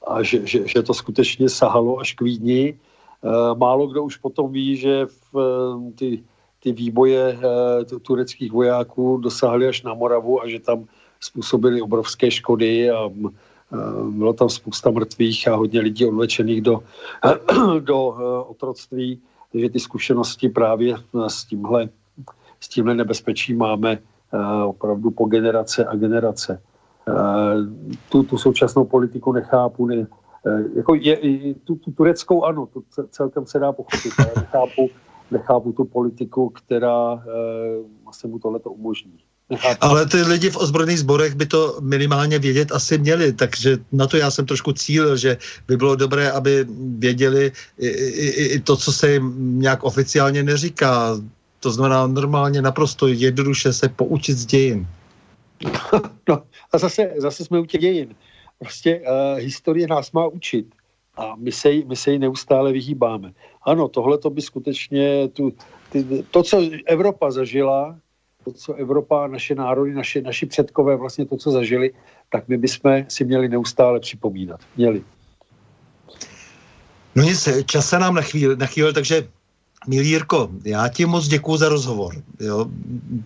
a 0.07 0.23
že, 0.23 0.47
že, 0.47 0.69
že 0.69 0.83
to 0.83 0.95
skutečně 0.95 1.49
sahalo 1.49 2.01
až 2.01 2.13
k 2.15 2.21
Vídni. 2.21 2.79
Eh, 3.25 3.55
málo 3.55 3.87
kdo 3.87 4.05
už 4.05 4.17
potom 4.17 4.53
ví, 4.53 4.77
že 4.77 5.07
v, 5.07 5.37
eh, 5.37 5.93
ty, 5.93 6.25
ty 6.63 6.73
výboje 6.73 7.39
tureckých 8.03 8.53
vojáků 8.53 9.17
dosáhly 9.17 9.69
až 9.69 9.83
na 9.83 9.95
Moravu 9.95 10.43
a 10.43 10.49
že 10.49 10.61
tam 10.61 10.85
způsobili 11.21 11.83
obrovské 11.83 12.31
škody 12.31 12.91
a 12.91 13.11
bylo 14.11 14.33
tam 14.33 14.49
spousta 14.49 14.91
mrtvých 14.91 15.49
a 15.49 15.57
hodně 15.57 15.81
lidí 15.81 16.07
odvlečených 16.07 16.63
do, 16.63 16.83
do 17.81 17.99
otroctví, 18.49 19.21
takže 19.53 19.69
ty 19.71 19.81
zkušenosti 19.81 20.49
právě 20.49 20.95
s 21.27 21.45
tímhle, 21.45 21.89
s 22.61 22.69
tímhle 22.69 22.95
nebezpečím 22.95 23.59
máme 23.59 23.99
Eh, 23.99 24.18
opravdu 24.65 25.11
po 25.11 25.25
generace 25.25 25.85
a 25.85 25.97
generace. 25.97 26.61
Eh, 27.09 27.57
tu, 28.09 28.23
tu 28.23 28.39
současnou 28.39 28.85
politiku 28.85 29.33
nechápu, 29.33 29.87
ne, 29.87 30.07
eh, 30.47 30.65
jako 30.77 30.95
je, 30.95 31.19
tu, 31.65 31.75
tu 31.75 31.91
tureckou 31.91 32.45
ano, 32.45 32.67
to 32.67 32.83
celkem 33.11 33.47
se 33.47 33.59
dá 33.59 33.73
pochopit, 33.73 34.13
ale 34.19 34.33
nechápu, 34.37 34.91
nechápu 35.31 35.73
tu 35.73 35.85
politiku, 35.85 36.49
která 36.49 37.25
se 38.13 38.29
mu 38.29 38.39
tohle 38.39 38.61
umožní. 38.65 39.19
Nechápu. 39.51 39.79
Ale 39.81 40.07
ty 40.07 40.23
lidi 40.23 40.51
v 40.51 40.57
ozbrojených 40.57 40.99
sborech 40.99 41.35
by 41.35 41.47
to 41.47 41.77
minimálně 41.81 42.39
vědět 42.39 42.73
asi 42.73 42.99
měli, 42.99 43.33
takže 43.33 43.79
na 43.93 44.07
to 44.07 44.17
já 44.17 44.31
jsem 44.31 44.47
trošku 44.47 44.73
cílil, 44.73 45.17
že 45.17 45.37
by 45.69 45.77
bylo 45.77 45.97
dobré, 45.97 46.31
aby 46.31 46.67
věděli 46.99 47.53
i, 47.79 47.89
i, 47.89 48.45
i 48.45 48.61
to, 48.61 48.77
co 48.77 48.93
se 48.93 49.13
jim 49.13 49.35
nějak 49.59 49.85
oficiálně 49.85 50.43
neříká, 50.43 51.17
To 51.61 51.71
znamená 51.71 52.07
normálně 52.07 52.63
naprosto 52.63 53.07
jednoduše 53.07 53.73
se 53.73 53.89
poučit 53.89 54.39
z 54.39 54.47
dějin. 54.47 54.87
No 56.29 56.43
a 56.73 56.79
zase, 56.79 57.15
zase 57.17 57.45
jsme 57.45 57.61
u 57.61 57.65
těch 57.65 57.81
dějin. 57.81 58.15
Prostě 58.59 59.01
uh, 59.01 59.39
historie 59.39 59.87
nás 59.87 60.13
má 60.13 60.27
učit 60.27 60.75
a 61.17 61.37
my 61.37 61.53
se, 61.53 61.69
my 61.87 61.97
se 61.97 62.13
jí 62.13 62.19
neustále 62.19 62.73
vyhýbáme. 62.73 63.33
Ano, 63.63 63.89
tohle 63.89 64.19
to 64.19 64.31
by 64.31 64.43
skutečně, 64.43 65.29
tu, 65.29 65.53
ty, 65.91 66.25
to, 66.31 66.43
co 66.43 66.63
Evropa 66.87 67.31
zažila, 67.31 67.97
to, 68.45 68.53
co 68.53 68.75
Evropa, 68.75 69.27
naše 69.27 69.55
národy, 69.55 69.95
naše, 69.95 70.23
naši 70.23 70.47
předkové 70.47 70.97
vlastně 70.97 71.27
to, 71.27 71.37
co 71.37 71.51
zažili, 71.51 71.91
tak 72.31 72.49
my 72.49 72.59
bychom 72.59 73.05
si 73.09 73.25
měli 73.25 73.49
neustále 73.49 74.01
připomínat. 74.01 74.61
Měli. 74.77 75.03
No 77.15 77.23
nic, 77.23 77.49
čas 77.67 77.89
se 77.89 77.99
nám 77.99 78.15
nachvíl, 78.15 78.57
nachvíl 78.57 78.93
takže 78.93 79.29
Milý 79.89 80.09
Jirko, 80.09 80.49
já 80.65 80.89
ti 80.89 81.07
moc 81.07 81.29
děkuji 81.29 81.57
za 81.57 81.69
rozhovor. 81.69 82.23
Jo. 82.41 82.67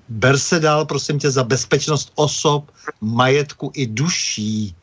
Ber 0.09 0.39
se 0.39 0.61
dál, 0.61 0.85
prosím 0.87 1.19
tě, 1.19 1.31
za 1.31 1.45
bezpečnost 1.45 2.13
osob, 2.15 2.71
majetku 3.01 3.71
i 3.75 3.87
duší. 3.87 4.75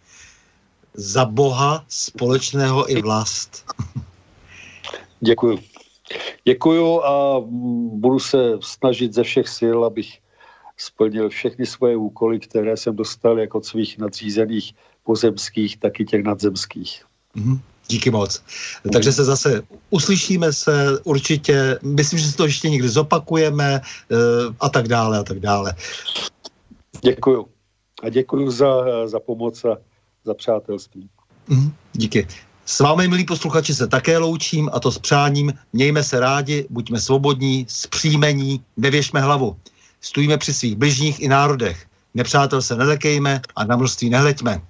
Za 0.93 1.25
Boha 1.25 1.85
společného 1.87 2.91
i 2.91 3.01
vlast. 3.01 3.65
Děkuji. 5.19 5.59
Děkuji 6.43 7.01
a 7.03 7.39
budu 7.91 8.19
se 8.19 8.37
snažit 8.61 9.13
ze 9.13 9.23
všech 9.23 9.47
sil, 9.57 9.77
abych 9.85 10.19
splnil 10.77 11.29
všechny 11.29 11.65
svoje 11.65 11.95
úkoly, 11.95 12.39
které 12.39 12.77
jsem 12.77 12.95
dostal 12.95 13.39
jako 13.39 13.61
svých 13.61 13.97
nadřízených 13.97 14.75
pozemských, 15.03 15.77
tak 15.77 15.99
i 15.99 16.05
těch 16.05 16.23
nadzemských. 16.23 17.05
Mm-hmm. 17.35 17.59
Díky 17.89 18.11
moc. 18.11 18.43
Takže 18.93 19.13
se 19.13 19.23
zase 19.23 19.61
uslyšíme 19.89 20.53
se 20.53 20.99
určitě, 21.03 21.79
myslím, 21.83 22.19
že 22.19 22.27
si 22.27 22.37
to 22.37 22.45
ještě 22.45 22.69
někdy 22.69 22.89
zopakujeme 22.89 23.81
uh, 23.81 24.17
a 24.59 24.69
tak 24.69 24.87
dále 24.87 25.19
a 25.19 25.23
tak 25.23 25.39
dále. 25.39 25.73
Děkuju. 27.01 27.47
A 28.03 28.09
děkuju 28.09 28.51
za, 28.51 28.67
za 29.05 29.19
pomoc 29.19 29.65
a 29.65 29.77
za 30.25 30.33
přátelství. 30.33 31.09
Mm, 31.47 31.73
díky. 31.93 32.27
S 32.65 32.79
vámi, 32.79 33.07
milí 33.07 33.25
posluchači, 33.25 33.75
se 33.75 33.87
také 33.87 34.17
loučím 34.17 34.69
a 34.73 34.79
to 34.79 34.91
s 34.91 34.99
přáním. 34.99 35.53
Mějme 35.73 36.03
se 36.03 36.19
rádi, 36.19 36.67
buďme 36.69 37.01
svobodní, 37.01 37.65
zpříjmení, 37.69 38.61
nevěšme 38.77 39.21
hlavu. 39.21 39.57
Stůjme 40.01 40.37
při 40.37 40.53
svých 40.53 40.75
bližních 40.75 41.19
i 41.19 41.27
národech. 41.27 41.85
Nepřátel 42.13 42.61
se 42.61 42.75
nedekejme 42.75 43.41
a 43.55 43.63
na 43.63 43.75
množství 43.75 44.09
nehleďme. 44.09 44.61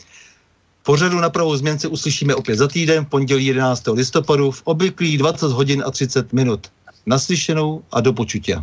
Pořadu 0.90 1.20
na 1.20 1.30
pravou 1.30 1.56
změnce 1.56 1.88
uslyšíme 1.88 2.36
opět 2.36 2.56
za 2.56 2.68
týden, 2.68 3.06
v 3.06 3.10
pondělí 3.10 3.45
11. 3.45 3.88
listopadu 3.88 4.52
v 4.52 4.61
obvyklých 4.66 5.18
20 5.18 5.52
hodin 5.52 5.84
a 5.86 5.91
30 5.91 6.34
minut. 6.34 6.68
Naslyšenou 7.06 7.82
a 7.91 8.02
do 8.02 8.14
počutě. 8.14 8.57